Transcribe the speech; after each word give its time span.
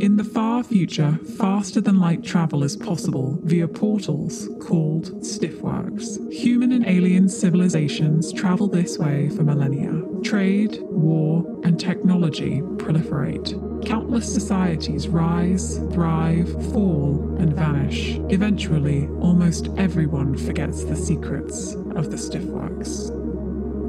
In 0.00 0.16
the 0.16 0.24
far 0.24 0.64
future, 0.64 1.18
faster 1.36 1.78
than 1.78 2.00
light 2.00 2.24
travel 2.24 2.64
is 2.64 2.74
possible 2.74 3.38
via 3.42 3.68
portals 3.68 4.48
called 4.58 5.12
stillworks. 5.20 6.32
Human 6.32 6.72
and 6.72 6.86
alien 6.86 7.28
civilizations 7.28 8.32
travel 8.32 8.66
this 8.66 8.96
way 8.96 9.28
for 9.28 9.42
millennia. 9.42 10.02
Trade, 10.24 10.78
war, 10.84 11.44
and 11.64 11.78
technology 11.78 12.62
proliferate. 12.78 13.84
Countless 13.84 14.32
societies 14.32 15.06
rise, 15.06 15.76
thrive, 15.92 16.50
fall, 16.72 17.36
and 17.38 17.54
vanish. 17.54 18.16
Eventually, 18.30 19.06
almost 19.20 19.68
everyone 19.76 20.34
forgets 20.34 20.82
the 20.82 20.96
secrets 20.96 21.74
of 21.94 22.10
the 22.10 22.16
stillworks. 22.16 23.10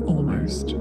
Almost. 0.05 0.75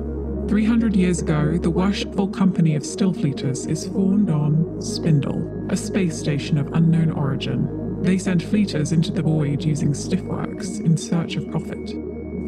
300 0.50 0.96
years 0.96 1.22
ago, 1.22 1.56
the 1.58 1.70
worshipful 1.70 2.26
company 2.26 2.74
of 2.74 2.82
Stillfleeters 2.82 3.70
is 3.70 3.86
formed 3.86 4.30
on 4.30 4.82
Spindle, 4.82 5.64
a 5.70 5.76
space 5.76 6.18
station 6.18 6.58
of 6.58 6.72
unknown 6.72 7.12
origin. 7.12 8.02
They 8.02 8.18
send 8.18 8.42
fleeters 8.42 8.90
into 8.90 9.12
the 9.12 9.22
void 9.22 9.62
using 9.62 9.92
stillworks 9.92 10.84
in 10.84 10.96
search 10.96 11.36
of 11.36 11.48
profit. 11.52 11.92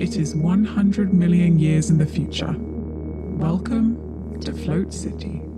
It 0.00 0.16
is 0.16 0.34
100 0.34 1.14
million 1.14 1.60
years 1.60 1.90
in 1.90 1.98
the 1.98 2.04
future. 2.04 2.56
Welcome 2.58 4.40
to 4.40 4.52
Float 4.52 4.92
City. 4.92 5.51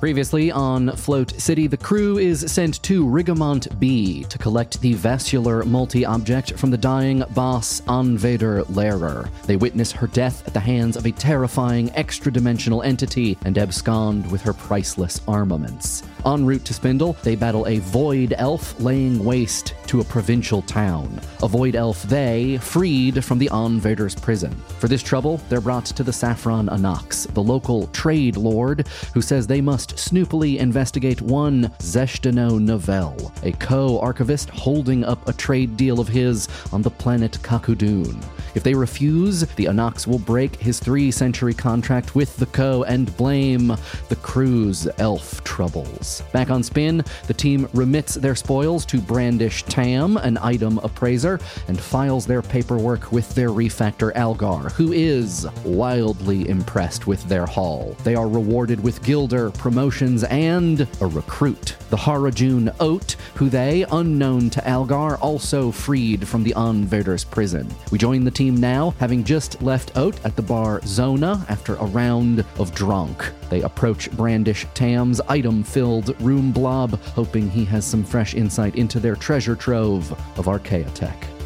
Previously 0.00 0.50
on 0.50 0.96
Float 0.96 1.38
City, 1.38 1.66
the 1.66 1.76
crew 1.76 2.16
is 2.16 2.50
sent 2.50 2.82
to 2.84 3.04
Rigamont 3.04 3.78
B 3.78 4.24
to 4.24 4.38
collect 4.38 4.80
the 4.80 4.94
vascular 4.94 5.62
multi 5.62 6.06
object 6.06 6.54
from 6.54 6.70
the 6.70 6.78
dying 6.78 7.22
boss 7.34 7.82
Anvader 7.82 8.64
Lehrer. 8.68 9.28
They 9.42 9.56
witness 9.56 9.92
her 9.92 10.06
death 10.06 10.48
at 10.48 10.54
the 10.54 10.60
hands 10.60 10.96
of 10.96 11.04
a 11.04 11.12
terrifying 11.12 11.90
extra 11.94 12.32
dimensional 12.32 12.82
entity 12.82 13.36
and 13.44 13.58
abscond 13.58 14.32
with 14.32 14.40
her 14.40 14.54
priceless 14.54 15.20
armaments. 15.28 16.02
En 16.24 16.46
route 16.46 16.64
to 16.64 16.74
Spindle, 16.74 17.14
they 17.22 17.34
battle 17.34 17.66
a 17.66 17.78
void 17.78 18.34
elf 18.38 18.78
laying 18.80 19.22
waste 19.22 19.74
to 19.86 20.00
a 20.00 20.04
provincial 20.04 20.62
town. 20.62 21.20
A 21.42 21.48
void 21.48 21.74
elf 21.74 22.02
they 22.04 22.58
freed 22.58 23.24
from 23.24 23.38
the 23.38 23.48
Anvader's 23.48 24.14
prison. 24.14 24.52
For 24.78 24.88
this 24.88 25.02
trouble, 25.02 25.38
they're 25.48 25.60
brought 25.60 25.86
to 25.86 26.02
the 26.02 26.12
Saffron 26.12 26.68
Anox, 26.68 27.26
the 27.34 27.42
local 27.42 27.86
trade 27.88 28.36
lord, 28.36 28.86
who 29.14 29.22
says 29.22 29.46
they 29.46 29.60
must 29.60 29.89
snoopily 29.98 30.58
investigate 30.58 31.20
one 31.20 31.68
Zeshtano 31.78 32.58
Novell, 32.58 33.30
a 33.44 33.52
co-archivist 33.58 34.50
holding 34.50 35.04
up 35.04 35.28
a 35.28 35.32
trade 35.32 35.76
deal 35.76 36.00
of 36.00 36.08
his 36.08 36.48
on 36.72 36.82
the 36.82 36.90
planet 36.90 37.38
Kakudun. 37.42 38.22
If 38.54 38.62
they 38.64 38.74
refuse, 38.74 39.42
the 39.54 39.66
Anox 39.66 40.06
will 40.06 40.18
break 40.18 40.56
his 40.56 40.80
three-century 40.80 41.54
contract 41.54 42.14
with 42.14 42.36
the 42.36 42.46
Co 42.46 42.82
and 42.82 43.14
blame 43.16 43.68
the 44.08 44.16
crew's 44.16 44.88
elf 44.98 45.42
troubles. 45.44 46.22
Back 46.32 46.50
on 46.50 46.62
Spin, 46.62 47.04
the 47.26 47.34
team 47.34 47.68
remits 47.72 48.14
their 48.14 48.34
spoils 48.34 48.84
to 48.86 49.00
Brandish 49.00 49.62
Tam, 49.64 50.16
an 50.16 50.36
item 50.38 50.78
appraiser, 50.78 51.38
and 51.68 51.78
files 51.78 52.26
their 52.26 52.42
paperwork 52.42 53.12
with 53.12 53.32
their 53.34 53.50
refactor 53.50 54.14
Algar, 54.16 54.70
who 54.70 54.92
is 54.92 55.46
wildly 55.64 56.48
impressed 56.48 57.06
with 57.06 57.22
their 57.28 57.46
haul. 57.46 57.96
They 58.02 58.16
are 58.16 58.28
rewarded 58.28 58.82
with 58.82 59.02
Gilder, 59.04 59.50
promotions, 59.80 60.24
and 60.24 60.86
a 61.00 61.06
recruit. 61.06 61.74
The 61.88 61.96
Harajun 61.96 62.70
Oat, 62.80 63.16
who 63.34 63.48
they, 63.48 63.86
unknown 63.90 64.50
to 64.50 64.68
Algar, 64.68 65.16
also 65.16 65.70
freed 65.70 66.28
from 66.28 66.44
the 66.44 66.52
Anvader's 66.54 67.24
prison. 67.24 67.66
We 67.90 67.96
join 67.96 68.22
the 68.22 68.30
team 68.30 68.56
now, 68.56 68.94
having 68.98 69.24
just 69.24 69.62
left 69.62 69.96
Oat 69.96 70.22
at 70.22 70.36
the 70.36 70.42
bar 70.42 70.82
Zona 70.84 71.46
after 71.48 71.76
a 71.76 71.86
round 71.86 72.44
of 72.58 72.74
drunk. 72.74 73.32
They 73.48 73.62
approach 73.62 74.10
Brandish 74.10 74.66
Tam's 74.74 75.18
item 75.22 75.64
filled 75.64 76.20
room 76.20 76.52
blob, 76.52 77.00
hoping 77.14 77.48
he 77.48 77.64
has 77.64 77.86
some 77.86 78.04
fresh 78.04 78.34
insight 78.34 78.76
into 78.76 79.00
their 79.00 79.16
treasure 79.16 79.56
trove 79.56 80.12
of 80.38 80.44
archaeotech. 80.44 81.39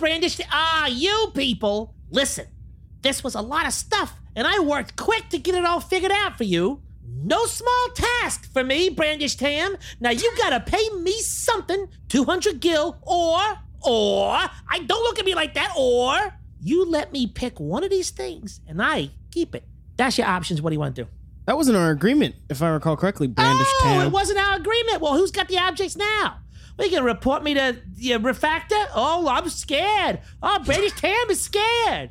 Hello, 0.00 0.12
I'm 0.12 0.20
Brandish. 0.20 0.40
Ah, 0.50 0.86
you 0.86 1.30
people. 1.34 1.94
Listen, 2.10 2.46
this 3.02 3.22
was 3.22 3.34
a 3.34 3.40
lot 3.40 3.66
of 3.66 3.72
stuff, 3.72 4.14
and 4.34 4.46
I 4.46 4.60
worked 4.60 4.96
quick 4.96 5.28
to 5.30 5.38
get 5.38 5.54
it 5.54 5.64
all 5.64 5.80
figured 5.80 6.12
out 6.12 6.36
for 6.36 6.44
you. 6.44 6.82
No 7.06 7.46
small 7.46 7.88
task 7.94 8.50
for 8.52 8.64
me, 8.64 8.88
Brandish 8.88 9.36
Tam. 9.36 9.76
Now 10.00 10.10
you 10.10 10.32
gotta 10.38 10.60
pay 10.60 10.88
me 11.00 11.12
something, 11.20 11.88
200 12.08 12.60
gil, 12.60 12.98
or, 13.02 13.40
or, 13.82 14.32
I 14.34 14.78
don't 14.86 15.02
look 15.02 15.18
at 15.18 15.24
me 15.24 15.34
like 15.34 15.54
that, 15.54 15.74
or 15.76 16.34
you 16.62 16.84
let 16.86 17.12
me 17.12 17.26
pick 17.26 17.58
one 17.58 17.84
of 17.84 17.90
these 17.90 18.10
things 18.10 18.60
and 18.68 18.82
I 18.82 19.10
keep 19.30 19.54
it. 19.54 19.64
That's 19.96 20.18
your 20.18 20.26
options. 20.26 20.60
What 20.62 20.70
do 20.70 20.74
you 20.74 20.80
want 20.80 20.94
to 20.96 21.04
do? 21.04 21.10
That 21.46 21.56
wasn't 21.56 21.78
our 21.78 21.90
agreement, 21.90 22.36
if 22.48 22.62
I 22.62 22.68
recall 22.68 22.96
correctly, 22.96 23.26
Brandish 23.26 23.66
Tam. 23.80 23.88
oh, 23.90 23.98
Tam. 23.98 24.06
it 24.06 24.12
wasn't 24.12 24.38
our 24.38 24.56
agreement. 24.56 25.00
Well, 25.00 25.16
who's 25.16 25.30
got 25.30 25.48
the 25.48 25.58
objects 25.58 25.96
now? 25.96 26.38
Are 26.80 26.86
you 26.86 26.90
gonna 26.92 27.04
report 27.04 27.42
me 27.44 27.52
to 27.54 27.76
the 27.96 28.10
refactor? 28.12 28.86
Oh, 28.94 29.28
I'm 29.28 29.48
scared. 29.50 30.20
Oh, 30.42 30.58
Brandish 30.64 30.92
Tam 30.96 31.30
is 31.30 31.40
scared. 31.40 32.10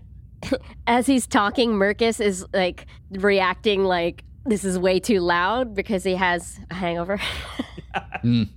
As 0.86 1.08
he's 1.08 1.26
talking, 1.28 1.72
Mercus 1.74 2.22
is 2.22 2.46
like 2.54 2.86
reacting 3.12 3.84
like 3.84 4.24
this 4.46 4.64
is 4.64 4.78
way 4.80 5.00
too 5.00 5.20
loud 5.22 5.74
because 5.76 6.04
he 6.04 6.16
has 6.16 6.60
a 6.70 6.76
hangover. 6.76 7.20
Mm. 8.24 8.50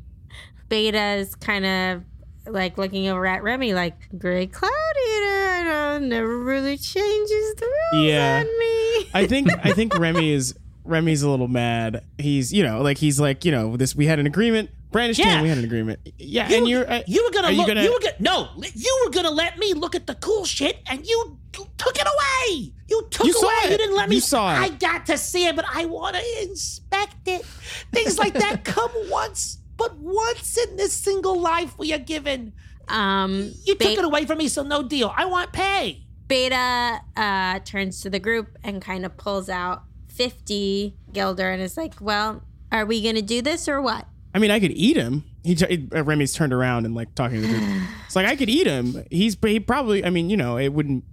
Beta 0.69 1.15
is 1.15 1.35
kind 1.37 1.65
of 1.65 2.03
like 2.47 2.77
looking 2.77 3.09
over 3.09 3.25
at 3.27 3.43
Remy, 3.43 3.73
like 3.75 3.95
Gray 4.19 4.47
Cloud 4.47 4.71
Eater. 4.71 5.49
I 5.49 5.65
don't 5.65 6.09
never 6.09 6.39
really 6.39 6.77
changes 6.77 7.55
the 7.55 7.67
rules 7.93 8.07
Yeah. 8.07 8.41
on 8.41 8.59
me. 8.59 9.11
I 9.15 9.27
think 9.27 9.49
I 9.65 9.73
think 9.73 9.97
Remy 9.99 10.33
is 10.33 10.55
Remy's 10.85 11.23
a 11.23 11.31
little 11.31 11.49
mad. 11.49 12.05
He's 12.19 12.53
you 12.53 12.63
know 12.63 12.83
like 12.83 12.99
he's 12.99 13.19
like 13.21 13.45
you 13.45 13.53
know 13.53 13.77
this 13.77 13.95
we 13.97 14.07
had 14.07 14.19
an 14.19 14.27
agreement. 14.27 14.69
Brandish 14.93 15.19
Yeah. 15.19 15.25
Tam, 15.25 15.43
we 15.43 15.49
had 15.49 15.59
an 15.59 15.65
agreement. 15.65 15.99
Yeah, 16.19 16.49
You, 16.49 16.57
and 16.59 16.69
you're 16.69 16.91
uh, 16.91 17.03
you 17.07 17.25
were 17.25 17.31
gonna 17.31 17.49
are 17.49 17.53
look. 17.53 17.67
you 17.69 17.75
You, 17.75 17.75
gonna 17.75 17.83
you 17.85 17.93
were 17.93 18.01
gonna 18.01 18.15
no. 18.21 18.49
You 18.75 19.03
were 19.05 19.11
gonna 19.11 19.31
let 19.31 19.59
me 19.59 19.73
look 19.75 19.95
at 19.95 20.07
the 20.07 20.15
cool 20.17 20.45
shit, 20.45 20.79
and 20.87 21.07
you 21.07 21.39
took 21.53 21.97
it 21.97 22.07
away. 22.07 22.73
You 22.89 23.07
took 23.11 23.27
You 23.27 23.33
saw 23.33 23.47
away. 23.47 23.55
it. 23.65 23.71
You 23.73 23.79
didn't 23.79 23.97
let 23.97 24.09
me. 24.09 24.17
You 24.17 24.21
saw 24.21 24.55
it. 24.55 24.59
I 24.59 24.69
got 24.69 25.07
to 25.07 25.17
see 25.19 25.47
it, 25.47 25.57
but 25.57 25.65
I 25.73 25.87
want 25.87 26.17
to 26.17 26.23
inspect 26.43 27.27
it. 27.27 27.45
Things 27.93 28.19
like 28.19 28.35
that 28.35 28.65
come 28.77 28.91
once, 29.09 29.59
but 29.77 29.97
once 29.97 30.57
in 30.59 30.77
this 30.77 30.93
single 30.93 31.39
life 31.41 31.77
we 31.79 31.93
are 31.93 31.99
given. 31.99 32.53
Um, 32.89 33.53
You 33.65 33.75
took 33.77 33.89
Be- 33.89 33.95
it 33.95 34.05
away 34.05 34.27
from 34.27 34.39
me, 34.39 34.49
so 34.49 34.63
no 34.63 34.83
deal. 34.83 35.13
I 35.17 35.25
want 35.25 35.53
pay. 35.53 36.05
Beta 36.29 37.01
uh, 37.17 37.59
turns 37.61 38.01
to 38.03 38.11
the 38.11 38.19
group 38.19 38.57
and 38.65 38.81
kind 38.83 39.05
of 39.07 39.17
pulls 39.17 39.49
out 39.49 39.83
50 40.09 40.95
Gilder 41.13 41.51
and 41.51 41.63
is 41.63 41.77
like, 41.77 41.95
well, 42.01 42.43
are 42.71 42.85
we 42.87 43.03
going 43.03 43.15
to 43.17 43.23
do 43.23 43.43
this 43.43 43.69
or 43.69 43.81
what? 43.83 44.07
I 44.35 44.39
mean, 44.39 44.51
I 44.51 44.61
could 44.61 44.73
eat 44.73 44.97
him. 44.97 45.25
He, 45.45 45.55
t- 45.55 45.89
uh, 45.95 46.05
Remy's 46.05 46.33
turned 46.33 46.53
around 46.53 46.87
and 46.87 46.95
like 46.95 47.15
talking 47.15 47.43
to 47.43 47.47
the 47.47 47.49
group. 47.49 47.63
It's 48.07 48.17
like 48.17 48.27
I 48.27 48.37
could 48.37 48.51
eat 48.51 48.67
him. 48.67 49.05
He's 49.11 49.39
he 49.43 49.59
probably. 49.59 50.05
I 50.05 50.11
mean, 50.11 50.29
you 50.29 50.37
know, 50.37 50.59
it 50.59 50.69
wouldn't. 50.69 51.05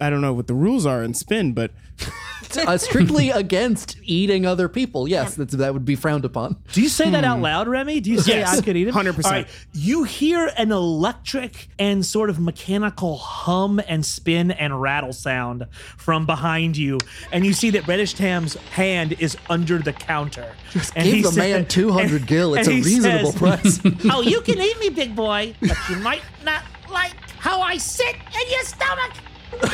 I 0.00 0.10
don't 0.10 0.20
know 0.20 0.32
what 0.32 0.46
the 0.46 0.54
rules 0.54 0.86
are 0.86 1.02
in 1.02 1.14
spin, 1.14 1.52
but 1.52 1.70
uh, 2.66 2.76
strictly 2.76 3.30
against 3.30 3.96
eating 4.02 4.44
other 4.44 4.68
people. 4.68 5.08
Yes, 5.08 5.34
that's, 5.34 5.54
that 5.54 5.72
would 5.72 5.84
be 5.84 5.96
frowned 5.96 6.24
upon. 6.24 6.56
Do 6.72 6.82
you 6.82 6.88
say 6.88 7.10
that 7.10 7.24
out 7.24 7.40
loud, 7.40 7.68
Remy? 7.68 8.00
Do 8.00 8.10
you 8.10 8.20
say 8.20 8.38
Yes, 8.38 8.58
I 8.58 8.60
could 8.62 8.76
eat 8.76 8.88
it? 8.88 8.94
100%. 8.94 9.24
All 9.24 9.30
right. 9.30 9.48
You 9.72 10.04
hear 10.04 10.50
an 10.58 10.72
electric 10.72 11.68
and 11.78 12.04
sort 12.04 12.28
of 12.30 12.38
mechanical 12.38 13.16
hum 13.16 13.80
and 13.88 14.04
spin 14.04 14.50
and 14.50 14.80
rattle 14.80 15.12
sound 15.12 15.66
from 15.96 16.26
behind 16.26 16.76
you, 16.76 16.98
and 17.32 17.46
you 17.46 17.52
see 17.52 17.70
that 17.70 17.86
Brandish 17.86 18.14
Tam's 18.14 18.54
hand 18.54 19.14
is 19.18 19.36
under 19.48 19.78
the 19.78 19.92
counter. 19.92 20.54
Just 20.72 20.94
give 20.94 21.22
the 21.22 21.32
man 21.32 21.66
200 21.66 22.26
gil. 22.26 22.54
It's 22.54 22.68
a 22.68 22.72
reasonable 22.72 23.32
price. 23.32 23.80
oh, 24.10 24.20
you 24.20 24.40
can 24.42 24.60
eat 24.60 24.78
me, 24.78 24.90
big 24.90 25.16
boy, 25.16 25.54
but 25.60 25.76
you 25.88 25.96
might 25.96 26.22
not 26.44 26.62
like 26.90 27.14
how 27.38 27.60
I 27.60 27.78
sit 27.78 28.14
in 28.14 28.50
your 28.50 28.62
stomach. 28.62 29.12
Remy 29.52 29.64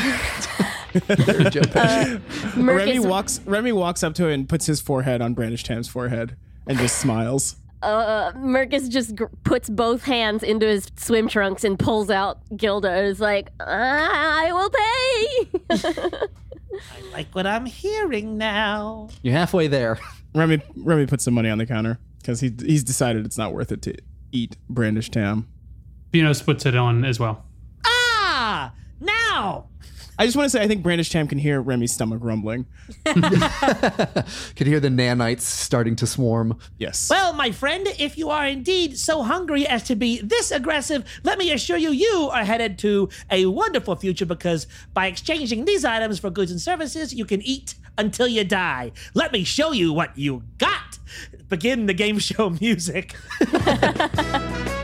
Mercus, 2.99 3.07
walks. 3.09 3.41
Remy 3.47 3.73
walks 3.73 4.03
up 4.03 4.15
to 4.15 4.29
it 4.29 4.35
and 4.35 4.49
puts 4.49 4.67
his 4.67 4.81
forehead 4.81 5.21
on 5.23 5.35
Brandish 5.35 5.63
Tam's 5.65 5.89
forehead 5.89 6.37
and 6.67 6.79
just 6.79 6.99
smiles. 6.99 7.57
uh, 7.83 8.33
Mercus 8.33 8.89
just 8.89 9.15
gr- 9.17 9.25
puts 9.45 9.69
both 9.71 10.05
hands 10.05 10.43
into 10.43 10.67
his 10.67 10.91
swim 10.97 11.29
trunks 11.29 11.65
and 11.65 11.79
pulls 11.79 12.11
out 12.11 12.41
Gilda. 12.57 12.91
and 12.91 13.07
is 13.07 13.21
like, 13.21 13.49
I 13.61 14.51
will 14.53 14.71
pay. 14.71 15.49
I 16.75 17.03
like 17.13 17.35
what 17.35 17.47
I'm 17.47 17.67
hearing 17.67 18.39
now. 18.39 19.09
You're 19.23 19.35
halfway 19.35 19.67
there. 19.69 19.99
Remy 20.35 20.63
Remy 20.77 21.07
puts 21.07 21.25
some 21.25 21.35
money 21.35 21.51
on 21.51 21.59
the 21.59 21.67
counter 21.67 21.99
because 22.19 22.41
he 22.41 22.51
he's 22.65 22.83
decided 22.85 23.27
it's 23.27 23.37
not 23.37 23.53
worth 23.53 23.71
it 23.73 23.83
to 23.83 23.95
eat 24.31 24.57
Brandish 24.71 25.11
Tam. 25.11 25.49
Venos 26.13 26.43
puts 26.45 26.65
it 26.67 26.75
on 26.77 27.05
as 27.05 27.19
well. 27.21 27.45
Now 29.03 29.69
I 30.19 30.27
just 30.27 30.37
want 30.37 30.47
to 30.47 30.51
say, 30.51 30.63
I 30.63 30.69
think 30.69 30.83
Brandish 30.83 31.11
Tam 31.11 31.27
can 31.27 31.39
hear 31.39 31.61
Remy's 31.61 31.93
stomach 31.93 32.21
rumbling. 32.23 32.67
Could 33.05 34.67
hear 34.67 34.79
the 34.79 34.89
nanites 34.89 35.41
starting 35.41 35.97
to 35.97 36.07
swarm. 36.07 36.59
Yes. 36.79 37.09
Well, 37.09 37.33
my 37.33 37.51
friend, 37.51 37.89
if 37.99 38.19
you 38.19 38.29
are 38.29 38.47
indeed 38.47 38.99
so 38.99 39.23
hungry 39.23 39.67
as 39.67 39.83
to 39.85 39.97
be 39.97 40.21
this 40.21 40.51
aggressive, 40.51 41.05
let 41.25 41.39
me 41.39 41.51
assure 41.51 41.79
you, 41.79 41.91
you 41.91 42.29
are 42.33 42.45
headed 42.45 42.79
to 42.81 43.09
a 43.31 43.47
wonderful 43.47 43.97
future 43.97 44.27
because 44.27 44.67
by 44.93 45.07
exchanging 45.07 45.65
these 45.65 45.85
items 45.85 46.19
for 46.19 46.29
goods 46.29 46.51
and 46.51 46.61
services, 46.61 47.15
you 47.15 47.25
can 47.25 47.41
eat 47.43 47.75
until 47.97 48.29
you 48.29 48.45
die. 48.45 48.93
Let 49.15 49.33
me 49.33 49.45
show 49.45 49.73
you 49.73 49.95
what 49.95 50.17
you 50.17 50.43
got. 50.59 50.99
Begin 51.49 51.87
the 51.87 51.95
game 51.95 52.19
show 52.19 52.51
music. 52.61 53.17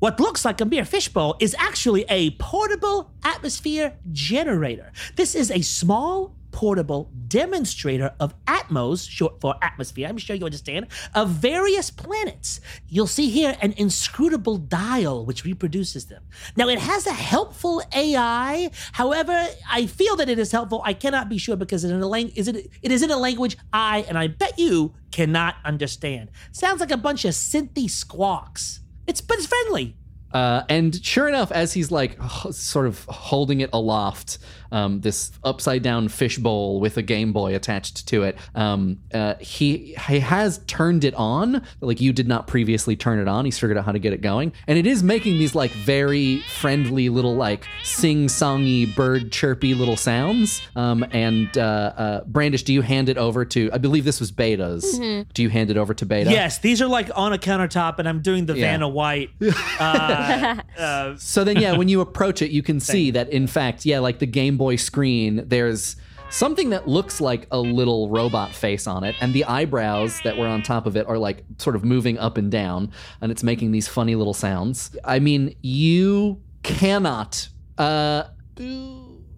What 0.00 0.18
looks 0.18 0.46
like 0.46 0.62
a 0.62 0.64
mere 0.64 0.86
fishbowl 0.86 1.36
is 1.40 1.54
actually 1.58 2.06
a 2.08 2.30
portable 2.30 3.10
atmosphere 3.22 3.98
generator. 4.10 4.92
This 5.16 5.34
is 5.34 5.50
a 5.50 5.60
small, 5.60 6.34
portable 6.52 7.10
demonstrator 7.28 8.14
of 8.18 8.34
Atmos, 8.46 9.06
short 9.06 9.42
for 9.42 9.56
atmosphere, 9.60 10.08
I'm 10.08 10.16
sure 10.16 10.34
you 10.34 10.46
understand, 10.46 10.86
of 11.14 11.28
various 11.28 11.90
planets. 11.90 12.62
You'll 12.88 13.06
see 13.06 13.28
here 13.28 13.58
an 13.60 13.74
inscrutable 13.76 14.56
dial 14.56 15.26
which 15.26 15.44
reproduces 15.44 16.06
them. 16.06 16.22
Now, 16.56 16.68
it 16.68 16.78
has 16.78 17.06
a 17.06 17.12
helpful 17.12 17.82
AI. 17.94 18.70
However, 18.92 19.48
I 19.70 19.84
feel 19.84 20.16
that 20.16 20.30
it 20.30 20.38
is 20.38 20.50
helpful. 20.50 20.80
I 20.82 20.94
cannot 20.94 21.28
be 21.28 21.36
sure 21.36 21.56
because 21.56 21.84
lang- 21.84 22.30
is 22.30 22.48
it, 22.48 22.70
it 22.80 22.90
is 22.90 23.02
in 23.02 23.10
a 23.10 23.18
language 23.18 23.58
I, 23.70 24.06
and 24.08 24.16
I 24.16 24.28
bet 24.28 24.58
you, 24.58 24.94
cannot 25.12 25.56
understand. 25.62 26.30
Sounds 26.52 26.80
like 26.80 26.90
a 26.90 26.96
bunch 26.96 27.26
of 27.26 27.32
synthy 27.32 27.90
squawks. 27.90 28.79
It's 29.06 29.20
but 29.20 29.38
it's 29.38 29.46
friendly. 29.46 29.96
Uh, 30.32 30.62
and 30.68 31.04
sure 31.04 31.28
enough, 31.28 31.50
as 31.50 31.72
he's 31.72 31.90
like 31.90 32.16
sort 32.52 32.86
of 32.86 33.04
holding 33.06 33.60
it 33.60 33.70
aloft, 33.72 34.38
um, 34.72 35.00
this 35.00 35.32
upside 35.44 35.82
down 35.82 36.08
fishbowl 36.08 36.80
with 36.80 36.96
a 36.96 37.02
Game 37.02 37.32
Boy 37.32 37.54
attached 37.54 38.06
to 38.08 38.22
it, 38.24 38.36
um, 38.54 38.98
uh, 39.12 39.34
he 39.40 39.96
he 40.08 40.18
has 40.20 40.58
turned 40.66 41.04
it 41.04 41.14
on. 41.14 41.62
Like 41.80 42.00
you 42.00 42.12
did 42.12 42.28
not 42.28 42.46
previously 42.46 42.96
turn 42.96 43.18
it 43.18 43.28
on. 43.28 43.44
He's 43.44 43.58
figured 43.58 43.78
out 43.78 43.84
how 43.84 43.92
to 43.92 43.98
get 43.98 44.12
it 44.12 44.20
going, 44.20 44.52
and 44.66 44.78
it 44.78 44.86
is 44.86 45.02
making 45.02 45.38
these 45.38 45.54
like 45.54 45.70
very 45.72 46.40
friendly 46.58 47.08
little 47.08 47.34
like 47.34 47.66
sing 47.82 48.26
songy 48.26 48.94
bird 48.94 49.32
chirpy 49.32 49.74
little 49.74 49.96
sounds. 49.96 50.60
Um, 50.76 51.04
and 51.10 51.56
uh, 51.58 51.60
uh, 51.96 52.24
Brandish, 52.24 52.62
do 52.64 52.72
you 52.72 52.82
hand 52.82 53.08
it 53.08 53.18
over 53.18 53.44
to? 53.44 53.70
I 53.72 53.78
believe 53.78 54.04
this 54.04 54.20
was 54.20 54.30
Beta's. 54.30 54.98
Do 54.98 55.42
you 55.42 55.48
hand 55.48 55.70
it 55.70 55.76
over 55.76 55.94
to 55.94 56.06
Beta? 56.06 56.30
Yes, 56.30 56.58
these 56.58 56.80
are 56.82 56.86
like 56.88 57.10
on 57.16 57.32
a 57.32 57.38
countertop, 57.38 57.98
and 57.98 58.08
I'm 58.08 58.20
doing 58.22 58.46
the 58.46 58.54
Yeah. 58.56 58.72
Vanna 58.72 58.88
White. 58.88 59.30
Uh, 59.78 60.56
uh, 60.78 61.14
So 61.16 61.44
then, 61.44 61.56
yeah, 61.58 61.76
when 61.76 61.88
you 61.88 62.00
approach 62.00 62.42
it, 62.42 62.50
you 62.50 62.62
can 62.62 62.80
see 62.90 63.10
that 63.12 63.28
in 63.30 63.46
fact, 63.46 63.84
yeah, 63.84 63.98
like 63.98 64.18
the 64.18 64.26
Game 64.26 64.56
Boy 64.60 64.76
screen, 64.76 65.42
there's 65.48 65.96
something 66.28 66.68
that 66.68 66.86
looks 66.86 67.18
like 67.18 67.46
a 67.50 67.58
little 67.58 68.10
robot 68.10 68.54
face 68.54 68.86
on 68.86 69.04
it, 69.04 69.16
and 69.22 69.32
the 69.32 69.44
eyebrows 69.46 70.20
that 70.22 70.36
were 70.36 70.46
on 70.46 70.62
top 70.62 70.84
of 70.84 70.98
it 70.98 71.06
are 71.06 71.16
like 71.16 71.44
sort 71.56 71.76
of 71.76 71.82
moving 71.82 72.18
up 72.18 72.36
and 72.36 72.50
down, 72.50 72.92
and 73.22 73.32
it's 73.32 73.42
making 73.42 73.72
these 73.72 73.88
funny 73.88 74.14
little 74.14 74.34
sounds. 74.34 74.94
I 75.02 75.18
mean, 75.18 75.56
you 75.62 76.42
cannot 76.62 77.48
uh, 77.78 78.24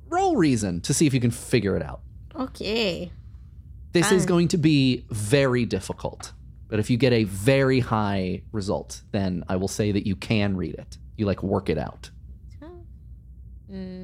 roll 0.08 0.34
reason 0.34 0.80
to 0.80 0.92
see 0.92 1.06
if 1.06 1.14
you 1.14 1.20
can 1.20 1.30
figure 1.30 1.76
it 1.76 1.84
out. 1.84 2.00
Okay. 2.34 3.12
This 3.92 4.10
is 4.10 4.26
going 4.26 4.48
to 4.48 4.58
be 4.58 5.04
very 5.10 5.64
difficult. 5.66 6.32
But 6.66 6.80
if 6.80 6.90
you 6.90 6.96
get 6.96 7.12
a 7.12 7.22
very 7.24 7.78
high 7.78 8.42
result, 8.50 9.02
then 9.12 9.44
I 9.48 9.54
will 9.54 9.68
say 9.68 9.92
that 9.92 10.04
you 10.04 10.16
can 10.16 10.56
read 10.56 10.74
it. 10.74 10.98
You 11.16 11.26
like 11.26 11.44
work 11.44 11.70
it 11.70 11.78
out. 11.78 12.10
Mm, 13.70 14.01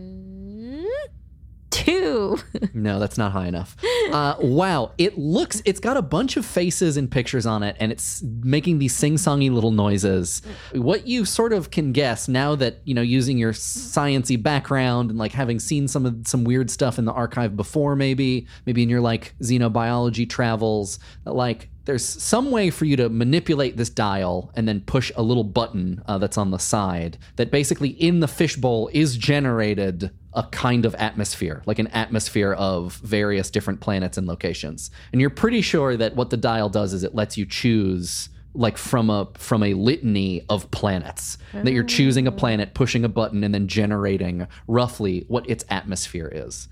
two. 1.85 2.39
No, 2.75 2.99
that's 2.99 3.17
not 3.19 3.33
high 3.33 3.47
enough. 3.47 3.77
Uh, 4.11 4.35
wow, 4.41 4.93
it 4.99 5.19
looks, 5.19 5.63
it's 5.65 5.81
got 5.81 5.97
a 5.97 6.03
bunch 6.03 6.37
of 6.37 6.45
faces 6.45 6.97
and 6.97 7.11
pictures 7.11 7.47
on 7.47 7.63
it, 7.63 7.77
and 7.79 7.93
it's 7.93 8.23
making 8.23 8.79
these 8.79 8.95
sing 8.95 9.15
songy 9.15 9.51
little 9.51 9.71
noises. 9.71 10.43
What 10.73 11.07
you 11.07 11.25
sort 11.25 11.53
of 11.53 11.71
can 11.71 11.93
guess 11.93 12.29
now 12.29 12.55
that, 12.57 12.81
you 12.85 12.95
know, 12.95 13.03
using 13.03 13.39
your 13.39 13.53
sciency 13.53 14.43
background 14.43 15.11
and 15.11 15.19
like 15.19 15.33
having 15.33 15.59
seen 15.61 15.89
some 15.89 16.07
of 16.07 16.27
some 16.27 16.45
weird 16.45 16.71
stuff 16.71 16.99
in 16.99 17.05
the 17.05 17.13
archive 17.13 17.57
before, 17.57 17.97
maybe, 17.97 18.47
maybe 18.67 18.83
in 18.83 18.89
your 18.89 19.01
like 19.01 19.35
xenobiology 19.41 20.29
travels, 20.29 20.99
like, 21.25 21.69
there's 21.89 22.05
some 22.05 22.51
way 22.51 22.69
for 22.69 22.85
you 22.85 22.97
to 22.97 23.09
manipulate 23.09 23.79
this 23.79 23.89
dial 23.89 24.53
and 24.55 24.69
then 24.69 24.79
push 24.83 25.11
a 25.17 25.23
little 25.23 25.43
button 25.43 26.03
uh, 26.07 26.19
that's 26.19 26.37
on 26.37 26.51
the 26.51 26.59
side 26.59 27.17
that 27.37 27.51
basically 27.51 27.89
in 27.89 28.21
the 28.21 28.29
fishbowl 28.29 28.91
is 28.93 29.17
generated 29.17 30.11
a 30.35 30.43
kind 30.43 30.85
of 30.85 30.95
atmosphere, 30.97 31.63
like 31.65 31.79
an 31.79 31.87
atmosphere 31.87 32.53
of 32.53 32.97
various 32.97 33.51
different 33.51 33.81
planets 33.81 34.19
and 34.19 34.27
locations. 34.27 34.91
And 35.13 35.21
you're 35.23 35.31
pretty 35.31 35.63
sure 35.63 35.97
that 35.97 36.15
what 36.15 36.29
the 36.29 36.37
dial 36.37 36.69
does 36.69 36.93
is 36.93 37.05
it 37.05 37.15
lets 37.15 37.39
you 37.39 37.47
choose 37.47 38.29
like 38.59 38.77
from 38.77 39.09
a 39.09 39.29
from 39.35 39.63
a 39.63 39.73
litany 39.75 40.45
of 40.49 40.71
planets 40.71 41.39
that 41.53 41.73
you're 41.73 41.85
choosing 41.85 42.27
a 42.27 42.33
planet 42.33 42.75
pushing 42.75 43.05
a 43.05 43.09
button 43.09 43.45
and 43.45 43.55
then 43.55 43.69
generating 43.69 44.47
roughly 44.67 45.25
what 45.29 45.49
its 45.49 45.65
atmosphere 45.71 46.31
is 46.33 46.69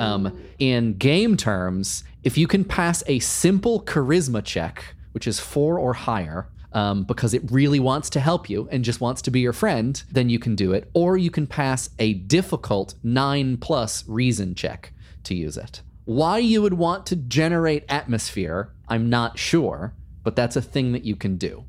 um, 0.00 0.36
in 0.58 0.94
game 0.94 1.36
terms 1.36 2.02
if 2.24 2.36
you 2.36 2.46
can 2.46 2.64
pass 2.64 3.04
a 3.06 3.18
simple 3.20 3.82
charisma 3.82 4.42
check 4.42 4.94
which 5.12 5.26
is 5.26 5.38
four 5.38 5.78
or 5.78 5.92
higher 5.92 6.48
um, 6.72 7.04
because 7.04 7.32
it 7.32 7.50
really 7.50 7.80
wants 7.80 8.10
to 8.10 8.20
help 8.20 8.50
you 8.50 8.68
and 8.70 8.84
just 8.84 9.00
wants 9.00 9.22
to 9.22 9.30
be 9.30 9.40
your 9.40 9.54
friend, 9.54 10.02
then 10.12 10.28
you 10.28 10.38
can 10.38 10.54
do 10.54 10.74
it. 10.74 10.90
Or 10.92 11.16
you 11.16 11.30
can 11.30 11.46
pass 11.46 11.88
a 11.98 12.12
difficult 12.12 12.94
nine 13.02 13.56
plus 13.56 14.06
reason 14.06 14.54
check 14.54 14.92
to 15.24 15.34
use 15.34 15.56
it. 15.56 15.80
Why 16.04 16.36
you 16.36 16.60
would 16.60 16.74
want 16.74 17.06
to 17.06 17.16
generate 17.16 17.84
atmosphere, 17.88 18.70
I'm 18.88 19.08
not 19.08 19.38
sure, 19.38 19.94
but 20.26 20.34
that's 20.34 20.56
a 20.56 20.60
thing 20.60 20.90
that 20.90 21.04
you 21.04 21.14
can 21.14 21.36
do. 21.36 21.64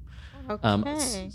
Um, 0.64 0.84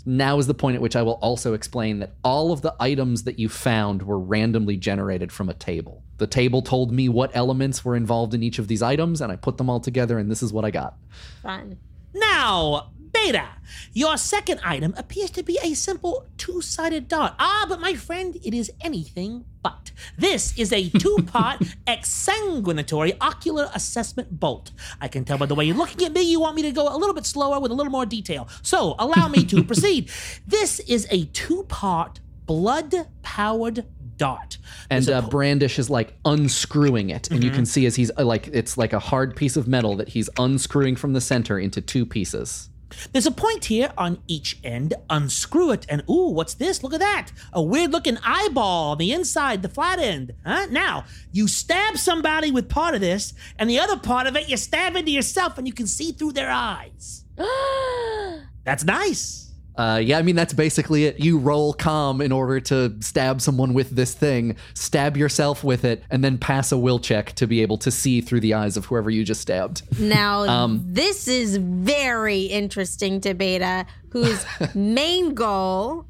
now 0.05 0.39
is 0.39 0.47
the 0.47 0.53
point 0.53 0.75
at 0.75 0.81
which 0.81 0.97
I 0.97 1.03
will 1.03 1.19
also 1.21 1.53
explain 1.53 1.99
that 1.99 2.15
all 2.21 2.51
of 2.51 2.61
the 2.61 2.75
items 2.81 3.23
that 3.23 3.39
you 3.39 3.47
found 3.47 4.03
were 4.03 4.19
randomly 4.19 4.75
generated 4.75 5.31
from 5.31 5.47
a 5.47 5.53
table. 5.53 6.03
The 6.17 6.27
table 6.27 6.61
told 6.61 6.91
me 6.91 7.07
what 7.07 7.31
elements 7.33 7.85
were 7.85 7.95
involved 7.95 8.33
in 8.33 8.43
each 8.43 8.59
of 8.59 8.67
these 8.67 8.81
items, 8.81 9.21
and 9.21 9.31
I 9.31 9.37
put 9.37 9.55
them 9.55 9.69
all 9.69 9.79
together, 9.79 10.19
and 10.19 10.29
this 10.29 10.43
is 10.43 10.51
what 10.51 10.65
I 10.65 10.71
got. 10.71 10.97
Fun. 11.41 11.77
Now, 12.13 12.91
Beta, 13.13 13.47
your 13.93 14.17
second 14.17 14.59
item 14.65 14.93
appears 14.97 15.29
to 15.31 15.43
be 15.43 15.59
a 15.63 15.73
simple 15.75 16.25
two 16.37 16.61
sided 16.61 17.07
dot. 17.07 17.35
Ah, 17.39 17.65
but 17.69 17.79
my 17.79 17.93
friend, 17.93 18.35
it 18.43 18.53
is 18.53 18.71
anything 18.81 19.45
but. 19.61 19.91
This 20.17 20.57
is 20.57 20.73
a 20.73 20.89
two 21.03 21.17
part 21.27 21.61
exsanguinatory 21.87 23.15
ocular 23.21 23.69
assessment 23.73 24.39
bolt. 24.39 24.71
I 24.99 25.07
can 25.07 25.25
tell 25.25 25.37
by 25.37 25.45
the 25.45 25.55
way 25.55 25.65
you're 25.65 25.75
looking 25.77 26.05
at 26.05 26.13
me, 26.13 26.21
you 26.21 26.39
want 26.39 26.55
me 26.55 26.63
to 26.63 26.71
go 26.71 26.93
a 26.93 26.97
little 26.97 27.13
bit 27.15 27.25
slower 27.25 27.59
with 27.59 27.71
a 27.71 27.75
little 27.75 27.91
more 27.91 28.05
detail. 28.05 28.47
So, 28.61 28.95
allow 28.99 29.27
me 29.27 29.43
to 29.45 29.63
proceed. 29.71 30.09
This 30.47 30.79
is 30.81 31.07
a 31.11 31.25
two 31.25 31.63
part 31.69 32.19
blood 32.45 32.93
powered 33.21 33.85
dart. 34.17 34.57
And 34.89 35.03
There's 35.05 35.23
uh, 35.23 35.27
Brandish 35.27 35.79
is 35.79 35.89
like 35.89 36.15
unscrewing 36.25 37.09
it, 37.09 37.29
and 37.31 37.43
you 37.43 37.49
Mm-hmm. 37.49 37.55
can 37.57 37.65
see 37.65 37.85
as 37.85 37.95
he's 37.95 38.11
uh, 38.17 38.25
like 38.25 38.47
it's 38.47 38.77
like 38.77 38.93
a 38.93 38.99
hard 38.99 39.35
piece 39.35 39.55
of 39.55 39.67
metal 39.67 39.95
that 39.97 40.09
he's 40.09 40.29
unscrewing 40.37 40.95
from 40.95 41.13
the 41.13 41.21
center 41.21 41.57
into 41.59 41.79
two 41.81 42.05
pieces. 42.05 42.69
There's 43.11 43.25
a 43.25 43.31
point 43.31 43.65
here 43.65 43.91
on 43.97 44.19
each 44.27 44.59
end. 44.63 44.93
Unscrew 45.09 45.71
it, 45.71 45.85
and 45.89 46.03
ooh, 46.09 46.29
what's 46.29 46.53
this? 46.53 46.83
Look 46.83 46.93
at 46.93 46.99
that. 46.99 47.31
A 47.51 47.61
weird 47.61 47.91
looking 47.91 48.17
eyeball 48.23 48.91
on 48.91 48.97
the 48.97 49.11
inside, 49.11 49.61
the 49.61 49.69
flat 49.69 49.99
end. 49.99 50.33
Huh? 50.45 50.67
Now, 50.69 51.05
you 51.31 51.47
stab 51.47 51.97
somebody 51.97 52.51
with 52.51 52.69
part 52.69 52.95
of 52.95 53.01
this, 53.01 53.33
and 53.57 53.69
the 53.69 53.79
other 53.79 53.97
part 53.97 54.27
of 54.27 54.35
it 54.35 54.49
you 54.49 54.57
stab 54.57 54.95
into 54.95 55.11
yourself, 55.11 55.57
and 55.57 55.67
you 55.67 55.73
can 55.73 55.87
see 55.87 56.11
through 56.11 56.33
their 56.33 56.51
eyes. 56.51 57.25
That's 58.63 58.83
nice. 58.83 59.42
Uh, 59.75 59.99
yeah, 60.03 60.17
I 60.17 60.21
mean 60.21 60.35
that's 60.35 60.53
basically 60.53 61.05
it. 61.05 61.19
You 61.19 61.37
roll 61.37 61.73
calm 61.73 62.21
in 62.21 62.31
order 62.31 62.59
to 62.61 62.95
stab 62.99 63.41
someone 63.41 63.73
with 63.73 63.91
this 63.91 64.13
thing, 64.13 64.55
stab 64.73 65.17
yourself 65.17 65.63
with 65.63 65.83
it, 65.83 66.03
and 66.09 66.23
then 66.23 66.37
pass 66.37 66.71
a 66.71 66.77
will 66.77 66.99
check 66.99 67.33
to 67.33 67.47
be 67.47 67.61
able 67.61 67.77
to 67.79 67.91
see 67.91 68.21
through 68.21 68.41
the 68.41 68.53
eyes 68.53 68.77
of 68.77 68.85
whoever 68.85 69.09
you 69.09 69.23
just 69.23 69.41
stabbed. 69.41 69.81
Now, 69.99 70.43
Um, 70.53 70.83
this 70.85 71.27
is 71.27 71.57
very 71.57 72.41
interesting 72.41 73.19
to 73.21 73.33
Beta, 73.33 73.85
whose 74.09 74.45
main 74.75 75.33
goal 75.33 76.05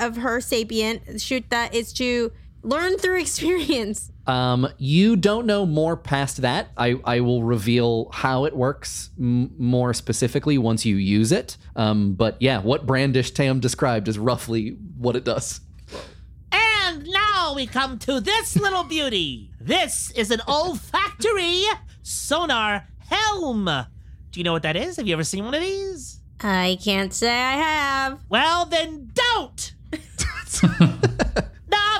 of 0.00 0.16
her 0.16 0.40
sapient 0.40 1.20
shoot 1.20 1.44
that 1.50 1.74
is 1.74 1.92
to 1.94 2.32
learn 2.62 2.98
through 2.98 3.20
experience. 3.20 4.10
Um, 4.26 4.68
you 4.78 5.16
don't 5.16 5.46
know 5.46 5.66
more 5.66 5.96
past 5.96 6.38
that. 6.38 6.68
I, 6.76 6.98
I 7.04 7.20
will 7.20 7.42
reveal 7.42 8.10
how 8.12 8.44
it 8.44 8.56
works 8.56 9.10
m- 9.18 9.54
more 9.58 9.94
specifically 9.94 10.58
once 10.58 10.84
you 10.84 10.96
use 10.96 11.32
it. 11.32 11.56
Um, 11.76 12.14
but 12.14 12.36
yeah, 12.40 12.60
what 12.60 12.86
Brandish 12.86 13.30
Tam 13.32 13.60
described 13.60 14.08
is 14.08 14.18
roughly 14.18 14.76
what 14.98 15.14
it 15.14 15.24
does. 15.24 15.60
And 16.50 17.06
now 17.06 17.54
we 17.54 17.66
come 17.66 17.98
to 18.00 18.20
this 18.20 18.56
little 18.56 18.84
beauty. 18.84 19.50
This 19.60 20.10
is 20.12 20.30
an 20.30 20.40
olfactory 20.48 21.64
sonar 22.02 22.86
helm. 22.98 23.64
Do 23.64 24.40
you 24.40 24.44
know 24.44 24.52
what 24.52 24.62
that 24.62 24.76
is? 24.76 24.96
Have 24.96 25.06
you 25.06 25.12
ever 25.12 25.24
seen 25.24 25.44
one 25.44 25.54
of 25.54 25.60
these? 25.60 26.20
I 26.40 26.78
can't 26.82 27.14
say 27.14 27.30
I 27.32 27.52
have. 27.52 28.20
Well, 28.28 28.66
then 28.66 29.10
don't. 29.14 29.74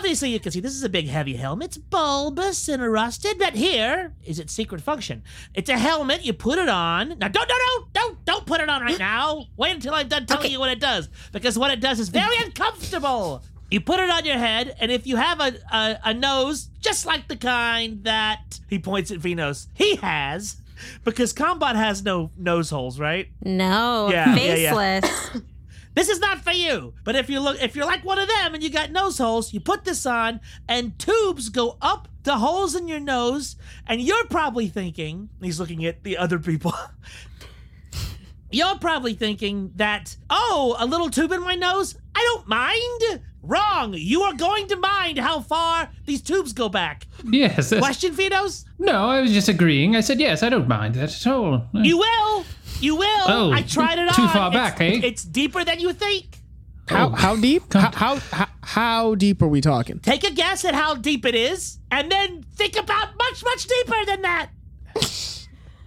obviously, 0.07 0.31
you 0.31 0.39
can 0.39 0.53
see 0.53 0.61
this 0.61 0.73
is 0.77 0.85
a 0.85 0.89
big, 0.89 1.09
heavy 1.09 1.35
helmet. 1.35 1.67
It's 1.67 1.79
bulbous 1.79 2.69
and 2.69 2.81
rusted, 2.81 3.41
but 3.41 3.55
here 3.55 4.13
is 4.25 4.39
its 4.39 4.53
secret 4.53 4.81
function. 4.81 5.25
It's 5.53 5.69
a 5.69 5.77
helmet. 5.77 6.25
You 6.25 6.33
put 6.33 6.61
it 6.61 6.69
on. 6.69 7.09
Now, 7.19 7.27
don't, 7.27 7.49
don't, 7.49 7.49
don't, 7.49 7.93
don't, 7.93 8.25
don't 8.25 8.47
put 8.47 8.61
it 8.61 8.69
on 8.69 8.83
right 8.83 9.01
now. 9.01 9.47
Wait 9.57 9.75
until 9.75 9.95
I'm 9.95 10.07
done 10.07 10.25
telling 10.25 10.53
you 10.53 10.61
what 10.61 10.71
it 10.71 10.79
does, 10.79 11.09
because 11.33 11.59
what 11.59 11.73
it 11.73 11.81
does 11.81 11.99
is 11.99 12.09
very 12.09 12.37
uncomfortable. 12.37 13.43
You 13.69 13.81
put 13.81 13.99
it 13.99 14.09
on 14.09 14.25
your 14.25 14.39
head, 14.39 14.77
and 14.79 14.93
if 14.93 15.09
you 15.09 15.17
have 15.17 15.41
a, 15.41 15.55
a, 15.73 15.99
a 16.05 16.15
nose 16.15 16.71
just 16.79 17.05
like 17.05 17.27
the 17.27 17.37
kind 17.37 18.05
that 18.05 18.61
he 18.69 18.79
points 18.79 19.11
at 19.11 19.19
Venos, 19.19 19.67
he 19.75 19.97
has, 19.97 20.59
because 21.03 21.33
Combat 21.33 21.75
has 21.75 22.05
no 22.05 22.31
nose 22.39 22.71
holes, 22.71 23.01
right? 23.01 23.27
No, 23.45 24.09
Yeah, 24.13 24.37
yeah, 24.37 24.55
yeah. 24.55 25.41
This 25.97 26.11
is 26.11 26.21
not 26.21 26.45
for 26.45 26.53
you. 26.53 26.93
But 27.05 27.17
if 27.17 27.31
you 27.31 27.41
look, 27.41 27.61
if 27.61 27.75
you're 27.75 27.87
like 27.87 28.05
one 28.05 28.19
of 28.19 28.29
them 28.29 28.53
and 28.53 28.63
you 28.63 28.69
got 28.69 28.93
nose 28.93 29.17
holes, 29.17 29.55
you 29.55 29.61
put 29.61 29.85
this 29.85 30.05
on, 30.05 30.41
and 30.69 30.97
tubes 30.99 31.49
go 31.49 31.79
up 31.81 32.07
the 32.23 32.37
holes 32.37 32.75
in 32.75 32.87
your 32.87 33.01
nose, 33.01 33.57
and 33.87 34.01
you're 34.03 34.27
probably 34.27 34.69
thinking, 34.69 35.31
he's 35.41 35.59
looking 35.59 35.87
at 35.87 36.05
the 36.05 36.19
other 36.19 36.39
people. 36.39 36.75
You're 38.53 38.79
probably 38.79 39.15
thinking 39.15 39.73
that, 39.75 40.17
oh, 40.31 40.77
a 40.79 40.87
little 40.87 41.11
tube 41.11 41.33
in 41.33 41.43
my 41.43 41.57
nose? 41.57 41.97
I 42.15 42.21
don't 42.21 42.47
mind. 42.47 43.23
Wrong. 43.43 43.93
You 43.93 44.23
are 44.23 44.35
going 44.35 44.69
to 44.69 44.77
mind 44.77 45.19
how 45.19 45.41
far 45.41 45.91
these 46.05 46.23
tubes 46.23 46.53
go 46.53 46.69
back. 46.69 47.09
Yes. 47.25 47.71
Question, 47.77 48.15
Fidos? 48.15 48.65
No, 48.79 49.09
I 49.09 49.21
was 49.21 49.33
just 49.33 49.49
agreeing. 49.49 49.97
I 49.97 50.01
said 50.01 50.21
yes. 50.21 50.45
I 50.45 50.49
don't 50.49 50.69
mind 50.69 50.95
that 50.95 51.13
at 51.15 51.27
all. 51.27 51.67
You 51.75 51.99
will. 51.99 52.45
You 52.81 52.97
will. 52.97 53.25
Oh, 53.27 53.51
I 53.53 53.63
tried 53.63 53.99
it 53.99 54.13
too 54.15 54.23
on. 54.23 54.29
far 54.29 54.49
It's- 54.51 54.71
back, 54.71 54.81
eh? 54.81 55.01
It's 55.03 55.23
deeper 55.25 55.65
than 55.65 55.81
you 55.81 55.93
think. 55.93 56.39
How 56.89 57.09
Oh. 57.09 57.11
how 57.11 57.37
deep? 57.37 57.73
How, 57.73 57.91
how 57.93 58.17
how 58.33 58.47
how 58.63 59.15
deep 59.17 59.43
are 59.43 59.49
we 59.49 59.61
talking? 59.61 59.99
Take 59.99 60.23
a 60.25 60.31
guess 60.31 60.65
at 60.65 60.75
how 60.75 60.95
deep 60.95 61.25
it 61.27 61.35
is, 61.35 61.79
and 61.91 62.11
then 62.13 62.45
think 62.55 62.77
about 62.77 63.09
much, 63.19 63.43
much 63.45 63.67
deeper 63.67 64.05
than 64.07 64.23
that. 64.23 64.51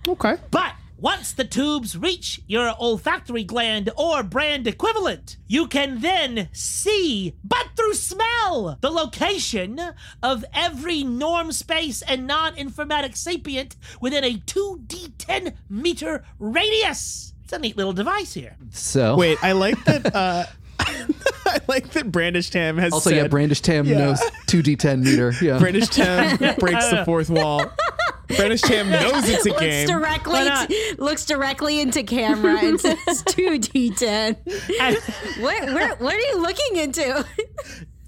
Okay. 0.07 0.35
But 0.51 0.73
once 1.01 1.31
the 1.31 1.43
tubes 1.45 1.97
reach 1.97 2.41
your 2.47 2.73
olfactory 2.79 3.43
gland 3.43 3.89
or 3.97 4.21
brand 4.23 4.67
equivalent, 4.67 5.37
you 5.47 5.67
can 5.67 6.01
then 6.01 6.49
see, 6.51 7.35
but 7.43 7.67
through 7.75 7.93
smell, 7.93 8.77
the 8.81 8.89
location 8.89 9.79
of 10.21 10.43
every 10.53 11.03
norm 11.03 11.51
space 11.51 12.01
and 12.01 12.27
non 12.27 12.53
informatic 12.55 13.15
sapient 13.15 13.75
within 14.01 14.23
a 14.23 14.35
2d10 14.37 15.55
meter 15.69 16.23
radius. 16.39 17.33
It's 17.43 17.53
a 17.53 17.59
neat 17.59 17.77
little 17.77 17.93
device 17.93 18.33
here. 18.33 18.55
So 18.71 19.15
Wait, 19.15 19.37
I 19.43 19.53
like 19.53 19.83
that. 19.85 20.13
Uh, 20.15 20.45
I 21.45 21.59
like 21.67 21.89
that 21.91 22.11
Brandish 22.11 22.49
Tam 22.51 22.77
has 22.77 22.93
also 22.93 23.09
said. 23.09 23.17
yeah, 23.17 23.27
Brandish 23.27 23.61
Tam 23.61 23.85
Yeah. 23.85 23.97
knows 23.97 24.21
two 24.47 24.61
D 24.61 24.75
ten 24.75 25.01
meter. 25.03 25.33
Yeah. 25.41 25.57
Brandish 25.59 25.87
Tam 25.89 26.37
breaks 26.59 26.89
the 26.89 27.03
fourth 27.05 27.29
wall. 27.29 27.65
Brandish 28.35 28.61
Tam 28.61 28.89
knows 28.91 29.27
it's 29.27 29.45
a 29.45 29.49
looks 29.49 29.61
game. 29.61 29.87
directly 29.87 30.33
Why 30.33 30.43
not? 30.45 30.71
looks 30.99 31.25
directly 31.25 31.79
into 31.81 32.03
camera 32.03 32.59
and 32.59 32.79
says 32.81 33.23
two 33.27 33.59
D10. 33.59 34.37
And, 34.79 34.97
What 35.43 35.63
where, 35.73 35.95
what 35.95 36.13
are 36.15 36.19
you 36.19 36.41
looking 36.41 36.75
into? 36.77 37.25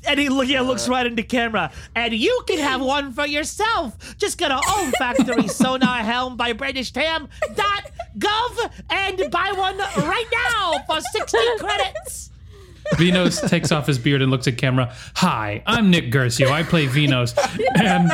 and 0.07 0.19
he 0.19 0.29
look, 0.29 0.47
yeah, 0.47 0.61
looks 0.61 0.87
right 0.89 1.05
into 1.05 1.23
camera. 1.23 1.71
And 1.95 2.13
you 2.13 2.41
can 2.47 2.59
have 2.59 2.81
one 2.81 3.11
for 3.13 3.25
yourself. 3.25 4.17
Just 4.17 4.37
go 4.37 4.47
to 4.47 4.55
olfactory 4.55 5.47
sonar 5.47 5.97
helm 5.99 6.37
by 6.37 6.53
BritishTam.gov 6.53 8.71
and 8.89 9.31
buy 9.31 9.51
one 9.55 9.77
right 9.77 10.25
now 10.49 10.79
for 10.87 11.01
60 11.01 11.37
credits. 11.59 12.29
Venos 12.95 13.47
takes 13.47 13.71
off 13.71 13.87
his 13.87 13.97
beard 13.99 14.21
and 14.21 14.29
looks 14.31 14.47
at 14.47 14.57
camera. 14.57 14.93
Hi, 15.15 15.63
I'm 15.65 15.89
Nick 15.91 16.11
Gersio. 16.11 16.51
I 16.51 16.63
play 16.63 16.87
Venos. 16.87 17.33
And 17.79 18.11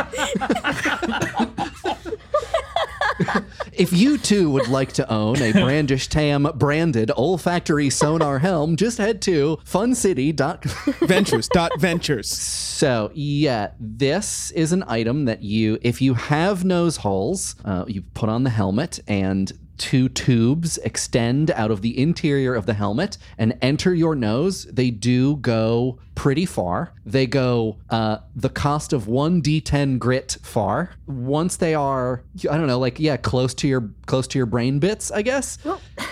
If 3.73 3.93
you 3.93 4.17
too 4.17 4.49
would 4.51 4.67
like 4.69 4.93
to 4.93 5.11
own 5.11 5.39
a 5.41 5.51
Brandish 5.51 6.07
Tam 6.07 6.43
branded 6.55 7.11
olfactory 7.11 7.89
sonar 7.91 8.39
helm, 8.39 8.75
just 8.75 8.97
head 8.97 9.21
to 9.23 9.57
funcity.com. 9.65 10.57
Ventures 11.07 11.47
dot 11.47 11.71
ventures. 11.79 12.29
So, 12.29 13.11
yeah, 13.13 13.71
this 13.79 14.51
is 14.51 14.71
an 14.71 14.83
item 14.87 15.25
that 15.25 15.43
you, 15.43 15.77
if 15.81 16.01
you 16.01 16.15
have 16.15 16.65
nose 16.65 16.97
holes, 16.97 17.55
uh, 17.65 17.85
you 17.87 18.01
put 18.01 18.29
on 18.29 18.43
the 18.43 18.49
helmet 18.49 18.99
and 19.07 19.51
two 19.77 20.09
tubes 20.09 20.77
extend 20.79 21.51
out 21.51 21.71
of 21.71 21.81
the 21.81 21.97
interior 21.99 22.55
of 22.55 22.65
the 22.65 22.73
helmet 22.73 23.17
and 23.37 23.57
enter 23.61 23.93
your 23.93 24.15
nose. 24.15 24.65
They 24.65 24.91
do 24.91 25.37
go 25.37 25.99
pretty 26.15 26.47
far. 26.47 26.93
They 27.05 27.27
go 27.27 27.77
uh, 27.91 28.17
the 28.35 28.49
cost 28.49 28.91
of 28.91 29.07
one 29.07 29.41
d10 29.41 29.99
grit 29.99 30.37
far. 30.41 30.91
Once 31.05 31.57
they 31.57 31.75
are, 31.75 32.23
I 32.49 32.57
don't 32.57 32.65
know, 32.65 32.79
like 32.79 32.99
yeah, 32.99 33.17
close 33.17 33.53
to 33.55 33.67
your 33.67 33.91
close 34.07 34.27
to 34.29 34.39
your 34.39 34.47
brain 34.47 34.79
bits, 34.79 35.11
I 35.11 35.21
guess. 35.21 35.57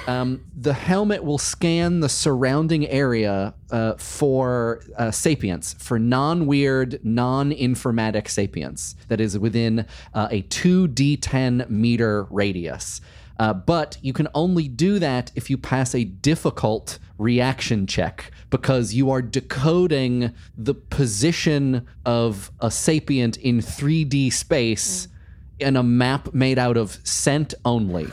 Um, 0.08 0.46
the 0.56 0.74
helmet 0.74 1.24
will 1.24 1.40
scan 1.40 2.00
the 2.00 2.10
surrounding 2.10 2.88
area 2.88 3.56
uh, 3.72 3.96
for 3.96 4.84
uh, 4.98 5.10
sapience, 5.10 5.74
for 5.80 5.98
non 5.98 6.46
weird, 6.46 7.00
non 7.04 7.50
informatic 7.52 8.30
sapience 8.30 8.96
that 9.08 9.20
is 9.20 9.40
within 9.40 9.88
uh, 10.14 10.28
a 10.30 10.44
2d10 10.44 11.72
meter 11.72 12.26
radius. 12.30 13.02
Uh, 13.38 13.54
but 13.54 13.98
you 14.02 14.14
can 14.14 14.28
only 14.34 14.68
do 14.68 15.00
that 15.00 15.32
if 15.36 15.50
you 15.50 15.58
pass 15.58 15.94
a 15.94 16.04
difficult 16.04 17.00
reaction 17.18 17.88
check 17.88 18.32
because 18.50 18.94
you 18.94 19.10
are 19.12 19.22
decoding 19.22 20.34
the 20.58 20.74
position 20.74 21.86
of 22.06 22.52
a 22.60 22.72
sapient 22.72 23.38
in 23.38 23.60
3D 23.60 24.32
space 24.32 25.08
in 25.60 25.76
a 25.76 25.84
map 25.84 26.34
made 26.34 26.60
out 26.60 26.78
of 26.78 27.00
scent 27.04 27.54
only. 27.64 28.08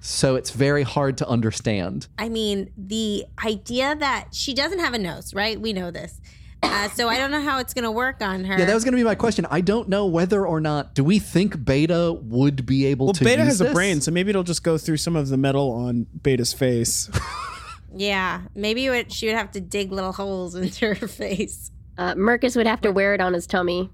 so 0.00 0.36
it's 0.36 0.50
very 0.50 0.82
hard 0.82 1.18
to 1.18 1.28
understand. 1.28 2.06
I 2.18 2.28
mean, 2.28 2.70
the 2.76 3.24
idea 3.44 3.96
that 3.96 4.28
she 4.32 4.54
doesn't 4.54 4.78
have 4.78 4.94
a 4.94 4.98
nose, 4.98 5.34
right? 5.34 5.60
We 5.60 5.72
know 5.72 5.90
this. 5.90 6.20
Uh, 6.62 6.88
so 6.90 7.08
I 7.08 7.18
don't 7.18 7.30
know 7.30 7.40
how 7.40 7.58
it's 7.60 7.72
going 7.72 7.84
to 7.84 7.90
work 7.90 8.20
on 8.20 8.44
her. 8.44 8.58
Yeah, 8.58 8.64
that 8.64 8.74
was 8.74 8.84
going 8.84 8.92
to 8.92 8.96
be 8.98 9.04
my 9.04 9.14
question. 9.14 9.46
I 9.50 9.60
don't 9.60 9.88
know 9.88 10.06
whether 10.06 10.46
or 10.46 10.60
not 10.60 10.94
do 10.94 11.04
we 11.04 11.18
think 11.18 11.64
Beta 11.64 12.12
would 12.12 12.66
be 12.66 12.86
able 12.86 13.06
Well, 13.06 13.12
to 13.14 13.24
Beta 13.24 13.42
use 13.44 13.58
has 13.58 13.60
a 13.60 13.72
brain, 13.72 14.00
so 14.00 14.10
maybe 14.10 14.30
it'll 14.30 14.42
just 14.42 14.64
go 14.64 14.76
through 14.76 14.96
some 14.96 15.14
of 15.16 15.28
the 15.28 15.36
metal 15.36 15.70
on 15.70 16.06
Beta's 16.22 16.52
face. 16.52 17.08
yeah, 17.94 18.42
maybe 18.54 18.88
would, 18.90 19.12
she 19.12 19.26
would 19.26 19.36
have 19.36 19.52
to 19.52 19.60
dig 19.60 19.92
little 19.92 20.12
holes 20.12 20.54
into 20.56 20.94
her 20.94 21.08
face. 21.08 21.70
Uh, 21.96 22.14
Mercus 22.14 22.56
would 22.56 22.66
have 22.66 22.80
to 22.82 22.90
wear 22.92 23.14
it 23.14 23.20
on 23.20 23.34
his 23.34 23.46
tummy. 23.46 23.90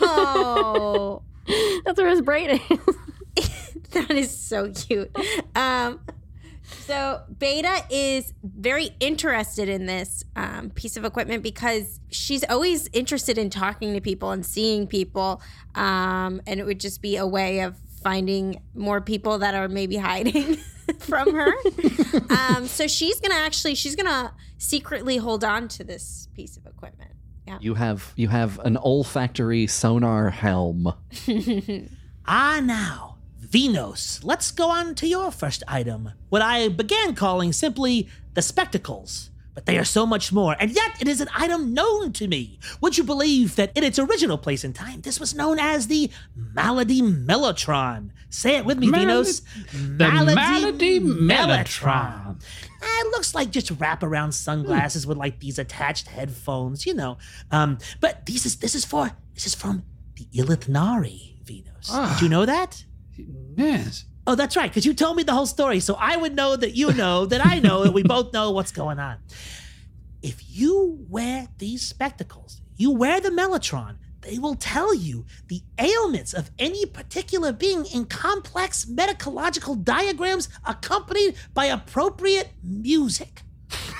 Oh, 0.00 1.22
That's 1.84 1.98
where 1.98 2.08
his 2.08 2.22
brain 2.22 2.50
is. 2.50 2.60
that 3.92 4.10
is 4.10 4.36
so 4.36 4.72
cute. 4.72 5.14
Um, 5.54 6.00
so 6.86 7.22
Beta 7.38 7.82
is 7.90 8.32
very 8.42 8.90
interested 9.00 9.68
in 9.68 9.86
this 9.86 10.24
um, 10.36 10.70
piece 10.70 10.96
of 10.96 11.04
equipment 11.04 11.42
because 11.42 12.00
she's 12.10 12.44
always 12.44 12.88
interested 12.92 13.38
in 13.38 13.50
talking 13.50 13.92
to 13.94 14.00
people 14.00 14.30
and 14.30 14.44
seeing 14.44 14.86
people, 14.86 15.42
um, 15.74 16.40
and 16.46 16.60
it 16.60 16.64
would 16.64 16.80
just 16.80 17.02
be 17.02 17.16
a 17.16 17.26
way 17.26 17.60
of 17.60 17.76
finding 18.02 18.62
more 18.74 19.00
people 19.00 19.38
that 19.38 19.54
are 19.54 19.68
maybe 19.68 19.96
hiding 20.10 20.56
from 21.00 21.34
her. 21.34 21.52
um, 22.30 22.66
so 22.66 22.86
she's 22.86 23.20
gonna 23.20 23.34
actually 23.34 23.74
she's 23.74 23.96
gonna 23.96 24.32
secretly 24.58 25.16
hold 25.16 25.44
on 25.44 25.68
to 25.68 25.84
this 25.84 26.28
piece 26.34 26.56
of 26.56 26.66
equipment. 26.66 27.10
Yeah. 27.46 27.58
You 27.60 27.74
have 27.74 28.12
you 28.16 28.28
have 28.28 28.58
an 28.60 28.76
olfactory 28.76 29.66
sonar 29.66 30.30
helm. 30.30 30.92
Ah, 32.28 32.60
now, 32.62 33.15
Venos, 33.50 34.24
let's 34.24 34.50
go 34.50 34.70
on 34.70 34.94
to 34.96 35.06
your 35.06 35.30
first 35.30 35.62
item. 35.68 36.10
What 36.28 36.42
I 36.42 36.68
began 36.68 37.14
calling 37.14 37.52
simply 37.52 38.08
the 38.34 38.42
spectacles. 38.42 39.30
But 39.54 39.64
they 39.64 39.78
are 39.78 39.86
so 39.86 40.04
much 40.04 40.34
more, 40.34 40.54
and 40.60 40.70
yet 40.70 41.00
it 41.00 41.08
is 41.08 41.22
an 41.22 41.28
item 41.34 41.72
known 41.72 42.12
to 42.12 42.28
me. 42.28 42.58
Would 42.82 42.98
you 42.98 43.04
believe 43.04 43.56
that 43.56 43.72
in 43.74 43.84
its 43.84 43.98
original 43.98 44.36
place 44.36 44.64
and 44.64 44.74
time, 44.74 45.00
this 45.00 45.18
was 45.18 45.34
known 45.34 45.58
as 45.58 45.86
the 45.86 46.10
Malady 46.34 47.00
Mellotron? 47.00 48.10
Say 48.28 48.56
it 48.56 48.66
with 48.66 48.78
me, 48.78 48.88
Mal- 48.90 49.06
Venos. 49.06 49.40
the 49.96 50.34
Malady 50.34 51.00
Mellotron. 51.00 52.42
Eh, 52.82 52.86
It 53.00 53.06
looks 53.12 53.34
like 53.34 53.50
just 53.50 53.74
wraparound 53.78 54.34
sunglasses 54.34 55.06
with 55.06 55.16
like 55.16 55.40
these 55.40 55.58
attached 55.58 56.08
headphones, 56.08 56.84
you 56.84 56.92
know. 56.92 57.16
Um, 57.50 57.78
but 58.02 58.26
these 58.26 58.44
is 58.44 58.56
this 58.56 58.74
is 58.74 58.84
for 58.84 59.10
this 59.32 59.46
is 59.46 59.54
from 59.54 59.84
the 60.16 60.26
Ilithnari, 60.34 61.42
Venos. 61.44 62.12
Did 62.12 62.22
you 62.24 62.28
know 62.28 62.44
that? 62.44 62.84
Yes. 63.56 64.04
Oh, 64.26 64.34
that's 64.34 64.56
right, 64.56 64.68
because 64.70 64.84
you 64.84 64.92
told 64.92 65.16
me 65.16 65.22
the 65.22 65.32
whole 65.32 65.46
story, 65.46 65.78
so 65.80 65.94
I 65.94 66.16
would 66.16 66.34
know 66.34 66.56
that 66.56 66.74
you 66.74 66.92
know 66.92 67.26
that 67.26 67.44
I 67.44 67.60
know 67.60 67.84
that 67.84 67.92
we 67.92 68.02
both 68.14 68.32
know 68.32 68.50
what's 68.50 68.72
going 68.72 68.98
on. 68.98 69.18
If 70.22 70.42
you 70.48 71.04
wear 71.08 71.48
these 71.58 71.82
spectacles, 71.82 72.60
you 72.76 72.90
wear 72.90 73.20
the 73.20 73.30
Mellotron, 73.30 73.96
They 74.22 74.38
will 74.38 74.56
tell 74.56 74.92
you 74.92 75.24
the 75.46 75.62
ailments 75.78 76.34
of 76.34 76.50
any 76.58 76.84
particular 76.84 77.52
being 77.52 77.86
in 77.86 78.06
complex 78.06 78.84
medicological 78.86 79.76
diagrams 79.76 80.48
accompanied 80.66 81.36
by 81.54 81.66
appropriate 81.66 82.50
music. 82.64 83.42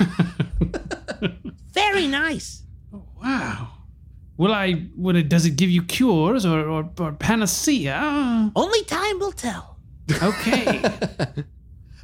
Very 1.72 2.08
nice. 2.08 2.64
Oh, 2.92 3.04
wow. 3.22 3.68
Will 4.38 4.52
I? 4.52 4.86
Will 4.96 5.16
it? 5.16 5.28
Does 5.28 5.46
it 5.46 5.56
give 5.56 5.70
you 5.70 5.82
cures 5.82 6.44
or 6.44 6.60
or, 6.68 6.90
or 6.98 7.12
panacea? 7.12 8.52
Only 8.54 8.84
time 8.84 9.18
will 9.18 9.32
tell. 9.32 9.78
Okay. 10.22 10.82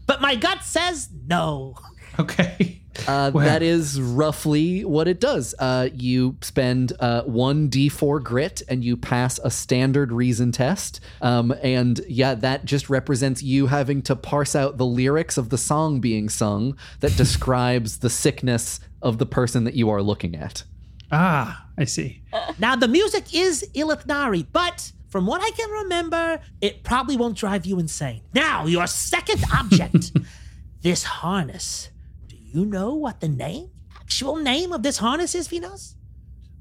But 0.05 0.21
my 0.21 0.35
gut 0.35 0.65
says 0.65 1.09
no. 1.27 1.77
okay. 2.19 2.81
Uh, 3.07 3.31
Well- 3.33 3.47
that 3.47 3.63
is 3.63 4.01
roughly 4.01 4.85
what 4.85 5.07
it 5.09 5.21
does. 5.21 5.55
Uh, 5.59 5.89
you 5.95 6.37
spend 6.43 6.93
uh, 7.01 7.23
one 7.23 7.71
d4 7.71 8.23
grit 8.23 8.63
and 8.69 8.85
you 8.85 8.97
pass 8.97 9.39
a 9.39 9.51
standard 9.51 10.11
reason 10.13 10.51
test. 10.53 11.01
Um, 11.23 11.55
and 11.63 12.01
yeah, 12.09 12.35
that 12.35 12.65
just 12.65 12.91
represents 12.91 13.43
you 13.43 13.69
having 13.69 14.03
to 14.03 14.17
parse 14.17 14.55
out 14.57 14.77
the 14.77 14.85
lyrics 14.87 15.39
of 15.39 15.49
the 15.51 15.57
song 15.57 16.01
being 16.01 16.29
sung 16.29 16.77
that 17.01 17.17
describes 17.17 17.99
the 17.99 18.11
sickness 18.11 18.81
of 19.01 19.19
the 19.19 19.27
person 19.27 19.65
that 19.65 19.75
you 19.75 19.89
are 19.89 20.03
looking 20.03 20.35
at. 20.35 20.65
Ah, 21.13 21.67
I 21.77 21.85
see. 21.85 22.23
Now, 22.59 22.75
the 22.75 22.89
music 22.89 23.35
is 23.35 23.69
Ilithnari, 23.75 24.47
but 24.51 24.93
from 25.09 25.27
what 25.27 25.43
I 25.43 25.51
can 25.51 25.71
remember, 25.71 26.41
it 26.63 26.83
probably 26.83 27.17
won't 27.19 27.37
drive 27.37 27.67
you 27.67 27.79
insane. 27.79 28.23
Now, 28.35 28.65
your 28.67 28.87
second 28.87 29.45
object 29.55 30.13
this 30.81 31.03
harness. 31.05 31.91
Do 32.27 32.37
you 32.37 32.65
know 32.65 32.95
what 32.95 33.21
the 33.21 33.29
name, 33.29 33.71
actual 34.01 34.37
name 34.37 34.73
of 34.73 34.83
this 34.83 34.97
harness 34.99 35.35
is, 35.35 35.49
Venos? 35.49 35.95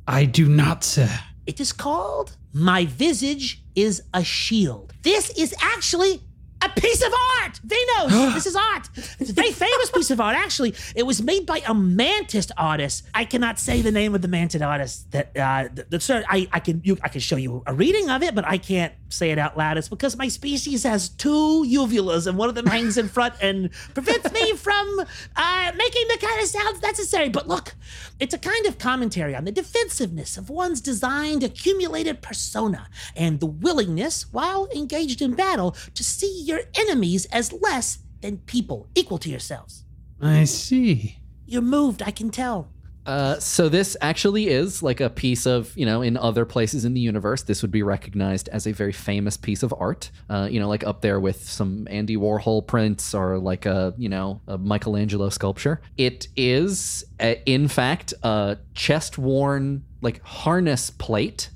I 0.06 0.26
do 0.26 0.50
not, 0.50 0.84
sir. 0.84 1.10
It 1.46 1.60
is 1.62 1.72
called 1.72 2.36
My 2.54 2.86
Visage 2.86 3.64
is 3.74 4.04
a 4.14 4.24
Shield. 4.24 4.94
This 5.02 5.30
is 5.32 5.56
actually 5.62 6.22
a 6.62 6.70
piece 6.70 7.02
of 7.02 7.14
art. 7.40 7.60
Venos, 7.66 8.34
this 8.34 8.46
is 8.46 8.56
art. 8.56 8.90
It's 9.20 9.30
a 9.30 9.34
very 9.34 9.52
famous 9.52 9.90
piece 9.92 10.12
of 10.12 10.22
art, 10.22 10.36
actually. 10.36 10.74
It 10.96 11.04
was 11.04 11.22
made 11.22 11.46
by 11.46 11.62
a 11.68 11.74
mantis 11.74 12.48
artist. 12.58 13.04
I 13.14 13.26
cannot 13.26 13.60
say 13.60 13.82
the 13.82 13.92
name 13.92 14.16
of 14.16 14.22
the 14.22 14.28
mantis 14.28 14.62
artist. 14.62 15.12
That 15.12 15.38
uh, 15.38 15.70
the, 15.74 15.86
the 15.90 16.00
sir, 16.00 16.24
I, 16.30 16.48
I 16.52 16.60
can 16.60 16.82
you 16.84 16.98
I 17.04 17.10
can 17.10 17.22
show 17.22 17.36
you 17.36 17.64
a 17.66 17.74
reading 17.74 18.10
of 18.10 18.24
it, 18.24 18.36
but 18.36 18.46
I 18.46 18.58
can't 18.58 18.94
say 19.12 19.32
it 19.32 19.38
out 19.38 19.58
loud. 19.58 19.78
It's 19.78 19.90
because 19.90 20.18
my 20.18 20.28
species 20.28 20.84
has 20.84 21.10
two 21.10 21.66
uvulas, 21.68 22.28
and 22.28 22.38
one 22.38 22.50
of 22.50 22.56
them 22.56 22.66
hangs 22.66 22.98
in 22.98 23.08
front 23.08 23.36
and 23.42 23.70
prevents 23.94 24.32
me 24.32 24.54
from 24.56 25.06
uh, 25.36 25.72
making 25.78 26.08
the 26.08 26.18
kind 26.20 26.42
of 26.42 26.48
sounds 26.48 26.82
necessary. 26.82 27.30
But 27.30 27.48
look, 27.48 27.76
it's 28.20 28.34
a 28.34 28.38
kind 28.38 28.66
of 28.66 28.78
commentary 28.78 29.36
on 29.36 29.46
the 29.46 29.52
defensiveness 29.52 30.38
of 30.38 30.50
one's 30.50 30.82
designed 30.82 31.44
accumulated 31.44 32.22
persona 32.22 32.88
and 33.16 33.40
the 33.40 33.46
willingness, 33.46 34.32
while 34.32 34.68
engaged 34.76 35.22
in 35.22 35.34
battle, 35.34 35.76
to 35.96 36.04
see 36.04 36.42
your 36.44 36.62
enemies 36.76 37.26
as 37.26 37.54
less 37.54 38.00
than 38.22 38.38
people 38.40 38.88
equal 38.96 39.18
to 39.18 39.30
yourselves. 39.30 39.84
I 40.22 40.44
see. 40.46 41.18
You're 41.46 41.62
moved, 41.62 42.02
I 42.04 42.12
can 42.12 42.30
tell. 42.30 42.70
Uh, 43.12 43.38
so 43.40 43.68
this 43.68 43.98
actually 44.00 44.48
is 44.48 44.82
like 44.82 45.02
a 45.02 45.10
piece 45.10 45.46
of, 45.46 45.78
you 45.78 45.86
know, 45.86 46.02
in 46.02 46.16
other 46.16 46.46
places 46.46 46.86
in 46.86 46.94
the 46.94 47.02
universe, 47.02 47.44
this 47.44 47.62
would 47.62 47.70
be 47.70 47.84
recognized 47.84 48.48
as 48.50 48.66
a 48.66 48.72
very 48.72 48.94
famous 48.94 49.36
piece 49.36 49.64
of 49.64 49.74
art. 49.78 50.10
Uh, 50.30 50.48
you 50.50 50.62
know, 50.62 50.70
like 50.70 50.86
up 50.86 51.02
there 51.02 51.20
with 51.20 51.44
some 51.44 51.86
Andy 51.92 52.16
Warhol 52.16 52.66
prints 52.66 53.14
or 53.14 53.38
like 53.38 53.66
a, 53.66 53.94
you 53.98 54.08
know, 54.08 54.40
a 54.48 54.58
Michelangelo 54.58 55.28
sculpture. 55.28 55.82
It 55.98 56.30
is, 56.38 57.04
in 57.46 57.68
fact, 57.68 58.14
a 58.24 58.58
chest-worn 58.76 59.84
like 60.02 60.24
harness 60.24 60.90
plate. 60.90 61.50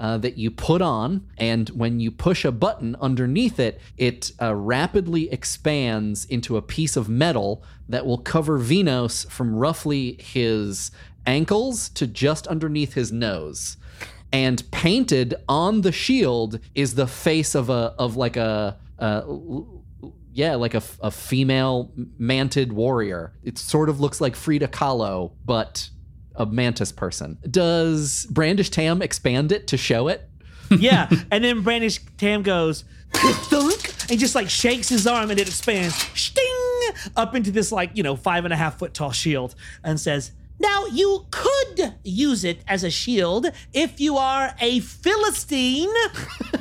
Uh, 0.00 0.16
that 0.16 0.38
you 0.38 0.50
put 0.50 0.80
on, 0.80 1.28
and 1.36 1.68
when 1.70 2.00
you 2.00 2.10
push 2.10 2.46
a 2.46 2.50
button 2.50 2.96
underneath 3.02 3.60
it, 3.60 3.78
it 3.98 4.32
uh, 4.40 4.54
rapidly 4.54 5.30
expands 5.30 6.24
into 6.24 6.56
a 6.56 6.62
piece 6.62 6.96
of 6.96 7.06
metal 7.06 7.62
that 7.86 8.06
will 8.06 8.16
cover 8.16 8.58
Venos 8.58 9.28
from 9.28 9.54
roughly 9.54 10.16
his 10.18 10.90
ankles 11.26 11.90
to 11.90 12.06
just 12.06 12.46
underneath 12.46 12.94
his 12.94 13.12
nose. 13.12 13.76
And 14.32 14.62
painted 14.70 15.34
on 15.46 15.82
the 15.82 15.92
shield 15.92 16.60
is 16.74 16.94
the 16.94 17.06
face 17.06 17.54
of 17.54 17.68
a 17.68 17.94
of 17.98 18.16
like 18.16 18.38
a. 18.38 18.78
Yeah, 20.32 20.54
like 20.54 20.74
a, 20.74 20.82
a 21.02 21.10
female 21.10 21.92
manted 22.16 22.72
warrior. 22.72 23.32
It 23.42 23.58
sort 23.58 23.90
of 23.90 24.00
looks 24.00 24.18
like 24.20 24.34
Frida 24.36 24.68
Kahlo, 24.68 25.32
but 25.44 25.90
a 26.40 26.46
mantis 26.46 26.90
person. 26.90 27.38
Does 27.48 28.26
Brandish 28.30 28.70
Tam 28.70 29.02
expand 29.02 29.52
it 29.52 29.66
to 29.68 29.76
show 29.76 30.08
it? 30.08 30.28
yeah. 30.70 31.08
And 31.30 31.44
then 31.44 31.62
Brandish 31.62 32.00
Tam 32.16 32.42
goes, 32.42 32.84
thunk, 33.12 34.10
and 34.10 34.18
just 34.18 34.34
like 34.34 34.48
shakes 34.48 34.88
his 34.88 35.06
arm 35.06 35.30
and 35.30 35.38
it 35.38 35.46
expands, 35.46 35.94
sting, 36.18 36.46
up 37.16 37.34
into 37.34 37.50
this 37.50 37.70
like, 37.70 37.90
you 37.94 38.02
know, 38.02 38.16
five 38.16 38.44
and 38.44 38.54
a 38.54 38.56
half 38.56 38.78
foot 38.78 38.94
tall 38.94 39.12
shield 39.12 39.54
and 39.84 40.00
says, 40.00 40.32
Now, 40.58 40.86
you 40.86 41.26
could 41.30 41.94
use 42.02 42.42
it 42.42 42.62
as 42.66 42.84
a 42.84 42.90
shield 42.90 43.46
if 43.74 44.00
you 44.00 44.16
are 44.16 44.54
a 44.60 44.80
Philistine. 44.80 45.92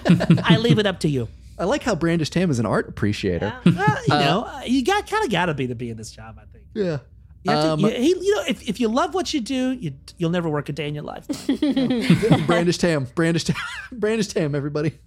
I 0.44 0.58
leave 0.60 0.78
it 0.78 0.86
up 0.86 1.00
to 1.02 1.10
you. 1.10 1.30
I 1.58 1.66
like 1.66 1.84
how 1.84 1.96
Brandish 1.96 2.30
Tam 2.30 2.50
is 2.52 2.60
an 2.60 2.66
art 2.66 2.90
appreciator. 2.90 3.54
uh, 3.66 3.96
you 4.08 4.14
know, 4.14 4.46
uh, 4.48 4.62
you 4.66 4.84
got 4.84 5.10
kind 5.10 5.24
of 5.24 5.32
got 5.32 5.48
to 5.48 5.54
be 5.54 5.68
to 5.68 5.76
be 5.76 5.90
in 5.90 5.98
this 5.98 6.12
job, 6.12 6.38
I 6.42 6.46
think. 6.52 6.66
Yeah. 6.74 6.98
You, 7.44 7.52
have 7.52 7.64
to- 7.64 7.70
Um, 7.74 7.80
you- 7.80 8.20
you 8.22 8.36
know, 8.36 8.44
if, 8.48 8.68
if 8.68 8.80
you 8.80 8.88
love 8.90 9.14
what 9.14 9.34
you 9.34 9.40
do, 9.42 9.72
you, 9.72 9.94
you'll 10.18 10.30
never 10.30 10.50
work 10.50 10.68
a 10.70 10.74
day 10.74 10.88
in 10.88 10.94
your 10.96 11.04
life. 11.06 11.26
Brandish 12.48 12.78
Tam, 12.78 13.08
Brandish 13.16 13.46
Tam, 13.46 13.56
Brandish 13.94 14.28
Tam, 14.28 14.56
everybody. 14.56 14.98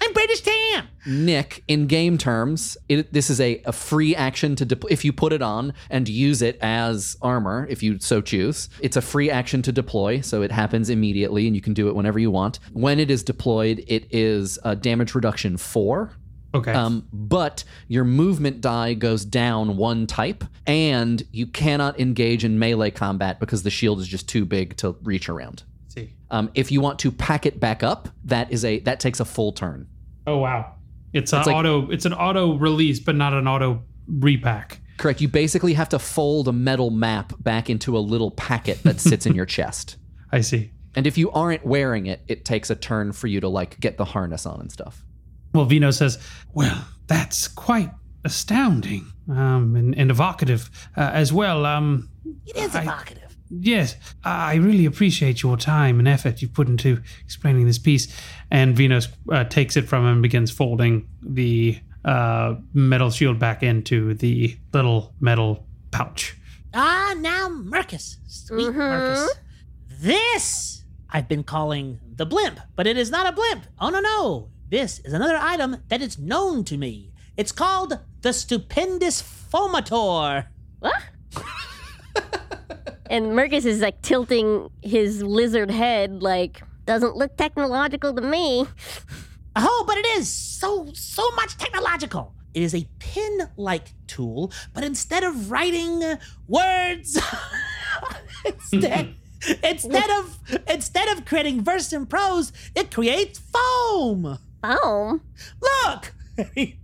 I'm 0.00 0.12
Brandish 0.12 0.40
Tam. 0.42 0.86
Nick, 1.06 1.64
in 1.66 1.86
game 1.86 2.18
terms, 2.18 2.76
it, 2.88 3.12
this 3.12 3.30
is 3.30 3.40
a, 3.40 3.60
a 3.64 3.72
free 3.72 4.14
action 4.14 4.54
to 4.56 4.64
deploy. 4.64 4.88
If 4.90 5.04
you 5.04 5.12
put 5.12 5.32
it 5.32 5.42
on 5.42 5.72
and 5.88 6.08
use 6.08 6.42
it 6.42 6.58
as 6.60 7.16
armor, 7.22 7.66
if 7.70 7.82
you 7.82 7.98
so 7.98 8.20
choose, 8.20 8.68
it's 8.80 8.96
a 8.96 9.02
free 9.02 9.30
action 9.30 9.62
to 9.62 9.72
deploy, 9.72 10.20
so 10.20 10.42
it 10.42 10.52
happens 10.52 10.90
immediately 10.90 11.46
and 11.46 11.56
you 11.56 11.62
can 11.62 11.72
do 11.74 11.88
it 11.88 11.96
whenever 11.96 12.18
you 12.18 12.30
want. 12.30 12.60
When 12.72 13.00
it 13.00 13.10
is 13.10 13.22
deployed, 13.22 13.82
it 13.88 14.06
is 14.14 14.58
a 14.64 14.76
damage 14.76 15.14
reduction 15.14 15.56
four. 15.56 16.12
Okay. 16.52 16.72
Um, 16.72 17.06
but 17.12 17.62
your 17.86 18.04
movement 18.04 18.60
die 18.60 18.94
goes 18.94 19.24
down 19.24 19.76
one 19.76 20.06
type, 20.06 20.44
and 20.66 21.22
you 21.30 21.46
cannot 21.46 22.00
engage 22.00 22.44
in 22.44 22.58
melee 22.58 22.90
combat 22.90 23.38
because 23.38 23.62
the 23.62 23.70
shield 23.70 24.00
is 24.00 24.08
just 24.08 24.28
too 24.28 24.44
big 24.44 24.76
to 24.78 24.96
reach 25.02 25.28
around. 25.28 25.62
see. 25.88 26.10
Um, 26.30 26.50
if 26.54 26.72
you 26.72 26.80
want 26.80 26.98
to 27.00 27.12
pack 27.12 27.46
it 27.46 27.60
back 27.60 27.82
up, 27.82 28.08
that 28.24 28.50
is 28.52 28.64
a 28.64 28.80
that 28.80 29.00
takes 29.00 29.20
a 29.20 29.24
full 29.24 29.52
turn. 29.52 29.86
Oh 30.26 30.38
wow. 30.38 30.74
It's, 31.12 31.32
an 31.32 31.42
like- 31.44 31.54
auto. 31.56 31.90
It's 31.90 32.04
an 32.04 32.14
auto 32.14 32.54
release, 32.56 33.00
but 33.00 33.16
not 33.16 33.32
an 33.32 33.46
auto 33.48 33.82
repack. 34.08 34.80
Correct. 34.96 35.20
You 35.20 35.28
basically 35.28 35.74
have 35.74 35.88
to 35.90 35.98
fold 35.98 36.46
a 36.46 36.52
metal 36.52 36.90
map 36.90 37.32
back 37.42 37.70
into 37.70 37.96
a 37.96 38.00
little 38.00 38.30
packet 38.32 38.82
that 38.82 39.00
sits 39.08 39.24
in 39.26 39.34
your 39.34 39.46
chest. 39.46 39.96
I 40.30 40.40
see. 40.42 40.72
And 40.94 41.06
if 41.06 41.16
you 41.16 41.30
aren't 41.30 41.64
wearing 41.64 42.06
it, 42.06 42.20
it 42.28 42.44
takes 42.44 42.70
a 42.70 42.76
turn 42.76 43.12
for 43.12 43.26
you 43.28 43.40
to 43.40 43.48
like 43.48 43.80
get 43.80 43.96
the 43.96 44.04
harness 44.04 44.44
on 44.46 44.60
and 44.60 44.70
stuff. 44.70 45.04
Well, 45.52 45.64
Vino 45.64 45.90
says, 45.90 46.18
"Well, 46.54 46.84
that's 47.06 47.48
quite 47.48 47.90
astounding 48.24 49.06
um, 49.28 49.74
and, 49.76 49.96
and 49.96 50.10
evocative 50.10 50.70
uh, 50.96 51.10
as 51.12 51.32
well. 51.32 51.66
Um, 51.66 52.08
It 52.46 52.56
is 52.56 52.74
I- 52.74 52.82
evocative. 52.82 53.36
yes, 53.48 53.96
I 54.24 54.54
really 54.56 54.84
appreciate 54.86 55.42
your 55.42 55.56
time 55.56 55.98
and 55.98 56.06
effort 56.08 56.40
you've 56.42 56.52
put 56.54 56.68
into 56.68 57.00
explaining 57.24 57.66
this 57.66 57.78
piece." 57.78 58.08
And 58.50 58.76
Venos 58.76 59.08
uh, 59.32 59.44
takes 59.44 59.76
it 59.76 59.88
from 59.88 60.04
him 60.04 60.12
and 60.14 60.22
begins 60.22 60.50
folding 60.50 61.08
the 61.22 61.78
uh, 62.04 62.54
metal 62.72 63.10
shield 63.10 63.38
back 63.38 63.62
into 63.62 64.14
the 64.14 64.56
little 64.72 65.14
metal 65.20 65.66
pouch. 65.90 66.36
Ah, 66.72 67.14
now 67.18 67.48
Mercus. 67.48 68.16
Sweet 68.26 68.68
Mercus. 68.72 69.28
This 70.00 70.84
I've 71.10 71.28
been 71.28 71.42
calling 71.42 71.98
the 72.14 72.24
blimp, 72.24 72.60
but 72.76 72.86
it 72.86 72.96
is 72.96 73.10
not 73.10 73.26
a 73.26 73.32
blimp. 73.32 73.64
Oh, 73.80 73.90
no, 73.90 74.00
no. 74.00 74.48
This 74.70 75.00
is 75.00 75.12
another 75.12 75.36
item 75.36 75.78
that 75.88 76.00
is 76.00 76.16
known 76.16 76.62
to 76.66 76.78
me. 76.78 77.12
It's 77.36 77.50
called 77.50 77.98
the 78.20 78.32
Stupendous 78.32 79.20
Foamator. 79.20 80.46
What? 80.78 81.02
and 83.10 83.32
Mercus 83.32 83.64
is 83.64 83.80
like 83.80 84.00
tilting 84.00 84.70
his 84.80 85.24
lizard 85.24 85.72
head, 85.72 86.22
like, 86.22 86.62
doesn't 86.86 87.16
look 87.16 87.36
technological 87.36 88.14
to 88.14 88.22
me. 88.22 88.64
Oh, 89.56 89.84
but 89.88 89.98
it 89.98 90.06
is 90.18 90.28
so, 90.28 90.88
so 90.94 91.28
much 91.32 91.58
technological. 91.58 92.36
It 92.54 92.62
is 92.62 92.72
a 92.72 92.86
pin 93.00 93.48
like 93.56 93.88
tool, 94.06 94.52
but 94.72 94.84
instead 94.84 95.24
of 95.24 95.50
writing 95.50 96.16
words, 96.46 97.20
instead, 98.44 99.16
instead 99.64 100.10
of 100.10 100.38
instead 100.68 101.08
of 101.08 101.24
creating 101.24 101.64
verse 101.64 101.92
and 101.92 102.08
prose, 102.08 102.52
it 102.76 102.92
creates 102.92 103.40
foam. 103.40 104.38
Foam? 104.62 105.20
Look! 105.60 106.14
He, 106.54 106.78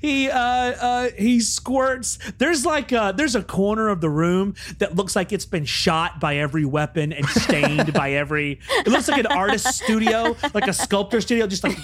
he 0.00 0.28
uh 0.30 0.38
uh 0.38 1.10
he 1.16 1.40
squirts. 1.40 2.18
There's 2.38 2.64
like 2.64 2.92
a 2.92 3.14
there's 3.16 3.34
a 3.34 3.42
corner 3.42 3.88
of 3.88 4.00
the 4.00 4.10
room 4.10 4.54
that 4.78 4.96
looks 4.96 5.14
like 5.16 5.32
it's 5.32 5.46
been 5.46 5.64
shot 5.64 6.20
by 6.20 6.36
every 6.36 6.64
weapon 6.64 7.12
and 7.12 7.26
stained 7.26 7.92
by 7.92 8.12
every 8.12 8.60
it 8.70 8.88
looks 8.88 9.08
like 9.08 9.18
an 9.18 9.26
artist 9.26 9.66
studio 9.74 10.36
like 10.54 10.66
a 10.66 10.72
sculptor 10.72 11.20
studio 11.20 11.46
just 11.46 11.64
like 11.64 11.78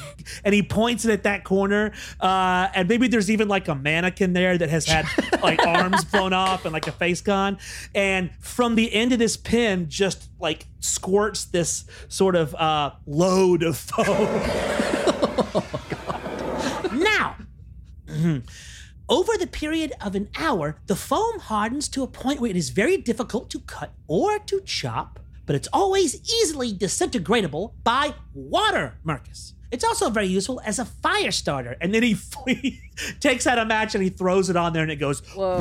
and 0.44 0.54
he 0.54 0.62
points 0.62 1.04
it 1.04 1.12
at 1.12 1.22
that 1.24 1.44
corner 1.44 1.92
uh 2.20 2.68
and 2.74 2.88
maybe 2.88 3.08
there's 3.08 3.30
even 3.30 3.48
like 3.48 3.68
a 3.68 3.74
mannequin 3.74 4.32
there 4.32 4.56
that 4.58 4.68
has 4.68 4.86
had 4.86 5.06
like 5.42 5.64
arms 5.66 6.04
blown 6.04 6.32
off 6.32 6.64
and 6.64 6.72
like 6.72 6.86
a 6.86 6.92
face 6.92 7.20
gone. 7.20 7.58
And 7.94 8.30
from 8.40 8.74
the 8.74 8.92
end 8.92 9.12
of 9.12 9.18
this 9.18 9.36
pin 9.36 9.88
just 9.88 10.28
like 10.40 10.66
squirts 10.80 11.44
this 11.46 11.84
sort 12.08 12.36
of 12.36 12.54
uh 12.54 12.92
load 13.06 13.62
of 13.62 13.76
foam 13.76 14.04
Mm-hmm. 18.14 18.38
over 19.08 19.32
the 19.38 19.46
period 19.46 19.92
of 20.00 20.14
an 20.14 20.28
hour, 20.36 20.76
the 20.86 20.96
foam 20.96 21.38
hardens 21.40 21.88
to 21.88 22.02
a 22.02 22.06
point 22.06 22.40
where 22.40 22.50
it 22.50 22.56
is 22.56 22.70
very 22.70 22.96
difficult 22.96 23.50
to 23.50 23.58
cut 23.60 23.92
or 24.06 24.38
to 24.38 24.60
chop, 24.62 25.20
but 25.46 25.54
it's 25.54 25.68
always 25.72 26.10
easily 26.40 26.72
disintegratable 26.72 27.72
by 27.84 28.14
water, 28.34 28.94
Mercus. 29.04 29.52
It's 29.70 29.84
also 29.84 30.08
very 30.08 30.28
useful 30.28 30.60
as 30.64 30.78
a 30.78 30.84
fire 30.84 31.32
starter. 31.32 31.76
and 31.80 31.92
then 31.92 32.02
he, 32.02 32.16
he 32.46 32.80
takes 33.20 33.46
out 33.46 33.58
a 33.58 33.64
match 33.64 33.94
and 33.94 34.02
he 34.04 34.10
throws 34.10 34.48
it 34.48 34.56
on 34.56 34.72
there 34.72 34.82
and 34.82 34.92
it 34.92 34.96
goes 34.96 35.20
Whoa. 35.34 35.58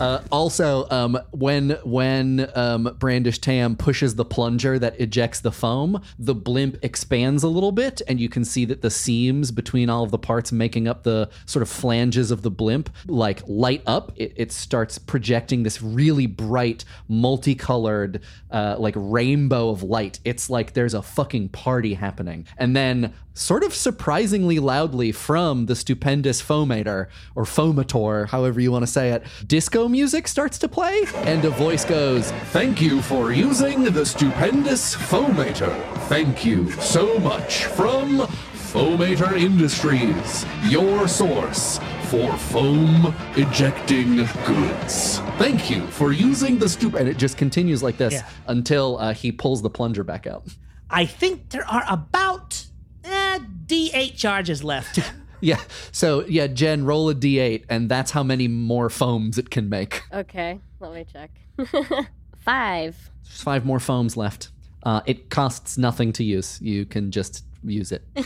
Uh, 0.00 0.20
also, 0.32 0.88
um, 0.90 1.16
when 1.30 1.70
when 1.84 2.50
um, 2.56 2.96
Brandish 2.98 3.38
Tam 3.38 3.76
pushes 3.76 4.16
the 4.16 4.24
plunger 4.24 4.76
that 4.78 4.98
ejects 5.00 5.40
the 5.40 5.52
foam, 5.52 6.02
the 6.18 6.34
blimp 6.34 6.78
expands 6.82 7.44
a 7.44 7.48
little 7.48 7.70
bit, 7.70 8.02
and 8.08 8.20
you 8.20 8.28
can 8.28 8.44
see 8.44 8.64
that 8.64 8.82
the 8.82 8.90
seams 8.90 9.52
between 9.52 9.88
all 9.88 10.02
of 10.02 10.10
the 10.10 10.18
parts 10.18 10.50
making 10.50 10.88
up 10.88 11.04
the 11.04 11.30
sort 11.46 11.62
of 11.62 11.68
flanges 11.68 12.32
of 12.32 12.42
the 12.42 12.50
blimp 12.50 12.90
like 13.06 13.42
light 13.46 13.82
up. 13.86 14.12
It, 14.16 14.32
it 14.36 14.52
starts 14.52 14.98
projecting 14.98 15.62
this 15.62 15.80
really 15.80 16.26
bright, 16.26 16.84
multicolored, 17.08 18.20
uh, 18.50 18.76
like 18.78 18.94
rainbow 18.96 19.68
of 19.70 19.84
light. 19.84 20.18
It's 20.24 20.50
like 20.50 20.72
there's 20.72 20.94
a 20.94 21.02
fucking 21.02 21.50
party 21.50 21.94
happening, 21.94 22.46
and 22.58 22.74
then 22.74 23.14
sort 23.34 23.64
of 23.64 23.74
surprisingly 23.74 24.60
loudly 24.60 25.10
from 25.10 25.66
the 25.66 25.74
stupendous 25.74 26.40
foamator 26.40 27.08
or 27.34 27.44
foamator, 27.44 28.28
however 28.28 28.60
you 28.60 28.70
want 28.70 28.84
to 28.84 28.90
say 28.90 29.10
it, 29.10 29.24
disco 29.46 29.83
music 29.88 30.28
starts 30.28 30.58
to 30.58 30.68
play, 30.68 31.04
and 31.24 31.44
a 31.44 31.50
voice 31.50 31.84
goes, 31.84 32.30
Thank 32.52 32.80
you 32.80 33.00
for 33.02 33.32
using 33.32 33.84
the 33.84 34.04
stupendous 34.04 34.94
Foamator. 34.94 35.74
Thank 36.08 36.44
you 36.44 36.70
so 36.72 37.18
much 37.18 37.64
from 37.64 38.18
Foamator 38.72 39.36
Industries, 39.40 40.44
your 40.68 41.06
source 41.06 41.78
for 42.04 42.36
foam 42.36 43.14
ejecting 43.36 44.16
goods. 44.46 45.18
Thank 45.38 45.70
you 45.70 45.86
for 45.88 46.12
using 46.12 46.58
the 46.58 46.94
and 46.98 47.08
it 47.08 47.16
just 47.16 47.36
continues 47.36 47.82
like 47.82 47.96
this 47.96 48.14
Yeah. 48.14 48.28
until 48.46 48.98
uh, 48.98 49.14
he 49.14 49.32
pulls 49.32 49.62
the 49.62 49.70
plunger 49.70 50.04
back 50.04 50.26
out. 50.26 50.44
I 50.90 51.06
think 51.06 51.50
there 51.50 51.66
are 51.68 51.84
about 51.88 52.66
eh, 53.04 53.38
D8 53.66 54.16
charges 54.16 54.62
left. 54.62 54.98
Yeah. 55.44 55.60
So 55.92 56.24
yeah, 56.26 56.46
Jen, 56.46 56.84
roll 56.86 57.10
a 57.10 57.14
d8, 57.14 57.64
and 57.68 57.88
that's 57.88 58.10
how 58.10 58.22
many 58.22 58.48
more 58.48 58.88
foams 58.88 59.36
it 59.36 59.50
can 59.50 59.68
make. 59.68 60.02
Okay, 60.12 60.58
let 60.80 60.94
me 60.94 61.04
check. 61.04 61.30
Five. 62.38 63.10
There's 63.24 63.42
five 63.42 63.64
more 63.64 63.80
foams 63.80 64.16
left. 64.16 64.50
Uh, 64.82 65.00
it 65.06 65.30
costs 65.30 65.78
nothing 65.78 66.12
to 66.14 66.24
use. 66.24 66.60
You 66.60 66.84
can 66.84 67.10
just 67.10 67.44
use 67.62 67.92
it. 67.92 68.02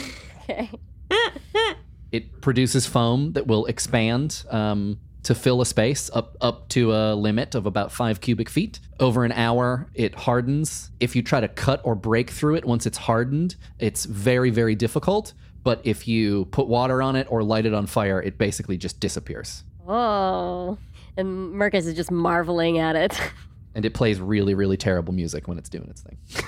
Okay. 0.51 0.71
It 2.11 2.41
produces 2.41 2.87
foam 2.87 3.35
that 3.35 3.47
will 3.47 3.67
expand 3.67 4.43
um, 4.49 4.99
to 5.25 5.35
fill 5.35 5.61
a 5.61 5.67
space 5.67 6.09
up 6.15 6.39
up 6.41 6.67
to 6.71 6.95
a 6.95 7.15
limit 7.15 7.55
of 7.55 7.67
about 7.67 7.93
five 7.93 8.23
cubic 8.23 8.49
feet. 8.49 8.81
Over 8.99 9.27
an 9.27 9.33
hour, 9.33 9.91
it 9.93 10.15
hardens. 10.15 10.91
If 11.01 11.15
you 11.15 11.23
try 11.23 11.41
to 11.41 11.49
cut 11.49 11.83
or 11.85 11.95
break 11.95 12.31
through 12.31 12.55
it 12.55 12.65
once 12.65 12.87
it's 12.87 12.97
hardened, 12.97 13.57
it's 13.79 14.07
very 14.07 14.49
very 14.49 14.75
difficult. 14.75 15.35
But 15.65 15.81
if 15.85 16.09
you 16.09 16.47
put 16.47 16.67
water 16.67 17.03
on 17.03 17.17
it 17.17 17.27
or 17.31 17.43
light 17.43 17.67
it 17.67 17.75
on 17.75 17.87
fire, 17.87 18.23
it 18.23 18.39
basically 18.39 18.79
just 18.79 19.01
disappears. 19.01 19.65
Oh. 19.87 20.79
And 21.17 21.55
Mercus 21.55 21.87
is 21.87 21.95
just 21.95 22.11
marveling 22.11 22.79
at 22.79 22.97
it. 22.97 23.21
and 23.75 23.85
it 23.85 23.95
plays 23.95 24.21
really, 24.21 24.55
really 24.55 24.77
terrible 24.77 25.13
music 25.13 25.49
when 25.49 25.59
it's 25.59 25.69
doing 25.69 25.89
its 25.89 26.01
thing. 26.01 26.19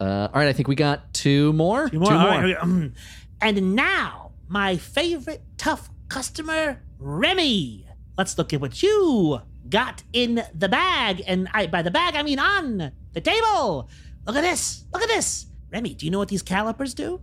uh, 0.00 0.28
all 0.32 0.40
right, 0.40 0.48
I 0.48 0.52
think 0.52 0.68
we 0.68 0.74
got 0.74 1.12
two 1.12 1.52
more. 1.52 1.88
Two 1.88 2.00
more. 2.00 2.12
All 2.12 2.26
right, 2.28 2.56
um, 2.60 2.92
and 3.40 3.74
now, 3.74 4.32
my 4.48 4.76
favorite 4.76 5.42
tough 5.58 5.90
customer, 6.08 6.80
Remy. 6.98 7.86
Let's 8.16 8.38
look 8.38 8.52
at 8.52 8.60
what 8.60 8.82
you 8.82 9.40
got 9.68 10.02
in 10.12 10.42
the 10.54 10.68
bag. 10.68 11.22
And 11.26 11.48
I, 11.52 11.66
by 11.66 11.82
the 11.82 11.90
bag, 11.90 12.16
I 12.16 12.22
mean 12.22 12.38
on 12.38 12.92
the 13.12 13.20
table. 13.20 13.88
Look 14.26 14.36
at 14.36 14.42
this. 14.42 14.84
Look 14.92 15.02
at 15.02 15.08
this. 15.08 15.46
Remy, 15.70 15.94
do 15.94 16.06
you 16.06 16.12
know 16.12 16.18
what 16.18 16.28
these 16.28 16.42
calipers 16.42 16.94
do? 16.94 17.20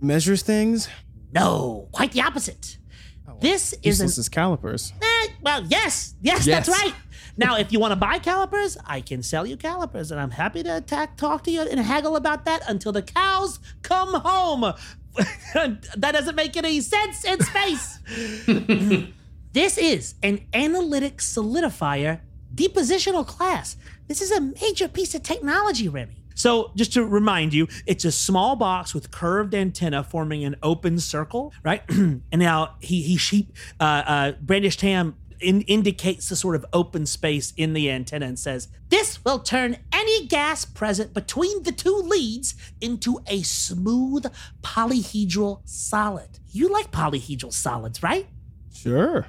Measures 0.00 0.42
things. 0.42 0.88
No, 1.32 1.88
quite 1.92 2.12
the 2.12 2.20
opposite. 2.22 2.78
This 3.40 3.72
is 3.82 4.00
an 4.00 4.06
Useless 4.06 4.18
as 4.18 4.28
calipers. 4.28 4.92
Eh, 5.02 5.26
well, 5.42 5.64
yes, 5.64 6.14
yes, 6.22 6.46
Yes. 6.46 6.66
that's 6.66 6.68
right. 6.68 6.94
Now, 7.36 7.56
if 7.56 7.72
you 7.72 7.80
want 7.80 7.90
to 7.92 7.96
buy 7.96 8.20
calipers, 8.20 8.76
I 8.86 9.00
can 9.00 9.22
sell 9.22 9.44
you 9.44 9.56
calipers, 9.56 10.12
and 10.12 10.20
I'm 10.20 10.30
happy 10.30 10.62
to 10.62 10.76
attack, 10.76 11.16
talk 11.16 11.42
to 11.44 11.50
you 11.50 11.62
and 11.62 11.80
haggle 11.80 12.14
about 12.16 12.44
that 12.44 12.62
until 12.68 12.92
the 12.92 13.02
cows 13.02 13.58
come 13.82 14.14
home. 14.14 14.60
that 15.54 16.12
doesn't 16.12 16.36
make 16.36 16.56
any 16.56 16.80
sense 16.80 17.24
in 17.24 17.40
space. 17.40 17.98
this 19.52 19.78
is 19.78 20.14
an 20.22 20.40
analytic 20.52 21.18
solidifier 21.18 22.20
depositional 22.54 23.26
class. 23.26 23.76
This 24.06 24.20
is 24.22 24.30
a 24.30 24.40
major 24.40 24.86
piece 24.86 25.14
of 25.14 25.22
technology, 25.24 25.88
Remy. 25.88 26.23
So, 26.34 26.72
just 26.74 26.92
to 26.94 27.04
remind 27.04 27.54
you, 27.54 27.68
it's 27.86 28.04
a 28.04 28.12
small 28.12 28.56
box 28.56 28.94
with 28.94 29.10
curved 29.10 29.54
antenna 29.54 30.02
forming 30.02 30.44
an 30.44 30.56
open 30.62 30.98
circle, 30.98 31.52
right? 31.62 31.82
and 31.88 32.22
now 32.32 32.76
he 32.80 33.02
he 33.02 33.16
she 33.16 33.48
uh, 33.80 34.02
uh, 34.06 34.32
Brandish 34.40 34.76
Tam 34.76 35.16
in, 35.40 35.62
indicates 35.62 36.28
the 36.28 36.36
sort 36.36 36.56
of 36.56 36.64
open 36.72 37.06
space 37.06 37.52
in 37.56 37.74
the 37.74 37.90
antenna 37.90 38.26
and 38.26 38.38
says, 38.38 38.68
This 38.88 39.24
will 39.24 39.38
turn 39.38 39.76
any 39.92 40.26
gas 40.26 40.64
present 40.64 41.14
between 41.14 41.62
the 41.62 41.72
two 41.72 41.96
leads 41.96 42.54
into 42.80 43.20
a 43.26 43.42
smooth 43.42 44.26
polyhedral 44.62 45.60
solid. 45.64 46.40
You 46.50 46.68
like 46.68 46.90
polyhedral 46.90 47.52
solids, 47.52 48.02
right? 48.02 48.26
Sure. 48.72 49.26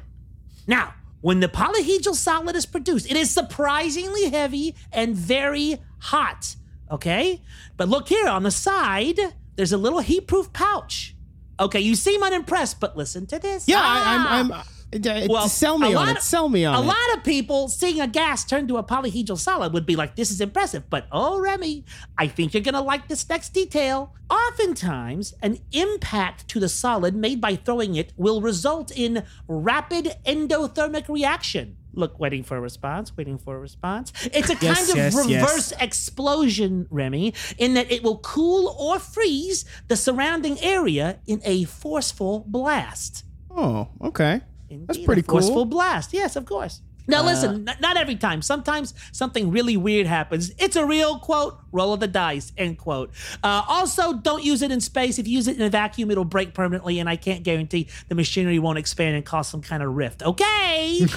Now, 0.68 0.94
when 1.22 1.40
the 1.40 1.48
polyhedral 1.48 2.16
solid 2.16 2.56
is 2.56 2.66
produced, 2.66 3.10
it 3.10 3.18
is 3.18 3.32
surprisingly 3.32 4.30
heavy 4.30 4.76
and 4.92 5.16
very 5.16 5.82
hot. 6.00 6.56
Okay? 6.92 7.42
But 7.78 7.90
look 7.90 8.08
here 8.10 8.28
on 8.28 8.44
the 8.44 8.52
side, 8.52 9.20
there's 9.56 9.74
a 9.74 9.78
little 9.78 10.00
heat 10.00 10.28
proof 10.28 10.52
pouch. 10.54 11.16
Okay, 11.60 11.80
you 11.80 11.96
seem 11.96 12.22
unimpressed, 12.22 12.80
but 12.82 12.98
listen 12.98 13.26
to 13.28 13.40
this. 13.40 13.68
Yeah, 13.68 13.78
Ah! 13.80 14.34
I, 14.36 14.40
I'm. 14.40 14.52
I'm. 14.52 14.60
Uh, 14.60 14.64
Well, 15.28 15.50
sell 15.50 15.78
me 15.78 15.94
on 15.94 16.10
it. 16.10 16.18
of- 16.18 16.24
Sell 16.24 16.48
me 16.48 16.64
on 16.64 16.76
a 16.76 16.82
it. 16.82 16.86
lot 16.86 17.18
of 17.18 17.24
people 17.24 17.68
seeing 17.70 18.00
a 18.00 18.08
gas 18.08 18.46
turn 18.46 18.68
to 18.68 18.78
a 18.78 18.84
polyhedral 18.84 19.38
solid 19.38 19.74
would 19.74 19.86
be 19.86 19.96
like, 19.96 20.16
this 20.16 20.32
is 20.32 20.40
impressive. 20.40 20.90
But 20.90 21.08
oh, 21.12 21.40
Remy, 21.40 21.84
I 22.18 22.28
think 22.28 22.54
you're 22.54 22.64
going 22.64 22.76
to 22.76 22.82
like 22.82 23.08
this 23.10 23.28
next 23.28 23.50
detail. 23.54 24.14
Oftentimes, 24.30 25.34
an 25.42 25.60
impact 25.74 26.48
to 26.50 26.60
the 26.60 26.70
solid 26.70 27.16
made 27.16 27.42
by 27.42 27.56
throwing 27.56 27.96
it 27.96 28.14
will 28.16 28.42
result 28.42 28.92
in 28.96 29.24
rapid 29.48 30.16
endothermic 30.26 31.10
reaction. 31.10 31.76
Look, 31.96 32.20
waiting 32.20 32.44
for 32.44 32.58
a 32.58 32.62
response, 32.62 33.16
waiting 33.16 33.38
for 33.38 33.56
a 33.56 33.60
response. 33.60 34.12
It's 34.34 34.50
a 34.50 34.58
Yes, 34.62 34.78
kind 34.78 34.90
of 34.90 34.96
yes, 34.98 35.14
yes. 35.30 35.42
reverse 35.42 35.74
explosion, 35.80 36.88
Remy, 36.90 37.34
in 37.58 37.74
that 37.76 37.92
it 37.92 38.04
will 38.04 38.18
cool 38.20 38.76
or 38.78 39.00
freeze 39.00 39.66
the 39.88 39.96
surrounding 39.96 40.60
area 40.62 41.20
in 41.26 41.42
a 41.44 41.64
forceful 41.64 42.44
blast. 42.48 43.24
Oh, 43.50 43.88
okay. 44.02 44.42
That's 44.70 44.98
Indeed, 44.98 45.06
pretty 45.06 45.22
a 45.22 45.24
forceful 45.24 45.56
cool. 45.56 45.66
blast. 45.66 46.12
Yes, 46.14 46.36
of 46.36 46.46
course. 46.46 46.82
Now 47.08 47.24
listen, 47.24 47.68
n- 47.68 47.78
not 47.80 47.98
every 47.98 48.16
time. 48.16 48.42
Sometimes 48.42 48.94
something 49.12 49.52
really 49.52 49.78
weird 49.78 50.08
happens. 50.08 50.52
It's 50.58 50.76
a 50.76 50.86
real 50.86 51.20
quote. 51.20 51.60
Roll 51.72 51.94
of 51.94 52.00
the 52.00 52.08
dice. 52.08 52.52
End 52.58 52.78
quote. 52.78 53.12
Uh, 53.44 53.64
also, 53.68 54.14
don't 54.14 54.44
use 54.44 54.62
it 54.62 54.72
in 54.72 54.80
space. 54.82 55.20
If 55.20 55.28
you 55.28 55.34
use 55.34 55.48
it 55.48 55.58
in 55.58 55.62
a 55.62 55.70
vacuum, 55.70 56.10
it'll 56.10 56.26
break 56.26 56.54
permanently, 56.54 57.00
and 57.00 57.10
I 57.10 57.16
can't 57.18 57.44
guarantee 57.44 57.90
the 58.08 58.16
machinery 58.16 58.60
won't 58.60 58.78
expand 58.78 59.16
and 59.16 59.26
cause 59.26 59.48
some 59.48 59.62
kind 59.62 59.84
of 59.84 59.94
rift. 59.96 60.24
Okay. 60.24 61.02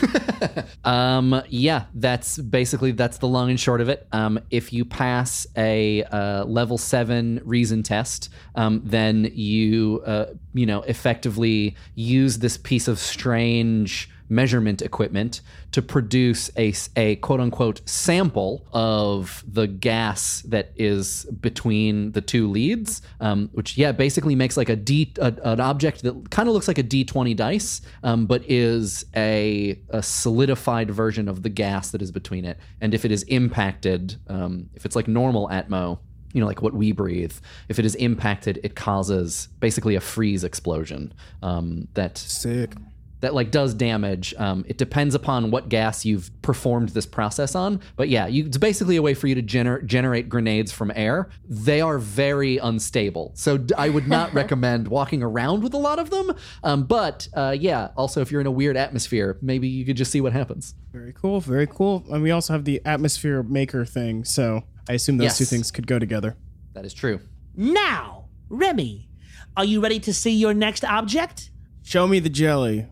Um, 0.85 1.43
yeah, 1.49 1.85
that's 1.95 2.39
basically 2.39 2.93
that's 2.93 3.19
the 3.19 3.29
long 3.29 3.51
and 3.51 3.59
short 3.61 3.81
of 3.81 3.89
it. 3.89 4.07
Um, 4.13 4.41
if 4.51 4.73
you 4.73 4.85
pass 4.85 5.47
a 5.57 6.03
uh, 6.05 6.45
level 6.45 6.79
seven 6.79 7.41
reason 7.45 7.83
test, 7.83 8.31
um, 8.55 8.83
then 8.85 9.31
you 9.35 10.03
uh, 10.07 10.27
you 10.55 10.67
know 10.67 10.83
effectively 10.83 11.77
use 11.95 12.39
this 12.39 12.57
piece 12.57 12.89
of 12.89 12.99
strange 12.99 14.09
measurement 14.29 14.83
equipment 14.83 15.41
to 15.73 15.83
produce 15.83 16.51
a, 16.57 16.73
a 16.97 17.17
quote 17.17 17.41
unquote 17.41 17.81
sample 17.89 18.67
of 18.73 19.45
the 19.47 19.67
gas 19.67 20.43
that 20.43 20.73
is 20.77 21.25
between 21.41 22.13
the 22.13 22.21
two 22.21 22.49
leads, 22.49 23.03
um, 23.21 23.49
which, 23.53 23.77
yeah, 23.77 23.93
basically 23.93 24.35
makes 24.35 24.57
like 24.57 24.69
a 24.69 24.77
D, 24.77 25.13
a, 25.19 25.35
an 25.45 25.61
object 25.61 26.03
that 26.03 26.31
kind 26.31 26.49
of 26.49 26.55
looks 26.55 26.69
like 26.69 26.79
a 26.79 26.85
D20 26.85 27.37
dice, 27.37 27.81
um, 28.03 28.27
but 28.27 28.43
is 28.49 29.05
a, 29.17 29.81
a 29.91 30.03
solidified 30.03 30.91
version 30.91 31.29
of 31.29 31.43
the 31.43 31.51
gas 31.51 31.91
that 31.91 32.03
is 32.03 32.11
between 32.11 32.45
it. 32.45 32.59
And 32.81 32.95
if 32.95 33.05
it 33.05 33.13
is 33.13 33.23
impacted, 33.25 34.17
um, 34.29 34.71
if 34.75 34.85
it's 34.85 34.97
like 34.97 35.09
normal 35.09 35.49
Atmo, 35.49 35.99
you 36.33 36.41
know, 36.41 36.47
like 36.47 36.63
what 36.63 36.75
we 36.75 36.93
breathe. 36.93 37.33
If 37.69 37.79
it 37.79 37.85
is 37.85 37.95
impacted, 37.95 38.61
it 38.63 38.77
causes 38.77 39.49
basically 39.61 39.95
a 39.95 40.01
freeze 40.01 40.45
explosion 40.45 41.15
um, 41.43 41.89
that 41.95 42.19
Sick. 42.19 42.75
That 43.21 43.35
like 43.35 43.51
does 43.51 43.75
damage. 43.75 44.35
Um, 44.39 44.65
it 44.69 44.79
depends 44.79 45.15
upon 45.15 45.51
what 45.51 45.69
gas 45.69 46.05
you've 46.05 46.31
performed 46.43 46.91
this 46.91 47.07
process 47.07 47.55
on, 47.55 47.81
but 47.97 48.09
yeah, 48.09 48.27
you, 48.27 48.47
it's 48.47 48.57
basically 48.59 48.97
a 48.97 49.03
way 49.03 49.15
for 49.15 49.27
you 49.27 49.35
to 49.35 49.43
gener- 49.43 49.85
generate 49.85 50.29
grenades 50.29 50.71
from 50.73 50.93
air. 50.95 51.29
They 51.49 51.81
are 51.81 51.99
very 51.99 52.59
unstable, 52.59 53.33
so 53.35 53.59
d- 53.59 53.75
I 53.77 53.89
would 53.89 54.07
not 54.09 54.33
recommend 54.43 54.89
walking 54.89 55.23
around 55.23 55.63
with 55.63 55.75
a 55.75 55.79
lot 55.79 55.99
of 55.99 56.11
them. 56.11 56.33
Um, 56.63 56.85
but 56.85 57.29
uh, 57.35 57.57
yeah, 57.59 57.89
also 57.97 58.21
if 58.21 58.31
you're 58.31 58.41
in 58.41 58.47
a 58.47 58.51
weird 58.53 58.77
atmosphere, 58.77 59.37
maybe 59.43 59.69
you 59.69 59.85
could 59.85 59.97
just 59.97 60.11
see 60.13 60.21
what 60.21 60.33
happens. 60.33 60.75
Very 60.93 61.13
cool. 61.13 61.41
Very 61.41 61.67
cool. 61.67 62.05
And 62.11 62.23
we 62.23 62.31
also 62.31 62.53
have 62.53 62.65
the 62.65 62.81
atmosphere 62.85 63.43
maker 63.43 63.85
thing, 63.85 64.25
so 64.25 64.63
I 64.89 64.95
assume 64.95 65.19
those 65.19 65.27
Yes. 65.27 65.39
two 65.39 65.45
things 65.45 65.71
could 65.71 65.87
go 65.87 65.99
together. 65.99 66.37
That 66.75 66.85
is 66.87 66.95
true. 66.95 67.21
Now, 67.57 68.27
Remy, 68.49 69.09
are 69.57 69.65
you 69.65 69.81
ready 69.81 69.99
to 70.01 70.15
see 70.15 70.31
your 70.31 70.55
next 70.55 70.85
object? 70.85 71.51
Show 71.83 72.07
me 72.07 72.21
the 72.21 72.29
jelly. 72.29 72.87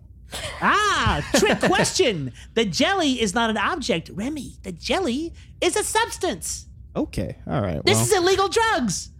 Ah, 0.61 1.29
trick 1.37 1.61
question. 1.61 2.33
The 2.55 2.65
jelly 2.65 3.21
is 3.21 3.35
not 3.35 3.51
an 3.51 3.57
object, 3.57 4.11
Remy. 4.12 4.57
The 4.62 4.73
jelly 4.73 5.33
is 5.61 5.77
a 5.77 5.85
substance. 5.85 6.67
Okay. 6.95 7.37
All 7.47 7.61
right. 7.61 7.85
This 7.85 7.97
well, 7.97 8.05
is 8.05 8.12
illegal 8.12 8.49
drugs. 8.49 9.11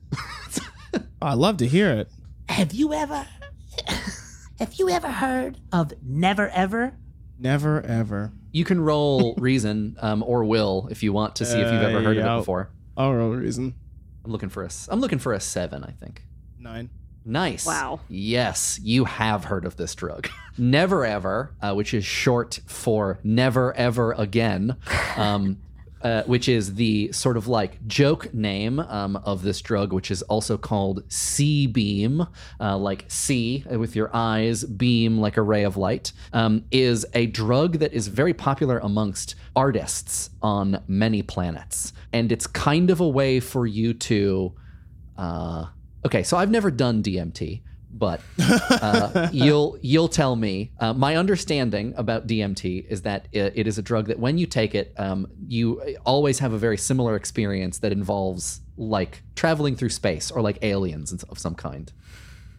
I 1.23 1.35
love 1.35 1.59
to 1.59 1.67
hear 1.67 1.91
it. 1.91 2.11
Have 2.49 2.73
you 2.73 2.93
ever 2.93 3.27
Have 4.59 4.75
you 4.75 4.89
ever 4.89 5.11
heard 5.11 5.59
of 5.73 5.93
never 6.03 6.49
ever? 6.49 6.95
Never 7.39 7.83
ever. 7.83 8.33
You 8.53 8.65
can 8.65 8.81
roll 8.81 9.35
reason 9.39 9.97
um, 10.01 10.23
or 10.23 10.45
will 10.45 10.89
if 10.91 11.03
you 11.03 11.13
want 11.13 11.37
to 11.37 11.45
see 11.45 11.61
if 11.61 11.71
you've 11.71 11.83
ever 11.83 12.03
heard 12.03 12.17
of 12.17 12.25
Uh, 12.25 12.37
it 12.37 12.41
before. 12.41 12.71
Oh, 12.97 13.13
no 13.13 13.29
reason. 13.29 13.75
I'm 14.25 14.33
looking 14.33 14.49
for 14.49 14.65
a. 14.65 14.71
I'm 14.89 15.01
looking 15.01 15.19
for 15.19 15.35
a 15.35 15.41
seven. 15.41 15.85
I 15.85 15.91
think. 15.91 16.23
Nine. 16.59 16.89
Nice. 17.27 17.67
Wow. 17.67 18.01
Yes, 18.09 18.79
you 18.83 19.05
have 19.05 19.45
heard 19.45 19.65
of 19.65 19.77
this 19.77 19.97
drug. 19.97 20.31
Never 20.59 21.05
Ever, 21.05 21.51
uh, 21.61 21.75
which 21.75 21.93
is 21.93 22.05
short 22.05 22.61
for 22.67 23.19
Never 23.25 23.75
Ever 23.75 24.13
Again, 24.13 24.77
um, 25.17 25.59
uh, 26.03 26.23
which 26.23 26.49
is 26.49 26.77
the 26.77 27.11
sort 27.11 27.37
of 27.37 27.49
like 27.49 27.85
joke 27.89 28.33
name 28.33 28.79
um, 28.79 29.17
of 29.17 29.43
this 29.43 29.61
drug, 29.61 29.93
which 29.93 30.13
is 30.13 30.23
also 30.23 30.57
called 30.57 31.03
C 31.09 31.67
Beam, 31.67 32.25
uh, 32.61 32.79
like 32.79 33.07
C 33.09 33.65
with 33.69 33.97
your 33.97 34.15
eyes, 34.15 34.63
beam 34.63 35.19
like 35.19 35.37
a 35.37 35.43
ray 35.43 35.65
of 35.65 35.77
light, 35.77 36.13
um, 36.33 36.65
is 36.71 37.05
a 37.13 37.27
drug 37.27 37.81
that 37.81 37.93
is 37.93 38.07
very 38.07 38.35
popular 38.35 38.79
amongst 38.79 39.35
artists 39.57 40.31
on 40.43 40.81
many 40.87 41.23
planets. 41.23 41.93
And 42.13 42.31
it's 42.31 42.47
kind 42.47 42.89
of 42.89 43.01
a 43.01 43.09
way 43.09 43.41
for 43.41 43.67
you 43.67 43.95
to. 43.95 44.55
Okay, 46.07 46.23
so 46.23 46.37
I've 46.37 46.51
never 46.51 46.71
done 46.71 47.03
DMT, 47.03 47.63
but 47.91 48.21
uh, 48.39 49.29
you'll 49.33 49.77
you'll 49.83 50.07
tell 50.09 50.37
me. 50.37 50.71
Uh, 50.79 50.93
my 50.93 51.17
understanding 51.17 51.95
about 51.97 52.27
DMT 52.29 52.87
is 52.89 53.03
that 53.03 53.27
it, 53.33 53.53
it 53.57 53.67
is 53.67 53.77
a 53.79 53.83
drug 53.83 54.07
that 54.07 54.19
when 54.19 54.39
you 54.39 54.47
take 54.47 54.75
it, 54.77 54.95
um, 54.99 55.27
you 55.49 55.97
always 56.05 56.39
have 56.39 56.53
a 56.53 56.59
very 56.59 56.79
similar 56.79 57.17
experience 57.17 57.79
that 57.81 57.91
involves 57.91 58.61
like 58.77 59.23
traveling 59.35 59.75
through 59.75 59.89
space 59.89 60.31
or 60.31 60.43
like 60.43 60.59
aliens 60.63 61.13
of 61.25 61.39
some 61.39 61.55
kind. 61.57 61.93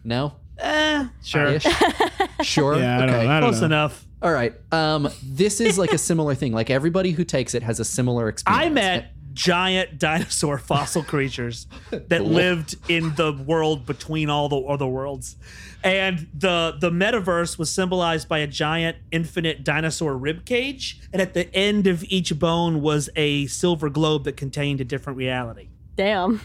No, 0.04 0.34
Uh, 0.62 1.08
Sure. 1.24 1.48
Ish? 1.48 1.66
sure. 2.42 2.78
Yeah, 2.78 2.98
I 2.98 3.00
don't, 3.06 3.10
okay. 3.16 3.28
I 3.28 3.40
don't 3.40 3.50
Close 3.50 3.62
know. 3.62 3.66
enough. 3.68 4.06
All 4.22 4.32
right. 4.32 4.54
Um, 4.72 5.10
this 5.24 5.62
is 5.62 5.78
like 5.78 5.94
a 5.94 5.98
similar 6.10 6.34
thing. 6.34 6.52
Like 6.54 6.70
everybody 6.70 7.12
who 7.12 7.24
takes 7.24 7.54
it 7.54 7.62
has 7.64 7.80
a 7.80 7.86
similar 7.86 8.28
experience. 8.30 8.66
I 8.66 8.70
met 8.70 9.12
giant 9.38 10.00
dinosaur 10.00 10.58
fossil 10.58 11.04
creatures 11.04 11.67
that 11.91 12.26
lived 12.26 12.76
in 12.89 13.15
the 13.15 13.32
world 13.32 13.86
between 13.86 14.30
all 14.30 14.50
the 14.50 14.58
other 14.58 14.88
worlds. 14.88 15.36
And 15.84 16.28
the 16.34 16.76
the 16.78 16.89
metaverse 16.89 17.58
was 17.58 17.69
symbolized 17.69 18.28
by 18.28 18.39
a 18.39 18.47
giant 18.47 18.97
infinite 19.12 19.63
dinosaur 19.63 20.17
rib 20.17 20.43
cage, 20.43 21.00
and 21.13 21.21
at 21.21 21.34
the 21.34 21.54
end 21.56 21.88
of 21.88 22.04
each 22.06 22.38
bone 22.38 22.82
was 22.82 23.10
a 23.15 23.45
silver 23.47 23.89
globe 23.89 24.23
that 24.23 24.36
contained 24.36 24.82
a 24.82 24.84
different 24.84 25.17
reality. 25.17 25.69
Damn. 25.95 26.41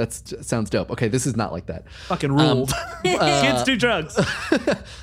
That's 0.00 0.46
sounds 0.46 0.70
dope. 0.70 0.90
Okay, 0.90 1.08
this 1.08 1.26
is 1.26 1.36
not 1.36 1.52
like 1.52 1.66
that. 1.66 1.84
Fucking 2.06 2.32
ruled. 2.32 2.72
Kids 3.04 3.62
do 3.64 3.76
drugs. 3.76 4.18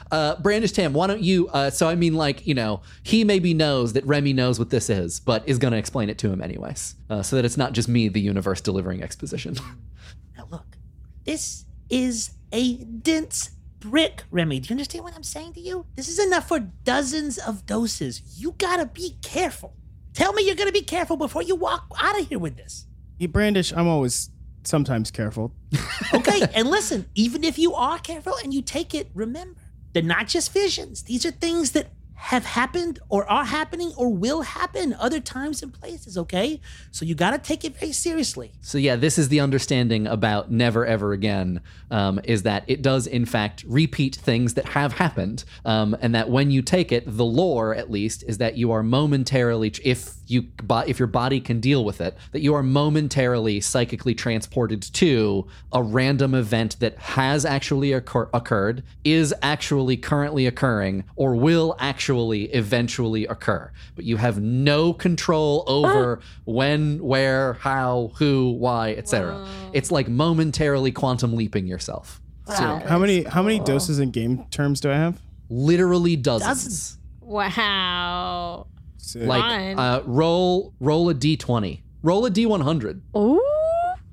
Uh, 0.10 0.40
Brandish 0.40 0.72
Tam, 0.72 0.94
why 0.94 1.06
don't 1.06 1.20
you? 1.22 1.50
Uh, 1.50 1.70
so 1.70 1.90
I 1.90 1.96
mean, 1.96 2.14
like 2.14 2.48
you 2.48 2.54
know, 2.54 2.82
he 3.04 3.26
maybe 3.26 3.54
knows 3.54 3.92
that 3.92 4.06
Remy 4.06 4.32
knows 4.32 4.58
what 4.58 4.70
this 4.70 4.90
is, 4.90 5.20
but 5.20 5.44
is 5.46 5.58
going 5.58 5.74
to 5.74 5.78
explain 5.78 6.10
it 6.10 6.18
to 6.20 6.32
him 6.32 6.42
anyways, 6.42 6.96
uh, 7.10 7.22
so 7.22 7.36
that 7.36 7.44
it's 7.44 7.58
not 7.58 7.74
just 7.74 7.90
me, 7.90 8.08
the 8.08 8.22
universe, 8.22 8.62
delivering 8.62 9.04
exposition. 9.04 9.56
now 10.38 10.48
look, 10.50 10.78
this 11.26 11.66
is 11.90 12.32
a 12.54 12.76
dense 12.86 13.50
brick, 13.82 14.24
Remy. 14.32 14.62
Do 14.62 14.70
you 14.70 14.74
understand 14.76 15.04
what 15.04 15.14
I'm 15.14 15.24
saying 15.24 15.52
to 15.54 15.60
you? 15.60 15.86
This 15.98 16.08
is 16.08 16.26
enough 16.26 16.48
for 16.48 16.60
dozens 16.60 17.38
of 17.38 17.66
doses. 17.66 18.22
You 18.38 18.56
gotta 18.58 18.86
be 18.86 19.18
careful. 19.22 19.76
Tell 20.14 20.32
me 20.32 20.46
you're 20.46 20.56
gonna 20.56 20.72
be 20.72 20.84
careful 20.84 21.18
before 21.18 21.42
you 21.42 21.56
walk 21.58 21.88
out 22.02 22.18
of 22.18 22.30
here 22.30 22.40
with 22.40 22.56
this. 22.56 22.88
Yeah, 23.18 23.28
Brandish, 23.28 23.74
I'm 23.76 23.88
always 23.90 24.30
sometimes 24.67 25.12
careful. 25.12 25.53
Okay, 26.13 26.41
and 26.53 26.69
listen, 26.69 27.06
even 27.15 27.43
if 27.43 27.60
you 27.60 27.73
are 27.73 27.99
careful 27.99 28.34
and 28.41 28.53
you 28.53 28.62
take 28.62 28.95
it, 28.95 29.10
remember, 29.13 29.60
they're 29.93 30.01
not 30.03 30.27
just 30.27 30.53
visions. 30.53 31.03
These 31.03 31.25
are 31.25 31.32
things 31.32 31.71
that 31.71 31.91
have 32.17 32.45
happened 32.45 32.99
or 33.10 33.30
are 33.30 33.45
happening 33.45 33.93
or 33.95 34.10
will 34.10 34.41
happen 34.41 34.93
other 34.99 35.19
times 35.19 35.62
and 35.62 35.71
places, 35.71 36.17
okay? 36.17 36.60
So 36.89 37.06
you 37.06 37.13
got 37.13 37.32
to 37.32 37.38
take 37.38 37.63
it 37.63 37.77
very 37.77 37.91
seriously. 37.91 38.51
So 38.60 38.80
yeah, 38.80 38.95
this 38.95 39.19
is 39.19 39.30
the 39.30 39.39
understanding 39.39 40.08
about 40.08 40.51
never 40.51 40.84
ever 40.86 41.13
again. 41.13 41.62
Um, 41.91 42.19
is 42.23 42.43
that 42.43 42.63
it 42.67 42.82
does 42.82 43.08
in 43.08 43.25
fact 43.25 43.63
repeat 43.67 44.15
things 44.15 44.56
that 44.56 44.65
have 44.69 44.93
happened, 44.93 45.45
um, 45.63 45.95
and 46.01 46.13
that 46.15 46.30
when 46.30 46.49
you 46.51 46.62
take 46.62 46.91
it, 46.91 47.03
the 47.06 47.23
lore 47.23 47.73
at 47.75 47.89
least 47.91 48.23
is 48.27 48.39
that 48.39 48.58
you 48.58 48.71
are 48.71 48.84
momentarily, 48.84 49.71
if 49.84 50.15
you 50.25 50.47
if 50.88 50.99
your 50.99 51.08
body 51.08 51.39
can 51.39 51.60
deal 51.60 51.86
with 51.86 52.01
it, 52.01 52.17
that 52.32 52.41
you 52.41 52.53
are 52.53 52.63
momentarily 52.63 53.62
psychically 53.62 54.15
transported 54.15 54.82
to 54.82 55.47
a 55.71 55.82
random 55.82 56.34
event 56.34 56.77
that 56.80 56.97
has 56.97 57.45
actually 57.45 57.93
occur- 57.93 58.30
occurred, 58.34 58.84
is 59.06 59.34
actually 59.41 59.95
currently 59.95 60.45
occurring, 60.47 61.06
or 61.15 61.36
will 61.36 61.75
actually 61.80 62.07
actually 62.08 62.43
eventually 62.54 63.26
occur. 63.26 63.70
But 63.96 64.06
you 64.06 64.17
have 64.17 64.39
no 64.39 64.93
control 64.93 65.63
over 65.67 66.20
ah. 66.22 66.26
when, 66.46 67.04
where, 67.04 67.54
how, 67.54 68.12
who, 68.15 68.52
why, 68.52 68.93
etc. 68.93 69.46
It's 69.74 69.91
like 69.91 70.08
momentarily 70.08 70.91
quantum 70.91 71.36
leaping 71.36 71.67
yourself. 71.67 72.22
How 72.48 72.98
many 72.98 73.24
how 73.24 73.43
many 73.43 73.60
doses 73.60 74.00
in 74.00 74.12
game 74.12 74.46
terms 74.52 74.80
do 74.80 74.89
I 74.89 74.96
have? 74.96 75.20
Literally 75.50 76.15
dozens. 76.15 76.48
dozens. 76.48 76.98
Wow. 77.20 78.67
Sick. 78.96 79.24
Like 79.24 79.78
uh, 79.78 80.02
roll 80.06 80.74
roll 80.80 81.10
a 81.10 81.13
d 81.13 81.36
twenty. 81.36 81.84
Roll 82.04 82.26
a 82.26 82.30
d 82.30 82.46
one 82.46 82.62
hundred. 82.62 83.02
Ooh. 83.17 83.41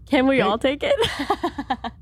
Can 0.06 0.26
we 0.26 0.42
okay. 0.42 0.50
all 0.50 0.58
take 0.58 0.82
it? 0.82 0.96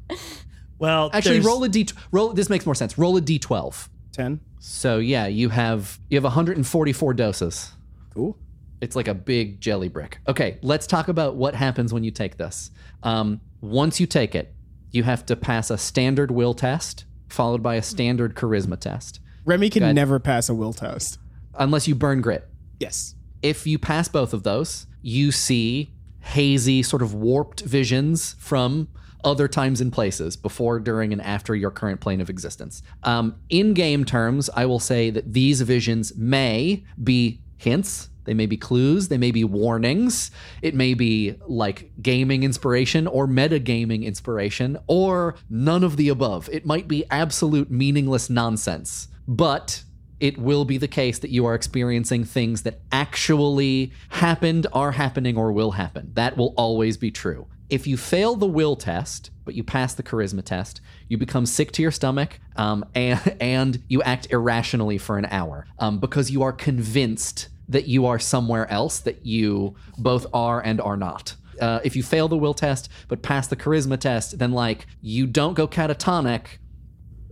well, 0.78 1.10
actually, 1.12 1.40
roll 1.40 1.62
a 1.64 1.68
d. 1.68 1.86
Roll. 2.12 2.32
This 2.32 2.48
makes 2.48 2.64
more 2.64 2.74
sense. 2.74 2.96
Roll 2.96 3.14
a 3.18 3.20
d 3.20 3.38
twelve. 3.38 3.90
10? 4.12 4.40
So 4.58 4.98
yeah, 4.98 5.26
you 5.26 5.48
have 5.48 5.98
you 6.08 6.16
have 6.16 6.24
144 6.24 7.14
doses. 7.14 7.72
Cool. 8.14 8.36
It's 8.80 8.96
like 8.96 9.08
a 9.08 9.14
big 9.14 9.60
jelly 9.60 9.88
brick. 9.88 10.18
Okay, 10.26 10.58
let's 10.62 10.86
talk 10.86 11.08
about 11.08 11.36
what 11.36 11.54
happens 11.54 11.92
when 11.92 12.04
you 12.04 12.10
take 12.10 12.36
this. 12.36 12.70
Um, 13.02 13.40
once 13.60 14.00
you 14.00 14.06
take 14.06 14.34
it, 14.34 14.54
you 14.90 15.04
have 15.04 15.24
to 15.26 15.36
pass 15.36 15.70
a 15.70 15.78
standard 15.78 16.30
will 16.30 16.54
test 16.54 17.04
followed 17.32 17.62
by 17.62 17.76
a 17.76 17.82
standard 17.82 18.34
charisma 18.34 18.78
test. 18.78 19.20
Remy 19.44 19.70
can 19.70 19.94
never 19.94 20.20
pass 20.20 20.48
a 20.48 20.54
will 20.54 20.72
test 20.72 21.18
unless 21.54 21.88
you 21.88 21.94
burn 21.94 22.20
grit. 22.20 22.48
Yes. 22.78 23.14
If 23.42 23.66
you 23.66 23.78
pass 23.78 24.06
both 24.08 24.32
of 24.32 24.44
those, 24.44 24.86
you 25.00 25.32
see 25.32 25.92
hazy, 26.20 26.82
sort 26.82 27.02
of 27.02 27.14
warped 27.14 27.62
visions 27.62 28.36
from 28.38 28.88
other 29.24 29.48
times 29.48 29.80
and 29.80 29.92
places 29.92 30.36
before, 30.36 30.80
during, 30.80 31.12
and 31.12 31.22
after 31.22 31.54
your 31.54 31.70
current 31.70 32.00
plane 32.00 32.20
of 32.20 32.30
existence. 32.30 32.82
Um, 33.02 33.36
in 33.48 33.74
game 33.74 34.04
terms, 34.04 34.50
I 34.54 34.66
will 34.66 34.80
say 34.80 35.10
that 35.10 35.32
these 35.32 35.60
visions 35.62 36.14
may 36.16 36.84
be 37.02 37.40
hints. 37.56 38.08
They 38.24 38.34
may 38.34 38.46
be 38.46 38.56
clues, 38.56 39.08
they 39.08 39.18
may 39.18 39.32
be 39.32 39.42
warnings, 39.42 40.30
it 40.62 40.76
may 40.76 40.94
be 40.94 41.34
like 41.46 41.90
gaming 42.00 42.44
inspiration 42.44 43.08
or 43.08 43.26
metagaming 43.26 44.04
inspiration, 44.04 44.78
or 44.86 45.34
none 45.50 45.82
of 45.82 45.96
the 45.96 46.08
above. 46.08 46.48
It 46.52 46.64
might 46.64 46.86
be 46.86 47.04
absolute 47.10 47.68
meaningless 47.68 48.30
nonsense. 48.30 49.08
But 49.26 49.82
it 50.20 50.38
will 50.38 50.64
be 50.64 50.78
the 50.78 50.86
case 50.86 51.18
that 51.18 51.30
you 51.30 51.46
are 51.46 51.54
experiencing 51.56 52.24
things 52.24 52.62
that 52.62 52.80
actually 52.92 53.92
happened, 54.10 54.68
are 54.72 54.92
happening, 54.92 55.36
or 55.36 55.50
will 55.50 55.72
happen. 55.72 56.12
That 56.14 56.36
will 56.36 56.54
always 56.56 56.96
be 56.96 57.10
true. 57.10 57.48
If 57.72 57.86
you 57.86 57.96
fail 57.96 58.36
the 58.36 58.46
will 58.46 58.76
test, 58.76 59.30
but 59.46 59.54
you 59.54 59.64
pass 59.64 59.94
the 59.94 60.02
charisma 60.02 60.44
test, 60.44 60.82
you 61.08 61.16
become 61.16 61.46
sick 61.46 61.72
to 61.72 61.80
your 61.80 61.90
stomach 61.90 62.38
um, 62.56 62.84
and, 62.94 63.36
and 63.40 63.82
you 63.88 64.02
act 64.02 64.26
irrationally 64.30 64.98
for 64.98 65.16
an 65.16 65.24
hour 65.30 65.66
um, 65.78 65.98
because 65.98 66.30
you 66.30 66.42
are 66.42 66.52
convinced 66.52 67.48
that 67.70 67.88
you 67.88 68.04
are 68.04 68.18
somewhere 68.18 68.70
else, 68.70 69.00
that 69.00 69.24
you 69.24 69.74
both 69.96 70.26
are 70.34 70.60
and 70.60 70.82
are 70.82 70.98
not. 70.98 71.34
Uh, 71.58 71.80
if 71.82 71.96
you 71.96 72.02
fail 72.02 72.28
the 72.28 72.36
will 72.36 72.52
test 72.52 72.90
but 73.08 73.22
pass 73.22 73.46
the 73.46 73.56
charisma 73.56 73.98
test, 73.98 74.38
then 74.38 74.52
like 74.52 74.86
you 75.00 75.26
don't 75.26 75.54
go 75.54 75.66
catatonic, 75.66 76.58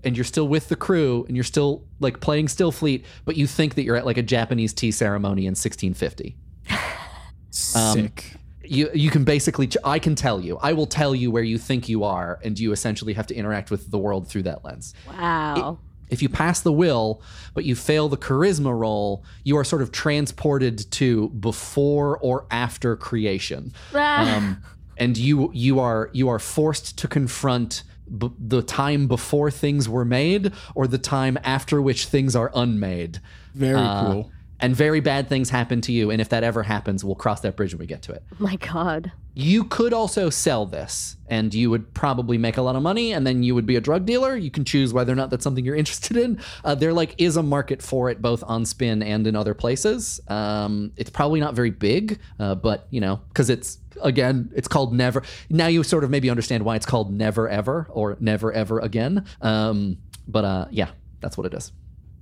and 0.03 0.17
you're 0.17 0.25
still 0.25 0.49
with 0.49 0.71
the 0.71 0.77
crew 0.77 1.27
and 1.29 1.37
you're 1.37 1.45
still 1.45 1.85
like 1.99 2.21
playing 2.21 2.49
still 2.49 2.73
fleet 2.73 3.05
but 3.27 3.37
you 3.37 3.47
think 3.47 3.75
that 3.75 3.83
you're 3.83 3.97
at 3.97 4.07
like 4.07 4.17
a 4.17 4.23
japanese 4.23 4.73
tea 4.73 4.91
ceremony 4.91 5.43
in 5.43 5.51
1650 5.51 6.39
Sick. 7.51 8.40
You 8.71 8.89
you 8.95 9.11
can 9.11 9.25
basically 9.25 9.67
ch- 9.67 9.77
i 9.85 9.99
can 9.99 10.15
tell 10.15 10.39
you 10.41 10.57
i 10.59 10.73
will 10.73 10.87
tell 10.87 11.13
you 11.15 11.29
where 11.35 11.43
you 11.53 11.59
think 11.59 11.89
you 11.89 12.05
are 12.05 12.39
and 12.45 12.59
you 12.59 12.71
essentially 12.73 13.13
have 13.15 13.27
to 13.27 13.35
interact 13.35 13.71
with 13.71 13.91
the 13.91 13.99
world 13.99 14.29
through 14.29 14.45
that 14.45 14.65
lens 14.65 14.95
Wow. 15.09 15.79
if 16.09 16.23
you 16.23 16.29
pass 16.29 16.61
the 16.61 16.73
will 16.73 17.21
but 17.55 17.65
you 17.65 17.75
fail 17.75 18.09
the 18.09 18.17
charisma 18.17 18.73
roll 18.85 19.25
you 19.49 19.57
are 19.59 19.65
sort 19.65 19.83
of 19.83 19.91
transported 19.91 20.77
to 20.93 21.29
before 21.31 22.19
or 22.19 22.47
after 22.51 22.97
creation 22.97 23.73
Ah. 23.95 24.37
um, 24.37 24.63
and 24.97 25.17
you 25.17 25.51
you 25.53 25.81
are 25.81 26.11
you 26.13 26.29
are 26.29 26.39
forced 26.39 26.97
to 26.99 27.09
confront 27.09 27.83
b- 28.21 28.31
the 28.39 28.63
time 28.63 29.07
before 29.09 29.51
things 29.51 29.89
were 29.89 30.05
made 30.05 30.53
or 30.77 30.87
the 30.87 30.99
time 30.99 31.39
after 31.57 31.81
which 31.83 32.07
things 32.07 32.37
are 32.37 32.51
unmade 32.55 33.19
Very 33.55 33.75
Uh, 33.81 34.05
cool. 34.13 34.31
And 34.61 34.77
very 34.77 35.01
bad 35.01 35.29
things 35.29 35.51
happen 35.51 35.81
to 35.81 35.93
you 35.93 36.11
and 36.11 36.21
if 36.21 36.29
that 36.29 36.45
ever 36.45 36.63
happens 36.63 37.05
we'll 37.05 37.15
cross 37.15 37.41
that 37.41 37.57
bridge 37.57 37.73
when 37.73 37.81
we 37.81 37.87
get 37.87 38.03
to 38.03 38.13
it 38.13 38.23
my 38.39 38.57
God. 38.57 39.13
you 39.35 39.65
could 39.65 39.93
also 39.93 40.31
sell 40.31 40.67
this 40.67 41.17
and 41.29 41.55
you 41.55 41.71
would 41.71 41.93
probably 41.95 42.39
make 42.39 42.57
a 42.57 42.63
lot 42.63 42.77
of 42.77 42.83
money 42.83 43.13
and 43.13 43.27
then 43.27 43.43
you 43.43 43.55
would 43.55 43.67
be 43.67 43.77
a 43.77 43.81
drug 43.81 44.05
dealer 44.07 44.37
you 44.37 44.51
can 44.51 44.65
choose 44.65 44.93
whether 44.93 45.13
or 45.13 45.17
not 45.17 45.31
that's 45.31 45.45
something 45.45 45.65
you're 45.65 45.77
interested 45.85 46.17
in 46.17 46.39
uh, 46.65 46.75
there 46.75 46.93
like 46.93 47.15
is 47.19 47.37
a 47.37 47.43
market 47.43 47.83
for 47.83 48.11
it 48.11 48.21
both 48.21 48.43
on 48.47 48.65
spin 48.65 49.03
and 49.03 49.27
in 49.27 49.35
other 49.35 49.55
places 49.55 50.21
um, 50.29 50.93
it's 50.97 51.11
probably 51.11 51.41
not 51.41 51.55
very 51.55 51.71
big 51.71 52.19
uh, 52.39 52.55
but 52.55 52.87
you 52.91 53.01
know 53.01 53.21
because 53.29 53.51
it's 53.51 53.79
again 54.03 54.51
it's 54.55 54.69
called 54.69 54.95
never 54.95 55.23
now 55.49 55.67
you 55.67 55.83
sort 55.83 56.05
of 56.05 56.11
maybe 56.11 56.31
understand 56.31 56.65
why 56.65 56.77
it's 56.77 56.87
called 56.87 57.13
never 57.13 57.49
ever 57.49 57.87
or 57.91 58.17
never 58.21 58.53
ever 58.53 58.79
again 58.79 59.25
um, 59.43 59.99
but 60.29 60.45
uh, 60.45 60.67
yeah 60.71 60.91
that's 61.21 61.37
what 61.37 61.47
it 61.47 61.55
is 61.55 61.73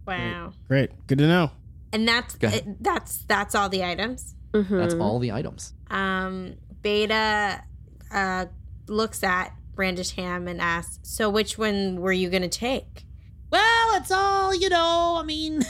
Wow. 0.08 0.52
Great. 0.68 0.90
Good 1.06 1.18
to 1.18 1.26
know. 1.28 1.50
And 1.92 2.06
that's 2.08 2.36
it- 2.40 2.82
that's 2.82 3.24
that's 3.28 3.54
all 3.54 3.68
the 3.68 3.84
items. 3.84 4.34
that's 4.52 4.68
Mm-hmm. 4.70 5.02
all 5.02 5.18
the 5.18 5.32
items 5.32 5.74
Um, 5.90 6.54
Beta 6.82 7.62
uh, 8.10 8.46
looks 8.86 9.22
at 9.22 9.52
Brandish 9.74 10.12
Tam 10.14 10.48
and 10.48 10.60
asks, 10.60 10.98
"So 11.02 11.28
which 11.30 11.58
one 11.58 12.00
were 12.00 12.12
you 12.12 12.28
gonna 12.30 12.48
take?" 12.48 13.04
Well, 13.50 13.94
it's 13.96 14.10
all, 14.10 14.54
you 14.54 14.68
know, 14.68 15.16
I 15.18 15.22
mean, 15.24 15.62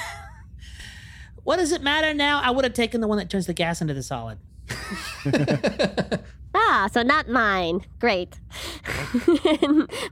what 1.45 1.57
does 1.57 1.73
it 1.73 1.83
matter 1.83 2.13
now? 2.15 2.41
I 2.43 2.51
would 2.51 2.65
have 2.65 2.75
taken 2.75 3.01
the 3.01 3.07
one 3.09 3.19
that 3.19 3.31
turns 3.31 3.47
the 3.47 3.55
gas 3.55 3.81
into 3.81 3.95
the 3.95 4.03
solid. 4.03 4.39
Ah, 6.55 6.89
so 6.91 7.03
not 7.03 7.29
mine. 7.29 7.83
Great. 8.01 8.41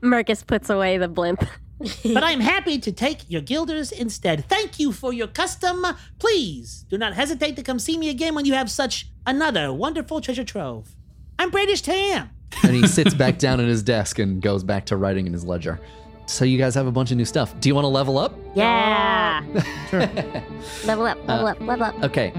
Mercus 0.01 0.45
puts 0.45 0.69
away 0.69 0.97
the 0.97 1.07
blimp. 1.07 1.43
But 1.79 2.23
I'm 2.23 2.39
happy 2.39 2.79
to 2.79 2.91
take 2.91 3.19
your 3.29 3.41
guilders 3.41 3.91
instead. 3.91 4.45
Thank 4.49 4.79
you 4.79 4.91
for 4.91 5.13
your 5.13 5.27
custom. 5.27 5.85
Please 6.17 6.85
do 6.89 6.97
not 6.97 7.13
hesitate 7.13 7.55
to 7.57 7.63
come 7.63 7.77
see 7.79 7.97
me 7.97 8.09
again 8.09 8.33
when 8.33 8.45
you 8.45 8.53
have 8.53 8.71
such 8.71 9.07
another 9.27 9.71
wonderful 9.71 10.19
treasure 10.19 10.43
trove. 10.43 10.95
I'm 11.37 11.51
Brandish 11.51 11.81
Tam. 11.83 12.29
and 12.63 12.75
he 12.75 12.87
sits 12.87 13.13
back 13.13 13.37
down 13.45 13.59
at 13.59 13.67
his 13.67 13.83
desk 13.83 14.17
and 14.17 14.41
goes 14.41 14.63
back 14.63 14.85
to 14.87 14.97
writing 14.97 15.27
in 15.27 15.33
his 15.33 15.43
ledger 15.45 15.79
so 16.25 16.43
you 16.45 16.57
guys 16.57 16.73
have 16.75 16.87
a 16.87 16.91
bunch 16.91 17.11
of 17.11 17.17
new 17.17 17.25
stuff 17.25 17.57
do 17.59 17.69
you 17.69 17.75
want 17.75 17.83
to 17.85 17.89
level 17.89 18.17
up 18.17 18.33
Yeah. 18.55 19.43
level 20.85 21.05
up, 21.05 21.17
level 21.27 21.45
uh, 21.47 21.51
up, 21.51 21.59
level 21.61 21.83
up. 21.85 22.03
Okay. 22.03 22.31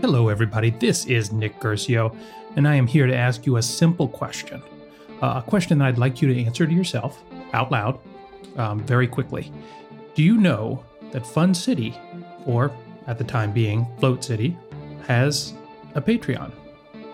Hello, 0.00 0.28
everybody. 0.28 0.70
This 0.70 1.04
is 1.06 1.30
Nick 1.30 1.58
Gercio, 1.60 2.16
and 2.56 2.66
I 2.66 2.74
am 2.74 2.86
here 2.86 3.06
to 3.06 3.14
ask 3.14 3.46
you 3.46 3.56
a 3.56 3.62
simple 3.62 4.08
question. 4.08 4.62
Uh, 5.22 5.42
a 5.44 5.48
question 5.48 5.78
that 5.78 5.88
I'd 5.88 5.98
like 5.98 6.22
you 6.22 6.32
to 6.32 6.44
answer 6.44 6.66
to 6.66 6.72
yourself 6.72 7.22
out 7.52 7.70
loud 7.70 7.98
um, 8.56 8.80
very 8.84 9.06
quickly. 9.06 9.52
Do 10.14 10.22
you 10.22 10.38
know 10.38 10.84
that 11.12 11.26
Fun 11.26 11.54
City, 11.54 11.96
or 12.46 12.72
at 13.06 13.18
the 13.18 13.24
time 13.24 13.52
being 13.52 13.86
Float 13.98 14.24
City, 14.24 14.56
has 15.06 15.54
a 15.94 16.00
Patreon? 16.00 16.52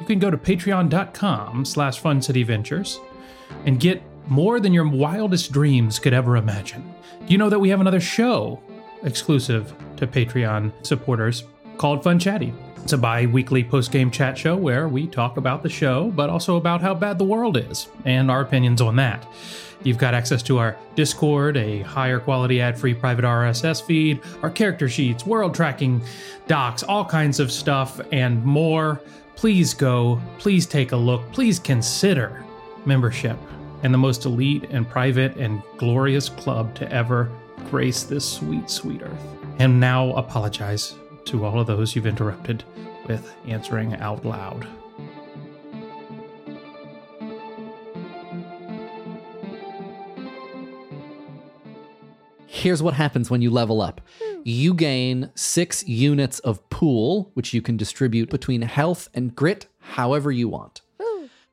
You 0.01 0.07
can 0.07 0.19
go 0.19 0.31
to 0.31 0.37
patreon.com 0.37 1.65
slash 1.65 2.01
funcityventures 2.03 2.99
and 3.65 3.81
get 3.81 4.03
more 4.29 4.61
than 4.61 4.73
your 4.73 4.89
wildest 4.89 5.53
dreams 5.53 5.99
could 5.99 6.13
ever 6.13 6.37
imagine. 6.37 6.95
Do 7.27 7.33
you 7.33 7.39
know 7.39 7.49
that 7.49 7.59
we 7.59 7.69
have 7.71 7.81
another 7.81 8.01
show 8.01 8.61
exclusive 9.03 9.75
to 9.97 10.07
Patreon 10.07 10.73
supporters 10.87 11.45
called 11.79 12.03
Fun 12.03 12.19
Chatty? 12.19 12.53
It's 12.87 12.93
a 12.93 12.99
bi 12.99 13.27
weekly 13.27 13.65
post 13.65 13.91
game 13.91 14.13
chat 14.13 14.39
show 14.39 14.57
where 14.57 14.89
we 14.89 15.09
talk 15.09 15.39
about 15.39 15.65
the 15.65 15.69
show, 15.69 16.13
but 16.15 16.31
also 16.31 16.55
about 16.55 16.81
how 16.81 16.95
bad 16.95 17.19
the 17.19 17.25
world 17.25 17.57
is 17.57 17.89
and 18.05 18.31
our 18.31 18.43
opinions 18.43 18.81
on 18.81 18.95
that. 18.95 19.27
You've 19.83 19.99
got 19.99 20.15
access 20.15 20.41
to 20.45 20.59
our 20.59 20.77
Discord, 20.95 21.57
a 21.57 21.81
higher 21.81 22.21
quality 22.21 22.61
ad 22.61 22.79
free 22.79 22.95
private 22.95 23.25
RSS 23.25 23.85
feed, 23.85 24.21
our 24.41 24.51
character 24.51 24.89
sheets, 24.89 25.27
world 25.27 25.53
tracking 25.53 26.01
docs, 26.47 26.85
all 26.85 27.05
kinds 27.05 27.41
of 27.41 27.51
stuff, 27.51 28.01
and 28.13 28.45
more. 28.45 29.01
Please 29.35 29.75
go, 29.75 30.23
please 30.39 30.65
take 30.65 30.93
a 30.93 30.97
look, 30.97 31.29
please 31.33 31.59
consider 31.59 32.45
membership 32.85 33.37
and 33.83 33.93
the 33.93 33.99
most 33.99 34.27
elite 34.27 34.69
and 34.71 34.89
private 34.89 35.37
and 35.39 35.61
glorious 35.77 36.29
club 36.29 36.73
to 36.77 36.89
ever 36.93 37.33
grace 37.69 38.05
this 38.05 38.25
sweet, 38.25 38.71
sweet 38.71 39.03
earth. 39.03 39.27
And 39.59 39.81
now 39.81 40.13
apologize 40.13 40.95
to 41.27 41.45
all 41.45 41.61
of 41.61 41.67
those 41.67 41.95
you've 41.95 42.07
interrupted 42.07 42.65
with 43.07 43.35
answering 43.47 43.95
out 43.97 44.25
loud. 44.25 44.67
Here's 52.47 52.83
what 52.83 52.95
happens 52.95 53.31
when 53.31 53.43
you 53.43 53.51
level 53.51 53.81
up 53.81 54.01
you 54.43 54.75
gain 54.75 55.31
six 55.35 55.87
units 55.89 56.39
of 56.41 56.69
pool, 56.71 57.33
which 57.35 57.53
you 57.53 57.61
can 57.61 57.77
distribute 57.77 58.31
between 58.31 58.63
health 58.63 59.09
and 59.13 59.35
grit 59.35 59.67
however 59.81 60.31
you 60.31 60.49
want. 60.49 60.83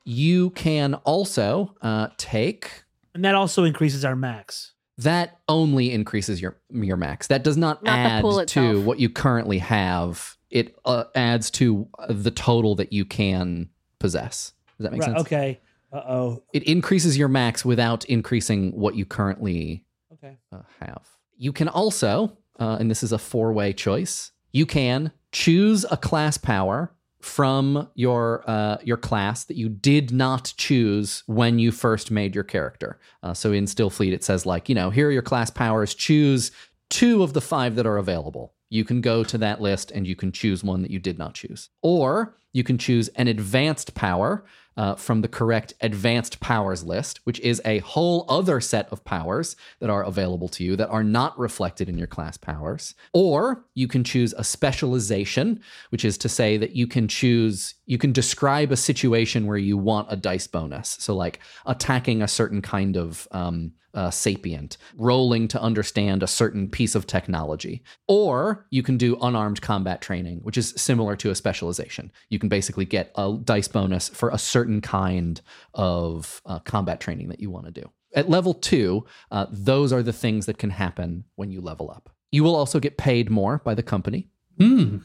You 0.04 0.50
can 0.50 0.94
also 0.94 1.74
uh, 1.82 2.08
take. 2.18 2.84
And 3.14 3.24
that 3.24 3.34
also 3.34 3.64
increases 3.64 4.04
our 4.04 4.14
max. 4.14 4.73
That 4.98 5.38
only 5.48 5.92
increases 5.92 6.40
your 6.40 6.56
your 6.70 6.96
max. 6.96 7.26
That 7.26 7.42
does 7.42 7.56
not, 7.56 7.82
Not 7.82 7.98
add 7.98 8.48
to 8.48 8.80
what 8.82 9.00
you 9.00 9.08
currently 9.10 9.58
have. 9.58 10.36
It 10.50 10.76
uh, 10.84 11.04
adds 11.16 11.50
to 11.52 11.88
the 12.08 12.30
total 12.30 12.76
that 12.76 12.92
you 12.92 13.04
can 13.04 13.70
possess. 13.98 14.52
Does 14.78 14.84
that 14.84 14.92
make 14.92 15.00
Right, 15.00 15.10
sense? 15.10 15.20
okay. 15.22 15.60
Uh 15.92 16.02
oh. 16.08 16.42
It 16.52 16.62
increases 16.64 17.18
your 17.18 17.28
max 17.28 17.64
without 17.64 18.04
increasing 18.04 18.70
what 18.72 18.94
you 18.94 19.04
currently 19.04 19.84
Okay. 20.12 20.36
uh, 20.52 20.62
have. 20.80 21.02
You 21.36 21.52
can 21.52 21.68
also, 21.68 22.36
uh, 22.60 22.76
and 22.78 22.88
this 22.90 23.02
is 23.02 23.10
a 23.12 23.18
four 23.18 23.52
way 23.52 23.72
choice, 23.72 24.30
you 24.52 24.64
can 24.66 25.10
choose 25.32 25.84
a 25.90 25.96
class 25.96 26.38
power 26.38 26.92
from 27.24 27.88
your 27.94 28.44
uh, 28.46 28.76
your 28.84 28.98
class 28.98 29.44
that 29.44 29.56
you 29.56 29.68
did 29.68 30.12
not 30.12 30.52
choose 30.58 31.22
when 31.26 31.58
you 31.58 31.72
first 31.72 32.10
made 32.10 32.34
your 32.34 32.44
character. 32.44 32.98
Uh, 33.22 33.32
so 33.32 33.50
in 33.50 33.64
Stillfleet, 33.64 34.12
it 34.12 34.22
says 34.22 34.44
like, 34.44 34.68
you 34.68 34.74
know, 34.74 34.90
here 34.90 35.08
are 35.08 35.12
your 35.12 35.22
class 35.22 35.50
powers. 35.50 35.94
Choose 35.94 36.50
two 36.90 37.22
of 37.22 37.32
the 37.32 37.40
five 37.40 37.76
that 37.76 37.86
are 37.86 37.96
available. 37.96 38.52
You 38.68 38.84
can 38.84 39.00
go 39.00 39.24
to 39.24 39.38
that 39.38 39.60
list 39.60 39.90
and 39.90 40.06
you 40.06 40.14
can 40.14 40.32
choose 40.32 40.62
one 40.62 40.82
that 40.82 40.90
you 40.90 40.98
did 40.98 41.18
not 41.18 41.34
choose, 41.34 41.70
or 41.80 42.36
you 42.52 42.62
can 42.62 42.76
choose 42.76 43.08
an 43.08 43.26
advanced 43.26 43.94
power 43.94 44.44
uh, 44.76 44.94
from 44.94 45.20
the 45.20 45.28
correct 45.28 45.74
advanced 45.80 46.40
powers 46.40 46.84
list, 46.84 47.20
which 47.24 47.40
is 47.40 47.60
a 47.64 47.78
whole 47.78 48.24
other 48.28 48.60
set 48.60 48.88
of 48.90 49.04
powers 49.04 49.56
that 49.80 49.90
are 49.90 50.04
available 50.04 50.48
to 50.48 50.64
you 50.64 50.76
that 50.76 50.88
are 50.88 51.04
not 51.04 51.38
reflected 51.38 51.88
in 51.88 51.98
your 51.98 52.06
class 52.06 52.36
powers. 52.36 52.94
Or 53.12 53.64
you 53.74 53.86
can 53.86 54.04
choose 54.04 54.34
a 54.36 54.44
specialization, 54.44 55.60
which 55.90 56.04
is 56.04 56.18
to 56.18 56.28
say 56.28 56.56
that 56.56 56.74
you 56.74 56.86
can 56.86 57.08
choose, 57.08 57.74
you 57.86 57.98
can 57.98 58.12
describe 58.12 58.72
a 58.72 58.76
situation 58.76 59.46
where 59.46 59.56
you 59.56 59.76
want 59.76 60.08
a 60.10 60.16
dice 60.16 60.46
bonus. 60.46 60.96
So, 61.00 61.14
like 61.14 61.40
attacking 61.66 62.22
a 62.22 62.28
certain 62.28 62.62
kind 62.62 62.96
of 62.96 63.28
um, 63.30 63.72
uh, 63.94 64.10
sapient, 64.10 64.76
rolling 64.96 65.48
to 65.48 65.60
understand 65.60 66.22
a 66.22 66.26
certain 66.26 66.68
piece 66.68 66.94
of 66.94 67.06
technology. 67.06 67.82
Or 68.08 68.66
you 68.70 68.82
can 68.82 68.96
do 68.96 69.16
unarmed 69.20 69.62
combat 69.62 70.00
training, 70.00 70.40
which 70.42 70.58
is 70.58 70.74
similar 70.76 71.16
to 71.16 71.30
a 71.30 71.34
specialization. 71.34 72.10
You 72.28 72.38
can 72.38 72.48
basically 72.48 72.84
get 72.84 73.12
a 73.16 73.38
dice 73.44 73.68
bonus 73.68 74.08
for 74.08 74.30
a 74.30 74.38
certain 74.38 74.80
kind 74.80 75.40
of 75.74 76.42
uh, 76.46 76.58
combat 76.60 77.00
training 77.00 77.28
that 77.28 77.40
you 77.40 77.50
want 77.50 77.66
to 77.66 77.70
do. 77.70 77.90
At 78.14 78.30
level 78.30 78.54
two, 78.54 79.06
uh, 79.30 79.46
those 79.50 79.92
are 79.92 80.02
the 80.02 80.12
things 80.12 80.46
that 80.46 80.58
can 80.58 80.70
happen 80.70 81.24
when 81.34 81.50
you 81.50 81.60
level 81.60 81.90
up. 81.90 82.10
You 82.30 82.44
will 82.44 82.54
also 82.54 82.80
get 82.80 82.96
paid 82.96 83.30
more 83.30 83.60
by 83.64 83.74
the 83.74 83.82
company. 83.82 84.28
Hmm. 84.58 84.98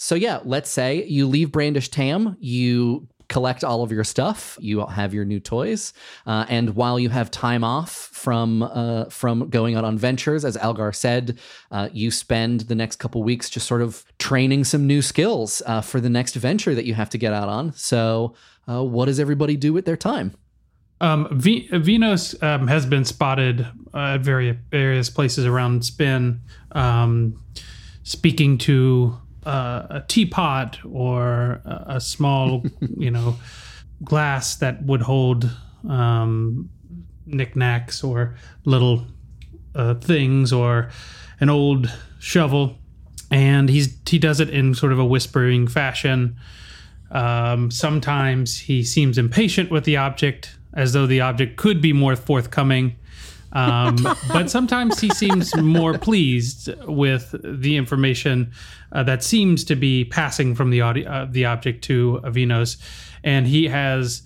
So 0.00 0.14
yeah, 0.14 0.38
let's 0.44 0.70
say 0.70 1.04
you 1.06 1.26
leave 1.26 1.50
Brandish 1.50 1.88
Tam, 1.88 2.36
you 2.38 3.08
collect 3.28 3.64
all 3.64 3.82
of 3.82 3.90
your 3.90 4.04
stuff, 4.04 4.56
you 4.60 4.86
have 4.86 5.12
your 5.12 5.24
new 5.24 5.40
toys, 5.40 5.92
uh, 6.24 6.46
and 6.48 6.76
while 6.76 7.00
you 7.00 7.08
have 7.08 7.32
time 7.32 7.64
off 7.64 7.90
from 8.12 8.62
uh, 8.62 9.06
from 9.06 9.50
going 9.50 9.74
out 9.74 9.82
on 9.82 9.98
ventures, 9.98 10.44
as 10.44 10.56
Algar 10.56 10.92
said, 10.92 11.40
uh, 11.72 11.88
you 11.92 12.12
spend 12.12 12.60
the 12.60 12.76
next 12.76 13.00
couple 13.00 13.24
weeks 13.24 13.50
just 13.50 13.66
sort 13.66 13.82
of 13.82 14.04
training 14.20 14.62
some 14.62 14.86
new 14.86 15.02
skills 15.02 15.62
uh, 15.66 15.80
for 15.80 16.00
the 16.00 16.08
next 16.08 16.36
venture 16.36 16.76
that 16.76 16.84
you 16.84 16.94
have 16.94 17.10
to 17.10 17.18
get 17.18 17.32
out 17.32 17.48
on. 17.48 17.72
So, 17.72 18.36
uh, 18.68 18.84
what 18.84 19.06
does 19.06 19.18
everybody 19.18 19.56
do 19.56 19.72
with 19.72 19.84
their 19.84 19.96
time? 19.96 20.32
Um, 21.00 21.26
v- 21.32 21.68
Venos 21.70 22.40
um, 22.40 22.68
has 22.68 22.86
been 22.86 23.04
spotted 23.04 23.66
uh, 23.92 24.14
at 24.14 24.20
various 24.20 24.58
various 24.70 25.10
places 25.10 25.44
around 25.44 25.84
Spin, 25.84 26.40
um, 26.70 27.42
speaking 28.04 28.58
to 28.58 29.18
uh, 29.48 29.86
a 29.88 30.04
teapot 30.06 30.78
or 30.84 31.62
a, 31.64 31.84
a 31.96 32.00
small, 32.00 32.64
you 32.96 33.10
know, 33.10 33.36
glass 34.04 34.56
that 34.56 34.82
would 34.84 35.00
hold 35.00 35.50
um, 35.88 36.68
knickknacks 37.24 38.04
or 38.04 38.36
little 38.66 39.06
uh, 39.74 39.94
things 39.94 40.52
or 40.52 40.90
an 41.40 41.48
old 41.48 41.90
shovel, 42.18 42.76
and 43.30 43.70
he's 43.70 43.96
he 44.06 44.18
does 44.18 44.38
it 44.38 44.50
in 44.50 44.74
sort 44.74 44.92
of 44.92 44.98
a 44.98 45.04
whispering 45.04 45.66
fashion. 45.66 46.36
Um, 47.10 47.70
sometimes 47.70 48.58
he 48.58 48.84
seems 48.84 49.16
impatient 49.16 49.70
with 49.70 49.84
the 49.84 49.96
object, 49.96 50.58
as 50.74 50.92
though 50.92 51.06
the 51.06 51.22
object 51.22 51.56
could 51.56 51.80
be 51.80 51.94
more 51.94 52.16
forthcoming. 52.16 52.97
Um, 53.52 53.96
but 54.32 54.50
sometimes 54.50 55.00
he 55.00 55.08
seems 55.10 55.56
more 55.56 55.96
pleased 55.98 56.68
with 56.86 57.34
the 57.42 57.76
information 57.76 58.52
uh, 58.92 59.02
that 59.04 59.22
seems 59.22 59.64
to 59.64 59.76
be 59.76 60.04
passing 60.04 60.54
from 60.54 60.70
the 60.70 60.82
audi- 60.82 61.06
uh, 61.06 61.26
the 61.30 61.46
object 61.46 61.82
to 61.84 62.20
Avinos, 62.24 62.76
and 63.24 63.46
he 63.46 63.68
has 63.68 64.22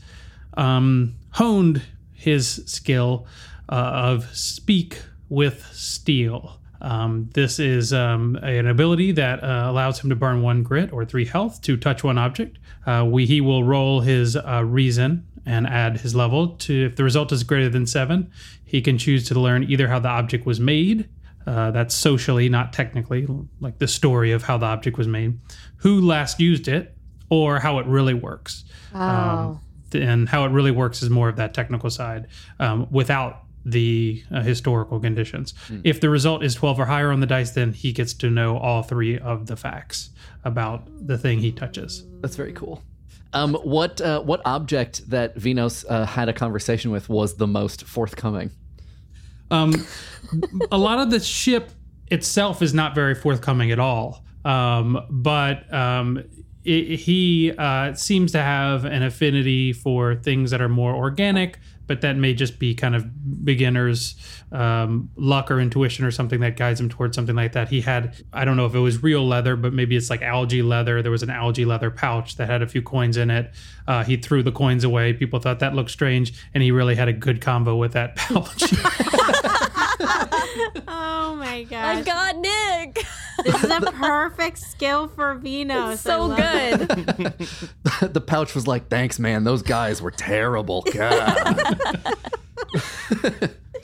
um, 0.57 1.15
honed 1.31 1.83
his 2.13 2.63
skill 2.67 3.27
uh, 3.69 3.75
of 3.75 4.35
speak 4.37 5.01
with 5.29 5.67
steel. 5.73 6.59
Um, 6.81 7.31
this 7.33 7.61
is 7.61 7.93
um, 7.93 8.37
an 8.43 8.67
ability 8.67 9.13
that 9.13 9.43
uh, 9.43 9.71
allows 9.71 10.01
him 10.01 10.11
to 10.11 10.17
burn 10.17 10.43
one 10.43 10.65
grit 10.65 10.93
or 10.93 11.05
three 11.05 11.25
health 11.25 11.63
to 11.63 11.77
touch 11.77 12.03
one 12.03 12.19
object. 12.19 12.59
Uh, 12.85 13.07
we, 13.09 13.25
he 13.25 13.41
will 13.41 13.63
roll 13.63 14.01
his 14.01 14.37
uh, 14.37 14.65
reason 14.65 15.25
and 15.47 15.67
add 15.67 15.99
his 15.99 16.15
level 16.15 16.49
to. 16.49 16.87
If 16.87 16.97
the 16.97 17.05
result 17.05 17.33
is 17.33 17.43
greater 17.43 17.69
than 17.69 17.87
seven, 17.87 18.31
he 18.65 18.81
can 18.81 18.99
choose 18.99 19.27
to 19.29 19.39
learn 19.39 19.65
either 19.65 19.89
how 19.89 19.99
the 19.99 20.09
object 20.09 20.47
was 20.47 20.61
made. 20.61 21.09
Uh, 21.47 21.73
that's 21.73 21.95
socially, 21.95 22.49
not 22.49 22.73
technically, 22.73 23.27
like 23.61 23.79
the 23.79 23.89
story 23.89 24.31
of 24.31 24.45
how 24.45 24.57
the 24.57 24.67
object 24.67 24.97
was 24.97 25.09
made, 25.09 25.39
who 25.77 26.01
last 26.01 26.39
used 26.39 26.69
it, 26.69 26.97
or 27.31 27.59
how 27.59 27.79
it 27.81 27.87
really 27.87 28.15
works. 28.15 28.65
Um, 28.95 29.61
and 29.95 30.29
how 30.29 30.45
it 30.45 30.51
really 30.51 30.71
works 30.71 31.03
is 31.03 31.11
more 31.11 31.29
of 31.29 31.37
that 31.37 31.53
technical 31.53 31.91
side 31.91 32.29
um, 32.61 32.87
without 32.91 33.45
the 33.65 34.23
uh, 34.31 34.41
historical 34.43 34.99
conditions. 35.01 35.55
If 35.85 36.01
the 36.01 36.11
result 36.11 36.43
is 36.43 36.55
12 36.55 36.81
or 36.81 36.85
higher 36.85 37.11
on 37.11 37.21
the 37.21 37.27
dice, 37.27 37.51
then 37.51 37.73
he 37.73 37.93
gets 37.93 38.13
to 38.15 38.31
know 38.31 38.59
all 38.59 38.83
three 38.83 39.19
of 39.19 39.47
the 39.47 39.57
facts 39.57 40.11
about 40.45 40.89
the 41.07 41.17
thing 41.19 41.41
he 41.41 41.53
touches. 41.53 42.05
That's 42.21 42.37
very 42.37 42.53
cool. 42.53 42.83
Um, 43.35 43.55
what 43.55 44.01
uh, 44.01 44.21
what 44.23 44.43
object 44.45 45.09
that 45.11 45.37
Venos 45.37 45.85
uh, 45.89 46.05
had 46.05 46.29
a 46.29 46.33
conversation 46.33 46.91
with 46.91 47.09
was 47.09 47.37
the 47.37 47.47
most 47.47 47.85
forthcoming? 47.85 48.51
Um, 49.51 49.87
a 50.71 50.79
lot 50.79 50.99
of 50.99 51.11
the 51.11 51.21
ship 51.21 51.71
itself 52.09 52.63
is 52.63 52.75
not 52.75 52.95
very 52.95 53.15
forthcoming 53.15 53.71
at 53.71 53.79
all. 53.79 54.25
Um, 54.45 54.99
but 55.09 55.73
um, 55.73 56.25
it, 56.65 56.97
he 56.97 57.53
uh, 57.57 57.95
seems 57.95 58.33
to 58.33 58.43
have 58.43 58.85
an 58.85 59.03
affinity 59.03 59.73
for 59.73 60.15
things 60.15 60.51
that 60.51 60.61
are 60.61 60.69
more 60.69 60.95
organic, 60.95 61.59
but 61.87 62.01
that 62.03 62.17
may 62.17 62.35
just 62.35 62.59
be 62.59 62.75
kind 62.75 62.95
of 62.95 63.45
beginners' 63.45 64.15
um, 64.53 65.11
luck 65.17 65.51
or 65.51 65.61
intuition 65.61 66.05
or 66.05 66.11
something 66.11 66.41
that 66.41 66.57
guides 66.57 66.81
him 66.81 66.89
towards 66.89 67.15
something 67.17 67.35
like 67.37 67.53
that. 67.53 67.69
He 67.69 67.81
had, 67.81 68.15
I 68.33 68.45
don't 68.45 68.57
know 68.57 68.67
if 68.67 68.75
it 68.75 68.79
was 68.81 69.03
real 69.03 69.27
leather, 69.27 69.57
but 69.57 69.73
maybe 69.73 69.97
it's 69.97 70.11
like 70.11 70.23
algae 70.23 70.63
leather. 70.63 71.03
There 71.03 71.11
was 71.13 71.23
an 71.23 71.31
algae 71.31 71.65
leather 71.65 71.91
pouch 71.91 72.37
that 72.37 72.49
had 72.49 72.63
a 72.63 72.67
few 72.67 72.83
coins 72.83 73.17
in 73.17 73.31
it. 73.31 73.51
Uh, 73.87 74.05
he 74.05 74.17
threw 74.17 74.43
the 74.43 74.53
coins 74.53 74.85
away. 74.85 75.13
People 75.13 75.41
thought 75.41 75.59
that 75.61 75.75
looked 75.75 75.91
strange, 75.91 76.33
and 76.55 76.63
he 76.63 76.71
really 76.71 76.95
had 76.95 77.09
a 77.09 77.13
good 77.13 77.41
combo 77.41 77.77
with 77.77 77.93
that 77.93 78.17
pouch. 78.17 78.63
Oh 80.89 81.37
my 81.37 81.65
god. 81.65 81.85
I 81.85 82.03
god. 82.03 82.05
got 82.05 82.37
Nick. 82.37 83.07
This 83.45 83.65
is 83.65 83.71
a 83.71 83.81
perfect 83.93 84.59
skill 84.59 85.09
for 85.09 85.35
Vino. 85.35 85.91
It's 85.91 86.03
so 86.03 86.23
I 86.33 86.71
love 86.73 86.81
it. 86.81 86.89
good. 87.99 88.13
the 88.15 88.21
pouch 88.21 88.55
was 88.55 88.67
like, 88.67 88.89
"Thanks, 88.89 89.19
man. 89.19 89.45
Those 89.45 89.63
guys 89.63 90.01
were 90.03 90.11
terrible. 90.11 90.83
God. 90.93 91.79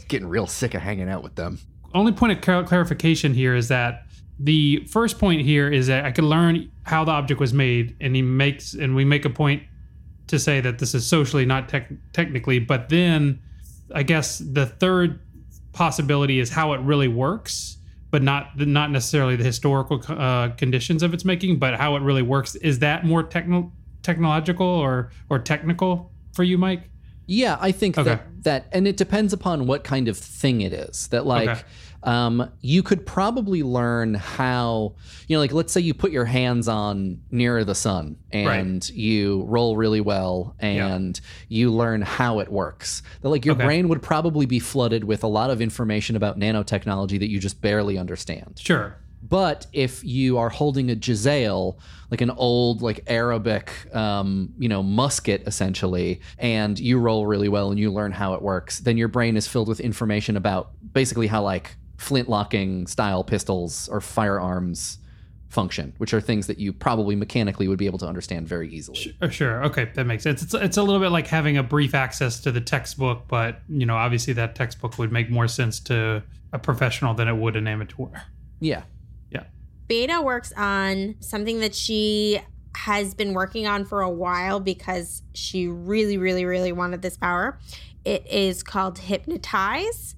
Getting 0.08 0.28
real 0.28 0.46
sick 0.46 0.74
of 0.74 0.82
hanging 0.82 1.08
out 1.08 1.22
with 1.22 1.34
them." 1.34 1.58
only 1.94 2.12
point 2.12 2.32
of 2.32 2.40
clar- 2.42 2.64
clarification 2.64 3.32
here 3.32 3.54
is 3.54 3.68
that 3.68 4.06
the 4.38 4.84
first 4.86 5.18
point 5.18 5.42
here 5.42 5.68
is 5.70 5.86
that 5.88 6.04
I 6.04 6.12
could 6.12 6.24
learn 6.24 6.70
how 6.82 7.04
the 7.04 7.12
object 7.12 7.40
was 7.40 7.52
made, 7.52 7.96
and 8.00 8.14
he 8.14 8.22
makes 8.22 8.74
and 8.74 8.94
we 8.94 9.04
make 9.04 9.24
a 9.24 9.30
point 9.30 9.62
to 10.28 10.38
say 10.38 10.60
that 10.60 10.78
this 10.78 10.94
is 10.94 11.06
socially 11.06 11.44
not 11.46 11.68
tech 11.68 11.90
technically, 12.12 12.58
but 12.58 12.88
then 12.88 13.40
I 13.94 14.02
guess 14.02 14.38
the 14.38 14.66
third 14.66 15.20
possibility 15.72 16.38
is 16.38 16.50
how 16.50 16.72
it 16.74 16.80
really 16.82 17.08
works, 17.08 17.77
but 18.10 18.22
not 18.22 18.58
not 18.58 18.90
necessarily 18.90 19.36
the 19.36 19.44
historical 19.44 20.02
uh, 20.08 20.50
conditions 20.50 21.02
of 21.02 21.12
its 21.14 21.24
making, 21.24 21.58
but 21.58 21.74
how 21.74 21.96
it 21.96 22.02
really 22.02 22.22
works. 22.22 22.54
Is 22.56 22.78
that 22.80 23.04
more 23.04 23.22
techno- 23.22 23.72
technological 24.02 24.66
or 24.66 25.10
or 25.28 25.38
technical 25.38 26.12
for 26.32 26.44
you, 26.44 26.58
Mike? 26.58 26.90
Yeah, 27.30 27.58
I 27.60 27.70
think 27.72 27.96
Okay. 27.98 28.08
that 28.10 28.24
that, 28.42 28.68
and 28.72 28.88
it 28.88 28.96
depends 28.96 29.32
upon 29.32 29.66
what 29.66 29.84
kind 29.84 30.08
of 30.08 30.16
thing 30.16 30.62
it 30.62 30.72
is. 30.72 31.08
That 31.08 31.26
like, 31.26 31.48
Okay. 31.50 31.60
um, 32.04 32.50
you 32.60 32.82
could 32.82 33.04
probably 33.04 33.62
learn 33.62 34.14
how, 34.14 34.94
you 35.26 35.36
know, 35.36 35.40
like 35.40 35.52
let's 35.52 35.72
say 35.72 35.80
you 35.82 35.92
put 35.92 36.10
your 36.12 36.24
hands 36.24 36.68
on 36.68 37.20
nearer 37.30 37.64
the 37.64 37.74
sun 37.74 38.16
and 38.30 38.88
you 38.90 39.42
roll 39.46 39.76
really 39.76 40.00
well 40.00 40.54
and 40.60 41.20
you 41.48 41.70
learn 41.70 42.00
how 42.00 42.38
it 42.38 42.50
works. 42.50 43.02
That 43.20 43.28
like 43.28 43.44
your 43.44 43.56
Okay. 43.56 43.64
brain 43.64 43.88
would 43.88 44.00
probably 44.02 44.46
be 44.46 44.60
flooded 44.60 45.04
with 45.04 45.22
a 45.22 45.28
lot 45.28 45.50
of 45.50 45.60
information 45.60 46.16
about 46.16 46.38
nanotechnology 46.38 47.18
that 47.18 47.28
you 47.28 47.38
just 47.40 47.60
barely 47.60 47.98
understand. 47.98 48.58
Sure. 48.58 48.96
But 49.22 49.66
if 49.72 50.04
you 50.04 50.38
are 50.38 50.48
holding 50.48 50.90
a 50.90 50.96
jezail, 50.96 51.78
like 52.10 52.20
an 52.20 52.30
old, 52.30 52.82
like 52.82 53.04
Arabic, 53.06 53.72
um, 53.94 54.52
you 54.58 54.68
know, 54.68 54.82
musket 54.82 55.42
essentially, 55.46 56.20
and 56.38 56.78
you 56.78 56.98
roll 56.98 57.26
really 57.26 57.48
well 57.48 57.70
and 57.70 57.78
you 57.78 57.92
learn 57.92 58.12
how 58.12 58.34
it 58.34 58.42
works, 58.42 58.78
then 58.80 58.96
your 58.96 59.08
brain 59.08 59.36
is 59.36 59.46
filled 59.46 59.68
with 59.68 59.80
information 59.80 60.36
about 60.36 60.70
basically 60.92 61.26
how 61.26 61.42
like 61.42 61.76
flintlocking 61.98 62.88
style 62.88 63.24
pistols 63.24 63.88
or 63.88 64.00
firearms 64.00 64.98
function, 65.48 65.94
which 65.98 66.12
are 66.12 66.20
things 66.20 66.46
that 66.46 66.58
you 66.58 66.72
probably 66.72 67.16
mechanically 67.16 67.68
would 67.68 67.78
be 67.78 67.86
able 67.86 67.98
to 67.98 68.06
understand 68.06 68.46
very 68.46 68.70
easily. 68.70 69.16
Uh, 69.20 69.28
Sure. 69.28 69.64
Okay, 69.64 69.90
that 69.94 70.04
makes 70.04 70.22
sense. 70.22 70.42
It's 70.42 70.54
it's 70.54 70.76
a 70.76 70.82
little 70.82 71.00
bit 71.00 71.10
like 71.10 71.26
having 71.26 71.56
a 71.56 71.62
brief 71.62 71.94
access 71.94 72.40
to 72.40 72.52
the 72.52 72.60
textbook, 72.60 73.24
but 73.28 73.60
you 73.68 73.86
know, 73.86 73.96
obviously 73.96 74.32
that 74.34 74.54
textbook 74.54 74.98
would 74.98 75.10
make 75.10 75.30
more 75.30 75.48
sense 75.48 75.80
to 75.80 76.22
a 76.52 76.58
professional 76.58 77.14
than 77.14 77.28
it 77.28 77.36
would 77.36 77.56
an 77.56 77.66
amateur. 77.66 78.06
Yeah. 78.60 78.82
Beta 79.88 80.20
works 80.20 80.52
on 80.56 81.16
something 81.20 81.60
that 81.60 81.74
she 81.74 82.40
has 82.76 83.14
been 83.14 83.32
working 83.32 83.66
on 83.66 83.84
for 83.84 84.02
a 84.02 84.10
while 84.10 84.60
because 84.60 85.22
she 85.34 85.66
really, 85.66 86.18
really, 86.18 86.44
really 86.44 86.72
wanted 86.72 87.02
this 87.02 87.16
power. 87.16 87.58
It 88.04 88.26
is 88.26 88.62
called 88.62 88.98
Hypnotize. 88.98 90.14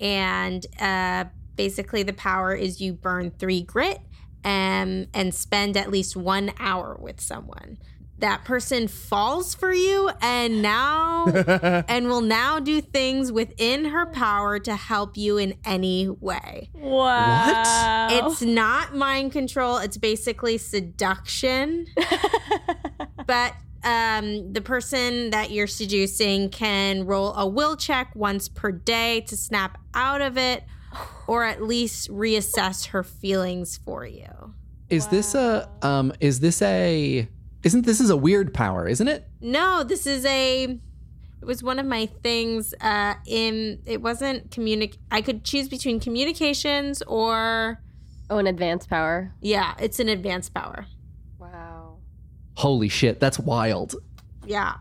And 0.00 0.66
uh, 0.80 1.26
basically, 1.54 2.02
the 2.02 2.12
power 2.12 2.54
is 2.54 2.80
you 2.80 2.94
burn 2.94 3.30
three 3.30 3.62
grit 3.62 4.00
um, 4.44 5.06
and 5.14 5.34
spend 5.34 5.76
at 5.76 5.90
least 5.90 6.16
one 6.16 6.52
hour 6.58 6.96
with 7.00 7.20
someone. 7.20 7.78
That 8.22 8.44
person 8.44 8.86
falls 8.86 9.52
for 9.52 9.72
you 9.72 10.08
and 10.20 10.62
now 10.62 11.26
and 11.88 12.06
will 12.06 12.20
now 12.20 12.60
do 12.60 12.80
things 12.80 13.32
within 13.32 13.86
her 13.86 14.06
power 14.06 14.60
to 14.60 14.76
help 14.76 15.16
you 15.16 15.38
in 15.38 15.54
any 15.64 16.08
way. 16.08 16.70
Wow. 16.72 18.06
It's 18.12 18.40
not 18.40 18.94
mind 18.94 19.32
control. 19.32 19.78
It's 19.78 19.96
basically 19.96 20.56
seduction. 20.58 21.86
but 23.26 23.54
um, 23.82 24.52
the 24.52 24.60
person 24.60 25.30
that 25.30 25.50
you're 25.50 25.66
seducing 25.66 26.48
can 26.48 27.04
roll 27.04 27.34
a 27.34 27.44
will 27.44 27.74
check 27.74 28.14
once 28.14 28.48
per 28.48 28.70
day 28.70 29.22
to 29.22 29.36
snap 29.36 29.78
out 29.94 30.20
of 30.20 30.38
it, 30.38 30.62
or 31.26 31.42
at 31.42 31.60
least 31.60 32.08
reassess 32.08 32.86
her 32.90 33.02
feelings 33.02 33.78
for 33.78 34.06
you. 34.06 34.54
Is 34.88 35.08
this 35.08 35.34
a 35.34 35.68
um 35.82 36.12
is 36.20 36.38
this 36.38 36.62
a 36.62 37.26
Isn't 37.62 37.86
this 37.86 38.00
is 38.00 38.10
a 38.10 38.16
weird 38.16 38.52
power, 38.52 38.88
isn't 38.88 39.06
it? 39.08 39.26
No, 39.40 39.84
this 39.84 40.06
is 40.06 40.24
a. 40.24 40.64
It 40.64 41.44
was 41.44 41.62
one 41.62 41.78
of 41.78 41.86
my 41.86 42.06
things. 42.06 42.74
Uh, 42.80 43.14
in 43.26 43.80
it 43.86 44.00
wasn't 44.02 44.50
communic. 44.50 44.96
I 45.10 45.22
could 45.22 45.44
choose 45.44 45.68
between 45.68 46.00
communications 46.00 47.02
or 47.02 47.80
Oh, 48.30 48.38
an 48.38 48.46
advanced 48.46 48.88
power. 48.88 49.34
yeah, 49.40 49.74
it's 49.78 50.00
an 50.00 50.08
advanced 50.08 50.54
power. 50.54 50.86
Wow. 51.38 51.98
Holy 52.56 52.88
shit, 52.88 53.20
that's 53.20 53.38
wild. 53.38 53.94
Yeah, 54.46 54.74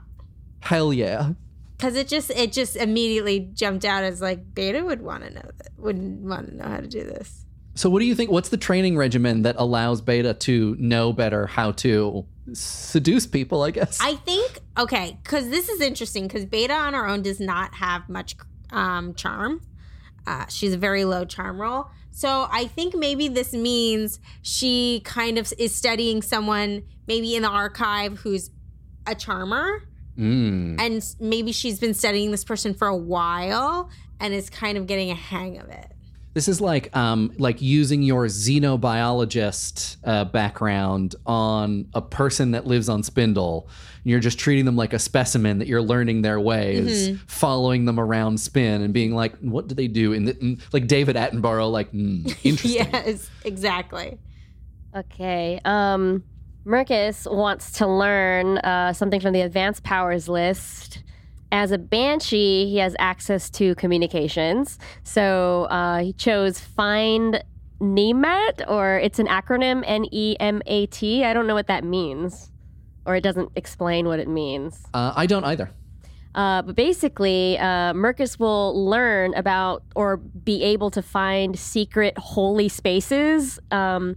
Hell 0.61 0.93
yeah. 0.93 1.33
because 1.77 1.95
it 1.95 2.07
just 2.07 2.29
it 2.31 2.51
just 2.51 2.75
immediately 2.75 3.39
jumped 3.53 3.83
out 3.85 4.03
as 4.03 4.21
like 4.21 4.53
Beta 4.53 4.83
would 4.83 5.01
want 5.01 5.23
to 5.23 5.29
know 5.31 5.41
that 5.57 5.69
wouldn't 5.77 6.21
want 6.21 6.47
to 6.49 6.55
know 6.55 6.65
how 6.65 6.77
to 6.77 6.87
do 6.87 7.03
this. 7.03 7.45
So 7.75 7.89
what 7.89 7.99
do 7.99 8.05
you 8.05 8.15
think 8.15 8.29
what's 8.31 8.49
the 8.49 8.57
training 8.57 8.97
regimen 8.97 9.41
that 9.43 9.55
allows 9.57 10.01
Beta 10.01 10.33
to 10.35 10.75
know 10.79 11.11
better 11.13 11.45
how 11.47 11.71
to 11.73 12.25
seduce 12.53 13.27
people, 13.27 13.63
I 13.63 13.71
guess? 13.71 13.99
I 14.01 14.15
think 14.15 14.59
okay, 14.77 15.17
because 15.23 15.49
this 15.49 15.69
is 15.69 15.81
interesting 15.81 16.27
because 16.27 16.45
Beta 16.45 16.73
on 16.73 16.93
her 16.93 17.07
own 17.07 17.21
does 17.21 17.39
not 17.39 17.73
have 17.75 18.07
much 18.09 18.35
um, 18.71 19.13
charm. 19.13 19.61
Uh, 20.27 20.45
she's 20.47 20.73
a 20.73 20.77
very 20.77 21.03
low 21.05 21.25
charm 21.25 21.59
roll. 21.59 21.87
So 22.11 22.47
I 22.51 22.65
think 22.65 22.93
maybe 22.95 23.27
this 23.27 23.53
means 23.53 24.19
she 24.41 25.01
kind 25.05 25.37
of 25.37 25.51
is 25.57 25.73
studying 25.73 26.21
someone 26.21 26.83
maybe 27.07 27.35
in 27.35 27.43
the 27.43 27.49
archive 27.49 28.19
who's 28.19 28.49
a 29.07 29.15
charmer, 29.15 29.83
Mm. 30.17 30.79
and 30.79 31.01
maybe 31.21 31.53
she's 31.53 31.79
been 31.79 31.93
studying 31.93 32.31
this 32.31 32.43
person 32.43 32.73
for 32.73 32.85
a 32.87 32.95
while 32.95 33.89
and 34.19 34.33
is 34.33 34.49
kind 34.49 34.77
of 34.77 34.85
getting 34.85 35.09
a 35.09 35.15
hang 35.15 35.57
of 35.57 35.69
it. 35.69 35.93
This 36.33 36.47
is 36.47 36.61
like 36.61 36.95
um, 36.95 37.33
like 37.37 37.61
using 37.61 38.01
your 38.03 38.27
xenobiologist 38.27 39.97
uh, 40.03 40.25
background 40.25 41.15
on 41.25 41.87
a 41.93 42.01
person 42.01 42.51
that 42.51 42.65
lives 42.67 42.89
on 42.89 43.03
Spindle. 43.03 43.67
And 44.03 44.09
you're 44.11 44.19
just 44.19 44.39
treating 44.39 44.65
them 44.65 44.75
like 44.75 44.93
a 44.93 44.99
specimen 44.99 45.59
that 45.59 45.67
you're 45.67 45.81
learning 45.81 46.21
their 46.21 46.39
ways, 46.39 47.09
Mm-hmm. 47.09 47.15
following 47.27 47.85
them 47.85 47.99
around 47.99 48.39
Spin, 48.39 48.81
and 48.81 48.93
being 48.93 49.13
like, 49.13 49.37
"What 49.39 49.67
do 49.67 49.75
they 49.75 49.87
do?" 49.87 50.13
In 50.13 50.25
the, 50.25 50.33
mm, 50.33 50.61
like 50.73 50.87
David 50.87 51.15
Attenborough, 51.15 51.71
like, 51.71 51.91
mm, 51.91 52.25
interesting. 52.43 52.71
yes, 52.93 53.29
exactly. 53.43 54.17
Okay. 54.95 55.59
Um, 55.65 56.23
Mercus 56.65 57.31
wants 57.31 57.73
to 57.73 57.87
learn 57.87 58.57
uh, 58.59 58.93
something 58.93 59.19
from 59.19 59.33
the 59.33 59.41
advanced 59.41 59.83
powers 59.83 60.27
list. 60.29 61.03
As 61.51 61.71
a 61.71 61.77
banshee, 61.77 62.69
he 62.69 62.77
has 62.77 62.95
access 62.97 63.49
to 63.51 63.75
communications. 63.75 64.79
So 65.03 65.65
uh, 65.65 65.99
he 65.99 66.13
chose 66.13 66.59
find 66.59 67.43
NEMAT, 67.81 68.69
or 68.69 68.99
it's 68.99 69.19
an 69.19 69.27
acronym 69.27 69.83
N 69.85 70.05
E 70.11 70.37
M 70.39 70.61
A 70.65 70.85
T. 70.85 71.25
I 71.25 71.33
don't 71.33 71.47
know 71.47 71.55
what 71.55 71.67
that 71.67 71.83
means, 71.83 72.51
or 73.05 73.15
it 73.15 73.21
doesn't 73.21 73.51
explain 73.55 74.07
what 74.07 74.19
it 74.19 74.27
means. 74.29 74.85
Uh, 74.93 75.13
I 75.15 75.25
don't 75.25 75.43
either. 75.43 75.71
Uh, 76.33 76.61
but 76.61 76.75
basically, 76.75 77.57
uh, 77.57 77.91
Mercus 77.91 78.39
will 78.39 78.85
learn 78.85 79.33
about 79.33 79.83
or 79.95 80.17
be 80.17 80.63
able 80.63 80.89
to 80.91 81.01
find 81.01 81.59
secret 81.59 82.17
holy 82.17 82.69
spaces, 82.69 83.59
um, 83.71 84.15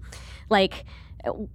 like 0.49 0.85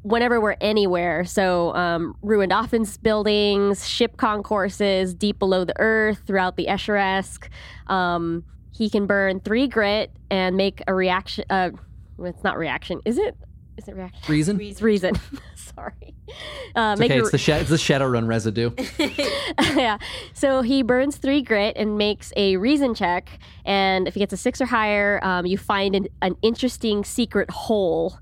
whenever 0.03 0.39
we're 0.41 0.55
anywhere. 0.61 1.25
So, 1.25 1.73
um, 1.75 2.15
ruined 2.21 2.51
offense 2.51 2.97
buildings, 2.97 3.87
ship 3.87 4.17
concourses, 4.17 5.13
deep 5.13 5.39
below 5.39 5.63
the 5.65 5.73
earth, 5.79 6.21
throughout 6.25 6.55
the 6.57 6.65
Escheresk. 6.67 7.47
Um, 7.87 8.43
he 8.71 8.89
can 8.89 9.05
burn 9.07 9.39
three 9.41 9.67
grit 9.67 10.11
and 10.31 10.55
make 10.55 10.81
a 10.87 10.93
reaction. 10.93 11.43
Uh, 11.49 11.71
it's 12.23 12.43
not 12.43 12.57
reaction, 12.57 13.01
is 13.05 13.17
it? 13.17 13.35
Is 13.77 13.87
it 13.87 13.95
reaction? 13.95 14.21
Reason? 14.31 14.59
It's 14.61 14.81
reason. 14.81 15.15
Sorry. 15.55 16.13
Uh, 16.75 16.91
It's 16.93 16.99
make 16.99 17.11
okay. 17.11 17.19
a- 17.19 17.21
It's 17.21 17.31
the 17.31 17.37
sh- 17.37 17.49
it's 17.49 17.69
the 17.69 17.77
Shadowrun 17.77 18.27
residue. 18.27 18.71
yeah. 19.77 19.97
So 20.33 20.61
he 20.61 20.81
burns 20.83 21.15
three 21.15 21.41
grit 21.41 21.77
and 21.77 21.97
makes 21.97 22.33
a 22.35 22.57
reason 22.57 22.93
check. 22.93 23.39
And 23.65 24.07
if 24.07 24.15
he 24.15 24.19
gets 24.19 24.33
a 24.33 24.37
six 24.37 24.59
or 24.59 24.65
higher, 24.65 25.19
um, 25.23 25.45
you 25.45 25.57
find 25.57 25.95
an, 25.95 26.07
an 26.21 26.35
interesting 26.41 27.05
secret 27.05 27.49
hole. 27.49 28.19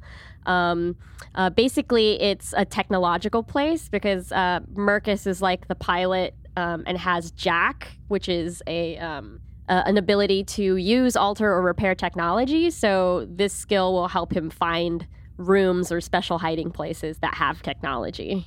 Um, 0.48 0.95
uh, 1.36 1.50
basically, 1.50 2.20
it's 2.22 2.54
a 2.58 2.66
technological 2.66 3.43
place 3.43 3.89
because 3.89 4.32
uh, 4.32 4.62
Mercus 4.74 5.28
is 5.28 5.41
like 5.41 5.68
the 5.68 5.76
pilot 5.76 6.36
um, 6.56 6.84
and 6.88 6.98
has 6.98 7.32
Jack, 7.32 7.89
which 8.08 8.28
is 8.28 8.64
a. 8.68 8.98
Um, 8.98 9.41
uh, 9.70 9.84
an 9.86 9.98
ability 9.98 10.45
to 10.45 10.78
use, 10.78 11.18
alter, 11.18 11.52
or 11.52 11.62
repair 11.62 11.93
technology. 11.93 12.70
So, 12.72 13.28
this 13.30 13.52
skill 13.52 13.91
will 13.91 14.08
help 14.08 14.32
him 14.32 14.50
find 14.50 15.06
rooms 15.36 15.91
or 15.91 16.00
special 16.00 16.38
hiding 16.38 16.72
places 16.72 17.18
that 17.18 17.34
have 17.36 17.62
technology, 17.62 18.45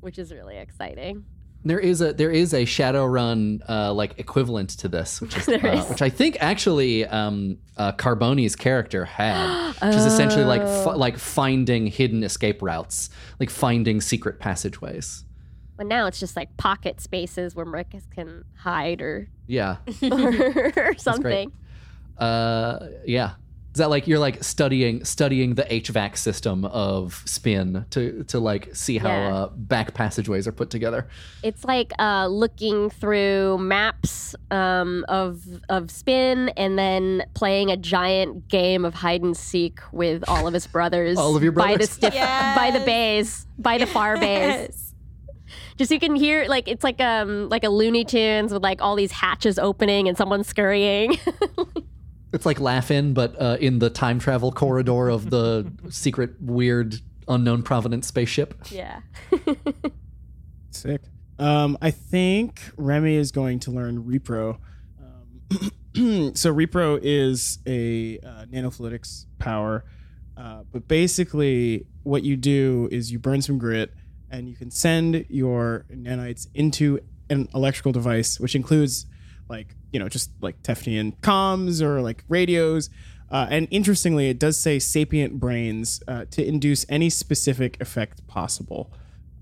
which 0.00 0.18
is 0.18 0.34
really 0.34 0.58
exciting. 0.58 1.24
There 1.64 1.78
is 1.78 2.00
a 2.00 2.12
there 2.14 2.30
is 2.30 2.54
a 2.54 2.64
Shadowrun 2.64 3.60
uh, 3.68 3.92
like 3.92 4.18
equivalent 4.18 4.70
to 4.78 4.88
this, 4.88 5.20
which 5.20 5.36
is, 5.36 5.48
uh, 5.48 5.52
is. 5.52 5.88
which 5.90 6.00
I 6.02 6.08
think 6.08 6.38
actually 6.40 7.04
um, 7.06 7.58
uh, 7.76 7.92
Carboni's 7.92 8.56
character 8.56 9.04
had, 9.04 9.72
which 9.82 9.94
is 9.94 10.06
essentially 10.06 10.44
like 10.44 10.62
fi- 10.62 10.94
like 10.94 11.18
finding 11.18 11.86
hidden 11.86 12.22
escape 12.22 12.62
routes, 12.62 13.10
like 13.38 13.50
finding 13.50 14.00
secret 14.00 14.38
passageways. 14.38 15.24
But 15.76 15.86
now 15.86 16.06
it's 16.06 16.20
just 16.20 16.36
like 16.36 16.54
pocket 16.56 17.00
spaces 17.00 17.54
where 17.54 17.64
Mercus 17.66 18.04
can 18.10 18.44
hide 18.54 19.00
or, 19.00 19.28
Yeah, 19.46 19.76
or 20.02 20.94
something. 20.98 21.52
uh, 22.18 22.86
yeah. 23.06 23.32
Is 23.72 23.78
that 23.78 23.88
like 23.88 24.08
you're 24.08 24.18
like 24.18 24.42
studying 24.42 25.04
studying 25.04 25.54
the 25.54 25.62
HVAC 25.62 26.16
system 26.18 26.64
of 26.64 27.22
Spin 27.24 27.84
to 27.90 28.24
to 28.24 28.40
like 28.40 28.74
see 28.74 28.98
how 28.98 29.08
Yeah. 29.08 29.34
uh, 29.34 29.46
back 29.54 29.94
passageways 29.94 30.48
are 30.48 30.52
put 30.52 30.70
together? 30.70 31.06
It's 31.44 31.64
like 31.64 31.92
uh, 32.00 32.26
looking 32.26 32.90
through 32.90 33.58
maps 33.58 34.34
um, 34.50 35.04
of 35.08 35.42
of 35.68 35.88
spin 35.92 36.48
and 36.56 36.76
then 36.76 37.22
playing 37.34 37.70
a 37.70 37.76
giant 37.76 38.48
game 38.48 38.84
of 38.84 38.94
hide 38.94 39.22
and 39.22 39.36
seek 39.36 39.78
with 39.92 40.24
all 40.26 40.48
of 40.48 40.52
his 40.54 40.66
brothers. 40.66 41.16
All 41.20 41.36
of 41.36 41.42
your 41.44 41.52
brothers 41.52 41.96
by 41.96 42.08
the 42.08 42.10
brothers? 42.10 42.18
stiff, 42.18 42.56
by 42.56 42.70
the 42.76 42.84
bays, 42.84 43.46
by 43.56 43.78
the 43.78 43.86
far 43.86 44.16
bays. 44.18 44.66
Yes. 44.68 44.86
Just 45.76 45.90
you 45.92 45.98
can 46.00 46.14
hear 46.16 46.44
like 46.46 46.66
it's 46.68 46.82
like 46.84 47.00
um 47.00 47.48
like 47.48 47.62
a 47.64 47.68
Looney 47.70 48.04
Tunes 48.04 48.52
with 48.52 48.62
like 48.64 48.82
all 48.82 48.96
these 48.96 49.12
hatches 49.12 49.58
opening 49.60 50.08
and 50.08 50.16
someone 50.18 50.42
scurrying. 50.44 51.16
It's 52.32 52.46
like 52.46 52.60
Laugh-In, 52.60 53.12
but 53.12 53.40
uh, 53.40 53.56
in 53.60 53.80
the 53.80 53.90
time 53.90 54.18
travel 54.18 54.52
corridor 54.52 55.08
of 55.08 55.30
the 55.30 55.70
secret, 55.90 56.40
weird, 56.40 56.96
unknown 57.28 57.62
provenance 57.62 58.06
spaceship. 58.06 58.54
yeah. 58.70 59.00
Sick. 60.70 61.02
Um, 61.38 61.76
I 61.80 61.90
think 61.90 62.60
Remy 62.76 63.16
is 63.16 63.32
going 63.32 63.60
to 63.60 63.70
learn 63.70 64.04
Repro. 64.04 64.58
Um, 65.00 66.32
so 66.34 66.54
Repro 66.54 67.00
is 67.02 67.58
a 67.66 68.18
uh, 68.18 68.44
nanofluidics 68.46 69.26
power, 69.38 69.84
uh, 70.36 70.62
but 70.70 70.86
basically 70.86 71.86
what 72.02 72.22
you 72.22 72.36
do 72.36 72.88
is 72.92 73.10
you 73.10 73.18
burn 73.18 73.42
some 73.42 73.58
grit, 73.58 73.92
and 74.30 74.48
you 74.48 74.54
can 74.54 74.70
send 74.70 75.24
your 75.28 75.86
nanites 75.90 76.46
into 76.54 77.00
an 77.30 77.48
electrical 77.54 77.90
device, 77.90 78.38
which 78.38 78.54
includes 78.54 79.06
like 79.50 79.74
you 79.92 79.98
know 80.00 80.08
just 80.08 80.30
like 80.40 80.62
Teftian 80.62 81.16
comms 81.20 81.82
or 81.82 82.00
like 82.00 82.24
radios. 82.28 82.88
Uh, 83.30 83.46
and 83.50 83.68
interestingly, 83.70 84.28
it 84.28 84.38
does 84.40 84.58
say 84.58 84.78
sapient 84.80 85.38
brains 85.38 86.02
uh, 86.08 86.24
to 86.32 86.44
induce 86.44 86.84
any 86.88 87.08
specific 87.08 87.80
effect 87.80 88.26
possible. 88.26 88.92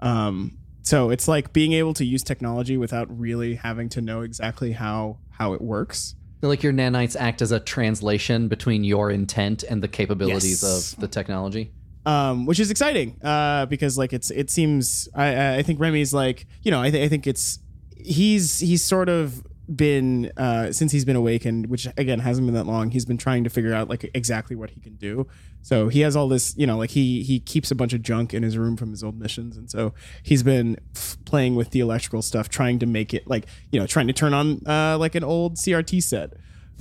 Um, 0.00 0.58
so 0.82 1.08
it's 1.10 1.26
like 1.28 1.52
being 1.52 1.72
able 1.72 1.94
to 1.94 2.04
use 2.04 2.22
technology 2.22 2.76
without 2.76 3.06
really 3.18 3.54
having 3.54 3.88
to 3.90 4.00
know 4.00 4.22
exactly 4.22 4.72
how 4.72 5.18
how 5.30 5.52
it 5.54 5.60
works. 5.62 6.14
Like 6.42 6.62
your 6.62 6.72
nanites 6.72 7.16
act 7.18 7.42
as 7.42 7.50
a 7.50 7.58
translation 7.60 8.48
between 8.48 8.84
your 8.84 9.10
intent 9.10 9.64
and 9.64 9.82
the 9.82 9.88
capabilities 9.88 10.62
Yes. 10.62 10.92
of 10.94 11.00
the 11.00 11.08
technology. 11.08 11.72
um, 12.06 12.46
which 12.46 12.60
is 12.60 12.70
exciting 12.70 13.16
uh, 13.22 13.66
because 13.66 13.98
like 13.98 14.12
it's 14.12 14.30
it 14.30 14.48
seems 14.50 15.08
I- 15.14 15.34
I 15.34 15.56
I 15.58 15.62
think 15.62 15.80
Remy's 15.80 16.12
like 16.14 16.46
you 16.62 16.70
know 16.70 16.80
I, 16.80 16.90
th- 16.90 17.04
I 17.04 17.08
think 17.08 17.26
it's 17.26 17.58
he's 17.96 18.60
he's 18.60 18.82
sort 18.84 19.08
of 19.08 19.42
been 19.74 20.32
uh, 20.36 20.72
since 20.72 20.92
he's 20.92 21.04
been 21.04 21.16
awakened, 21.16 21.66
which 21.66 21.86
again 21.96 22.20
hasn't 22.20 22.46
been 22.46 22.54
that 22.54 22.66
long. 22.66 22.90
He's 22.90 23.04
been 23.04 23.18
trying 23.18 23.44
to 23.44 23.50
figure 23.50 23.74
out 23.74 23.88
like 23.88 24.10
exactly 24.14 24.56
what 24.56 24.70
he 24.70 24.80
can 24.80 24.94
do. 24.96 25.26
So 25.62 25.88
he 25.88 26.00
has 26.00 26.16
all 26.16 26.28
this 26.28 26.56
you 26.56 26.66
know 26.66 26.78
like 26.78 26.90
he 26.90 27.22
he 27.22 27.40
keeps 27.40 27.70
a 27.70 27.74
bunch 27.74 27.92
of 27.92 28.02
junk 28.02 28.32
in 28.32 28.42
his 28.42 28.56
room 28.56 28.76
from 28.76 28.90
his 28.90 29.04
old 29.04 29.18
missions, 29.18 29.56
and 29.56 29.70
so 29.70 29.92
he's 30.22 30.42
been 30.42 30.78
f- 30.96 31.16
playing 31.24 31.54
with 31.54 31.70
the 31.70 31.80
electrical 31.80 32.22
stuff, 32.22 32.48
trying 32.48 32.78
to 32.78 32.86
make 32.86 33.12
it 33.12 33.26
like 33.28 33.46
you 33.70 33.78
know 33.78 33.86
trying 33.86 34.06
to 34.06 34.12
turn 34.12 34.34
on 34.34 34.60
uh, 34.66 34.96
like 34.98 35.14
an 35.14 35.24
old 35.24 35.56
CRT 35.56 36.02
set 36.02 36.32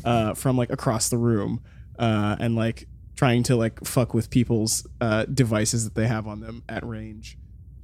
uh, 0.05 0.33
from 0.33 0.57
like 0.57 0.71
across 0.71 1.09
the 1.09 1.17
room 1.17 1.61
uh, 1.99 2.35
and 2.39 2.55
like 2.55 2.87
trying 3.15 3.43
to 3.43 3.55
like 3.55 3.83
fuck 3.83 4.13
with 4.13 4.29
people's 4.29 4.85
uh, 5.01 5.25
devices 5.25 5.83
that 5.83 5.95
they 5.95 6.07
have 6.07 6.27
on 6.27 6.39
them 6.39 6.63
at 6.69 6.85
range, 6.85 7.37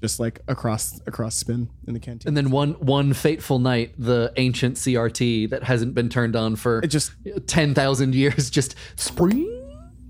just 0.04 0.20
like 0.20 0.42
across 0.50 1.00
across 1.08 1.34
spin 1.34 1.70
in 1.88 1.94
the 1.94 2.00
canteen. 2.00 2.28
And 2.28 2.36
then 2.36 2.52
one 2.52 2.74
one 2.74 3.14
fateful 3.14 3.58
night, 3.58 3.94
the 3.98 4.34
ancient 4.36 4.76
CRT 4.76 5.50
that 5.52 5.64
hasn't 5.64 5.94
been 5.94 6.10
turned 6.10 6.36
on 6.36 6.58
for 6.58 6.80
it 6.80 6.88
just 6.88 7.14
ten 7.48 7.74
thousand 7.74 8.14
years 8.14 8.50
just 8.50 8.76
spring 8.98 9.48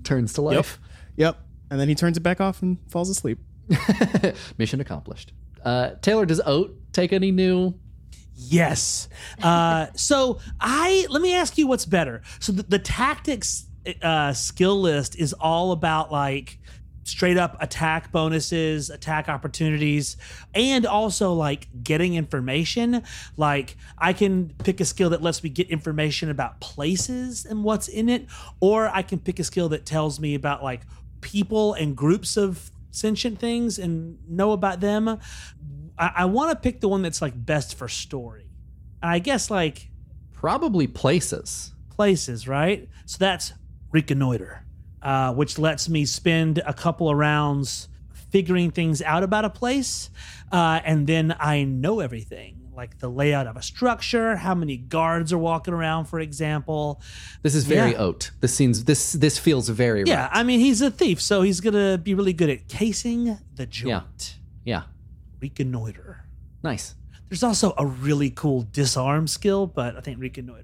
turns 0.02 0.32
to 0.32 0.42
life. 0.42 0.80
yep, 1.14 1.38
and 1.70 1.78
then 1.78 1.88
he 1.88 1.94
turns 1.94 2.16
it 2.16 2.24
back 2.24 2.40
off 2.40 2.60
and 2.60 2.78
falls 2.88 3.08
asleep. 3.08 3.38
Mission 4.58 4.80
accomplished. 4.80 5.32
Uh, 5.64 5.90
Taylor, 6.02 6.26
does 6.26 6.40
Oat 6.44 6.76
take 6.92 7.12
any 7.12 7.30
new? 7.30 7.72
Yes. 8.34 9.08
Uh, 9.40 9.86
so 9.94 10.40
I 10.60 11.06
let 11.08 11.22
me 11.22 11.34
ask 11.36 11.56
you 11.56 11.68
what's 11.68 11.86
better. 11.86 12.22
So 12.40 12.50
the, 12.50 12.64
the 12.64 12.80
tactics 12.80 13.66
uh, 14.02 14.32
skill 14.32 14.80
list 14.80 15.16
is 15.16 15.34
all 15.34 15.70
about 15.70 16.10
like 16.10 16.58
straight 17.04 17.36
up 17.36 17.56
attack 17.62 18.10
bonuses, 18.10 18.90
attack 18.90 19.28
opportunities, 19.28 20.16
and 20.54 20.84
also 20.86 21.32
like 21.32 21.68
getting 21.82 22.14
information. 22.14 23.02
Like 23.36 23.76
I 23.96 24.12
can 24.12 24.54
pick 24.64 24.80
a 24.80 24.84
skill 24.84 25.10
that 25.10 25.22
lets 25.22 25.42
me 25.44 25.50
get 25.50 25.68
information 25.70 26.30
about 26.30 26.60
places 26.60 27.44
and 27.44 27.62
what's 27.62 27.88
in 27.88 28.08
it, 28.08 28.26
or 28.60 28.88
I 28.88 29.02
can 29.02 29.20
pick 29.20 29.38
a 29.38 29.44
skill 29.44 29.68
that 29.70 29.86
tells 29.86 30.18
me 30.18 30.34
about 30.34 30.62
like 30.62 30.82
people 31.20 31.74
and 31.74 31.96
groups 31.96 32.36
of 32.36 32.70
sentient 32.90 33.38
things 33.38 33.78
and 33.78 34.18
know 34.28 34.52
about 34.52 34.80
them. 34.80 35.08
I, 35.98 36.12
I 36.16 36.24
want 36.24 36.50
to 36.50 36.56
pick 36.56 36.80
the 36.80 36.88
one 36.88 37.02
that's 37.02 37.22
like 37.22 37.32
best 37.34 37.76
for 37.76 37.88
story. 37.88 38.46
And 39.02 39.10
I 39.10 39.18
guess 39.18 39.50
like 39.50 39.90
Probably 40.32 40.86
places. 40.86 41.72
places, 41.90 42.46
right? 42.46 42.88
So 43.06 43.16
that's 43.18 43.52
reconnoiter, 43.92 44.63
uh, 45.04 45.32
which 45.34 45.58
lets 45.58 45.88
me 45.88 46.04
spend 46.06 46.58
a 46.66 46.72
couple 46.72 47.08
of 47.08 47.16
rounds 47.16 47.88
figuring 48.30 48.70
things 48.72 49.00
out 49.02 49.22
about 49.22 49.44
a 49.44 49.50
place, 49.50 50.10
uh, 50.50 50.80
and 50.84 51.06
then 51.06 51.36
I 51.38 51.62
know 51.64 52.00
everything. 52.00 52.60
Like 52.76 52.98
the 52.98 53.08
layout 53.08 53.46
of 53.46 53.56
a 53.56 53.62
structure, 53.62 54.34
how 54.34 54.52
many 54.56 54.76
guards 54.76 55.32
are 55.32 55.38
walking 55.38 55.72
around, 55.72 56.06
for 56.06 56.18
example. 56.18 57.00
This 57.42 57.54
is 57.54 57.64
very 57.66 57.92
Yeah. 57.92 57.98
Oat. 57.98 58.32
This 58.40 58.52
seems 58.52 58.82
this 58.82 59.12
this 59.12 59.38
feels 59.38 59.68
very 59.68 60.02
Yeah, 60.04 60.22
right. 60.22 60.30
I 60.32 60.42
mean 60.42 60.58
he's 60.58 60.80
a 60.82 60.90
thief, 60.90 61.22
so 61.22 61.42
he's 61.42 61.60
gonna 61.60 61.98
be 61.98 62.14
really 62.14 62.32
good 62.32 62.50
at 62.50 62.66
casing 62.66 63.38
the 63.54 63.66
joint. 63.66 64.38
yeah. 64.64 64.82
Reconnoiter. 65.40 66.24
Nice. 66.64 66.94
There's 67.28 67.42
also 67.44 67.74
a 67.78 67.86
really 67.86 68.30
cool 68.30 68.62
disarm 68.72 69.28
skill, 69.28 69.66
but 69.66 69.96
I 69.96 70.00
think 70.00 70.18
reconnoiter 70.18 70.63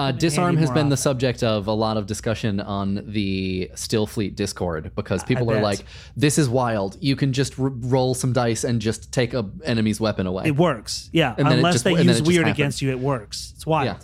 Uh, 0.00 0.12
disarm 0.12 0.56
has 0.56 0.70
been 0.70 0.88
the 0.88 0.96
subject 0.96 1.42
of 1.42 1.66
a 1.66 1.72
lot 1.72 1.98
of 1.98 2.06
discussion 2.06 2.58
on 2.58 3.02
the 3.06 3.70
Stillfleet 3.74 4.34
Discord 4.34 4.92
because 4.94 5.22
people 5.24 5.50
are 5.50 5.56
bet. 5.56 5.62
like, 5.62 5.84
"This 6.16 6.38
is 6.38 6.48
wild. 6.48 6.96
You 7.00 7.16
can 7.16 7.34
just 7.34 7.60
r- 7.60 7.68
roll 7.68 8.14
some 8.14 8.32
dice 8.32 8.64
and 8.64 8.80
just 8.80 9.12
take 9.12 9.34
a 9.34 9.50
enemy's 9.62 10.00
weapon 10.00 10.26
away." 10.26 10.44
It 10.46 10.56
works, 10.56 11.10
yeah. 11.12 11.34
And 11.36 11.46
Unless 11.46 11.74
just- 11.74 11.84
they 11.84 12.02
use 12.02 12.22
weird 12.22 12.48
against 12.48 12.80
you, 12.80 12.88
it 12.90 12.98
works. 12.98 13.52
It's 13.54 13.66
wild. 13.66 13.84
yeah, 13.84 13.98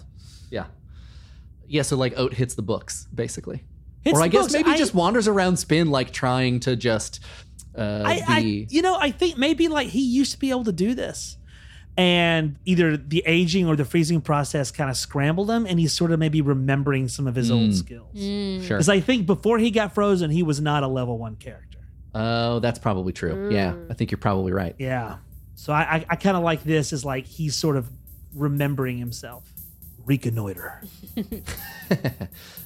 yeah, 0.50 0.64
yeah. 1.66 1.82
So 1.82 1.96
like, 1.96 2.12
Oat 2.18 2.34
hits 2.34 2.54
the 2.54 2.62
books 2.62 3.08
basically, 3.14 3.64
Hits 4.02 4.18
or 4.18 4.22
I 4.22 4.28
guess 4.28 4.42
books. 4.42 4.52
maybe 4.52 4.72
I- 4.72 4.76
just 4.76 4.94
wanders 4.94 5.26
around 5.28 5.56
Spin 5.56 5.90
like 5.90 6.10
trying 6.12 6.60
to 6.60 6.76
just 6.76 7.20
uh, 7.74 8.02
I, 8.04 8.22
I, 8.28 8.38
you 8.68 8.82
know, 8.82 8.98
I 8.98 9.10
think 9.10 9.38
maybe 9.38 9.68
like 9.68 9.88
he 9.88 10.02
used 10.02 10.32
to 10.32 10.38
be 10.38 10.50
able 10.50 10.64
to 10.64 10.72
do 10.72 10.94
this, 10.94 11.38
and 11.96 12.56
either 12.64 12.96
the 12.96 13.22
aging 13.26 13.66
or 13.66 13.76
the 13.76 13.84
freezing 13.84 14.20
process 14.20 14.70
kind 14.70 14.90
of 14.90 14.96
scrambled 14.96 15.50
him, 15.50 15.66
and 15.66 15.80
he's 15.80 15.92
sort 15.92 16.12
of 16.12 16.18
maybe 16.18 16.40
remembering 16.42 17.08
some 17.08 17.26
of 17.26 17.34
his 17.34 17.50
old 17.50 17.70
mm. 17.70 17.74
skills. 17.74 18.14
Mm. 18.14 18.66
sure. 18.66 18.76
Because 18.76 18.88
I 18.88 19.00
think 19.00 19.26
before 19.26 19.58
he 19.58 19.70
got 19.70 19.94
frozen, 19.94 20.30
he 20.30 20.42
was 20.42 20.60
not 20.60 20.82
a 20.82 20.88
level 20.88 21.18
one 21.18 21.36
character. 21.36 21.78
Oh, 22.14 22.60
that's 22.60 22.78
probably 22.78 23.12
true. 23.12 23.50
Yeah, 23.50 23.72
mm. 23.72 23.90
I 23.90 23.94
think 23.94 24.10
you're 24.10 24.18
probably 24.18 24.52
right. 24.52 24.74
Yeah. 24.78 25.16
So 25.54 25.72
I, 25.72 25.80
I, 25.80 26.06
I 26.10 26.16
kind 26.16 26.36
of 26.36 26.42
like 26.42 26.64
this 26.64 26.92
as 26.92 27.04
like 27.04 27.26
he's 27.26 27.56
sort 27.56 27.76
of 27.76 27.90
remembering 28.34 28.98
himself. 28.98 29.50
Reconnoiter. 30.04 30.82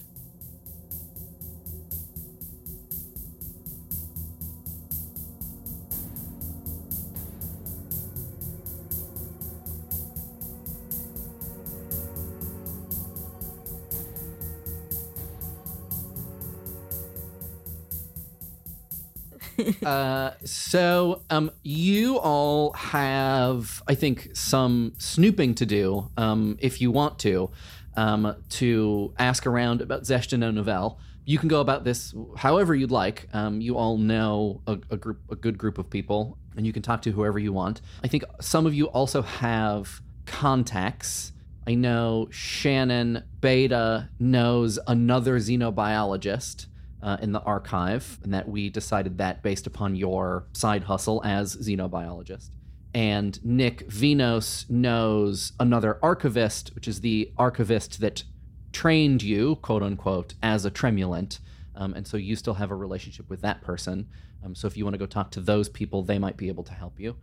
Uh, 19.84 20.32
so 20.44 21.22
um, 21.30 21.50
you 21.62 22.18
all 22.18 22.72
have, 22.72 23.82
I 23.88 23.94
think, 23.94 24.30
some 24.34 24.92
snooping 24.98 25.54
to 25.56 25.66
do, 25.66 26.11
um, 26.16 26.56
if 26.61 26.80
you 26.80 26.90
want 26.90 27.18
to, 27.20 27.50
um, 27.96 28.36
to 28.50 29.12
ask 29.18 29.46
around 29.46 29.80
about 29.80 30.02
Zeshtino 30.02 30.52
Novel. 30.52 30.98
You 31.24 31.38
can 31.38 31.48
go 31.48 31.61
about 31.61 31.84
this 31.84 32.14
however 32.36 32.74
you'd 32.74 32.90
like. 32.90 33.28
Um, 33.32 33.61
you 33.61 33.76
all 33.76 33.98
know 33.98 34.62
a, 34.66 34.78
a 34.90 34.96
group, 34.96 35.20
a 35.30 35.36
good 35.36 35.58
group 35.58 35.78
of 35.78 35.88
people, 35.88 36.38
and 36.56 36.66
you 36.66 36.72
can 36.72 36.82
talk 36.82 37.02
to 37.02 37.12
whoever 37.12 37.38
you 37.38 37.52
want. 37.52 37.80
I 38.02 38.08
think 38.08 38.24
some 38.40 38.66
of 38.66 38.74
you 38.74 38.86
also 38.86 39.22
have 39.22 40.00
contacts. 40.26 41.32
I 41.66 41.74
know 41.74 42.28
Shannon 42.30 43.22
Beta 43.40 44.08
knows 44.18 44.78
another 44.86 45.38
xenobiologist 45.38 46.66
uh, 47.03 47.16
in 47.20 47.32
the 47.32 47.40
archive, 47.40 48.18
and 48.22 48.34
that 48.34 48.48
we 48.48 48.68
decided 48.68 49.18
that 49.18 49.42
based 49.42 49.66
upon 49.66 49.96
your 49.96 50.46
side 50.53 50.84
hustle 50.84 51.22
as 51.24 51.57
xenobiologist. 51.57 52.51
And 52.92 53.42
Nick 53.44 53.88
Venos 53.88 54.68
knows 54.68 55.53
another 55.61 55.98
archivist, 56.03 56.74
which 56.74 56.88
is 56.88 57.01
the 57.01 57.32
archivist 57.38 58.01
that 58.01 58.24
trained 58.72 59.22
you, 59.22 59.57
quote 59.57 59.82
unquote, 59.82 60.34
as 60.42 60.64
a 60.64 60.70
tremulant. 60.70 61.38
Um, 61.76 61.94
and 61.94 62.07
so 62.07 62.16
you 62.16 62.36
still 62.36 62.55
have 62.55 62.70
a 62.70 62.74
relationship 62.74 63.30
with 63.30 63.40
that 63.42 63.62
person. 63.62 64.09
Um, 64.44 64.55
so 64.55 64.66
if 64.66 64.76
you 64.76 64.84
want 64.84 64.94
to 64.94 64.98
go 64.98 65.07
talk 65.07 65.30
to 65.32 65.40
those 65.40 65.68
people, 65.68 66.03
they 66.03 66.18
might 66.18 66.36
be 66.36 66.48
able 66.48 66.64
to 66.64 66.72
help 66.72 66.98
you. 66.98 67.16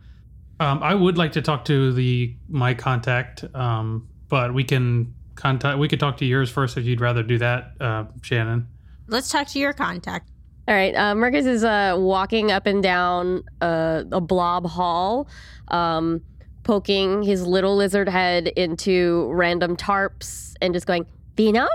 Um, 0.60 0.82
I 0.82 0.94
would 0.94 1.16
like 1.16 1.32
to 1.32 1.42
talk 1.42 1.64
to 1.66 1.92
the 1.92 2.34
my 2.48 2.74
contact, 2.74 3.44
um, 3.54 4.08
but 4.28 4.52
we 4.52 4.64
can 4.64 5.14
contact. 5.36 5.78
We 5.78 5.86
could 5.88 6.00
talk 6.00 6.16
to 6.18 6.24
yours 6.24 6.50
first 6.50 6.76
if 6.76 6.84
you'd 6.84 7.00
rather 7.00 7.22
do 7.22 7.38
that, 7.38 7.74
uh, 7.80 8.04
Shannon. 8.22 8.66
Let's 9.08 9.30
talk 9.30 9.48
to 9.48 9.58
your 9.58 9.72
contact. 9.72 10.30
All 10.68 10.74
right. 10.74 10.94
Uh, 10.94 11.14
Mercus 11.14 11.46
is 11.46 11.64
uh, 11.64 11.96
walking 11.98 12.52
up 12.52 12.66
and 12.66 12.82
down 12.82 13.42
uh, 13.62 14.04
a 14.12 14.20
blob 14.20 14.66
hall, 14.66 15.28
um, 15.68 16.20
poking 16.62 17.22
his 17.22 17.46
little 17.46 17.74
lizard 17.74 18.08
head 18.08 18.48
into 18.48 19.30
random 19.32 19.76
tarps 19.76 20.52
and 20.60 20.74
just 20.74 20.86
going, 20.86 21.06
Venos? 21.36 21.68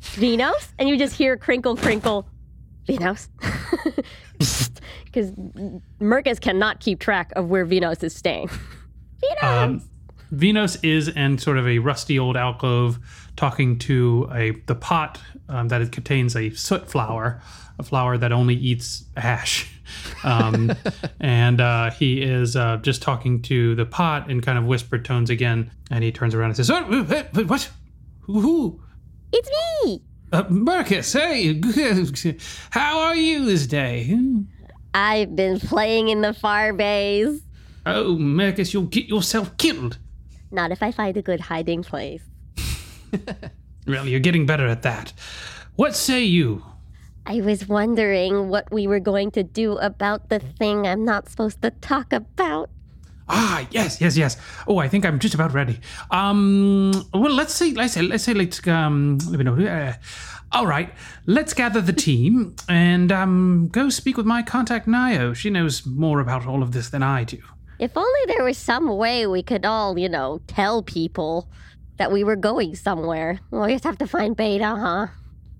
Venos? 0.00 0.68
And 0.78 0.88
you 0.88 0.96
just 0.96 1.16
hear 1.16 1.36
crinkle, 1.36 1.76
crinkle, 1.76 2.28
Venos. 2.86 3.28
Because 5.04 5.32
Mercus 6.00 6.40
cannot 6.40 6.78
keep 6.78 7.00
track 7.00 7.32
of 7.34 7.48
where 7.48 7.66
Venos 7.66 8.04
is 8.04 8.14
staying. 8.14 8.48
Venos! 9.22 9.42
Um, 9.42 9.82
Venos 10.32 10.78
is 10.82 11.08
in 11.08 11.38
sort 11.38 11.58
of 11.58 11.66
a 11.66 11.78
rusty 11.78 12.18
old 12.18 12.36
alcove, 12.36 12.98
talking 13.36 13.78
to 13.80 14.28
a 14.32 14.52
the 14.66 14.74
pot 14.74 15.20
um, 15.48 15.68
that 15.68 15.80
it 15.82 15.92
contains 15.92 16.36
a 16.36 16.50
soot 16.50 16.90
flower, 16.90 17.42
a 17.78 17.82
flower 17.82 18.16
that 18.18 18.32
only 18.32 18.54
eats 18.54 19.04
ash. 19.16 19.70
Um, 20.22 20.72
and 21.20 21.60
uh, 21.60 21.90
he 21.90 22.22
is 22.22 22.54
uh, 22.54 22.76
just 22.76 23.02
talking 23.02 23.42
to 23.42 23.74
the 23.74 23.84
pot 23.84 24.30
in 24.30 24.40
kind 24.40 24.56
of 24.56 24.64
whispered 24.64 25.04
tones 25.04 25.30
again. 25.30 25.72
And 25.90 26.04
he 26.04 26.12
turns 26.12 26.32
around 26.32 26.50
and 26.50 26.56
says, 26.56 26.70
"What? 26.70 27.48
What? 27.48 27.70
who? 28.20 28.80
it's 29.32 29.50
me! 29.84 30.02
Uh, 30.32 30.44
Mercus, 30.44 31.12
hey, 31.12 31.60
how 32.70 33.00
are 33.00 33.16
you 33.16 33.44
this 33.44 33.66
day? 33.66 34.16
I've 34.94 35.34
been 35.34 35.58
playing 35.58 36.08
in 36.08 36.20
the 36.20 36.32
far 36.32 36.72
bays. 36.72 37.42
Oh, 37.84 38.16
Mercus, 38.16 38.72
you'll 38.72 38.84
get 38.84 39.06
yourself 39.06 39.56
killed. 39.56 39.98
Not 40.50 40.72
if 40.72 40.82
I 40.82 40.90
find 40.92 41.16
a 41.16 41.22
good 41.22 41.40
hiding 41.40 41.82
place. 41.82 42.22
Well, 43.86 44.06
you're 44.06 44.20
getting 44.20 44.46
better 44.46 44.66
at 44.66 44.82
that. 44.82 45.12
What 45.76 45.96
say 45.96 46.22
you? 46.22 46.64
I 47.26 47.40
was 47.40 47.68
wondering 47.68 48.48
what 48.48 48.70
we 48.72 48.86
were 48.86 49.00
going 49.00 49.30
to 49.32 49.42
do 49.42 49.78
about 49.78 50.28
the 50.28 50.38
thing 50.38 50.86
I'm 50.86 51.04
not 51.04 51.28
supposed 51.28 51.62
to 51.62 51.70
talk 51.70 52.12
about. 52.12 52.70
Ah, 53.28 53.66
yes, 53.70 54.00
yes, 54.00 54.16
yes. 54.16 54.36
Oh, 54.66 54.78
I 54.78 54.88
think 54.88 55.04
I'm 55.04 55.18
just 55.18 55.34
about 55.34 55.52
ready. 55.52 55.78
Um, 56.10 56.92
well, 57.14 57.32
let's 57.32 57.54
see. 57.54 57.74
Let's 57.74 57.94
say, 57.94 58.02
let's 58.02 58.24
say, 58.24 58.34
let's 58.34 58.66
um, 58.66 59.18
let 59.28 59.38
me 59.38 59.44
know. 59.44 59.54
Uh, 59.54 59.94
all 60.52 60.66
right, 60.66 60.92
let's 61.26 61.54
gather 61.54 61.80
the 61.80 61.92
team 61.92 62.56
and 62.68 63.12
um, 63.12 63.68
go 63.70 63.88
speak 63.88 64.16
with 64.16 64.26
my 64.26 64.42
contact 64.42 64.88
Nio. 64.88 65.34
She 65.34 65.48
knows 65.48 65.86
more 65.86 66.18
about 66.18 66.46
all 66.46 66.62
of 66.62 66.72
this 66.72 66.88
than 66.88 67.04
I 67.04 67.22
do. 67.22 67.40
If 67.80 67.96
only 67.96 68.20
there 68.26 68.44
was 68.44 68.58
some 68.58 68.94
way 68.98 69.26
we 69.26 69.42
could 69.42 69.64
all, 69.64 69.98
you 69.98 70.10
know, 70.10 70.42
tell 70.46 70.82
people 70.82 71.48
that 71.96 72.12
we 72.12 72.22
were 72.22 72.36
going 72.36 72.76
somewhere. 72.76 73.40
We'll 73.50 73.66
just 73.68 73.84
have 73.84 73.96
to 73.98 74.06
find 74.06 74.36
Beta, 74.36 74.76
huh? 74.76 75.06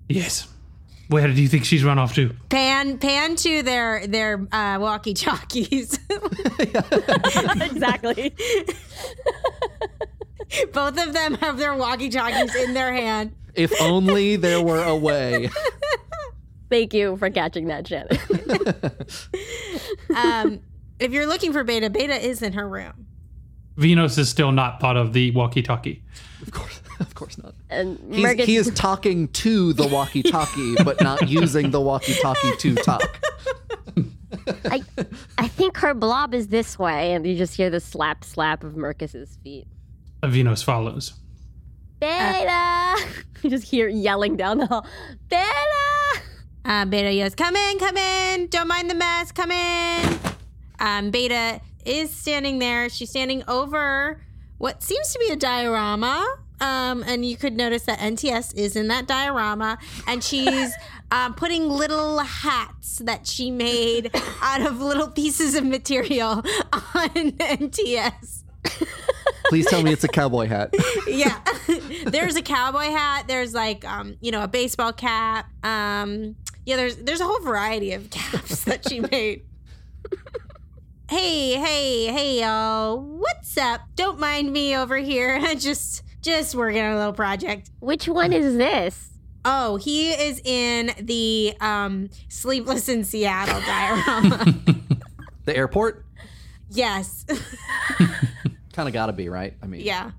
Yes. 0.07 0.47
Where 1.07 1.27
do 1.27 1.41
you 1.41 1.47
think 1.47 1.65
she's 1.65 1.83
run 1.83 1.97
off 1.97 2.13
to? 2.15 2.35
Pan 2.49 2.99
pan 2.99 3.35
to 3.37 3.63
their 3.63 4.05
their 4.05 4.47
uh, 4.51 4.77
walkie 4.79 5.15
talkies. 5.15 5.99
exactly. 6.59 8.35
Both 10.73 11.05
of 11.05 11.13
them 11.13 11.33
have 11.35 11.57
their 11.57 11.75
walkie 11.75 12.09
talkies 12.09 12.55
in 12.55 12.75
their 12.75 12.93
hand. 12.93 13.35
If 13.55 13.73
only 13.81 14.35
there 14.35 14.61
were 14.61 14.83
a 14.83 14.95
way. 14.95 15.49
Thank 16.69 16.93
you 16.93 17.17
for 17.17 17.29
catching 17.29 17.67
that, 17.67 17.87
Shannon. 17.87 18.17
Um, 20.15 20.61
If 21.01 21.11
you're 21.11 21.25
looking 21.25 21.51
for 21.51 21.63
Beta, 21.63 21.89
Beta 21.89 22.13
is 22.13 22.43
in 22.43 22.53
her 22.53 22.69
room. 22.69 23.07
Venos 23.75 24.19
is 24.19 24.29
still 24.29 24.51
not 24.51 24.79
part 24.79 24.97
of 24.97 25.13
the 25.13 25.31
walkie-talkie. 25.31 26.03
Of 26.43 26.51
course, 26.51 26.79
of 26.99 27.15
course 27.15 27.37
not. 27.39 27.55
And 27.71 27.97
He's, 28.11 28.23
Mercus, 28.23 28.45
he 28.45 28.55
is 28.57 28.71
talking 28.75 29.27
to 29.29 29.73
the 29.73 29.87
walkie-talkie, 29.87 30.75
but 30.83 31.01
not 31.01 31.27
using 31.27 31.71
the 31.71 31.81
walkie-talkie 31.81 32.55
to 32.57 32.75
talk. 32.75 33.19
I, 34.65 34.83
I 35.39 35.47
think 35.47 35.77
her 35.77 35.95
blob 35.95 36.35
is 36.35 36.49
this 36.49 36.77
way, 36.77 37.13
and 37.13 37.25
you 37.25 37.35
just 37.35 37.55
hear 37.55 37.71
the 37.71 37.79
slap 37.79 38.23
slap 38.23 38.63
of 38.63 38.75
Mercus's 38.75 39.39
feet. 39.43 39.65
Venos 40.21 40.63
follows. 40.63 41.13
Beta! 41.99 42.95
you 43.41 43.49
just 43.49 43.63
hear 43.63 43.87
yelling 43.87 44.35
down 44.35 44.59
the 44.59 44.67
hall. 44.67 44.85
Beta! 45.29 46.21
Uh, 46.63 46.85
Beta 46.85 47.11
yells, 47.11 47.33
"Come 47.33 47.55
in, 47.55 47.79
come 47.79 47.97
in! 47.97 48.47
Don't 48.47 48.67
mind 48.67 48.89
the 48.89 48.95
mess. 48.95 49.31
Come 49.31 49.51
in." 49.51 50.30
Um, 50.81 51.11
Beta 51.11 51.61
is 51.85 52.13
standing 52.13 52.59
there. 52.59 52.89
She's 52.89 53.09
standing 53.11 53.43
over 53.47 54.19
what 54.57 54.83
seems 54.83 55.13
to 55.13 55.19
be 55.19 55.27
a 55.27 55.35
diorama. 55.35 56.25
Um, 56.59 57.03
and 57.07 57.25
you 57.25 57.37
could 57.37 57.55
notice 57.55 57.83
that 57.83 57.99
NTS 57.99 58.55
is 58.55 58.75
in 58.75 58.87
that 58.89 59.07
diorama, 59.07 59.79
and 60.05 60.23
she's 60.23 60.71
um, 61.09 61.33
putting 61.35 61.67
little 61.67 62.19
hats 62.19 62.99
that 62.99 63.25
she 63.25 63.49
made 63.49 64.11
out 64.41 64.61
of 64.61 64.79
little 64.79 65.07
pieces 65.07 65.55
of 65.55 65.65
material 65.65 66.43
on 66.71 67.09
NTS. 67.31 68.43
Please 69.45 69.65
tell 69.65 69.81
me 69.81 69.91
it's 69.91 70.03
a 70.03 70.07
cowboy 70.07 70.45
hat. 70.45 70.75
yeah 71.07 71.41
there's 72.05 72.35
a 72.35 72.41
cowboy 72.41 72.85
hat 72.85 73.27
there's 73.27 73.53
like 73.53 73.83
um 73.85 74.15
you 74.21 74.31
know 74.31 74.43
a 74.43 74.47
baseball 74.47 74.93
cap 74.93 75.49
um 75.65 76.35
yeah 76.65 76.75
there's 76.75 76.95
there's 76.97 77.19
a 77.19 77.25
whole 77.25 77.41
variety 77.41 77.91
of 77.93 78.09
caps 78.09 78.63
that 78.63 78.87
she 78.87 78.99
made 78.99 79.43
hey 81.11 81.59
hey 81.59 82.05
hey 82.05 82.39
y'all. 82.39 82.97
What's 83.01 83.57
up? 83.57 83.81
Don't 83.97 84.17
mind 84.17 84.53
me 84.53 84.77
over 84.77 84.95
here. 84.95 85.41
Just 85.55 86.03
just 86.21 86.55
working 86.55 86.81
on 86.81 86.93
a 86.93 86.97
little 86.97 87.11
project. 87.11 87.69
Which 87.81 88.07
one 88.07 88.31
is 88.31 88.55
this? 88.55 89.09
oh 89.43 89.75
he 89.75 90.11
is 90.11 90.39
in 90.45 90.91
the 91.01 91.53
um 91.59 92.09
sleepless 92.29 92.87
in 92.87 93.03
seattle 93.03 93.59
diorama. 93.59 94.55
The 95.45 95.57
airport? 95.57 96.05
Yes. 96.69 97.25
Kind 98.73 98.87
of 98.87 98.93
got 98.93 99.07
to 99.07 99.13
be 99.13 99.27
right. 99.27 99.55
I 99.61 99.65
mean, 99.65 99.81
yeah 99.81 100.11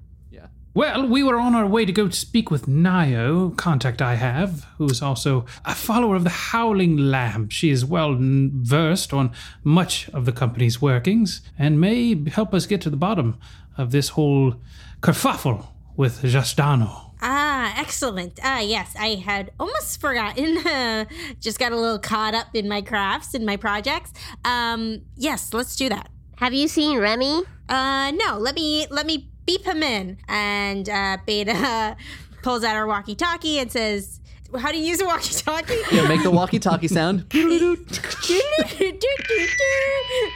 Well, 0.75 1.07
we 1.07 1.23
were 1.23 1.39
on 1.39 1.55
our 1.55 1.67
way 1.67 1.85
to 1.85 1.93
go 1.93 2.09
speak 2.09 2.51
with 2.51 2.65
Nio, 2.67 3.55
contact 3.59 4.01
I 4.01 4.15
have, 4.15 4.65
who 4.79 4.87
is 4.87 5.03
also 5.03 5.45
a 5.67 5.75
follower 5.75 6.17
of 6.17 6.25
the 6.25 6.31
Howling 6.31 6.97
Lamb. 6.97 7.51
She 7.51 7.69
is 7.69 7.85
well 7.85 8.17
versed 8.19 9.13
on 9.13 9.33
much 9.63 10.09
of 10.15 10.25
the 10.25 10.33
company's 10.33 10.81
workings 10.81 11.43
and 11.59 11.79
may 11.79 12.27
help 12.31 12.55
us 12.55 12.65
get 12.65 12.81
to 12.83 12.91
the 12.91 12.97
bottom 12.97 13.39
of 13.77 13.91
this 13.91 14.11
whole 14.11 14.55
kerfuffle 15.03 15.67
with 15.95 16.23
Justano. 16.23 17.11
Ah, 17.21 17.75
excellent. 17.77 18.41
Ah, 18.43 18.61
yes, 18.61 18.97
I 18.99 19.17
had 19.17 19.53
almost 19.61 20.01
forgotten. 20.01 21.07
Just 21.41 21.59
got 21.59 21.73
a 21.73 21.77
little 21.77 21.99
caught 21.99 22.35
up 22.35 22.49
in 22.55 22.67
my 22.67 22.81
crafts 22.81 23.35
and 23.35 23.45
my 23.45 23.59
projects. 23.59 24.15
Um, 24.43 25.03
yes, 25.17 25.53
let's 25.53 25.77
do 25.77 25.91
that. 25.91 26.09
Have 26.39 26.55
you 26.55 26.67
seen 26.67 26.99
Remy? 26.99 27.43
Uh, 27.69 28.11
no, 28.13 28.39
let 28.39 28.55
me 28.55 28.87
let 28.91 29.07
me 29.07 29.32
beep 29.47 29.65
him 29.65 29.83
in. 29.83 30.19
And 30.29 30.89
uh, 30.89 31.19
Beta 31.27 31.97
pulls 32.43 32.65
out 32.65 32.77
her 32.77 32.87
walkie-talkie 32.87 33.59
and 33.59 33.71
says, 33.71 34.21
"How 34.59 34.71
do 34.73 34.79
you 34.79 34.85
use 34.85 35.01
a 35.01 35.07
walkie-talkie?" 35.07 35.75
Yeah, 35.93 36.07
make 36.09 36.23
the 36.23 36.31
walkie-talkie 36.31 36.89
sound. 36.89 37.31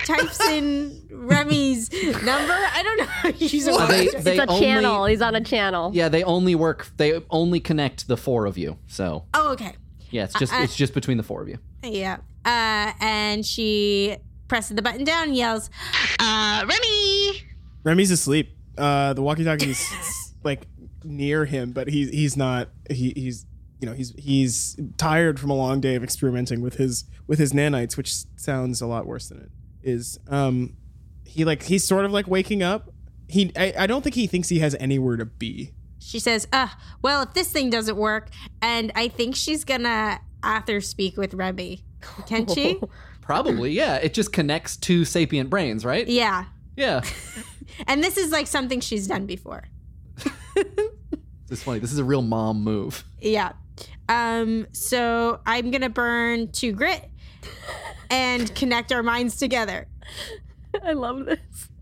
Types 0.06 0.40
in 0.48 1.02
Remy's 1.10 1.90
number. 1.92 2.52
I 2.54 2.82
don't 2.82 2.98
know 2.98 3.04
how 3.06 3.28
you 3.30 3.46
use 3.48 3.66
a 3.66 3.72
walkie-talkie. 3.72 4.22
they 4.22 4.36
it's 4.36 4.40
a 4.40 4.46
only, 4.48 4.60
channel. 4.60 5.04
He's 5.06 5.22
on 5.22 5.34
a 5.34 5.40
channel. 5.40 5.90
Yeah, 5.94 6.08
they 6.08 6.22
only 6.24 6.54
work. 6.54 6.88
They 6.96 7.20
only 7.30 7.60
connect 7.60 8.08
the 8.08 8.16
four 8.16 8.46
of 8.46 8.56
you. 8.58 8.78
So 8.86 9.24
Oh, 9.34 9.52
okay. 9.52 9.74
yeah, 10.10 10.24
it's 10.24 10.38
just 10.38 10.52
uh, 10.52 10.58
it's 10.58 10.76
just 10.76 10.94
between 10.94 11.16
the 11.16 11.22
four 11.22 11.42
of 11.42 11.48
you. 11.48 11.58
Yeah. 11.82 12.18
Uh, 12.44 12.92
and 13.00 13.44
she 13.44 14.16
presses 14.48 14.76
the 14.76 14.82
button 14.82 15.02
down 15.04 15.24
and 15.28 15.36
yells, 15.36 15.68
uh, 16.20 16.64
Remy! 16.66 17.42
Remy's 17.82 18.10
asleep. 18.12 18.55
Uh, 18.76 19.12
the 19.12 19.22
walkie-talkie's 19.22 20.34
like 20.44 20.66
near 21.04 21.44
him, 21.44 21.72
but 21.72 21.88
he's 21.88 22.10
he's 22.10 22.36
not. 22.36 22.68
He, 22.90 23.12
he's 23.16 23.46
you 23.80 23.86
know 23.86 23.94
he's 23.94 24.14
he's 24.18 24.76
tired 24.96 25.38
from 25.38 25.50
a 25.50 25.56
long 25.56 25.80
day 25.80 25.94
of 25.94 26.02
experimenting 26.04 26.60
with 26.60 26.76
his 26.76 27.04
with 27.26 27.38
his 27.38 27.52
nanites, 27.52 27.96
which 27.96 28.12
sounds 28.36 28.80
a 28.80 28.86
lot 28.86 29.06
worse 29.06 29.28
than 29.28 29.40
it 29.40 29.50
is. 29.82 30.18
Um, 30.28 30.76
he 31.24 31.44
like 31.44 31.62
he's 31.64 31.86
sort 31.86 32.04
of 32.04 32.12
like 32.12 32.26
waking 32.26 32.62
up. 32.62 32.92
He 33.28 33.52
I, 33.56 33.74
I 33.80 33.86
don't 33.86 34.02
think 34.02 34.14
he 34.14 34.26
thinks 34.26 34.48
he 34.48 34.60
has 34.60 34.74
anywhere 34.80 35.16
to 35.16 35.24
be. 35.24 35.72
She 35.98 36.20
says, 36.20 36.46
uh, 36.52 36.68
well, 37.02 37.22
if 37.22 37.34
this 37.34 37.50
thing 37.50 37.68
doesn't 37.68 37.96
work, 37.96 38.28
and 38.62 38.92
I 38.94 39.08
think 39.08 39.34
she's 39.34 39.64
gonna 39.64 40.20
after 40.42 40.80
speak 40.80 41.16
with 41.16 41.34
Remy. 41.34 41.84
Can 42.26 42.46
she? 42.46 42.80
Probably, 43.20 43.72
yeah. 43.72 43.96
It 43.96 44.14
just 44.14 44.32
connects 44.32 44.76
two 44.76 45.04
sapient 45.04 45.50
brains, 45.50 45.84
right? 45.84 46.06
yeah. 46.06 46.44
Yeah. 46.76 47.02
And 47.86 48.02
this 48.02 48.16
is 48.16 48.30
like 48.30 48.46
something 48.46 48.80
she's 48.80 49.06
done 49.06 49.26
before. 49.26 49.64
It's 51.48 51.62
funny. 51.62 51.78
This 51.78 51.92
is 51.92 51.98
a 51.98 52.04
real 52.04 52.22
mom 52.22 52.64
move. 52.64 53.04
Yeah. 53.20 53.52
Um, 54.08 54.66
so 54.72 55.40
I'm 55.46 55.70
gonna 55.70 55.88
burn 55.90 56.50
two 56.50 56.72
grit 56.72 57.08
and 58.10 58.52
connect 58.54 58.92
our 58.92 59.02
minds 59.02 59.36
together. 59.36 59.86
I 60.82 60.92
love 60.92 61.24
this. 61.26 61.38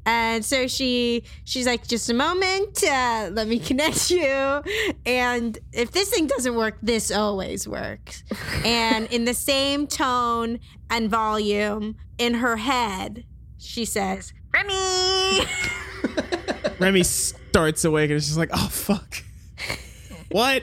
And 0.06 0.44
so 0.44 0.66
she 0.66 1.24
she's 1.44 1.66
like, 1.66 1.88
just 1.88 2.10
a 2.10 2.14
moment, 2.14 2.84
uh, 2.84 3.30
let 3.32 3.48
me 3.48 3.58
connect 3.58 4.10
you. 4.10 4.62
And 5.06 5.58
if 5.72 5.92
this 5.92 6.10
thing 6.10 6.26
doesn't 6.26 6.54
work, 6.54 6.76
this 6.82 7.10
always 7.10 7.66
works. 7.66 8.22
and 8.66 9.06
in 9.06 9.24
the 9.24 9.32
same 9.34 9.86
tone 9.86 10.60
and 10.90 11.08
volume 11.10 11.96
in 12.18 12.34
her 12.34 12.58
head, 12.58 13.24
she 13.56 13.86
says, 13.86 14.34
Remy. 14.54 15.46
Remy 16.78 17.02
starts 17.02 17.84
awake 17.84 18.10
and 18.10 18.16
is 18.16 18.26
just 18.26 18.38
like, 18.38 18.50
oh 18.52 18.68
fuck, 18.68 19.22
what? 20.30 20.62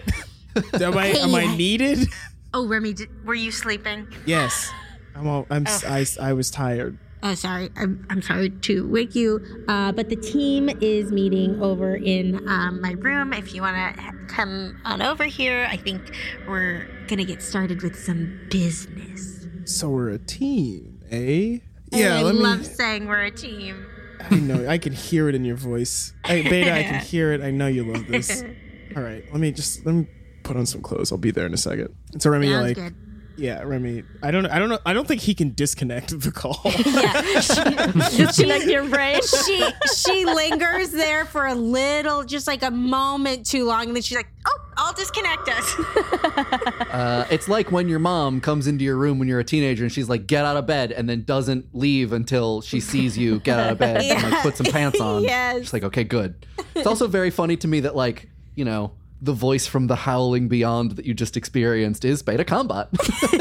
am 0.73 0.97
I 0.97 1.07
am 1.07 1.35
I 1.35 1.53
needed? 1.57 2.07
oh, 2.53 2.67
Remy, 2.67 2.93
did, 2.93 3.25
were 3.25 3.33
you 3.33 3.51
sleeping? 3.51 4.07
Yes. 4.25 4.71
I'm 5.13 5.27
all, 5.27 5.45
I'm 5.49 5.67
s- 5.67 6.17
I, 6.19 6.29
I 6.29 6.33
was 6.33 6.49
tired. 6.49 6.97
Oh, 7.23 7.33
sorry. 7.35 7.69
I'm, 7.75 8.05
I'm 8.09 8.21
sorry 8.21 8.49
to 8.49 8.87
wake 8.87 9.13
you, 9.13 9.45
uh, 9.67 9.91
but 9.91 10.09
the 10.09 10.15
team 10.15 10.69
is 10.81 11.11
meeting 11.11 11.61
over 11.61 11.95
in 11.95 12.47
um, 12.49 12.81
my 12.81 12.91
room. 12.93 13.33
If 13.33 13.53
you 13.53 13.61
want 13.61 13.95
to 13.97 14.13
come 14.27 14.79
on 14.85 15.01
over 15.01 15.25
here, 15.25 15.67
I 15.69 15.75
think 15.77 16.15
we're 16.47 16.87
going 17.07 17.19
to 17.19 17.25
get 17.25 17.41
started 17.41 17.83
with 17.83 18.01
some 18.01 18.39
business. 18.49 19.45
So 19.65 19.89
we're 19.89 20.09
a 20.09 20.17
team, 20.17 21.01
eh? 21.11 21.59
Yeah, 21.91 22.19
I 22.19 22.21
let 22.23 22.35
me. 22.35 22.41
love 22.41 22.65
saying 22.65 23.07
we're 23.07 23.23
a 23.23 23.31
team. 23.31 23.85
I 24.29 24.35
know. 24.35 24.67
I 24.67 24.77
can 24.77 24.93
hear 24.93 25.27
it 25.29 25.35
in 25.35 25.43
your 25.43 25.55
voice. 25.57 26.13
Hey, 26.25 26.43
Beta, 26.43 26.73
I 26.73 26.83
can 26.83 26.99
hear 27.05 27.33
it. 27.33 27.41
I 27.41 27.51
know 27.51 27.67
you 27.67 27.83
love 27.83 28.07
this. 28.07 28.43
All 28.95 29.01
right, 29.03 29.23
let 29.31 29.39
me 29.39 29.51
just 29.51 29.85
let 29.85 29.95
me 29.95 30.07
put 30.43 30.57
on 30.57 30.65
some 30.65 30.81
clothes. 30.81 31.11
I'll 31.11 31.17
be 31.17 31.31
there 31.31 31.45
in 31.45 31.53
a 31.53 31.57
second. 31.57 31.95
So 32.19 32.29
Remy, 32.29 32.47
Sounds 32.47 32.67
like, 32.67 32.75
good. 32.77 32.95
Yeah, 33.41 33.63
Remy. 33.63 34.03
I 34.21 34.29
don't. 34.29 34.45
I 34.45 34.59
don't 34.59 34.69
know. 34.69 34.77
I 34.85 34.93
don't 34.93 35.07
think 35.07 35.21
he 35.21 35.33
can 35.33 35.53
disconnect 35.53 36.19
the 36.19 36.31
call. 36.31 36.59
Yeah, 36.91 37.21
Disconnect 38.09 38.65
your 38.65 38.87
brain. 38.87 39.19
She 39.23 39.65
she 39.95 40.25
lingers 40.25 40.91
there 40.91 41.25
for 41.25 41.47
a 41.47 41.55
little, 41.55 42.23
just 42.23 42.45
like 42.45 42.61
a 42.61 42.69
moment 42.69 43.45
too 43.47 43.65
long, 43.65 43.87
and 43.87 43.95
then 43.95 44.03
she's 44.03 44.15
like, 44.15 44.27
"Oh, 44.45 44.57
I'll 44.77 44.93
disconnect 44.93 45.49
us." 45.49 45.75
Uh, 46.91 47.25
it's 47.31 47.47
like 47.47 47.71
when 47.71 47.87
your 47.87 47.99
mom 47.99 48.41
comes 48.41 48.67
into 48.67 48.83
your 48.83 48.97
room 48.97 49.17
when 49.17 49.25
you're 49.27 49.39
a 49.39 49.45
teenager 49.45 49.83
and 49.83 49.91
she's 49.91 50.09
like, 50.09 50.27
"Get 50.27 50.43
out 50.43 50.57
of 50.57 50.67
bed," 50.67 50.91
and 50.91 51.07
then 51.07 51.23
doesn't 51.23 51.73
leave 51.73 52.11
until 52.11 52.61
she 52.61 52.81
sees 52.81 53.17
you 53.17 53.39
get 53.39 53.57
out 53.57 53.71
of 53.71 53.77
bed 53.77 54.01
and 54.01 54.31
like 54.31 54.41
put 54.43 54.57
some 54.57 54.65
pants 54.65 54.99
on. 54.99 55.23
Yes. 55.23 55.61
She's 55.61 55.73
like, 55.73 55.83
"Okay, 55.83 56.03
good." 56.03 56.45
It's 56.75 56.85
also 56.85 57.07
very 57.07 57.29
funny 57.29 57.55
to 57.57 57.67
me 57.67 57.79
that 57.81 57.95
like 57.95 58.29
you 58.55 58.65
know 58.65 58.91
the 59.23 59.33
voice 59.33 59.67
from 59.67 59.85
the 59.87 59.95
howling 59.95 60.47
beyond 60.47 60.91
that 60.93 61.05
you 61.05 61.13
just 61.13 61.37
experienced 61.37 62.03
is 62.03 62.23
Beta 62.23 62.43
Combat. 62.43 62.89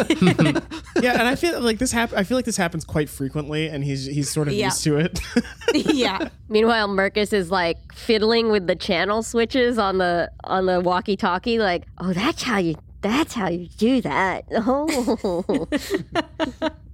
yeah, 1.00 1.18
and 1.18 1.22
I 1.26 1.34
feel 1.36 1.58
like 1.60 1.78
this 1.78 1.90
hap- 1.92 2.12
I 2.12 2.22
feel 2.22 2.36
like 2.36 2.44
this 2.44 2.56
happens 2.58 2.84
quite 2.84 3.08
frequently, 3.08 3.66
and 3.68 3.82
he's 3.82 4.04
he's 4.04 4.30
sort 4.30 4.48
of 4.48 4.54
Yeah. 4.54 4.66
used 4.66 4.84
to 4.84 4.98
it. 4.98 5.20
yeah. 5.74 6.28
Meanwhile, 6.48 6.88
Mercus 6.88 7.32
is 7.32 7.50
like 7.50 7.78
fiddling 7.94 8.50
with 8.50 8.66
the 8.66 8.76
channel 8.76 9.22
switches 9.22 9.78
on 9.78 9.98
the 9.98 10.30
on 10.44 10.66
the 10.66 10.80
walkie-talkie. 10.80 11.58
Like, 11.58 11.84
oh, 11.98 12.12
that's 12.12 12.42
how 12.42 12.58
you 12.58 12.74
that's 13.00 13.32
how 13.32 13.48
you 13.48 13.68
do 13.78 14.00
that. 14.02 14.44
Oh, 14.54 15.66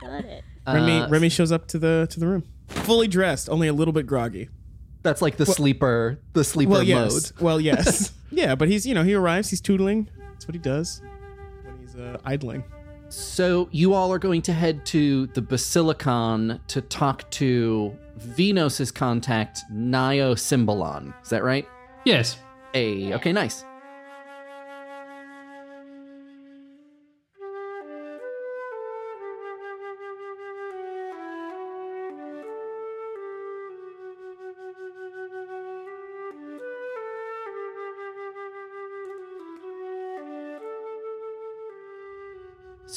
got 0.00 0.24
it. 0.24 0.44
Remy 0.66 0.98
Uh, 1.00 1.08
Remy 1.08 1.28
shows 1.28 1.52
up 1.52 1.66
to 1.68 1.78
the 1.78 2.06
to 2.10 2.20
the 2.20 2.26
room, 2.26 2.44
fully 2.68 3.08
dressed, 3.08 3.48
only 3.50 3.68
a 3.68 3.72
little 3.72 3.92
bit 3.92 4.06
groggy. 4.06 4.48
That's 5.06 5.22
like 5.22 5.36
the 5.36 5.46
sleeper, 5.46 6.18
the 6.32 6.42
sleeper 6.42 6.72
Well, 6.72 6.84
mode. 6.84 7.30
Well, 7.40 7.60
yes. 7.60 8.12
yeah, 8.32 8.56
but 8.56 8.66
he's 8.68 8.84
you 8.84 8.92
know 8.92 9.04
he 9.04 9.14
arrives, 9.14 9.48
he's 9.50 9.60
tootling. 9.62 10.08
That's 10.32 10.48
what 10.48 10.54
he 10.56 10.60
does 10.60 11.00
when 11.64 11.78
he's 11.78 11.94
uh, 11.94 12.18
idling. 12.24 12.64
So 13.08 13.68
you 13.70 13.94
all 13.94 14.12
are 14.12 14.18
going 14.18 14.42
to 14.42 14.52
head 14.52 14.84
to 14.86 15.28
the 15.28 15.40
Basilicon 15.40 16.58
to 16.66 16.80
talk 16.80 17.30
to 17.30 17.96
Venos's 18.18 18.90
contact, 18.90 19.60
Nio 19.72 20.36
Symbolon. 20.36 21.14
Is 21.22 21.28
that 21.28 21.44
right? 21.44 21.68
Yes. 22.04 22.36
Hey, 22.72 23.14
okay, 23.14 23.32
nice. 23.32 23.64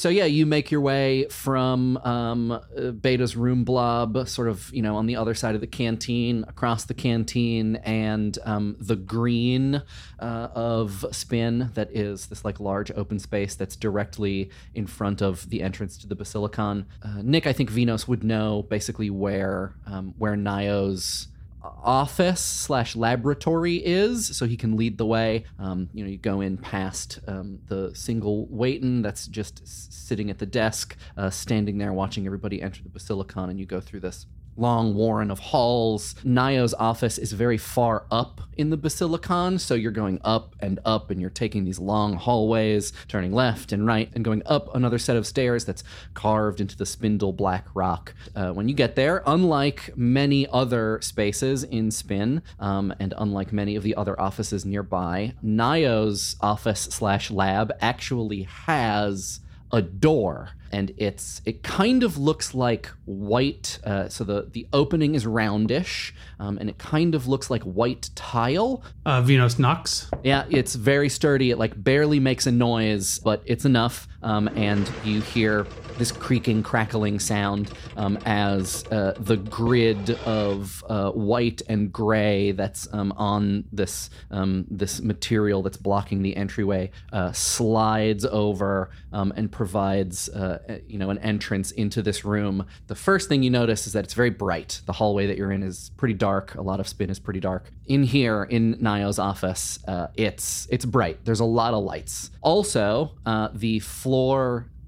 So 0.00 0.08
yeah, 0.08 0.24
you 0.24 0.46
make 0.46 0.70
your 0.70 0.80
way 0.80 1.26
from 1.28 1.98
um, 1.98 2.52
uh, 2.52 2.58
Beta's 2.90 3.36
room 3.36 3.64
blob, 3.64 4.26
sort 4.28 4.48
of 4.48 4.72
you 4.72 4.80
know 4.80 4.96
on 4.96 5.04
the 5.04 5.16
other 5.16 5.34
side 5.34 5.54
of 5.54 5.60
the 5.60 5.66
canteen, 5.66 6.42
across 6.48 6.86
the 6.86 6.94
canteen, 6.94 7.76
and 7.76 8.38
um, 8.44 8.76
the 8.80 8.96
green 8.96 9.82
uh, 10.18 10.48
of 10.54 11.04
Spin 11.10 11.70
that 11.74 11.94
is 11.94 12.28
this 12.28 12.46
like 12.46 12.60
large 12.60 12.90
open 12.92 13.18
space 13.18 13.54
that's 13.54 13.76
directly 13.76 14.48
in 14.74 14.86
front 14.86 15.20
of 15.20 15.50
the 15.50 15.62
entrance 15.62 15.98
to 15.98 16.06
the 16.06 16.16
Basilicon. 16.16 16.86
Uh, 17.02 17.20
Nick, 17.22 17.46
I 17.46 17.52
think 17.52 17.70
Venos 17.70 18.08
would 18.08 18.24
know 18.24 18.62
basically 18.70 19.10
where 19.10 19.74
um, 19.86 20.14
where 20.16 20.34
Nio's 20.34 21.28
office 21.62 22.40
slash 22.40 22.96
laboratory 22.96 23.76
is 23.76 24.36
so 24.36 24.46
he 24.46 24.56
can 24.56 24.76
lead 24.76 24.98
the 24.98 25.06
way. 25.06 25.44
Um, 25.58 25.88
you 25.92 26.04
know 26.04 26.10
you 26.10 26.18
go 26.18 26.40
in 26.40 26.56
past 26.56 27.20
um, 27.26 27.58
the 27.66 27.94
single 27.94 28.46
waiton 28.48 29.02
that's 29.02 29.26
just 29.26 29.62
sitting 29.66 30.30
at 30.30 30.38
the 30.38 30.46
desk 30.46 30.96
uh, 31.16 31.30
standing 31.30 31.78
there 31.78 31.92
watching 31.92 32.26
everybody 32.26 32.62
enter 32.62 32.82
the 32.82 32.88
basilicon 32.88 33.50
and 33.50 33.58
you 33.58 33.66
go 33.66 33.80
through 33.80 34.00
this 34.00 34.26
long 34.60 34.94
warren 34.94 35.30
of 35.30 35.38
halls. 35.38 36.14
Nio's 36.22 36.74
office 36.74 37.18
is 37.18 37.32
very 37.32 37.58
far 37.58 38.04
up 38.10 38.40
in 38.56 38.70
the 38.70 38.76
basilicon 38.76 39.58
so 39.58 39.74
you're 39.74 39.90
going 39.90 40.20
up 40.22 40.54
and 40.60 40.78
up 40.84 41.10
and 41.10 41.20
you're 41.20 41.30
taking 41.30 41.64
these 41.64 41.78
long 41.78 42.14
hallways 42.14 42.92
turning 43.08 43.32
left 43.32 43.72
and 43.72 43.86
right 43.86 44.10
and 44.14 44.24
going 44.24 44.42
up 44.44 44.74
another 44.74 44.98
set 44.98 45.16
of 45.16 45.26
stairs 45.26 45.64
that's 45.64 45.82
carved 46.12 46.60
into 46.60 46.76
the 46.76 46.84
spindle 46.84 47.32
black 47.32 47.66
rock. 47.74 48.14
Uh, 48.36 48.52
when 48.52 48.68
you 48.68 48.74
get 48.74 48.96
there 48.96 49.22
unlike 49.26 49.96
many 49.96 50.46
other 50.48 51.00
spaces 51.00 51.64
in 51.64 51.90
spin 51.90 52.42
um, 52.58 52.92
and 53.00 53.14
unlike 53.16 53.52
many 53.52 53.76
of 53.76 53.82
the 53.82 53.94
other 53.94 54.20
offices 54.20 54.66
nearby 54.66 55.32
nio's 55.42 56.36
office 56.40 56.82
slash 56.82 57.30
lab 57.30 57.72
actually 57.80 58.42
has 58.42 59.40
a 59.72 59.80
door 59.80 60.50
and 60.70 60.92
it's 60.96 61.42
it 61.44 61.62
kind 61.62 62.02
of 62.02 62.16
looks 62.18 62.54
like 62.54 62.86
white 63.04 63.78
uh, 63.84 64.08
so 64.08 64.24
the 64.24 64.48
the 64.52 64.66
opening 64.72 65.14
is 65.14 65.24
roundish 65.26 66.12
um, 66.38 66.58
and 66.58 66.70
it 66.70 66.78
kind 66.78 67.14
of 67.14 67.26
looks 67.26 67.50
like 67.50 67.62
white 67.62 68.10
tile. 68.14 68.82
Uh, 69.04 69.22
Venos 69.22 69.58
knocks. 69.58 70.10
yeah 70.22 70.44
it's 70.50 70.74
very 70.74 71.08
sturdy. 71.08 71.50
It 71.50 71.58
like 71.58 71.82
barely 71.82 72.20
makes 72.20 72.46
a 72.46 72.52
noise 72.52 73.18
but 73.18 73.42
it's 73.46 73.64
enough 73.64 74.08
um, 74.22 74.48
and 74.56 74.90
you 75.04 75.20
hear 75.20 75.66
this 75.98 76.12
creaking 76.12 76.62
crackling 76.62 77.18
sound 77.18 77.70
um, 77.98 78.18
as 78.24 78.86
uh, 78.90 79.12
the 79.18 79.36
grid 79.36 80.10
of 80.24 80.82
uh, 80.88 81.10
white 81.10 81.60
and 81.68 81.92
gray 81.92 82.52
that's 82.52 82.88
um, 82.94 83.12
on 83.18 83.64
this 83.70 84.08
um, 84.30 84.64
this 84.70 85.02
material 85.02 85.62
that's 85.62 85.76
blocking 85.76 86.22
the 86.22 86.34
entryway 86.36 86.90
uh, 87.12 87.30
slides 87.32 88.24
over 88.24 88.88
um, 89.12 89.30
and 89.36 89.52
provides 89.52 90.30
uh, 90.30 90.78
you 90.86 90.98
know 90.98 91.10
an 91.10 91.18
entrance 91.18 91.70
into 91.72 92.00
this 92.00 92.24
room. 92.24 92.66
The 92.86 92.94
first 92.94 93.28
thing 93.28 93.42
you 93.42 93.50
notice 93.50 93.86
is 93.86 93.92
that 93.92 94.04
it's 94.04 94.14
very 94.14 94.30
bright. 94.30 94.80
The 94.86 94.92
hallway 94.92 95.26
that 95.26 95.36
you're 95.36 95.52
in 95.52 95.62
is 95.62 95.90
pretty 95.98 96.14
dark. 96.14 96.54
A 96.54 96.62
lot 96.62 96.80
of 96.80 96.88
spin 96.88 97.10
is 97.10 97.18
pretty 97.18 97.40
dark. 97.40 97.70
In 97.86 98.04
here, 98.04 98.44
in 98.44 98.78
Nio's 98.80 99.18
office, 99.18 99.78
uh, 99.86 100.06
it's 100.14 100.66
it's 100.70 100.86
bright. 100.86 101.24
There's 101.26 101.40
a 101.40 101.44
lot 101.44 101.74
of 101.74 101.84
lights. 101.84 102.30
Also, 102.40 103.12
uh, 103.26 103.48
the 103.52 103.80
floor 103.80 104.09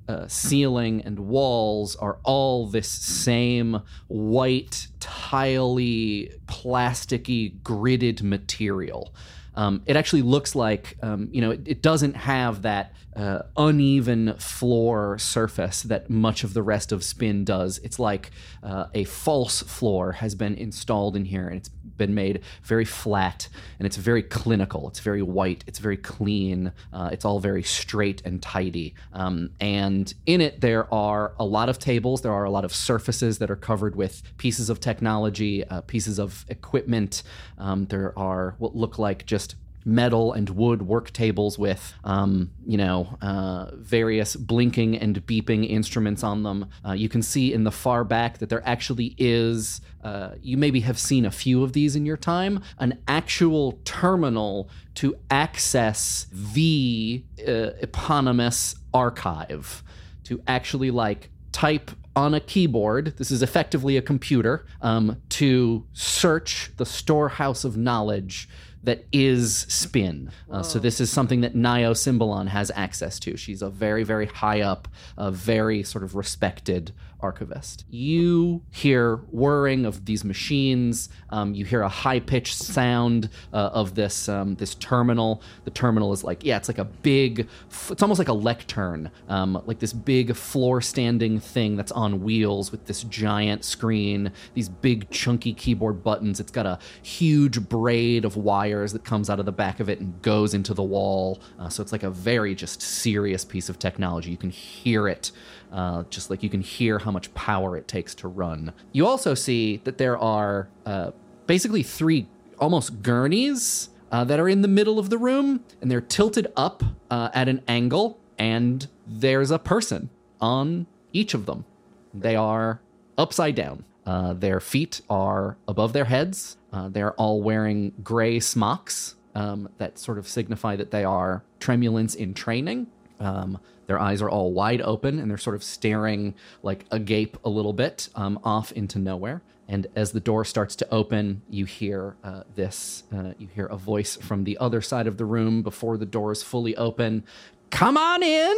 uh, 0.09 0.27
ceiling 0.29 1.03
and 1.03 1.19
walls 1.19 1.97
are 1.97 2.19
all 2.25 2.67
this 2.67 2.89
same 2.89 3.81
white, 4.09 4.89
tiley, 5.01 6.33
plasticky, 6.47 7.61
gridded 7.63 8.23
material. 8.23 9.15
Um, 9.55 9.83
it 9.87 9.97
actually 9.97 10.23
looks 10.23 10.55
like, 10.55 10.97
um, 11.03 11.29
you 11.33 11.41
know, 11.41 11.51
it, 11.51 11.61
it 11.67 11.83
doesn't 11.83 12.15
have 12.15 12.63
that 12.63 12.95
uh, 13.17 13.43
uneven 13.57 14.35
floor 14.39 15.19
surface 15.19 15.83
that 15.83 16.09
much 16.09 16.45
of 16.45 16.55
the 16.55 16.63
rest 16.63 16.93
of 16.93 17.05
Spin 17.05 17.45
does. 17.45 17.79
It's 17.79 17.99
like 17.99 18.31
uh, 18.63 18.87
a 18.95 19.05
false 19.05 19.63
floor 19.63 20.13
has 20.13 20.35
been 20.35 20.55
installed 20.55 21.17
in 21.17 21.25
here 21.27 21.47
and 21.49 21.57
it's 21.57 21.69
been 21.69 22.15
made 22.15 22.41
very 22.63 22.85
flat 22.85 23.49
and 23.79 23.87
it's 23.87 23.97
very 23.97 24.23
clinical. 24.23 24.89
It's 24.89 25.01
very 25.01 25.23
white. 25.23 25.63
It's 25.67 25.79
very 25.79 25.97
clean. 25.97 26.73
Uh, 26.93 27.11
it's 27.13 27.25
all 27.25 27.39
very 27.39 27.63
straight 27.63 28.23
and 28.25 28.43
tidy. 28.43 28.95
Um, 29.13 29.51
and 29.61 30.13
in 30.27 30.41
it, 30.41 30.61
there 30.61 30.93
are 30.93 31.35
a 31.39 31.45
lot 31.45 31.69
of 31.69 31.79
tables. 31.79 32.23
There 32.23 32.33
are 32.33 32.45
a 32.45 32.51
lot 32.51 32.65
of 32.65 32.75
surfaces 32.75 33.39
that 33.39 33.51
are 33.51 33.57
covered 33.57 33.95
with 33.95 34.23
pieces 34.39 34.71
of 34.71 34.81
technology, 34.81 35.65
uh, 35.65 35.83
pieces 35.83 36.19
of 36.19 36.45
equipment. 36.49 37.23
Um, 37.59 37.87
there 37.87 38.19
are 38.19 38.55
what 38.59 38.75
look 38.75 38.99
like 38.99 39.27
just 39.27 39.57
metal 39.85 40.33
and 40.33 40.51
wood 40.51 40.83
work 40.83 41.13
tables 41.13 41.59
with, 41.59 41.95
um, 42.05 42.51
you 42.67 42.77
know, 42.77 43.17
uh, 43.21 43.71
various 43.75 44.37
blinking 44.37 44.97
and 44.97 45.25
beeping 45.27 45.69
instruments 45.69 46.23
on 46.23 46.43
them. 46.43 46.67
Uh, 46.87 46.93
you 46.93 47.09
can 47.09 47.23
see 47.23 47.53
in 47.53 47.65
the 47.65 47.71
far 47.71 48.05
back 48.05 48.39
that 48.39 48.49
there 48.49 48.67
actually 48.67 49.15
is, 49.19 49.81
uh, 50.05 50.31
you 50.41 50.57
maybe 50.57 50.81
have 50.81 50.99
seen 50.99 51.25
a 51.25 51.31
few 51.31 51.63
of 51.63 51.73
these 51.73 51.97
in 51.97 52.07
your 52.07 52.17
time, 52.17 52.63
an 52.79 52.99
actual 53.09 53.79
terminal 53.85 54.69
to 54.95 55.17
access 55.31 56.27
the 56.33 57.25
uh, 57.47 57.71
eponymous 57.81 58.77
archive, 58.95 59.83
to 60.25 60.41
actually 60.47 60.91
like 60.91 61.31
type 61.51 61.91
on 62.15 62.35
a 62.35 62.41
keyboard, 62.41 63.15
this 63.17 63.31
is 63.31 63.43
effectively 63.43 63.97
a 63.97 64.03
computer, 64.03 64.67
um, 64.83 65.17
to 65.31 65.87
search 65.93 66.71
the 66.77 66.85
storehouse 66.85 67.65
of 67.65 67.77
knowledge 67.77 68.49
that 68.83 69.05
is 69.13 69.61
spin. 69.69 70.31
Uh, 70.51 70.63
so 70.63 70.79
this 70.79 71.01
is 71.01 71.11
something 71.11 71.41
that 71.43 71.55
Nio 71.55 71.97
Symbolon 71.97 72.49
has 72.49 72.71
access 72.75 73.19
to. 73.21 73.37
She's 73.37 73.63
a 73.63 73.71
very, 73.71 74.05
very 74.05 74.27
high 74.27 74.61
up, 74.61 74.89
a 75.17 75.31
very 75.31 75.83
sort 75.83 76.05
of 76.05 76.15
respected 76.15 76.93
archivist. 77.23 77.85
You 77.89 78.63
hear 78.71 79.17
whirring 79.31 79.87
of 79.87 80.05
these 80.05 80.25
machines. 80.25 81.09
Um, 81.31 81.55
you 81.55 81.65
hear 81.65 81.83
a 81.83 81.89
high 81.89 82.21
pitched 82.21 82.57
sound 82.57 83.31
uh, 83.53 83.71
of 83.73 83.95
this 83.95 84.29
um, 84.29 84.57
this 84.57 84.75
terminal. 84.75 85.43
The 85.65 85.71
terminal 85.71 86.13
is 86.13 86.25
like 86.25 86.45
yeah, 86.45 86.57
it's 86.57 86.69
like 86.69 86.79
a 86.79 86.85
big. 86.85 87.49
It's 87.91 88.03
almost 88.03 88.19
like 88.19 88.29
a 88.29 88.35
lectern, 88.35 89.11
um, 89.29 89.63
like 89.67 89.79
this 89.79 89.93
big 89.93 90.35
floor 90.35 90.81
standing 90.81 91.41
thing 91.41 91.77
that's 91.77 91.93
on 91.93 92.23
wheels 92.23 92.73
with 92.73 92.87
this 92.87 93.05
giant 93.05 93.65
screen. 93.65 94.33
These 94.55 94.69
big 94.69 95.11
chunky 95.11 95.55
keyboard 95.55 96.03
buttons. 96.03 96.41
It's 96.41 96.51
got 96.51 96.67
a 96.67 96.79
huge 97.03 97.69
braid 97.69 98.25
of 98.25 98.37
that 98.73 99.05
comes 99.05 99.31
out 99.31 99.39
of 99.39 99.47
the 99.47 99.53
back 99.53 99.81
of 99.81 99.89
it 99.89 100.01
and 100.01 100.21
goes 100.23 100.55
into 100.55 100.75
the 100.75 100.83
wall. 100.83 101.41
Uh, 101.59 101.69
so 101.69 101.83
it's 101.83 101.93
like 101.93 102.03
a 102.03 102.11
very 102.11 102.55
just 102.55 102.83
serious 102.83 103.45
piece 103.45 103.69
of 103.69 103.79
technology. 103.79 104.31
You 104.31 104.37
can 104.37 104.51
hear 104.51 105.09
it 105.09 105.31
uh, 105.73 106.05
just 106.11 106.31
like 106.31 106.43
you 106.43 106.51
can 106.51 106.61
hear 106.61 106.99
how 106.99 107.11
much 107.11 107.33
power 107.35 107.77
it 107.77 107.89
takes 107.89 108.15
to 108.17 108.29
run. 108.29 108.73
You 108.93 109.07
also 109.07 109.35
see 109.35 109.79
that 109.85 109.99
there 109.99 110.19
are 110.19 110.69
uh, 110.85 111.13
basically 111.47 111.83
three 111.83 112.29
almost 112.59 113.03
gurneys 113.03 113.89
uh, 114.11 114.25
that 114.25 114.39
are 114.39 114.49
in 114.49 114.63
the 114.63 114.69
middle 114.69 114.99
of 114.99 115.09
the 115.11 115.19
room, 115.19 115.65
and 115.81 115.91
they're 115.91 116.01
tilted 116.01 116.53
up 116.57 116.83
uh, 117.11 117.31
at 117.33 117.49
an 117.49 117.63
angle, 117.67 118.21
and 118.39 118.87
there's 119.07 119.51
a 119.51 119.59
person 119.59 120.11
on 120.41 120.87
each 121.13 121.33
of 121.33 121.47
them. 121.47 121.65
They 122.13 122.37
are 122.37 122.81
upside 123.17 123.55
down. 123.55 123.85
Uh, 124.05 124.33
their 124.33 124.61
feet 124.61 125.01
are 125.09 125.57
above 125.69 125.93
their 125.93 126.07
heads. 126.07 126.57
Uh, 126.73 126.89
they're 126.89 127.13
all 127.15 127.41
wearing 127.43 127.93
gray 128.03 128.41
smocks 128.41 129.15
um, 129.35 129.69
that 129.79 129.99
sort 129.99 130.19
of 130.19 130.29
signify 130.29 130.77
that 130.77 130.91
they 130.91 131.05
are 131.05 131.45
tremulants 131.61 132.15
in 132.17 132.35
training. 132.35 132.89
Um, 133.21 133.59
their 133.87 134.01
eyes 134.01 134.23
are 134.23 134.31
all 134.31 134.53
wide 134.53 134.81
open 134.81 135.19
and 135.19 135.31
they're 135.31 135.39
sort 135.39 135.57
of 135.57 135.63
staring 135.63 136.35
like 136.63 136.85
agape 136.91 137.37
a 137.45 137.49
little 137.49 137.73
bit 137.73 138.09
um, 138.15 138.41
off 138.43 138.73
into 138.73 138.99
nowhere. 138.99 139.43
And 139.69 139.87
as 139.95 140.13
the 140.13 140.21
door 140.21 140.45
starts 140.45 140.77
to 140.77 140.91
open, 140.93 141.43
you 141.49 141.65
hear 141.65 142.17
uh, 142.25 142.43
this. 142.57 143.05
Uh, 143.15 143.33
you 143.39 143.49
hear 143.55 143.67
a 143.67 143.77
voice 143.77 144.17
from 144.17 144.45
the 144.45 144.59
other 144.59 144.81
side 144.83 145.07
of 145.07 145.17
the 145.17 145.25
room 145.25 145.63
before 145.63 145.97
the 145.97 146.05
door 146.05 146.33
is 146.33 146.43
fully 146.43 146.77
open. 146.77 147.25
Come 147.71 147.97
on 147.97 148.23
in. 148.23 148.57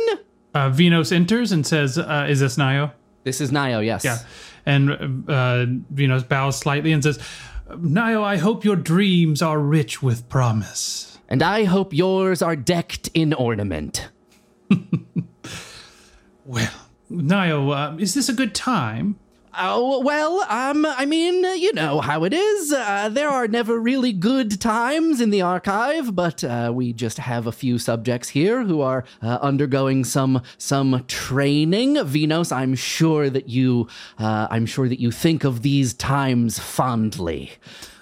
Uh, 0.55 0.70
Venos 0.70 1.12
enters 1.12 1.53
and 1.53 1.66
says, 1.66 1.99
uh, 1.99 2.26
"Is 2.28 2.40
this 2.40 2.57
Nio?" 2.57 2.92
This 3.24 3.40
is 3.40 3.50
Nio. 3.50 3.84
Yes. 3.84 4.04
Yeah. 4.04 4.18
And 4.64 4.90
uh, 5.28 5.66
Venos 5.92 6.26
bows 6.28 6.56
slightly 6.56 6.92
and 6.92 7.02
says, 7.02 7.18
"Nio, 7.68 8.22
I 8.22 8.36
hope 8.36 8.64
your 8.64 8.76
dreams 8.76 9.42
are 9.42 9.58
rich 9.58 10.02
with 10.02 10.28
promise." 10.28 11.18
And 11.28 11.42
I 11.42 11.64
hope 11.64 11.92
yours 11.92 12.42
are 12.42 12.54
decked 12.54 13.08
in 13.14 13.32
ornament. 13.34 14.08
Well, 16.44 16.70
Nio, 17.10 17.74
uh, 17.74 17.96
is 17.98 18.14
this 18.14 18.28
a 18.28 18.32
good 18.34 18.54
time? 18.54 19.18
Oh, 19.57 20.00
well, 20.00 20.44
um, 20.48 20.84
I 20.84 21.07
mean, 21.07 21.44
you 21.61 21.72
know 21.74 22.00
how 22.00 22.24
it 22.24 22.32
is. 22.32 22.72
Uh, 22.72 23.09
there 23.09 23.28
are 23.28 23.46
never 23.46 23.78
really 23.78 24.12
good 24.12 24.61
times 24.61 25.20
in 25.20 25.30
the 25.30 25.42
archive, 25.42 26.14
but 26.14 26.42
uh, 26.42 26.72
we 26.74 26.92
just 26.92 27.18
have 27.18 27.46
a 27.46 27.52
few 27.52 27.78
subjects 27.78 28.30
here 28.30 28.64
who 28.64 28.80
are 28.80 29.05
uh, 29.22 29.38
undergoing 29.40 30.05
some 30.05 30.42
some 30.59 31.05
training. 31.07 31.94
Venos, 31.94 32.50
I'm 32.50 32.74
sure 32.74 33.30
that 33.30 33.48
you, 33.48 33.88
uh, 34.18 34.48
I'm 34.50 34.66
sure 34.66 34.88
that 34.88 35.00
you 35.00 35.11
think 35.11 35.44
of 35.44 35.62
these 35.62 35.94
times 35.94 36.59
fondly. 36.59 37.52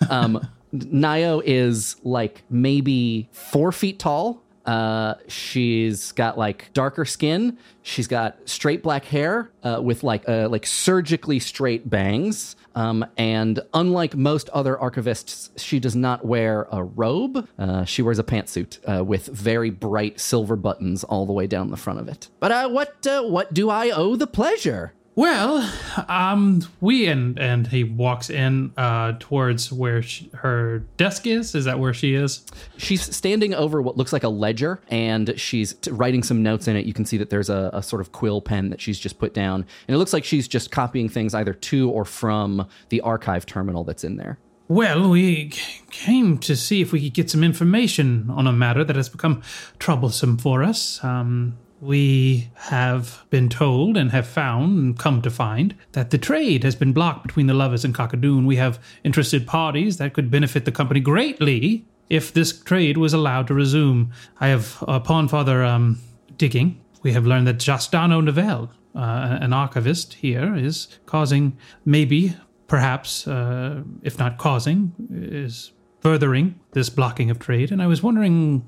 Um, 0.09 0.47
Nio 0.75 1.43
is 1.45 1.97
like 2.03 2.45
maybe 2.49 3.29
four 3.33 3.73
feet 3.73 3.99
tall. 3.99 4.42
Uh, 4.65 5.15
she's 5.29 6.13
got 6.13 6.39
like 6.39 6.73
darker 6.73 7.05
skin. 7.05 7.59
She's 7.83 8.07
got 8.07 8.37
straight 8.49 8.83
black 8.83 9.05
hair 9.05 9.51
uh, 9.63 9.81
with 9.83 10.05
like 10.05 10.29
uh, 10.29 10.49
like 10.49 10.67
surgically 10.67 11.39
straight 11.39 11.89
bangs. 11.89 12.57
Um, 12.75 13.05
and 13.17 13.61
unlike 13.75 14.17
most 14.17 14.49
other 14.51 14.77
archivists, 14.77 15.51
she 15.59 15.79
does 15.79 15.97
not 15.97 16.25
wear 16.25 16.69
a 16.71 16.83
robe. 16.83 17.47
Uh, 17.59 17.85
she 17.85 18.03
wears 18.03 18.19
a 18.19 18.25
pantsuit 18.25 18.79
uh, 18.89 19.05
with 19.05 19.27
very 19.27 19.71
bright 19.71 20.21
silver 20.21 20.57
buttons 20.57 21.05
all 21.05 21.27
the 21.27 21.33
way 21.33 21.47
down 21.47 21.71
the 21.71 21.77
front 21.77 21.99
of 21.99 22.09
it. 22.09 22.29
But 22.41 22.53
uh, 22.53 22.69
what 22.69 23.07
uh, 23.07 23.23
what 23.23 23.53
do 23.53 23.69
I 23.69 23.91
owe 23.91 24.17
the 24.17 24.27
pleasure? 24.27 24.93
Well, 25.15 25.71
um, 26.09 26.63
we 26.81 27.07
and 27.07 27.39
and 27.39 27.67
he 27.67 27.85
walks 27.85 28.31
in 28.31 28.73
uh 28.79 29.13
towards 29.19 29.71
where 29.71 30.01
she, 30.01 30.31
her 30.33 30.79
desk 30.97 31.27
is. 31.27 31.55
Is 31.55 31.67
that 31.67 31.79
where 31.79 31.93
she 31.93 32.15
is? 32.15 32.47
She's 32.79 33.15
standing 33.15 33.53
over 33.53 33.83
what 33.83 33.99
looks 33.99 34.13
like 34.13 34.23
a 34.23 34.31
ledger 34.31 34.81
and 34.89 35.39
she's 35.39 35.75
t- 35.75 35.91
writing 35.91 36.23
some 36.23 36.43
notes 36.43 36.67
in 36.67 36.77
it. 36.77 36.87
You 36.87 36.95
can 36.95 37.05
see 37.05 37.19
that 37.19 37.29
there's 37.29 37.51
a, 37.51 37.69
a 37.75 37.83
sort 37.83 38.01
of 38.01 38.13
quill 38.13 38.41
pen 38.41 38.71
that 38.71 38.81
she's 38.81 38.99
just 38.99 39.19
put 39.19 39.35
down. 39.35 39.67
And 39.87 39.95
it 39.95 39.99
looks 39.99 40.15
like 40.15 40.25
she's 40.25 40.49
just 40.49 40.71
copying 40.71 41.11
things 41.11 41.35
either 41.35 41.53
to 41.53 41.91
or 41.91 42.07
from 42.07 42.67
the 42.89 43.03
archive 43.03 43.45
terminal 43.45 43.85
that's 43.85 44.05
in 44.05 44.17
there. 44.17 44.39
Well, 44.69 45.11
we 45.11 45.51
c- 45.51 45.83
came 45.91 46.39
to 46.39 46.57
see 46.57 46.81
if 46.81 46.93
we 46.93 47.03
could 47.03 47.13
get 47.13 47.29
some 47.29 47.45
information 47.45 48.31
on 48.31 48.47
a 48.47 48.53
matter 48.53 48.83
that 48.83 48.97
has 48.97 49.11
become 49.11 49.43
troublesome 49.79 50.39
for 50.39 50.63
us. 50.63 51.05
Um, 51.05 51.59
we 51.83 52.49
have 52.55 53.25
been 53.29 53.49
told 53.49 53.97
and 53.97 54.13
have 54.13 54.27
found 54.27 54.79
and 54.79 54.97
come 54.97 55.21
to 55.21 55.29
find 55.29 55.75
that 55.93 56.11
the 56.11 56.17
trade 56.17 56.63
has 56.63 56.77
been 56.77 56.93
blocked 56.93 57.27
between 57.27 57.49
the 57.49 57.55
lovers 57.55 57.85
and 57.85 57.93
Cockadoon. 57.93 58.47
We 58.47 58.55
have 58.55 58.79
interested 59.03 59.49
parties 59.49 59.97
that 59.97 60.13
could 60.13 60.31
benefit 60.31 60.65
the 60.65 60.71
company 60.71 61.01
greatly 61.01 61.85
if 62.09 62.33
this 62.33 62.57
trade 62.57 62.99
was 62.99 63.13
allowed 63.13 63.49
to 63.49 63.55
resume. 63.55 64.13
I 64.39 64.47
have, 64.47 64.85
upon 64.87 65.27
further 65.27 65.65
um, 65.65 65.99
digging, 66.37 66.81
we 67.03 67.15
have 67.15 67.27
learned 67.27 67.49
that 67.49 67.59
Giustano 67.59 68.23
Novell, 68.23 68.71
uh, 68.95 69.39
an 69.41 69.53
archivist 69.53 70.15
here, 70.15 70.55
is 70.55 70.87
causing 71.07 71.59
maybe, 71.85 72.37
perhaps, 72.69 73.27
uh, 73.27 73.83
if 74.05 74.21
not 74.21 74.39
causing, 74.39 74.93
is 75.11 75.73
furthering 76.01 76.61
this 76.75 76.91
blocking 76.91 77.29
of 77.29 77.41
trade. 77.41 77.73
And 77.73 77.83
I 77.83 77.89
was 77.89 78.05
wondering 78.05 78.65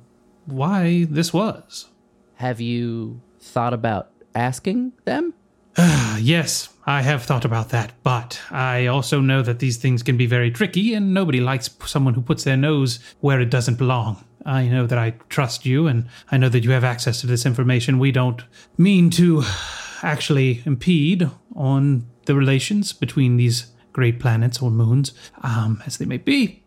why 0.46 1.06
this 1.08 1.32
was. 1.32 1.90
Have 2.36 2.60
you 2.60 3.20
thought 3.40 3.74
about 3.74 4.10
asking 4.34 4.92
them? 5.04 5.34
Yes, 6.20 6.68
I 6.86 7.02
have 7.02 7.24
thought 7.24 7.44
about 7.44 7.70
that, 7.70 7.92
but 8.02 8.40
I 8.50 8.86
also 8.86 9.20
know 9.20 9.42
that 9.42 9.58
these 9.58 9.78
things 9.78 10.02
can 10.02 10.16
be 10.16 10.26
very 10.26 10.50
tricky, 10.50 10.94
and 10.94 11.12
nobody 11.12 11.40
likes 11.40 11.68
someone 11.84 12.14
who 12.14 12.22
puts 12.22 12.44
their 12.44 12.56
nose 12.56 13.00
where 13.20 13.40
it 13.40 13.50
doesn't 13.50 13.78
belong. 13.78 14.24
I 14.46 14.68
know 14.68 14.86
that 14.86 14.98
I 14.98 15.10
trust 15.28 15.66
you, 15.66 15.86
and 15.86 16.06
I 16.30 16.36
know 16.36 16.48
that 16.48 16.62
you 16.62 16.70
have 16.70 16.84
access 16.84 17.20
to 17.20 17.26
this 17.26 17.44
information. 17.44 17.98
We 17.98 18.12
don't 18.12 18.42
mean 18.78 19.10
to 19.10 19.42
actually 20.02 20.62
impede 20.64 21.28
on 21.56 22.06
the 22.26 22.34
relations 22.34 22.92
between 22.92 23.36
these 23.36 23.72
great 23.92 24.20
planets 24.20 24.62
or 24.62 24.70
moons, 24.70 25.12
um, 25.42 25.82
as 25.86 25.98
they 25.98 26.04
may 26.04 26.18
be. 26.18 26.62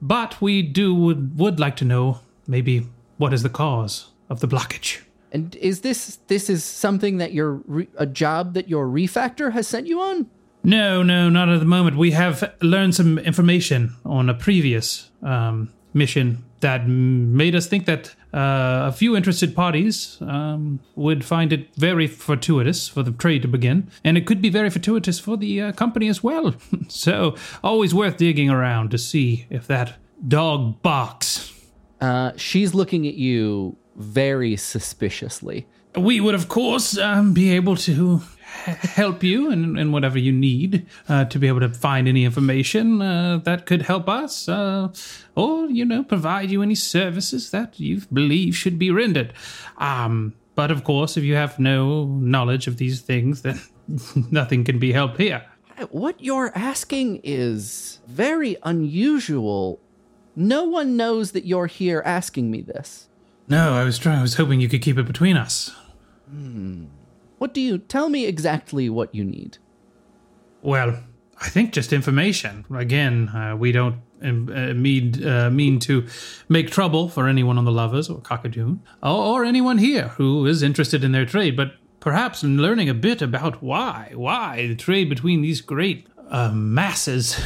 But 0.00 0.40
we 0.40 0.62
do 0.62 0.94
would, 0.94 1.38
would 1.38 1.60
like 1.60 1.76
to 1.76 1.84
know 1.84 2.20
maybe 2.46 2.86
what 3.18 3.32
is 3.32 3.42
the 3.42 3.48
cause 3.48 4.10
of 4.28 4.40
the 4.40 4.48
blockage. 4.48 5.02
And 5.36 5.54
is 5.56 5.82
this 5.82 6.18
this 6.28 6.48
is 6.48 6.64
something 6.64 7.18
that 7.18 7.34
your 7.34 7.60
re- 7.66 7.88
a 7.98 8.06
job 8.06 8.54
that 8.54 8.70
your 8.70 8.86
refactor 8.86 9.52
has 9.52 9.68
sent 9.68 9.86
you 9.86 10.00
on? 10.00 10.30
No, 10.64 11.02
no, 11.02 11.28
not 11.28 11.50
at 11.50 11.60
the 11.60 11.66
moment. 11.66 11.98
We 11.98 12.12
have 12.12 12.54
learned 12.62 12.94
some 12.94 13.18
information 13.18 13.94
on 14.06 14.30
a 14.30 14.34
previous 14.34 15.10
um, 15.22 15.74
mission 15.92 16.42
that 16.60 16.88
made 16.88 17.54
us 17.54 17.66
think 17.66 17.84
that 17.84 18.14
uh, 18.32 18.88
a 18.88 18.92
few 18.92 19.14
interested 19.14 19.54
parties 19.54 20.16
um, 20.22 20.80
would 20.94 21.22
find 21.22 21.52
it 21.52 21.68
very 21.76 22.06
fortuitous 22.06 22.88
for 22.88 23.02
the 23.02 23.12
trade 23.12 23.42
to 23.42 23.48
begin, 23.48 23.90
and 24.04 24.16
it 24.16 24.26
could 24.26 24.40
be 24.40 24.48
very 24.48 24.70
fortuitous 24.70 25.20
for 25.20 25.36
the 25.36 25.60
uh, 25.60 25.72
company 25.72 26.08
as 26.08 26.22
well. 26.22 26.54
so, 26.88 27.36
always 27.62 27.92
worth 27.92 28.16
digging 28.16 28.48
around 28.48 28.90
to 28.90 28.96
see 28.96 29.46
if 29.50 29.66
that 29.66 29.96
dog 30.26 30.80
barks. 30.80 31.52
Uh, 32.00 32.32
she's 32.36 32.72
looking 32.72 33.06
at 33.06 33.14
you 33.14 33.76
very 33.96 34.56
suspiciously. 34.56 35.66
We 35.96 36.20
would, 36.20 36.34
of 36.34 36.48
course, 36.48 36.98
um, 36.98 37.32
be 37.32 37.52
able 37.52 37.76
to 37.76 38.20
help 38.66 39.22
you 39.22 39.50
in, 39.50 39.78
in 39.78 39.92
whatever 39.92 40.18
you 40.18 40.32
need 40.32 40.86
uh, 41.08 41.24
to 41.26 41.38
be 41.38 41.48
able 41.48 41.60
to 41.60 41.68
find 41.68 42.08
any 42.08 42.24
information 42.24 43.00
uh, 43.00 43.38
that 43.44 43.66
could 43.66 43.82
help 43.82 44.08
us, 44.08 44.48
uh, 44.48 44.88
or 45.34 45.66
you 45.66 45.84
know, 45.84 46.02
provide 46.02 46.50
you 46.50 46.62
any 46.62 46.74
services 46.74 47.50
that 47.50 47.78
you 47.80 48.02
believe 48.12 48.56
should 48.56 48.78
be 48.78 48.90
rendered. 48.90 49.32
Um, 49.78 50.34
but 50.54 50.70
of 50.70 50.84
course, 50.84 51.16
if 51.16 51.24
you 51.24 51.34
have 51.34 51.58
no 51.58 52.06
knowledge 52.06 52.66
of 52.66 52.76
these 52.78 53.00
things, 53.00 53.42
then 53.42 53.60
nothing 54.30 54.64
can 54.64 54.78
be 54.78 54.92
helped 54.92 55.18
here. 55.18 55.44
What 55.90 56.22
you're 56.22 56.52
asking 56.54 57.20
is 57.22 58.00
very 58.06 58.56
unusual. 58.62 59.78
No 60.34 60.64
one 60.64 60.96
knows 60.96 61.32
that 61.32 61.44
you're 61.44 61.66
here 61.66 62.02
asking 62.04 62.50
me 62.50 62.62
this. 62.62 63.05
No, 63.48 63.74
I 63.74 63.84
was 63.84 63.98
trying. 63.98 64.18
I 64.18 64.22
was 64.22 64.34
hoping 64.34 64.60
you 64.60 64.68
could 64.68 64.82
keep 64.82 64.98
it 64.98 65.06
between 65.06 65.36
us. 65.36 65.74
What 67.38 67.54
do 67.54 67.60
you 67.60 67.78
tell 67.78 68.08
me 68.08 68.26
exactly 68.26 68.88
what 68.90 69.14
you 69.14 69.24
need? 69.24 69.58
Well, 70.62 70.98
I 71.40 71.48
think 71.48 71.72
just 71.72 71.92
information. 71.92 72.64
Again, 72.74 73.28
uh, 73.28 73.56
we 73.56 73.70
don't 73.72 73.96
um, 74.22 74.48
uh, 74.48 74.74
mean 74.74 75.24
uh, 75.24 75.50
mean 75.50 75.78
to 75.80 76.06
make 76.48 76.70
trouble 76.70 77.08
for 77.08 77.28
anyone 77.28 77.58
on 77.58 77.64
the 77.64 77.72
Lovers 77.72 78.08
or 78.08 78.20
Cockadoon, 78.20 78.80
or, 79.02 79.40
or 79.40 79.44
anyone 79.44 79.78
here 79.78 80.08
who 80.08 80.46
is 80.46 80.62
interested 80.62 81.04
in 81.04 81.12
their 81.12 81.26
trade. 81.26 81.56
But 81.56 81.74
perhaps 82.00 82.42
in 82.42 82.58
learning 82.58 82.88
a 82.88 82.94
bit 82.94 83.20
about 83.22 83.62
why, 83.62 84.12
why 84.14 84.66
the 84.66 84.74
trade 84.74 85.08
between 85.08 85.42
these 85.42 85.60
great 85.60 86.06
uh, 86.30 86.50
masses 86.52 87.38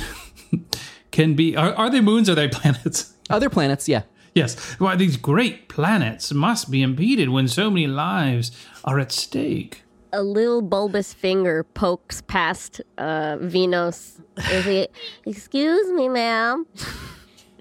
can 1.10 1.34
be. 1.34 1.56
Are, 1.56 1.74
are 1.74 1.90
they 1.90 2.00
moons? 2.00 2.28
Or 2.28 2.32
are 2.32 2.36
they 2.36 2.48
planets? 2.60 3.14
Other 3.28 3.50
planets, 3.50 3.88
yeah. 3.88 4.02
Yes. 4.34 4.58
Why 4.78 4.96
these 4.96 5.16
great 5.16 5.68
planets 5.68 6.32
must 6.32 6.70
be 6.70 6.82
impeded 6.82 7.30
when 7.30 7.48
so 7.48 7.70
many 7.70 7.86
lives 7.86 8.52
are 8.84 8.98
at 8.98 9.12
stake. 9.12 9.82
A 10.12 10.22
little 10.22 10.62
bulbous 10.62 11.12
finger 11.14 11.62
pokes 11.62 12.20
past 12.22 12.80
uh, 12.98 13.36
Venos. 13.38 14.20
Is 14.50 14.64
he? 14.64 14.88
Excuse 15.24 15.92
me, 15.92 16.08
ma'am. 16.08 16.66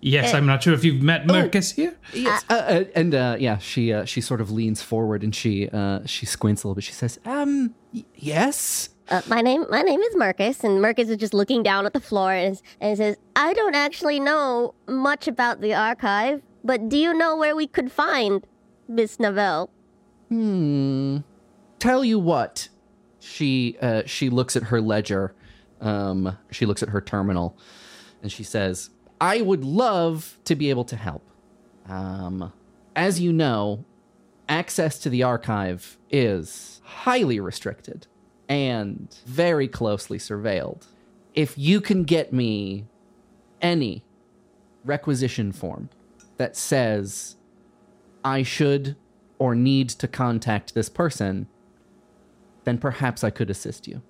Yes, 0.02 0.34
I'm 0.34 0.46
not 0.46 0.64
sure 0.64 0.74
if 0.74 0.84
you've 0.84 1.02
met 1.02 1.26
Mercus 1.28 1.76
here. 1.76 1.96
Yes. 2.14 2.46
Uh, 2.50 2.54
uh, 2.54 2.84
and 2.96 3.14
uh, 3.14 3.36
yeah, 3.40 3.58
she 3.58 3.92
uh, 3.94 4.06
she 4.06 4.22
sort 4.22 4.42
of 4.42 4.50
leans 4.50 4.82
forward 4.82 5.24
and 5.24 5.36
she 5.36 5.70
uh, 5.70 6.00
she 6.06 6.26
squints 6.26 6.64
a 6.64 6.68
little 6.68 6.76
bit. 6.76 6.86
She 6.86 6.94
says, 6.94 7.20
"Um, 7.26 7.76
y- 7.94 8.06
yes." 8.16 8.90
Uh, 9.10 9.22
my 9.28 9.42
name, 9.42 9.66
my 9.70 9.82
name 9.82 10.00
is 10.00 10.16
Mercus, 10.16 10.64
and 10.64 10.80
Mercus 10.80 11.10
is 11.10 11.18
just 11.18 11.34
looking 11.34 11.64
down 11.64 11.86
at 11.88 11.94
the 11.94 12.00
floor 12.00 12.32
and, 12.32 12.62
and 12.80 12.98
says, 12.98 13.18
"I 13.36 13.54
don't 13.54 13.76
actually 13.76 14.20
know 14.20 14.74
much 14.88 15.28
about 15.28 15.62
the 15.62 15.74
archive, 15.74 16.42
but 16.64 16.90
do 16.90 16.98
you 16.98 17.14
know 17.14 17.36
where 17.36 17.56
we 17.56 17.68
could 17.68 17.92
find 17.92 18.46
Miss 18.88 19.18
Novell?" 19.18 19.70
Hmm. 20.30 21.18
Tell 21.80 22.04
you 22.04 22.20
what. 22.20 22.70
She 23.20 23.78
uh, 23.82 24.04
she 24.06 24.30
looks 24.30 24.56
at 24.56 24.64
her 24.64 24.80
ledger. 24.82 25.34
Um, 25.82 26.38
she 26.52 26.66
looks 26.66 26.84
at 26.84 26.90
her 26.90 27.02
terminal, 27.02 27.58
and 28.22 28.32
she 28.32 28.44
says, 28.44 28.90
"I 29.20 29.42
would 29.42 29.64
love 29.64 30.38
to 30.46 30.56
be 30.56 30.70
able 30.70 30.86
to 30.86 30.96
help. 30.96 31.30
Um, 31.88 32.54
as 32.96 33.20
you 33.20 33.34
know, 33.34 33.86
access 34.48 35.00
to 35.00 35.10
the 35.10 35.24
archive 35.24 35.98
is 36.10 36.82
highly 36.84 37.40
restricted 37.40 38.08
and 38.48 39.16
very 39.26 39.68
closely 39.68 40.18
surveilled. 40.18 40.88
If 41.34 41.58
you 41.58 41.80
can 41.80 42.04
get 42.04 42.34
me 42.34 42.86
any 43.62 44.04
requisition 44.84 45.52
form 45.52 45.90
that 46.40 46.56
says 46.58 47.36
I 48.24 48.42
should 48.44 48.96
or 49.38 49.54
need 49.54 49.90
to 49.90 50.08
contact 50.08 50.74
this 50.74 50.90
person, 50.90 51.48
then 52.64 52.78
perhaps 52.78 53.24
I 53.24 53.30
could 53.30 53.50
assist 53.50 53.88
you. 53.88 54.02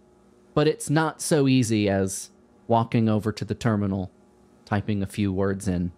But 0.54 0.68
it's 0.68 0.90
not 0.90 1.22
so 1.22 1.48
easy 1.48 1.90
as 1.90 2.30
walking 2.68 3.10
over 3.10 3.32
to 3.32 3.44
the 3.44 3.56
terminal, 3.56 4.12
typing 4.66 5.02
a 5.04 5.08
few 5.08 5.34
words 5.34 5.68
in. 5.68 5.92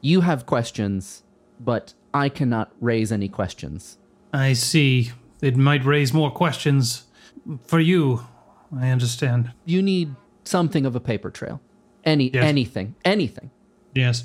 You 0.00 0.20
have 0.20 0.46
questions, 0.46 1.22
but 1.58 1.94
I 2.14 2.28
cannot 2.28 2.72
raise 2.80 3.10
any 3.10 3.28
questions. 3.28 3.98
I 4.32 4.52
see. 4.52 5.12
it 5.40 5.56
might 5.56 5.84
raise 5.84 6.12
more 6.12 6.30
questions 6.32 7.04
for 7.64 7.78
you. 7.80 8.26
I 8.76 8.88
understand. 8.90 9.52
You 9.64 9.80
need 9.82 10.16
something 10.44 10.84
of 10.84 10.94
a 10.96 11.00
paper 11.00 11.30
trail. 11.30 11.60
Any 12.04 12.30
Yes. 12.30 12.44
anything, 12.44 12.94
anything. 13.04 13.50
Yes. 13.94 14.24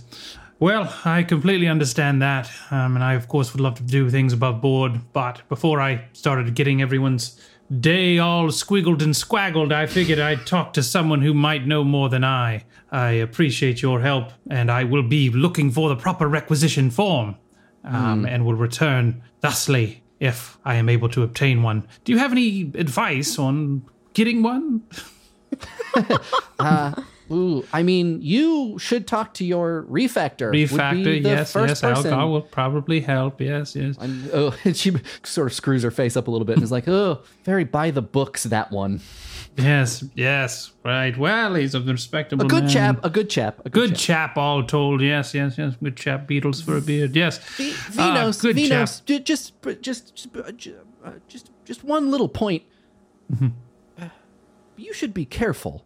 Well, 0.64 0.96
I 1.04 1.24
completely 1.24 1.68
understand 1.68 2.22
that. 2.22 2.50
Um, 2.72 2.96
and 2.96 3.04
I, 3.04 3.16
of 3.16 3.28
course, 3.28 3.52
would 3.52 3.60
love 3.60 3.76
to 3.76 3.84
do 3.84 4.10
things 4.10 4.32
above 4.32 4.62
board. 4.62 5.02
But 5.12 5.42
before 5.50 5.82
I 5.82 6.06
started 6.14 6.56
getting 6.56 6.82
everyone's 6.82 7.38
day 7.82 8.18
all 8.18 8.48
squiggled 8.48 9.02
and 9.02 9.14
squaggled, 9.14 9.74
I 9.74 9.88
figured 9.88 10.20
I'd 10.20 10.48
talk 10.48 10.72
to 10.76 10.82
someone 10.82 11.22
who 11.22 11.34
might 11.34 11.68
know 11.68 11.84
more 11.84 12.08
than 12.08 12.24
I. 12.24 12.64
I 12.94 13.10
appreciate 13.10 13.82
your 13.82 14.00
help, 14.00 14.32
and 14.50 14.72
I 14.72 14.86
will 14.86 15.04
be 15.04 15.30
looking 15.30 15.70
for 15.70 15.90
the 15.90 15.98
proper 15.98 16.30
requisition 16.30 16.92
form 16.92 17.36
um, 17.84 18.26
and 18.26 18.46
will 18.46 18.56
return 18.56 19.22
thusly 19.42 20.02
if 20.22 20.58
I 20.64 20.76
am 20.76 20.88
able 20.88 21.10
to 21.10 21.24
obtain 21.24 21.62
one. 21.62 21.86
Do 22.06 22.14
you 22.14 22.20
have 22.20 22.32
any 22.32 22.72
advice 22.76 23.38
on 23.38 23.84
getting 24.14 24.44
one? 24.44 24.84
Ooh, 27.32 27.66
I 27.72 27.84
mean, 27.84 28.20
you 28.22 28.78
should 28.80 29.08
talk 29.08 29.34
to 29.36 29.46
your 29.46 29.86
refactor. 29.90 30.52
Refactor, 30.52 31.24
yes, 31.24 31.56
yes, 31.56 31.82
person. 31.82 31.90
alcohol 31.96 32.32
will 32.32 32.42
probably 32.42 33.00
help. 33.00 33.40
Yes, 33.42 33.76
yes. 33.76 33.96
And, 33.98 34.30
oh, 34.34 34.56
and 34.66 34.76
she 34.76 34.92
sort 35.24 35.48
of 35.48 35.54
screws 35.54 35.84
her 35.84 35.92
face 35.92 36.18
up 36.18 36.28
a 36.28 36.32
little 36.32 36.46
bit 36.46 36.56
and 36.58 36.64
is 36.64 36.72
like, 36.72 36.88
"Oh, 36.88 37.22
very 37.44 37.64
by 37.64 37.92
the 37.92 38.02
books 38.02 38.44
that 38.44 38.72
one." 38.72 39.00
Yes, 39.56 40.04
yes, 40.16 40.72
right. 40.84 41.16
Well, 41.16 41.54
he's 41.54 41.76
a 41.76 41.82
respectable 41.82 42.46
A 42.46 42.50
good 42.50 42.64
man. 42.64 42.72
chap, 42.74 43.06
a 43.06 43.10
good 43.10 43.30
chap, 43.30 43.60
a 43.60 43.70
Good 43.70 43.90
good, 43.90 43.90
chap. 43.96 44.32
chap, 44.32 44.38
all 44.38 44.64
told. 44.64 45.00
Yes, 45.02 45.34
yes, 45.36 45.58
yes. 45.60 45.76
Good 45.82 45.96
chap. 45.96 46.28
beetles 46.28 46.62
for 46.62 46.76
a 46.78 46.82
beard. 46.82 47.16
Yes. 47.16 47.38
V- 47.58 47.72
Ah, 48.00 48.16
Venos, 48.26 48.42
good 48.42 48.56
Venos, 48.58 48.98
chap. 48.98 49.06
ju- 49.06 49.20
just, 49.20 49.54
just, 49.82 50.16
just, 50.16 50.36
uh, 50.38 50.52
ju- 50.54 50.76
uh, 51.06 51.12
just, 51.28 51.52
just 51.66 51.84
one 51.84 52.10
little 52.10 52.30
point. 52.30 52.64
Mm-hmm. 53.32 53.48
You 54.76 54.92
should 54.94 55.14
be 55.14 55.26
careful. 55.26 55.86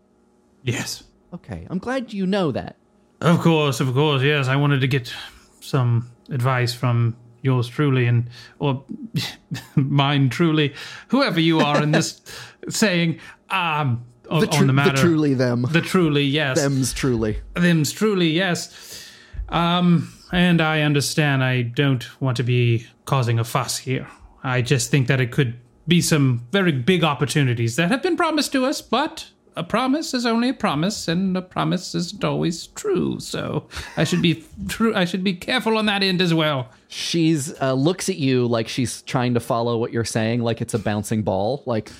Yes. 0.64 1.04
Okay, 1.34 1.68
I'm 1.70 1.80
glad 1.80 2.14
you 2.14 2.26
know 2.26 2.52
that. 2.52 2.76
Of 3.22 3.40
course, 3.42 3.80
of 3.80 3.94
course. 3.94 4.22
Yes, 4.22 4.48
I 4.48 4.56
wanted 4.56 4.82
to 4.82 4.88
get 4.88 5.12
some 5.60 6.10
advice 6.30 6.74
from 6.74 7.16
yours 7.42 7.68
truly, 7.68 8.06
and 8.06 8.30
or 8.60 8.84
mine 9.76 10.30
truly, 10.30 10.74
whoever 11.10 11.40
you 11.40 11.60
are 11.60 11.82
in 11.82 11.92
this 11.92 12.22
saying. 12.70 13.20
Um, 13.50 14.06
o- 14.30 14.42
The, 14.42 14.48
on 14.48 14.54
tru- 14.58 14.68
the 14.68 14.74
matter. 14.74 14.98
truly 14.98 15.34
them, 15.34 15.66
The 15.72 15.82
truly, 15.82 16.24
yes. 16.24 16.60
them's 16.62 16.94
truly. 16.94 17.40
Them's 17.56 17.92
truly, 17.92 18.30
yes. 18.30 19.10
Um, 19.50 20.12
and 20.32 20.60
I 20.62 20.82
understand 20.82 21.44
I 21.44 21.62
don't 21.62 22.06
want 22.22 22.36
to 22.38 22.44
be 22.44 22.86
causing 23.06 23.40
a 23.40 23.44
fuss 23.46 23.78
here. 23.78 24.08
I 24.44 24.62
just 24.62 24.92
think 24.92 25.08
that 25.08 25.22
it 25.22 25.32
could 25.32 25.56
be 25.88 26.02
some 26.02 26.46
very 26.52 26.74
big 26.74 27.04
opportunities 27.06 27.78
that 27.78 27.90
have 27.90 28.04
been 28.04 28.18
promised 28.18 28.52
to 28.52 28.66
us, 28.66 28.82
but 28.82 29.30
a 29.58 29.64
promise 29.64 30.14
is 30.14 30.26
only 30.26 30.50
a 30.50 30.54
promise, 30.54 31.08
and 31.08 31.36
a 31.36 31.42
promise 31.42 31.96
isn't 31.96 32.24
always 32.24 32.68
true. 32.68 33.20
So 33.20 33.68
I 33.98 34.04
should 34.04 34.22
be 34.22 34.46
true. 34.68 34.96
I 34.96 35.06
should 35.06 35.24
be 35.24 35.34
careful 35.34 35.78
on 35.78 35.88
that 35.88 36.04
end 36.04 36.22
as 36.22 36.34
well. 36.34 36.70
She's 36.88 37.60
uh, 37.60 37.74
looks 37.74 38.08
at 38.08 38.18
you 38.18 38.46
like 38.46 38.68
she's 38.68 39.02
trying 39.02 39.34
to 39.34 39.40
follow 39.40 39.78
what 39.78 39.92
you're 39.92 40.06
saying, 40.06 40.42
like 40.42 40.62
it's 40.62 40.74
a 40.74 40.80
bouncing 40.80 41.24
ball, 41.24 41.64
like 41.66 41.92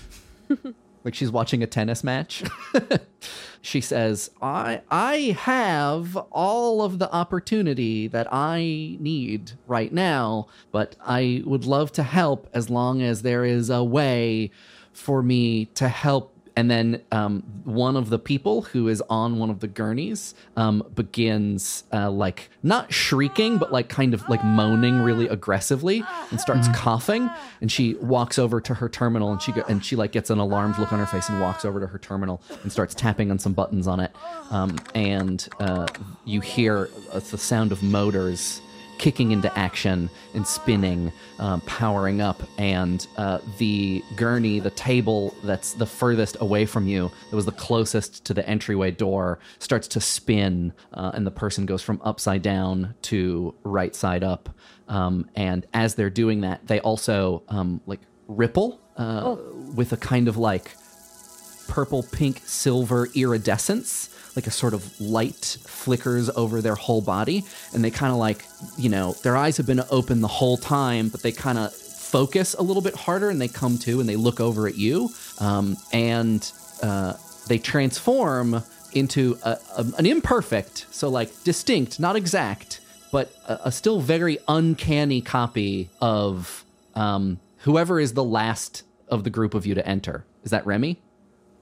like 1.04 1.16
she's 1.16 1.32
watching 1.32 1.64
a 1.64 1.68
tennis 1.68 2.04
match. 2.04 2.44
she 3.62 3.82
says, 3.82 4.30
"I 4.42 4.82
I 4.92 5.38
have 5.40 6.16
all 6.32 6.82
of 6.82 7.00
the 7.00 7.12
opportunity 7.12 8.08
that 8.08 8.28
I 8.32 8.98
need 9.00 9.54
right 9.68 9.92
now, 9.92 10.48
but 10.72 10.96
I 11.06 11.42
would 11.46 11.66
love 11.66 11.92
to 11.94 12.04
help 12.04 12.50
as 12.54 12.70
long 12.70 13.02
as 13.02 13.24
there 13.24 13.44
is 13.44 13.70
a 13.70 13.84
way 13.84 14.52
for 14.94 15.24
me 15.24 15.66
to 15.76 15.90
help." 15.90 16.37
And 16.58 16.72
then 16.72 17.04
um, 17.12 17.44
one 17.66 17.96
of 17.96 18.10
the 18.10 18.18
people 18.18 18.64
who 18.64 18.88
is 18.88 19.04
on 19.12 19.38
one 19.38 19.52
of 19.52 19.60
the 19.60 19.68
gurneys 19.68 20.34
um, 20.56 20.84
begins 20.96 21.84
uh, 21.94 22.10
like 22.10 22.50
not 22.64 22.92
shrieking, 22.92 23.60
but 23.60 23.72
like 23.72 23.90
kind 23.90 24.16
of 24.16 24.28
like 24.28 24.44
moaning 24.44 24.98
really 24.98 25.28
aggressively 25.28 26.04
and 26.32 26.42
starts 26.42 26.68
coughing. 26.74 27.30
And 27.62 27.72
she 27.72 27.94
walks 27.96 28.40
over 28.40 28.60
to 28.60 28.74
her 28.74 28.90
terminal 28.90 29.32
and 29.32 29.40
she 29.40 29.52
go, 29.52 29.62
and 29.70 29.86
she 29.86 29.96
like 29.96 30.12
gets 30.12 30.32
an 30.32 30.40
alarmed 30.40 30.80
look 30.80 30.92
on 30.92 30.98
her 30.98 31.06
face 31.06 31.30
and 31.30 31.40
walks 31.40 31.64
over 31.64 31.80
to 31.80 31.86
her 31.86 32.00
terminal 32.00 32.42
and 32.64 32.72
starts 32.72 32.96
tapping 32.96 33.30
on 33.30 33.38
some 33.38 33.54
buttons 33.54 33.86
on 33.86 34.00
it. 34.00 34.12
Um, 34.50 34.80
and 34.96 35.48
uh, 35.60 35.86
you 36.26 36.42
hear 36.42 36.90
uh, 37.12 37.20
the 37.20 37.38
sound 37.38 37.72
of 37.72 37.84
motors 37.84 38.62
kicking 38.98 39.32
into 39.32 39.56
action 39.58 40.10
and 40.34 40.46
spinning, 40.46 41.12
um, 41.40 41.62
powering 41.62 42.22
up, 42.22 42.42
and 42.58 43.08
uh, 43.18 43.40
the 43.58 44.04
gurney, 44.16 44.60
the 44.60 44.72
table 44.72 45.36
that's 45.44 45.74
the 45.74 45.86
furthest 45.86 46.38
away 46.40 46.66
from 46.66 46.88
you, 46.88 47.12
that 47.30 47.36
was 47.36 47.46
the 47.46 47.52
closest 47.52 48.26
to 48.26 48.34
the 48.34 48.48
entryway 48.48 48.92
door, 48.92 49.40
starts 49.60 49.88
to 49.90 50.02
spin, 50.02 50.74
uh, 50.94 51.12
and 51.14 51.26
the 51.26 51.32
person 51.32 51.66
goes 51.66 51.82
from 51.82 52.02
upside 52.04 52.42
down 52.42 52.96
to 53.04 53.54
right 53.64 53.96
side 53.96 54.24
up. 54.24 54.50
Um, 54.88 55.30
and 55.36 55.66
as 55.74 55.96
they're 55.96 56.10
doing 56.10 56.42
that, 56.42 56.66
they 56.68 56.80
also 56.80 57.44
um, 57.50 57.82
like 57.86 58.00
ripple 58.28 58.80
uh, 58.98 59.36
with 59.76 59.94
a 59.94 59.98
kind 59.98 60.28
of 60.28 60.38
like 60.38 60.72
purple, 61.68 62.04
pink, 62.04 62.42
silver 62.46 63.10
iridescence, 63.14 64.10
like 64.38 64.46
a 64.46 64.52
sort 64.52 64.76
of 64.76 65.02
light 65.02 65.58
flickers 65.66 66.30
over 66.30 66.62
their 66.62 66.76
whole 66.76 67.02
body. 67.02 67.44
And 67.74 67.84
they 67.84 67.90
kind 67.90 68.12
of 68.12 68.20
like, 68.20 68.46
you 68.78 68.88
know, 68.88 69.14
their 69.24 69.36
eyes 69.36 69.58
have 69.58 69.66
been 69.66 69.82
open 69.90 70.22
the 70.22 70.28
whole 70.28 70.58
time, 70.58 71.10
but 71.10 71.24
they 71.24 71.32
kind 71.32 71.58
of 71.58 71.74
focus 71.74 72.54
a 72.54 72.62
little 72.62 72.84
bit 72.84 72.96
harder 72.96 73.32
and 73.32 73.42
they 73.42 73.48
come 73.48 73.80
to 73.80 74.00
and 74.00 74.08
they 74.08 74.16
look 74.16 74.40
over 74.40 74.68
at 74.68 74.76
you. 74.76 75.10
Um, 75.40 75.76
and 75.92 76.50
uh, 76.84 77.14
they 77.48 77.58
transform 77.58 78.64
into 78.94 79.40
a, 79.42 79.58
a, 79.76 79.86
an 79.98 80.06
imperfect, 80.06 80.86
so 80.92 81.10
like 81.10 81.44
distinct, 81.44 82.00
not 82.00 82.16
exact, 82.16 82.80
but 83.12 83.34
a, 83.48 83.62
a 83.66 83.72
still 83.72 84.00
very 84.02 84.38
uncanny 84.48 85.20
copy 85.20 85.90
of 86.00 86.64
um, 86.94 87.40
whoever 87.62 88.00
is 88.00 88.14
the 88.14 88.24
last 88.24 88.84
of 89.08 89.24
the 89.24 89.32
group 89.32 89.56
of 89.56 89.66
you 89.66 89.74
to 89.74 89.88
enter. 89.88 90.26
Is 90.44 90.52
that 90.52 90.64
Remy? 90.68 91.02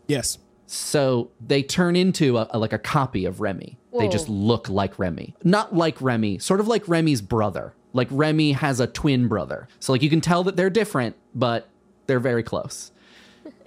Yes. 0.07 0.39
So 0.67 1.31
they 1.45 1.63
turn 1.63 1.95
into 1.95 2.37
a, 2.37 2.47
a- 2.51 2.59
like 2.59 2.73
a 2.73 2.79
copy 2.79 3.25
of 3.25 3.41
Remy. 3.41 3.77
They 3.97 4.09
just 4.09 4.27
look 4.27 4.67
like 4.67 4.99
Remy. 4.99 5.35
Not 5.43 5.73
like 5.73 6.01
Remy, 6.01 6.39
sort 6.39 6.59
of 6.59 6.67
like 6.67 6.85
Remy's 6.87 7.21
brother. 7.21 7.73
Like 7.93 8.09
Remy 8.11 8.51
has 8.51 8.81
a 8.81 8.87
twin 8.87 9.29
brother. 9.29 9.69
So 9.79 9.93
like 9.93 10.01
you 10.01 10.09
can 10.09 10.19
tell 10.19 10.43
that 10.43 10.57
they're 10.57 10.69
different, 10.69 11.15
but 11.33 11.69
they're 12.07 12.19
very 12.19 12.43
close. 12.43 12.91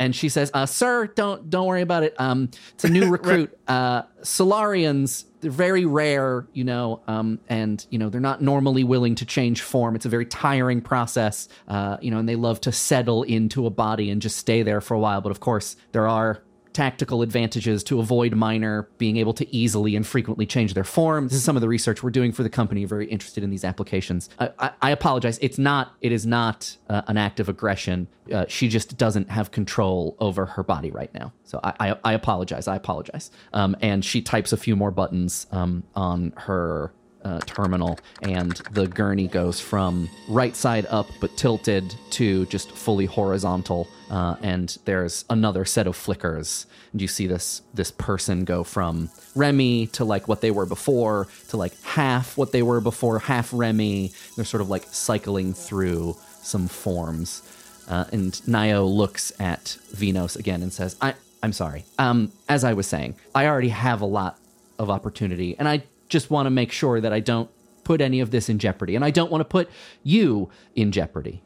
And 0.00 0.14
she 0.14 0.28
says, 0.28 0.52
uh, 0.54 0.64
"Sir, 0.66 1.08
don't 1.08 1.50
don't 1.50 1.66
worry 1.66 1.82
about 1.82 2.04
it. 2.04 2.14
Um, 2.20 2.50
it's 2.74 2.84
a 2.84 2.88
new 2.88 3.08
recruit. 3.16 3.56
Uh, 3.66 4.02
Solarians, 4.22 5.24
they're 5.40 5.50
very 5.50 5.84
rare, 5.84 6.46
you 6.52 6.62
know, 6.62 7.00
um, 7.08 7.40
and 7.48 7.84
you 7.90 7.98
know 7.98 8.08
they're 8.08 8.20
not 8.20 8.40
normally 8.40 8.84
willing 8.84 9.16
to 9.16 9.26
change 9.26 9.60
form. 9.62 9.96
It's 9.96 10.06
a 10.06 10.08
very 10.08 10.24
tiring 10.26 10.80
process, 10.82 11.48
uh, 11.66 11.96
you 12.00 12.12
know, 12.12 12.18
and 12.18 12.28
they 12.28 12.36
love 12.36 12.60
to 12.62 12.72
settle 12.72 13.24
into 13.24 13.66
a 13.66 13.70
body 13.70 14.08
and 14.10 14.22
just 14.22 14.36
stay 14.36 14.62
there 14.62 14.80
for 14.80 14.94
a 14.94 15.00
while. 15.00 15.20
But 15.20 15.30
of 15.30 15.40
course, 15.40 15.76
there 15.92 16.06
are 16.06 16.42
tactical 16.78 17.22
advantages 17.22 17.82
to 17.82 17.98
avoid 17.98 18.36
minor 18.36 18.88
being 18.98 19.16
able 19.16 19.34
to 19.34 19.52
easily 19.52 19.96
and 19.96 20.06
frequently 20.06 20.46
change 20.46 20.74
their 20.74 20.84
form. 20.84 21.26
This 21.26 21.38
is 21.38 21.42
some 21.42 21.56
of 21.56 21.60
the 21.60 21.66
research 21.66 22.04
we're 22.04 22.10
doing 22.10 22.30
for 22.30 22.44
the 22.44 22.48
company. 22.48 22.84
Very 22.84 23.08
interested 23.08 23.42
in 23.42 23.50
these 23.50 23.64
applications. 23.64 24.28
I, 24.38 24.50
I, 24.60 24.70
I 24.80 24.90
apologize. 24.92 25.40
It's 25.42 25.58
not. 25.58 25.96
It 26.02 26.12
is 26.12 26.24
not 26.24 26.76
uh, 26.88 27.02
an 27.08 27.16
act 27.16 27.40
of 27.40 27.48
aggression. 27.48 28.06
Uh, 28.32 28.44
she 28.46 28.68
just 28.68 28.96
doesn't 28.96 29.28
have 29.28 29.50
control 29.50 30.16
over 30.20 30.46
her 30.46 30.62
body 30.62 30.92
right 30.92 31.12
now. 31.14 31.32
So 31.42 31.58
I, 31.64 31.72
I, 31.80 31.96
I 32.04 32.12
apologize. 32.12 32.68
I 32.68 32.76
apologize. 32.76 33.32
Um, 33.52 33.74
and 33.80 34.04
she 34.04 34.22
types 34.22 34.52
a 34.52 34.56
few 34.56 34.76
more 34.76 34.92
buttons 34.92 35.48
um, 35.50 35.82
on 35.96 36.32
her 36.36 36.92
uh, 37.24 37.40
terminal, 37.40 37.98
and 38.22 38.52
the 38.72 38.86
gurney 38.86 39.26
goes 39.26 39.60
from 39.60 40.08
right 40.28 40.54
side 40.54 40.86
up 40.88 41.08
but 41.20 41.36
tilted 41.36 41.94
to 42.10 42.46
just 42.46 42.70
fully 42.70 43.06
horizontal. 43.06 43.88
Uh, 44.10 44.36
and 44.42 44.78
there's 44.84 45.24
another 45.28 45.64
set 45.64 45.86
of 45.86 45.96
flickers, 45.96 46.66
and 46.92 47.02
you 47.02 47.08
see 47.08 47.26
this 47.26 47.62
this 47.74 47.90
person 47.90 48.44
go 48.44 48.64
from 48.64 49.10
Remy 49.34 49.88
to 49.88 50.04
like 50.04 50.28
what 50.28 50.40
they 50.40 50.50
were 50.50 50.66
before 50.66 51.28
to 51.48 51.56
like 51.56 51.80
half 51.82 52.36
what 52.38 52.52
they 52.52 52.62
were 52.62 52.80
before, 52.80 53.18
half 53.18 53.50
Remy. 53.52 54.12
They're 54.36 54.44
sort 54.44 54.60
of 54.60 54.70
like 54.70 54.84
cycling 54.84 55.52
through 55.54 56.16
some 56.40 56.68
forms. 56.68 57.42
Uh, 57.88 58.04
and 58.12 58.32
Nio 58.46 58.86
looks 58.86 59.32
at 59.40 59.78
Venos 59.94 60.38
again 60.38 60.62
and 60.62 60.72
says, 60.72 60.96
I, 61.00 61.14
I'm 61.42 61.52
sorry. 61.52 61.84
Um, 61.98 62.32
as 62.48 62.62
I 62.62 62.74
was 62.74 62.86
saying, 62.86 63.16
I 63.34 63.46
already 63.46 63.70
have 63.70 64.02
a 64.02 64.06
lot 64.06 64.38
of 64.78 64.90
opportunity, 64.90 65.56
and 65.58 65.66
I 65.66 65.82
just 66.08 66.30
want 66.30 66.46
to 66.46 66.50
make 66.50 66.72
sure 66.72 67.00
that 67.00 67.12
I 67.12 67.20
don't 67.20 67.50
put 67.84 68.00
any 68.00 68.20
of 68.20 68.30
this 68.30 68.48
in 68.48 68.58
jeopardy, 68.58 68.94
and 68.96 69.04
I 69.04 69.10
don't 69.10 69.30
want 69.30 69.40
to 69.40 69.46
put 69.46 69.70
you 70.02 70.50
in 70.74 70.92
jeopardy. 70.92 71.42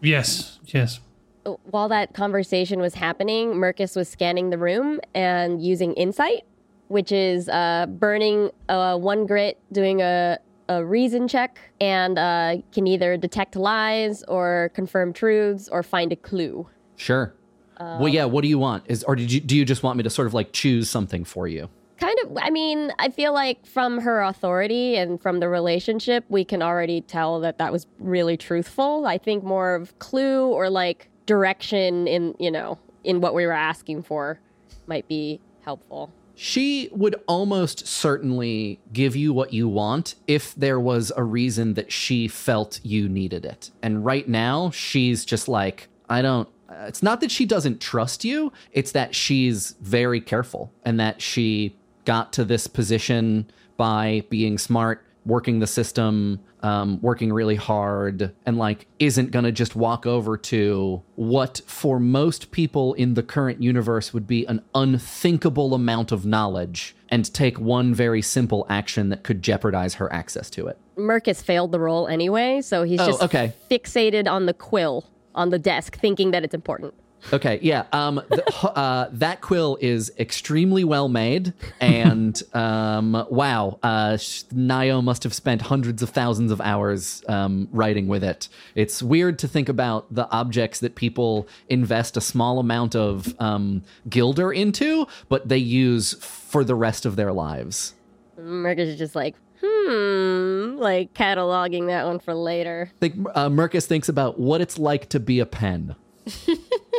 Yes, 0.00 0.58
yes. 0.66 1.00
While 1.44 1.88
that 1.88 2.12
conversation 2.12 2.80
was 2.80 2.94
happening, 2.94 3.54
Mercus 3.54 3.96
was 3.96 4.08
scanning 4.08 4.50
the 4.50 4.58
room 4.58 5.00
and 5.14 5.62
using 5.64 5.92
insight, 5.94 6.44
which 6.88 7.12
is 7.12 7.48
uh, 7.48 7.86
burning 7.88 8.50
uh, 8.68 8.98
one 8.98 9.26
grit, 9.26 9.58
doing 9.72 10.02
a, 10.02 10.38
a 10.68 10.84
reason 10.84 11.28
check 11.28 11.58
and 11.80 12.18
uh, 12.18 12.56
can 12.72 12.86
either 12.86 13.16
detect 13.16 13.56
lies 13.56 14.22
or 14.24 14.70
confirm 14.74 15.12
truths 15.12 15.68
or 15.68 15.82
find 15.82 16.12
a 16.12 16.16
clue. 16.16 16.68
Sure. 16.96 17.32
well, 17.78 18.08
yeah. 18.08 18.24
What 18.24 18.42
do 18.42 18.48
you 18.48 18.58
want? 18.58 18.84
Is 18.88 19.02
or 19.04 19.16
did 19.16 19.32
you 19.32 19.40
do 19.40 19.56
you 19.56 19.64
just 19.64 19.82
want 19.82 19.96
me 19.96 20.02
to 20.02 20.10
sort 20.10 20.26
of 20.26 20.34
like 20.34 20.52
choose 20.52 20.90
something 20.90 21.24
for 21.24 21.48
you? 21.48 21.70
Kind 22.00 22.18
of, 22.24 22.38
I 22.40 22.48
mean, 22.48 22.92
I 22.98 23.10
feel 23.10 23.34
like 23.34 23.66
from 23.66 23.98
her 24.00 24.22
authority 24.22 24.96
and 24.96 25.20
from 25.20 25.38
the 25.38 25.48
relationship, 25.50 26.24
we 26.30 26.46
can 26.46 26.62
already 26.62 27.02
tell 27.02 27.40
that 27.40 27.58
that 27.58 27.72
was 27.72 27.86
really 27.98 28.38
truthful. 28.38 29.06
I 29.06 29.18
think 29.18 29.44
more 29.44 29.74
of 29.74 29.98
clue 29.98 30.48
or 30.48 30.70
like 30.70 31.10
direction 31.26 32.08
in, 32.08 32.34
you 32.38 32.50
know, 32.50 32.78
in 33.04 33.20
what 33.20 33.34
we 33.34 33.44
were 33.44 33.52
asking 33.52 34.02
for 34.02 34.40
might 34.86 35.06
be 35.08 35.40
helpful. 35.62 36.10
She 36.34 36.88
would 36.92 37.16
almost 37.28 37.86
certainly 37.86 38.80
give 38.94 39.14
you 39.14 39.34
what 39.34 39.52
you 39.52 39.68
want 39.68 40.14
if 40.26 40.54
there 40.54 40.80
was 40.80 41.12
a 41.14 41.22
reason 41.22 41.74
that 41.74 41.92
she 41.92 42.28
felt 42.28 42.80
you 42.82 43.10
needed 43.10 43.44
it. 43.44 43.70
And 43.82 44.06
right 44.06 44.26
now, 44.26 44.70
she's 44.70 45.26
just 45.26 45.48
like, 45.48 45.88
I 46.08 46.22
don't. 46.22 46.48
It's 46.70 47.02
not 47.02 47.20
that 47.20 47.30
she 47.30 47.44
doesn't 47.44 47.80
trust 47.80 48.24
you, 48.24 48.52
it's 48.72 48.92
that 48.92 49.14
she's 49.14 49.74
very 49.80 50.20
careful 50.20 50.72
and 50.84 50.98
that 50.98 51.20
she 51.20 51.76
got 52.04 52.32
to 52.34 52.44
this 52.44 52.66
position 52.66 53.50
by 53.76 54.24
being 54.30 54.58
smart, 54.58 55.04
working 55.24 55.58
the 55.60 55.66
system, 55.66 56.40
um, 56.62 57.00
working 57.00 57.32
really 57.32 57.56
hard, 57.56 58.34
and 58.44 58.58
like 58.58 58.86
isn't 58.98 59.30
gonna 59.30 59.52
just 59.52 59.74
walk 59.76 60.06
over 60.06 60.36
to 60.36 61.02
what 61.14 61.60
for 61.66 61.98
most 61.98 62.50
people 62.50 62.92
in 62.94 63.14
the 63.14 63.22
current 63.22 63.62
universe 63.62 64.12
would 64.12 64.26
be 64.26 64.44
an 64.46 64.62
unthinkable 64.74 65.74
amount 65.74 66.12
of 66.12 66.24
knowledge 66.26 66.94
and 67.08 67.32
take 67.34 67.58
one 67.58 67.94
very 67.94 68.22
simple 68.22 68.66
action 68.68 69.08
that 69.08 69.22
could 69.22 69.42
jeopardize 69.42 69.94
her 69.94 70.12
access 70.12 70.48
to 70.50 70.66
it. 70.66 70.78
Mercus 70.96 71.42
failed 71.42 71.72
the 71.72 71.80
role 71.80 72.06
anyway, 72.08 72.60
so 72.60 72.82
he's 72.82 73.00
Oh, 73.00 73.06
just 73.06 73.22
okay. 73.22 73.52
fixated 73.70 74.28
on 74.30 74.46
the 74.46 74.54
quill 74.54 75.06
on 75.34 75.50
the 75.50 75.58
desk, 75.58 75.96
thinking 75.98 76.30
that 76.32 76.44
it's 76.44 76.54
important. 76.54 76.92
Okay, 77.32 77.58
yeah. 77.62 77.84
Um, 77.92 78.16
the, 78.28 78.44
uh, 78.64 79.08
that 79.12 79.40
quill 79.40 79.78
is 79.80 80.12
extremely 80.18 80.84
well 80.84 81.08
made, 81.08 81.52
and 81.80 82.40
um, 82.54 83.26
wow, 83.30 83.78
uh, 83.82 84.12
Nio 84.54 85.02
must 85.02 85.22
have 85.24 85.34
spent 85.34 85.62
hundreds 85.62 86.02
of 86.02 86.10
thousands 86.10 86.50
of 86.50 86.60
hours 86.60 87.22
um, 87.28 87.68
writing 87.72 88.08
with 88.08 88.24
it. 88.24 88.48
It's 88.74 89.02
weird 89.02 89.38
to 89.40 89.48
think 89.48 89.68
about 89.68 90.12
the 90.14 90.28
objects 90.30 90.80
that 90.80 90.94
people 90.94 91.48
invest 91.68 92.16
a 92.16 92.20
small 92.20 92.58
amount 92.58 92.94
of 92.96 93.34
um, 93.40 93.82
gilder 94.08 94.52
into, 94.52 95.06
but 95.28 95.48
they 95.48 95.58
use 95.58 96.14
for 96.14 96.64
the 96.64 96.74
rest 96.74 97.06
of 97.06 97.16
their 97.16 97.32
lives. 97.32 97.94
Mercus 98.38 98.86
is 98.86 98.98
just 98.98 99.14
like, 99.14 99.36
hmm, 99.62 100.76
like 100.76 101.12
cataloging 101.14 101.86
that 101.88 102.06
one 102.06 102.18
for 102.18 102.34
later. 102.34 102.90
I 102.96 102.98
think 103.08 103.26
uh, 103.34 103.48
Mercus 103.48 103.86
thinks 103.86 104.08
about 104.08 104.38
what 104.38 104.60
it's 104.60 104.78
like 104.78 105.08
to 105.10 105.20
be 105.20 105.40
a 105.40 105.46
pen. 105.46 105.94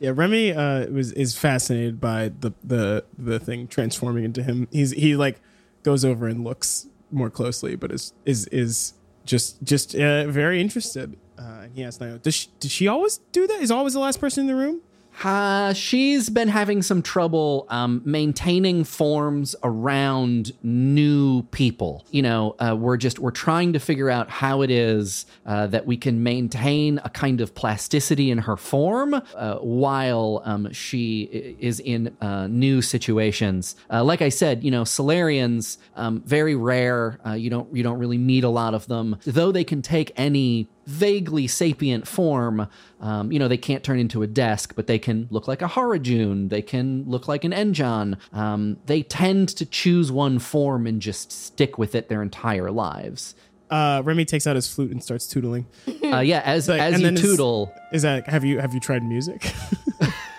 Yeah, 0.00 0.12
Remy 0.14 0.52
uh, 0.52 0.86
was 0.88 1.12
is 1.12 1.36
fascinated 1.36 2.00
by 2.00 2.32
the 2.40 2.52
the 2.62 3.04
the 3.16 3.38
thing 3.38 3.68
transforming 3.68 4.24
into 4.24 4.42
him. 4.42 4.68
He's 4.70 4.90
he 4.90 5.16
like 5.16 5.40
goes 5.82 6.04
over 6.04 6.26
and 6.26 6.44
looks 6.44 6.88
more 7.10 7.30
closely, 7.30 7.76
but 7.76 7.92
is 7.92 8.12
is 8.24 8.46
is 8.48 8.94
just 9.24 9.62
just 9.62 9.94
uh, 9.94 10.26
very 10.26 10.60
interested. 10.60 11.16
Uh, 11.38 11.62
and 11.62 11.74
he 11.74 11.84
asks 11.84 11.98
does 12.22 12.34
she, 12.34 12.48
does 12.60 12.70
she 12.70 12.86
always 12.88 13.18
do 13.32 13.46
that? 13.46 13.60
Is 13.62 13.70
always 13.70 13.94
the 13.94 14.00
last 14.00 14.20
person 14.20 14.42
in 14.42 14.46
the 14.46 14.54
room? 14.54 14.80
Uh, 15.22 15.72
she's 15.72 16.28
been 16.28 16.48
having 16.48 16.82
some 16.82 17.00
trouble 17.00 17.66
um, 17.68 18.02
maintaining 18.04 18.84
forms 18.84 19.54
around 19.62 20.52
new 20.62 21.42
people. 21.44 22.04
You 22.10 22.22
know, 22.22 22.56
uh, 22.58 22.76
we're 22.78 22.96
just 22.96 23.18
we're 23.18 23.30
trying 23.30 23.72
to 23.74 23.78
figure 23.78 24.10
out 24.10 24.28
how 24.28 24.62
it 24.62 24.70
is 24.70 25.26
uh, 25.46 25.66
that 25.68 25.86
we 25.86 25.96
can 25.96 26.22
maintain 26.22 27.00
a 27.04 27.10
kind 27.10 27.40
of 27.40 27.54
plasticity 27.54 28.30
in 28.30 28.38
her 28.38 28.56
form 28.56 29.14
uh, 29.14 29.56
while 29.56 30.42
um, 30.44 30.72
she 30.72 31.56
is 31.58 31.80
in 31.80 32.14
uh, 32.20 32.46
new 32.48 32.82
situations. 32.82 33.76
Uh, 33.90 34.02
like 34.02 34.20
I 34.20 34.28
said, 34.28 34.64
you 34.64 34.70
know, 34.70 34.84
Solarians 34.84 35.78
um, 35.96 36.22
very 36.22 36.54
rare. 36.54 37.18
You 37.34 37.50
don't 37.50 37.74
you 37.74 37.82
don't 37.82 37.98
really 37.98 38.18
meet 38.18 38.44
a 38.44 38.48
lot 38.48 38.74
of 38.74 38.86
them, 38.88 39.16
though 39.24 39.52
they 39.52 39.64
can 39.64 39.80
take 39.82 40.12
any 40.16 40.68
vaguely 40.86 41.46
sapient 41.46 42.06
form. 42.06 42.68
Um, 43.04 43.30
you 43.30 43.38
know, 43.38 43.48
they 43.48 43.56
can't 43.58 43.84
turn 43.84 43.98
into 43.98 44.22
a 44.22 44.26
desk, 44.26 44.72
but 44.74 44.86
they 44.86 44.98
can 44.98 45.28
look 45.30 45.46
like 45.46 45.60
a 45.62 45.66
Harajun. 45.68 46.48
They 46.48 46.62
can 46.62 47.04
look 47.06 47.28
like 47.28 47.44
an 47.44 47.52
Enjan. 47.52 48.16
Um, 48.32 48.78
they 48.86 49.02
tend 49.02 49.50
to 49.50 49.66
choose 49.66 50.10
one 50.10 50.38
form 50.38 50.86
and 50.86 51.00
just 51.02 51.30
stick 51.30 51.76
with 51.78 51.94
it 51.94 52.08
their 52.08 52.22
entire 52.22 52.70
lives. 52.70 53.34
Uh, 53.70 54.00
Remy 54.04 54.24
takes 54.24 54.46
out 54.46 54.56
his 54.56 54.68
flute 54.72 54.90
and 54.90 55.02
starts 55.02 55.26
tootling. 55.32 55.66
Uh, 56.14 56.20
yeah, 56.20 56.42
as 56.44 56.68
Like, 56.68 56.80
as 56.80 57.00
you 57.00 57.06
then 57.06 57.14
is- 57.14 57.22
tootle, 57.22 57.74
Is 57.92 58.02
that 58.02 58.26
have 58.28 58.44
you 58.44 58.58
have 58.60 58.72
you 58.74 58.80
tried 58.80 59.02
music? 59.04 59.52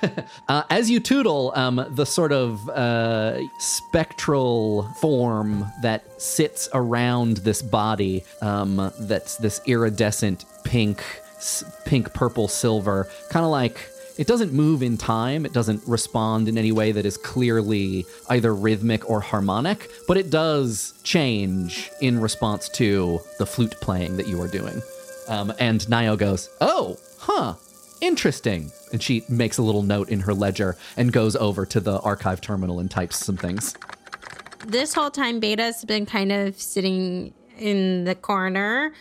Uh, 0.47 0.61
as 0.69 0.89
you 0.89 0.99
tootle, 0.99 1.51
um, 1.55 1.83
the 1.95 2.05
sort 2.05 2.31
of 2.31 2.69
uh, 2.69 3.39
spectral 3.59 4.83
form 5.01 5.65
that 5.81 6.21
sits 6.21 6.69
around 6.73 7.37
this 7.37 7.61
body, 7.63 8.23
um, 8.41 8.91
that's 8.99 9.37
this 9.37 9.61
iridescent 9.65 10.45
pink, 10.63 11.03
pink, 11.85 12.13
purple, 12.13 12.47
silver, 12.47 13.07
kind 13.29 13.45
of 13.45 13.51
like 13.51 13.89
it 14.17 14.27
doesn't 14.27 14.53
move 14.53 14.81
in 14.81 14.97
time. 14.97 15.45
It 15.45 15.53
doesn't 15.53 15.81
respond 15.85 16.47
in 16.47 16.57
any 16.57 16.71
way 16.71 16.91
that 16.93 17.05
is 17.05 17.17
clearly 17.17 18.05
either 18.29 18.53
rhythmic 18.55 19.09
or 19.09 19.19
harmonic, 19.19 19.89
but 20.07 20.17
it 20.17 20.29
does 20.29 20.93
change 21.03 21.91
in 21.99 22.19
response 22.21 22.69
to 22.69 23.19
the 23.39 23.45
flute 23.45 23.75
playing 23.81 24.15
that 24.17 24.27
you 24.27 24.41
are 24.41 24.47
doing. 24.47 24.81
Um, 25.27 25.53
and 25.59 25.81
Nio 25.81 26.17
goes, 26.17 26.49
"Oh, 26.61 26.97
huh." 27.19 27.55
Interesting. 28.01 28.71
And 28.91 29.01
she 29.01 29.23
makes 29.29 29.57
a 29.57 29.63
little 29.63 29.81
note 29.83 30.09
in 30.09 30.19
her 30.21 30.33
ledger 30.33 30.77
and 30.97 31.11
goes 31.11 31.35
over 31.35 31.65
to 31.65 31.79
the 31.79 31.99
archive 32.01 32.39
terminal 32.41 32.79
and 32.79 32.91
types 32.91 33.17
some 33.25 33.37
things. 33.37 33.73
this 34.67 34.93
whole 34.93 35.11
time 35.11 35.39
beta's 35.39 35.85
been 35.85 36.05
kind 36.05 36.31
of 36.31 36.59
sitting 36.59 37.33
in 37.57 38.03
the 38.03 38.15
corner 38.15 38.93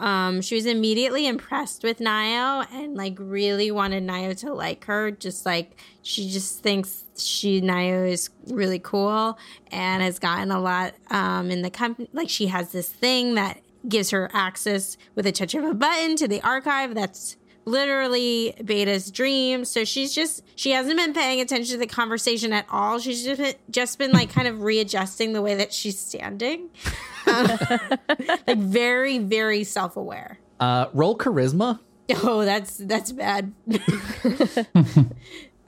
um, 0.00 0.40
she 0.40 0.54
was 0.54 0.64
immediately 0.64 1.26
impressed 1.26 1.82
with 1.82 1.98
Nio 1.98 2.66
and 2.72 2.96
like 2.96 3.16
really 3.18 3.70
wanted 3.70 4.02
Nio 4.06 4.36
to 4.38 4.54
like 4.54 4.86
her. 4.86 5.10
Just 5.10 5.44
like 5.44 5.78
she 6.02 6.30
just 6.30 6.62
thinks 6.62 7.04
she 7.18 7.60
Nio 7.60 8.10
is 8.10 8.30
really 8.46 8.78
cool 8.78 9.38
and 9.70 10.02
has 10.02 10.18
gotten 10.18 10.50
a 10.50 10.58
lot 10.58 10.94
um, 11.10 11.50
in 11.50 11.60
the 11.60 11.70
company. 11.70 12.08
Like 12.14 12.30
she 12.30 12.46
has 12.46 12.72
this 12.72 12.88
thing 12.88 13.34
that 13.34 13.60
gives 13.86 14.10
her 14.10 14.30
access 14.32 14.96
with 15.14 15.26
a 15.26 15.32
touch 15.32 15.54
of 15.54 15.64
a 15.64 15.74
button 15.74 16.16
to 16.16 16.26
the 16.26 16.40
archive. 16.40 16.94
That's 16.94 17.36
literally 17.64 18.54
Beta's 18.64 19.10
dream. 19.10 19.64
So 19.64 19.84
she's 19.84 20.14
just 20.14 20.42
she 20.56 20.70
hasn't 20.70 20.96
been 20.96 21.12
paying 21.12 21.40
attention 21.40 21.72
to 21.74 21.78
the 21.78 21.86
conversation 21.86 22.52
at 22.52 22.66
all. 22.70 22.98
She's 22.98 23.24
just 23.24 23.40
been, 23.40 23.54
just 23.70 23.98
been 23.98 24.12
like 24.12 24.32
kind 24.32 24.48
of 24.48 24.62
readjusting 24.62 25.32
the 25.32 25.42
way 25.42 25.54
that 25.54 25.72
she's 25.72 25.98
standing. 25.98 26.70
Um, 27.26 27.46
like 28.46 28.58
very 28.58 29.18
very 29.18 29.64
self-aware. 29.64 30.38
Uh, 30.58 30.86
roll 30.92 31.16
charisma. 31.16 31.80
Oh, 32.22 32.44
that's 32.44 32.76
that's 32.76 33.12
bad. 33.12 33.52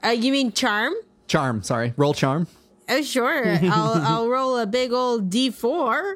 uh, 0.03 0.09
you 0.09 0.31
mean 0.31 0.51
charm? 0.51 0.93
Charm, 1.27 1.63
sorry. 1.63 1.93
Roll 1.95 2.13
charm. 2.13 2.47
Oh, 2.89 3.01
sure. 3.01 3.57
I'll 3.63 4.01
I'll 4.01 4.29
roll 4.29 4.57
a 4.57 4.67
big 4.67 4.91
old 4.91 5.29
D4. 5.29 6.15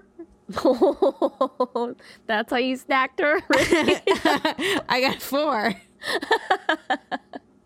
That's 2.28 2.52
how 2.52 2.58
you 2.58 2.76
stacked 2.78 3.20
her. 3.20 3.42
I 4.90 5.00
got 5.02 5.22
four. 5.22 5.74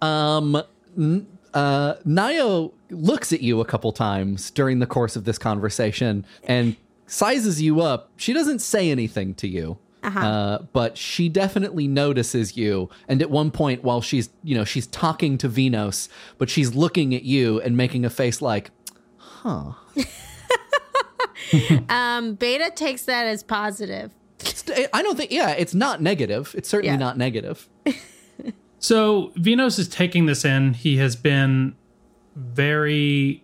Um, 0.02 0.60
n- 0.98 1.28
uh, 1.54 1.94
Nio 2.08 2.72
looks 2.90 3.32
at 3.32 3.42
you 3.42 3.62
a 3.62 3.66
couple 3.66 3.92
times 3.92 4.50
during 4.50 4.80
the 4.80 4.88
course 4.88 5.16
of 5.16 5.26
this 5.26 5.38
conversation 5.38 6.26
and 6.46 6.76
sizes 7.06 7.62
you 7.62 7.82
up. 7.82 8.10
She 8.18 8.34
doesn't 8.34 8.60
say 8.60 8.90
anything 8.90 9.36
to 9.36 9.48
you. 9.48 9.78
uh 10.04 10.58
but 10.74 10.98
she 10.98 11.30
definitely 11.30 11.88
notices 11.88 12.58
you 12.58 12.90
and 13.08 13.22
at 13.22 13.30
one 13.30 13.52
point 13.52 13.84
while 13.84 14.02
she's 14.02 14.32
you 14.44 14.56
know 14.56 14.66
she's 14.66 14.88
talking 14.88 15.38
to 15.38 15.48
Venos 15.48 16.10
but 16.40 16.50
she's 16.50 16.74
looking 16.74 17.14
at 17.14 17.22
you 17.22 17.62
and 17.62 17.78
making 17.78 18.04
a 18.04 18.10
face 18.10 18.42
like 18.42 18.72
Um, 21.90 22.36
Beta 22.36 22.72
takes 22.76 23.04
that 23.06 23.26
as 23.28 23.44
positive. 23.44 24.12
I 24.94 25.02
don't 25.04 25.16
think. 25.18 25.32
Yeah, 25.32 25.52
it's 25.52 25.74
not 25.76 26.02
negative. 26.02 26.54
It's 26.58 26.68
certainly 26.70 26.94
Yeah. 26.94 26.98
not 26.98 27.18
negative. 27.18 27.68
So 28.84 29.32
Venos 29.38 29.78
is 29.78 29.88
taking 29.88 30.26
this 30.26 30.44
in. 30.44 30.74
He 30.74 30.98
has 30.98 31.16
been 31.16 31.76
very 32.36 33.44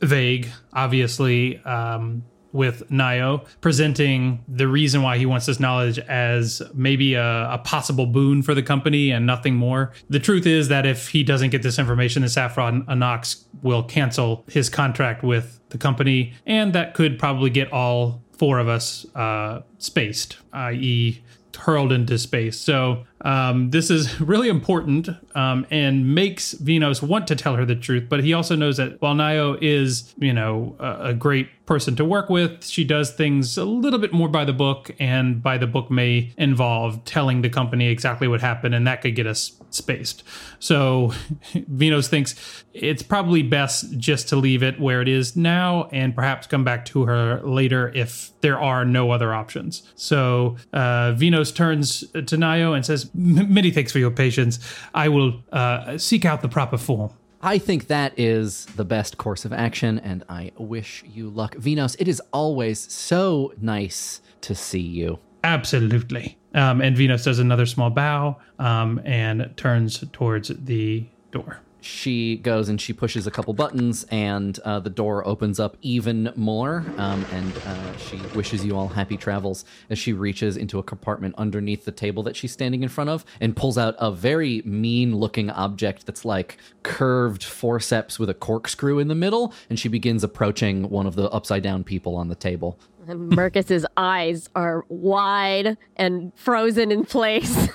vague, 0.00 0.48
obviously, 0.72 1.58
um, 1.58 2.24
with 2.58 2.82
Nio, 2.90 3.46
presenting 3.62 4.44
the 4.48 4.68
reason 4.68 5.00
why 5.00 5.16
he 5.16 5.24
wants 5.24 5.46
this 5.46 5.58
knowledge 5.58 5.98
as 6.00 6.60
maybe 6.74 7.14
a, 7.14 7.52
a 7.52 7.58
possible 7.58 8.04
boon 8.04 8.42
for 8.42 8.52
the 8.52 8.62
company 8.62 9.10
and 9.10 9.24
nothing 9.24 9.54
more. 9.54 9.92
The 10.10 10.18
truth 10.18 10.44
is 10.44 10.68
that 10.68 10.84
if 10.84 11.08
he 11.08 11.22
doesn't 11.22 11.50
get 11.50 11.62
this 11.62 11.78
information, 11.78 12.22
the 12.22 12.28
Saffron 12.28 12.84
Anox 12.86 13.44
will 13.62 13.84
cancel 13.84 14.44
his 14.48 14.68
contract 14.68 15.22
with 15.22 15.60
the 15.70 15.78
company, 15.78 16.34
and 16.44 16.72
that 16.74 16.94
could 16.94 17.18
probably 17.18 17.48
get 17.48 17.72
all 17.72 18.22
four 18.36 18.58
of 18.58 18.68
us 18.68 19.06
uh, 19.14 19.62
spaced, 19.78 20.36
i.e., 20.52 21.22
hurled 21.56 21.90
into 21.90 22.16
space. 22.18 22.58
So 22.58 23.04
um, 23.22 23.70
this 23.70 23.90
is 23.90 24.20
really 24.20 24.48
important 24.48 25.08
um, 25.34 25.66
and 25.70 26.14
makes 26.14 26.54
Venos 26.54 27.02
want 27.02 27.26
to 27.28 27.36
tell 27.36 27.56
her 27.56 27.64
the 27.64 27.74
truth. 27.74 28.04
But 28.08 28.22
he 28.22 28.32
also 28.32 28.56
knows 28.56 28.76
that 28.76 29.00
while 29.00 29.14
Nio 29.14 29.58
is, 29.60 30.14
you 30.18 30.32
know, 30.32 30.76
a, 30.78 31.08
a 31.08 31.14
great 31.14 31.48
person 31.66 31.94
to 31.96 32.04
work 32.04 32.30
with, 32.30 32.64
she 32.64 32.82
does 32.82 33.10
things 33.10 33.58
a 33.58 33.64
little 33.64 33.98
bit 33.98 34.12
more 34.12 34.28
by 34.28 34.44
the 34.44 34.54
book, 34.54 34.90
and 34.98 35.42
by 35.42 35.58
the 35.58 35.66
book 35.66 35.90
may 35.90 36.32
involve 36.38 37.04
telling 37.04 37.42
the 37.42 37.50
company 37.50 37.88
exactly 37.88 38.26
what 38.26 38.40
happened, 38.40 38.74
and 38.74 38.86
that 38.86 39.02
could 39.02 39.14
get 39.14 39.26
us 39.26 39.60
spaced. 39.70 40.24
So 40.58 41.08
Venos 41.52 42.08
thinks 42.08 42.64
it's 42.72 43.02
probably 43.02 43.42
best 43.42 43.98
just 43.98 44.28
to 44.30 44.36
leave 44.36 44.62
it 44.62 44.80
where 44.80 45.02
it 45.02 45.08
is 45.08 45.36
now 45.36 45.88
and 45.92 46.14
perhaps 46.14 46.46
come 46.46 46.64
back 46.64 46.86
to 46.86 47.04
her 47.04 47.40
later 47.42 47.92
if 47.94 48.32
there 48.40 48.58
are 48.58 48.84
no 48.84 49.10
other 49.10 49.34
options. 49.34 49.82
So 49.94 50.56
uh, 50.72 51.12
Venos 51.12 51.54
turns 51.54 52.00
to 52.12 52.36
Nio 52.36 52.74
and 52.74 52.84
says, 52.84 53.07
"M- 53.16 53.52
Many 53.52 53.70
thanks 53.70 53.92
for 53.92 53.98
your 53.98 54.10
patience. 54.10 54.58
I 54.94 55.08
will 55.08 55.42
uh, 55.52 55.98
seek 55.98 56.24
out 56.24 56.42
the 56.42 56.48
proper 56.48 56.78
form. 56.78 57.10
I 57.40 57.58
think 57.58 57.86
that 57.86 58.18
is 58.18 58.66
the 58.66 58.84
best 58.84 59.16
course 59.16 59.44
of 59.44 59.52
action, 59.52 59.98
and 60.00 60.24
I 60.28 60.50
wish 60.58 61.04
you 61.06 61.30
luck. 61.30 61.54
Venos, 61.54 61.94
it 62.00 62.08
is 62.08 62.20
always 62.32 62.80
so 62.92 63.52
nice 63.60 64.20
to 64.40 64.54
see 64.54 64.80
you. 64.80 65.20
Absolutely. 65.44 66.36
Um, 66.54 66.80
and 66.80 66.96
Venos 66.96 67.24
does 67.24 67.38
another 67.38 67.66
small 67.66 67.90
bow 67.90 68.38
um, 68.58 69.00
and 69.04 69.52
turns 69.56 70.04
towards 70.12 70.48
the 70.48 71.06
door. 71.30 71.60
She 71.80 72.36
goes 72.36 72.68
and 72.68 72.80
she 72.80 72.92
pushes 72.92 73.26
a 73.26 73.30
couple 73.30 73.54
buttons, 73.54 74.04
and 74.10 74.58
uh, 74.60 74.80
the 74.80 74.90
door 74.90 75.26
opens 75.26 75.60
up 75.60 75.76
even 75.82 76.32
more. 76.36 76.84
Um, 76.96 77.24
and 77.32 77.52
uh, 77.56 77.96
she 77.98 78.16
wishes 78.34 78.64
you 78.64 78.76
all 78.76 78.88
happy 78.88 79.16
travels 79.16 79.64
as 79.90 79.98
she 79.98 80.12
reaches 80.12 80.56
into 80.56 80.78
a 80.78 80.82
compartment 80.82 81.34
underneath 81.38 81.84
the 81.84 81.92
table 81.92 82.22
that 82.24 82.36
she's 82.36 82.52
standing 82.52 82.82
in 82.82 82.88
front 82.88 83.10
of 83.10 83.24
and 83.40 83.56
pulls 83.56 83.78
out 83.78 83.94
a 83.98 84.10
very 84.10 84.62
mean 84.64 85.16
looking 85.16 85.50
object 85.50 86.06
that's 86.06 86.24
like 86.24 86.58
curved 86.82 87.44
forceps 87.44 88.18
with 88.18 88.28
a 88.28 88.34
corkscrew 88.34 88.98
in 88.98 89.08
the 89.08 89.14
middle. 89.14 89.52
And 89.70 89.78
she 89.78 89.88
begins 89.88 90.24
approaching 90.24 90.88
one 90.90 91.06
of 91.06 91.14
the 91.14 91.30
upside 91.30 91.62
down 91.62 91.84
people 91.84 92.16
on 92.16 92.28
the 92.28 92.34
table. 92.34 92.78
And 93.06 93.30
Mercus's 93.30 93.86
eyes 93.96 94.48
are 94.54 94.84
wide 94.88 95.78
and 95.96 96.32
frozen 96.36 96.92
in 96.92 97.04
place. 97.04 97.68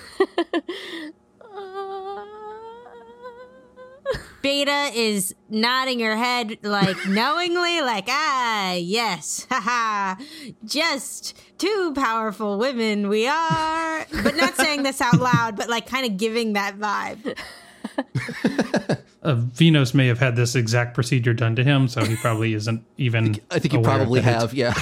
Beta 4.44 4.92
is 4.94 5.34
nodding 5.50 6.02
her 6.02 6.18
head 6.18 6.58
like 6.64 6.98
knowingly, 7.08 7.82
like, 7.82 8.06
ah, 8.10 8.74
yes, 8.74 9.48
haha, 9.52 10.22
just 10.66 11.36
two 11.58 11.94
powerful 11.96 12.60
women 12.60 13.08
we 13.08 13.26
are. 13.26 14.06
But 14.22 14.36
not 14.36 14.56
saying 14.56 14.84
this 14.84 15.00
out 15.00 15.20
loud, 15.20 15.56
but 15.56 15.70
like 15.70 15.88
kind 15.88 16.06
of 16.06 16.18
giving 16.18 16.54
that 16.54 16.78
vibe. 16.78 17.40
Uh, 19.24 19.36
Venos 19.36 19.94
may 19.94 20.08
have 20.08 20.20
had 20.20 20.36
this 20.36 20.54
exact 20.54 20.94
procedure 20.94 21.34
done 21.34 21.56
to 21.56 21.64
him, 21.64 21.88
so 21.88 22.04
he 22.04 22.18
probably 22.18 22.54
isn't 22.56 22.84
even. 22.98 23.40
I 23.50 23.60
think 23.60 23.72
you 23.72 23.80
aware 23.80 24.00
probably 24.00 24.20
that 24.20 24.42
have, 24.42 24.54
yeah. 24.54 24.74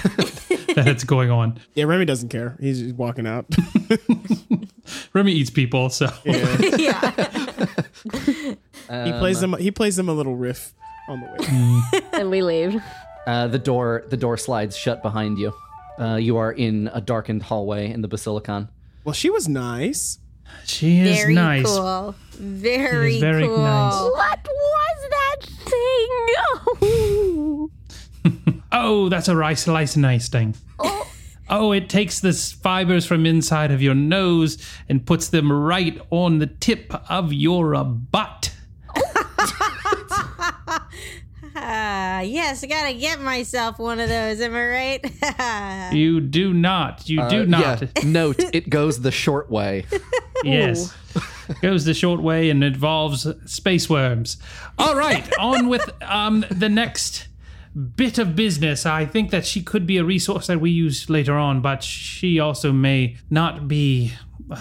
that 0.74 0.88
it's 0.88 1.04
going 1.04 1.30
on. 1.30 1.60
Yeah, 1.76 1.84
Remy 1.84 2.06
doesn't 2.06 2.30
care. 2.30 2.58
He's 2.60 2.82
just 2.82 2.96
walking 2.96 3.28
out. 3.28 3.46
Remy 5.14 5.32
eats 5.32 5.52
people, 5.52 5.92
so 5.92 6.10
yeah. 6.26 7.28
He 9.06 9.12
plays 9.14 9.40
them. 9.40 9.54
He 9.58 9.72
plays 9.72 9.96
them 9.96 10.10
a 10.10 10.14
little 10.14 10.36
riff 10.36 10.74
on 11.10 11.22
the 11.22 11.28
way. 11.28 12.02
and 12.14 12.30
we 12.30 12.42
leave. 12.42 12.82
Uh, 13.28 13.48
the 13.48 13.60
door 13.60 14.06
the 14.10 14.18
door 14.18 14.38
slides 14.38 14.76
shut 14.76 15.02
behind 15.02 15.38
you. 15.38 15.54
Uh, 16.00 16.16
you 16.16 16.38
are 16.38 16.52
in 16.52 16.90
a 16.94 17.02
darkened 17.02 17.44
hallway 17.44 17.92
in 17.92 18.02
the 18.02 18.08
Basilicon. 18.08 18.68
well, 19.04 19.14
she 19.14 19.30
was 19.30 19.48
nice. 19.48 20.18
she 20.66 21.00
is 21.02 21.18
Very 21.20 21.34
nice. 21.36 21.66
cool. 21.66 22.16
Very, 22.32 23.20
very 23.20 23.46
cool. 23.46 23.58
nice. 23.58 23.94
What 23.94 24.48
was 24.48 25.10
that 25.10 25.38
thing? 25.70 27.70
Oh, 28.74 29.10
that's 29.10 29.28
a 29.28 29.36
rice 29.36 29.64
slice 29.64 29.98
nice 29.98 30.30
thing. 30.30 30.56
Oh, 31.50 31.74
it 31.74 31.90
takes 31.90 32.22
the 32.22 32.32
fibers 32.32 33.06
from 33.06 33.26
inside 33.26 33.70
of 33.72 33.82
your 33.82 33.94
nose 33.94 34.58
and 34.88 35.06
puts 35.06 35.28
them 35.28 35.52
right 35.52 36.00
on 36.10 36.40
the 36.40 36.48
tip 36.48 36.94
of 37.12 37.34
your 37.34 37.76
uh, 37.76 37.84
butt. 37.84 38.56
Ah, 41.56 42.20
yes, 42.22 42.64
I 42.64 42.68
gotta 42.68 42.94
get 42.94 43.22
myself 43.22 43.80
one 43.80 44.00
of 44.00 44.10
those. 44.10 44.40
Am 44.42 44.54
I 44.56 44.68
right? 44.68 45.92
You 45.94 46.22
do 46.22 46.54
not. 46.54 47.10
You 47.10 47.28
do 47.30 47.42
Uh, 47.42 47.46
not. 47.46 47.82
Yeah, 47.82 47.88
note 48.06 48.40
it 48.54 48.70
goes 48.70 49.02
the 49.02 49.12
short 49.12 49.50
way. 49.52 49.86
Yes. 50.44 50.94
Goes 51.62 51.84
the 51.86 51.94
short 51.94 52.22
way 52.22 52.50
and 52.50 52.64
involves 52.64 53.28
space 53.46 53.90
worms. 53.90 54.38
All 54.78 54.96
right, 54.96 55.30
on 55.38 55.68
with 55.68 55.90
um, 56.02 56.46
the 56.50 56.70
next 56.70 57.28
bit 57.98 58.18
of 58.18 58.36
business. 58.36 58.86
I 58.86 59.06
think 59.06 59.32
that 59.32 59.46
she 59.46 59.62
could 59.62 59.86
be 59.86 59.98
a 59.98 60.04
resource 60.04 60.48
that 60.48 60.62
we 60.62 60.72
use 60.72 61.10
later 61.10 61.38
on, 61.38 61.62
but 61.62 61.84
she 61.84 62.40
also 62.40 62.72
may 62.72 63.18
not 63.30 63.68
be 63.68 64.14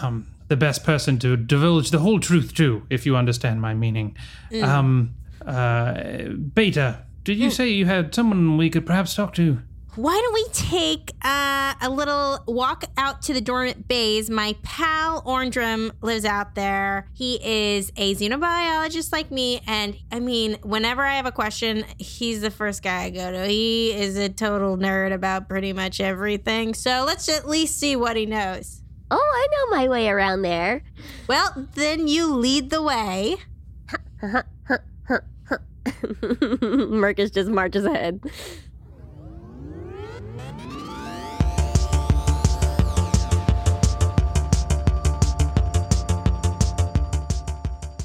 um, 0.02 0.26
the 0.48 0.56
best 0.56 0.82
person 0.82 1.18
to 1.20 1.36
divulge 1.36 1.90
the 1.90 2.00
whole 2.00 2.18
truth 2.18 2.54
to, 2.56 2.82
if 2.90 3.06
you 3.06 3.16
understand 3.16 3.60
my 3.60 3.72
meaning. 3.74 4.16
Um, 4.62 5.14
uh, 5.46 6.28
Beta, 6.54 7.04
did 7.24 7.38
you 7.38 7.50
say 7.50 7.68
you 7.68 7.86
had 7.86 8.14
someone 8.14 8.56
we 8.56 8.70
could 8.70 8.86
perhaps 8.86 9.14
talk 9.14 9.34
to? 9.34 9.60
Why 9.96 10.12
don't 10.22 10.34
we 10.34 10.46
take 10.52 11.12
uh, 11.22 11.74
a 11.82 11.90
little 11.90 12.38
walk 12.46 12.84
out 12.96 13.22
to 13.22 13.34
the 13.34 13.40
dormant 13.40 13.88
bays? 13.88 14.30
My 14.30 14.54
pal 14.62 15.20
Orndrum 15.22 15.90
lives 16.00 16.24
out 16.24 16.54
there. 16.54 17.08
He 17.12 17.40
is 17.42 17.90
a 17.96 18.14
xenobiologist 18.14 19.12
like 19.12 19.32
me, 19.32 19.60
and 19.66 19.96
I 20.12 20.20
mean, 20.20 20.58
whenever 20.62 21.02
I 21.02 21.16
have 21.16 21.26
a 21.26 21.32
question, 21.32 21.84
he's 21.98 22.40
the 22.40 22.52
first 22.52 22.84
guy 22.84 23.02
I 23.02 23.10
go 23.10 23.32
to. 23.32 23.46
He 23.46 23.92
is 23.92 24.16
a 24.16 24.28
total 24.28 24.76
nerd 24.76 25.12
about 25.12 25.48
pretty 25.48 25.72
much 25.72 26.00
everything. 26.00 26.72
So 26.74 27.04
let's 27.04 27.28
at 27.28 27.48
least 27.48 27.76
see 27.76 27.96
what 27.96 28.16
he 28.16 28.26
knows. 28.26 28.82
Oh, 29.10 29.16
I 29.16 29.46
know 29.50 29.76
my 29.76 29.88
way 29.88 30.08
around 30.08 30.42
there. 30.42 30.84
Well, 31.26 31.66
then 31.74 32.06
you 32.06 32.32
lead 32.32 32.70
the 32.70 32.80
way. 32.80 33.38
Mercus 35.84 37.32
just 37.32 37.50
marches 37.50 37.84
ahead. 37.84 38.20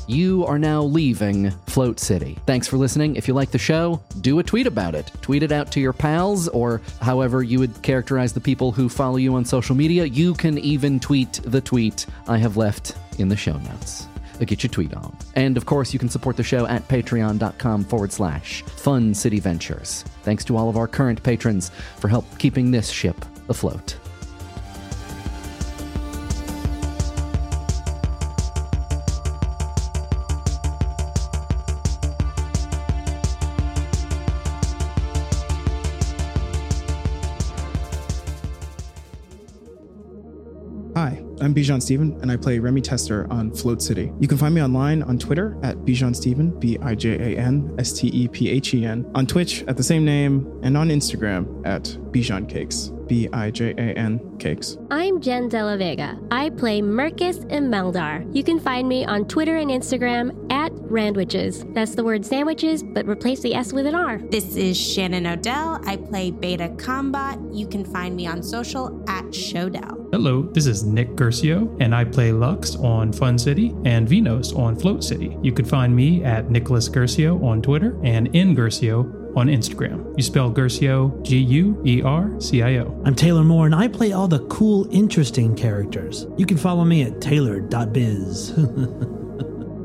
You 0.08 0.46
are 0.46 0.60
now 0.60 0.84
leaving 0.84 1.50
Float 1.66 2.00
City. 2.00 2.38
Thanks 2.46 2.68
for 2.68 2.78
listening. 2.78 3.16
If 3.16 3.28
you 3.28 3.34
like 3.34 3.50
the 3.50 3.58
show, 3.58 4.02
do 4.22 4.38
a 4.38 4.44
tweet 4.44 4.68
about 4.68 4.94
it. 4.94 5.12
Tweet 5.22 5.42
it 5.42 5.52
out 5.52 5.72
to 5.72 5.80
your 5.80 5.94
pals 5.94 6.48
or 6.50 6.80
however 7.02 7.42
you 7.42 7.60
would 7.60 7.82
characterize 7.82 8.32
the 8.32 8.40
people 8.40 8.72
who 8.72 8.88
follow 8.88 9.18
you 9.18 9.36
on 9.36 9.46
social 9.46 9.76
media. 9.76 10.06
You 10.06 10.36
can 10.36 10.60
even 10.60 11.00
tweet 11.00 11.42
the 11.44 11.60
tweet 11.60 12.06
I 12.28 12.38
have 12.38 12.56
left 12.56 12.96
in 13.18 13.30
the 13.30 13.36
show 13.36 13.58
notes. 13.58 14.08
Get 14.40 14.64
your 14.64 14.70
tweet 14.70 14.94
on. 14.94 15.16
And 15.36 15.58
of 15.58 15.66
course, 15.66 15.94
you 15.94 16.00
can 16.00 16.10
support 16.10 16.38
the 16.38 16.44
show 16.44 16.66
at 16.68 16.88
patreon.com 16.88 17.84
forward 17.86 18.12
slash 18.12 18.64
fun 18.64 19.14
city 19.14 19.40
ventures. 19.40 20.04
Thanks 20.24 20.44
to 20.46 20.58
all 20.58 20.70
of 20.70 20.78
our 20.78 20.88
current 20.88 21.24
patrons 21.24 21.70
for 21.98 22.08
help 22.08 22.26
keeping 22.38 22.72
this 22.72 22.90
ship 22.90 23.24
afloat. 23.50 23.98
I'm 41.56 41.64
Bijan 41.64 41.82
Stephen, 41.82 42.20
and 42.22 42.30
I 42.30 42.36
play 42.36 42.60
Remy 42.60 42.82
Tester 42.82 43.32
on 43.32 43.50
Float 43.50 43.82
City. 43.82 44.12
You 44.20 44.28
can 44.28 44.38
find 44.38 44.54
me 44.54 44.62
online 44.62 45.02
on 45.04 45.18
Twitter 45.18 45.58
at 45.64 45.78
Bijan 45.86 46.14
Stephen, 46.14 46.50
B 46.60 46.78
I 46.82 46.96
J 46.96 47.34
A 47.34 47.40
N 47.40 47.74
S 47.80 47.94
T 47.94 48.10
E 48.10 48.28
P 48.28 48.50
H 48.50 48.74
E 48.74 48.84
N, 48.84 49.10
on 49.16 49.26
Twitch 49.26 49.64
at 49.70 49.78
the 49.78 49.84
same 49.84 50.04
name, 50.04 50.60
and 50.64 50.76
on 50.76 50.90
Instagram 50.90 51.66
at 51.66 51.84
Bijan 52.12 52.50
Cakes, 52.50 52.92
B 53.08 53.30
I 53.32 53.52
J 53.52 53.72
A 53.72 53.94
N 53.98 54.38
Cakes. 54.38 54.78
I'm 54.92 55.22
Jen 55.22 55.50
Della 55.50 55.78
Vega. 55.78 56.20
I 56.32 56.50
play 56.50 56.82
Mercus 56.82 57.46
Imeldar. 57.52 58.34
You 58.36 58.44
can 58.44 58.60
find 58.60 58.88
me 58.88 59.06
on 59.06 59.26
Twitter 59.28 59.58
and 59.58 59.70
Instagram 59.70 60.52
at 60.52 60.72
Randwiches. 60.74 61.66
That's 61.70 61.96
the 61.96 62.04
word 62.04 62.26
sandwiches, 62.26 62.84
but 62.84 63.06
replace 63.08 63.42
the 63.42 63.54
S 63.54 63.74
with 63.74 63.86
an 63.86 63.96
R. 63.96 64.18
This 64.18 64.56
is 64.56 64.78
Shannon 64.78 65.28
Odell. 65.28 65.82
I 65.86 65.98
play 65.98 66.32
Beta 66.32 66.70
Combat. 66.78 67.40
You 67.52 67.68
can 67.68 67.86
find 67.86 68.16
me 68.16 68.28
on 68.28 68.44
social 68.44 69.04
at 69.08 69.26
Showdell. 69.26 70.10
Hello, 70.12 70.44
this 70.44 70.66
is 70.66 70.84
Nick 70.84 71.16
Guercio, 71.16 71.76
and 71.80 71.94
I 71.94 72.06
play 72.06 72.32
Lux 72.32 72.76
on 72.76 73.12
Fun 73.12 73.38
City 73.38 73.76
and 73.86 74.08
Venos 74.08 74.58
on 74.58 74.76
Float 74.76 75.04
City. 75.04 75.38
You 75.42 75.52
can 75.52 75.66
find 75.66 75.96
me 75.96 76.24
at 76.24 76.50
Nicholas 76.50 76.88
Guercio 76.88 77.44
on 77.44 77.62
Twitter 77.62 78.00
and 78.04 78.34
in 78.36 78.54
Guercio 78.56 79.04
on 79.36 79.48
Instagram. 79.48 80.16
You 80.18 80.24
spell 80.24 80.50
Guercio, 80.50 81.18
G 81.22 81.38
U 81.38 81.82
E 81.86 82.02
R 82.02 82.40
C 82.40 82.62
I 82.62 82.78
O. 82.78 83.02
I'm 83.06 83.16
Taylor 83.16 83.44
Moore, 83.44 83.66
and 83.66 83.76
I 83.76 83.88
play 83.88 84.14
all 84.14 84.28
the 84.28 84.40
cool, 84.48 84.88
interesting 84.92 85.56
characters. 85.56 86.26
You 86.38 86.46
can 86.46 86.58
follow 86.58 86.86
me 86.86 87.04
at 87.04 87.22
taylor.biz. 87.22 88.54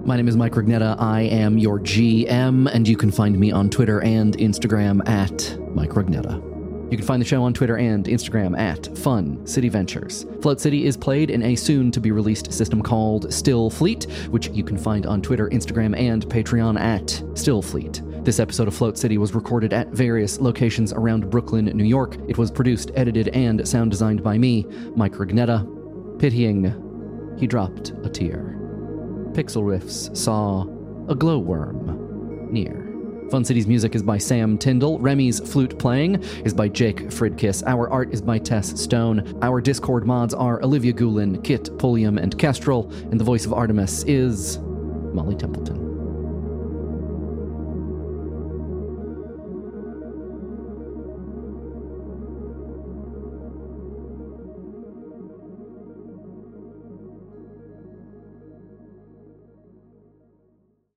My 0.04 0.16
name 0.16 0.28
is 0.28 0.36
Mike 0.36 0.52
Rugnetta. 0.52 0.96
I 0.98 1.22
am 1.22 1.58
your 1.58 1.78
GM, 1.78 2.72
and 2.72 2.88
you 2.88 2.96
can 2.96 3.10
find 3.10 3.38
me 3.38 3.52
on 3.52 3.68
Twitter 3.68 4.00
and 4.02 4.36
Instagram 4.38 5.06
at 5.08 5.58
Mike 5.74 5.90
Rugnetta. 5.90 6.50
You 6.90 6.96
can 6.96 7.06
find 7.06 7.22
the 7.22 7.26
show 7.26 7.44
on 7.44 7.54
Twitter 7.54 7.76
and 7.76 8.04
Instagram 8.06 8.58
at 8.58 8.98
Fun 8.98 9.46
City 9.46 9.68
Ventures. 9.68 10.26
Float 10.42 10.60
City 10.60 10.86
is 10.86 10.96
played 10.96 11.30
in 11.30 11.42
a 11.44 11.54
soon 11.54 11.92
to 11.92 12.00
be 12.00 12.10
released 12.10 12.52
system 12.52 12.82
called 12.82 13.28
Stillfleet, 13.28 14.10
which 14.28 14.48
you 14.48 14.64
can 14.64 14.76
find 14.76 15.06
on 15.06 15.22
Twitter, 15.22 15.48
Instagram, 15.50 15.96
and 15.96 16.26
Patreon 16.26 16.80
at 16.80 17.06
Stillfleet. 17.34 18.09
This 18.22 18.38
episode 18.38 18.68
of 18.68 18.74
Float 18.74 18.98
City 18.98 19.16
was 19.16 19.34
recorded 19.34 19.72
at 19.72 19.88
various 19.88 20.40
locations 20.40 20.92
around 20.92 21.30
Brooklyn, 21.30 21.64
New 21.64 21.84
York. 21.84 22.18
It 22.28 22.36
was 22.36 22.50
produced, 22.50 22.90
edited, 22.94 23.28
and 23.28 23.66
sound 23.66 23.90
designed 23.90 24.22
by 24.22 24.36
me, 24.36 24.66
Mike 24.94 25.14
Rugnetta. 25.14 26.18
Pitying, 26.18 27.36
he 27.38 27.46
dropped 27.46 27.94
a 28.04 28.10
tear. 28.10 28.58
Pixel 29.32 29.62
Riffs 29.62 30.14
saw 30.14 30.64
a 31.08 31.14
glowworm 31.14 32.52
near. 32.52 32.86
Fun 33.30 33.42
City's 33.42 33.66
music 33.66 33.94
is 33.94 34.02
by 34.02 34.18
Sam 34.18 34.58
Tyndall. 34.58 34.98
Remy's 34.98 35.40
flute 35.40 35.78
playing 35.78 36.22
is 36.44 36.52
by 36.52 36.68
Jake 36.68 37.08
Fridkiss. 37.08 37.62
Our 37.66 37.88
art 37.88 38.12
is 38.12 38.20
by 38.20 38.38
Tess 38.38 38.78
Stone. 38.78 39.38
Our 39.40 39.62
Discord 39.62 40.04
mods 40.04 40.34
are 40.34 40.62
Olivia 40.62 40.92
Goulin, 40.92 41.40
Kit 41.40 41.70
Pulliam, 41.78 42.18
and 42.18 42.38
Kestrel. 42.38 42.92
And 43.10 43.18
the 43.18 43.24
voice 43.24 43.46
of 43.46 43.54
Artemis 43.54 44.04
is 44.04 44.58
Molly 45.14 45.36
Templeton. 45.36 45.79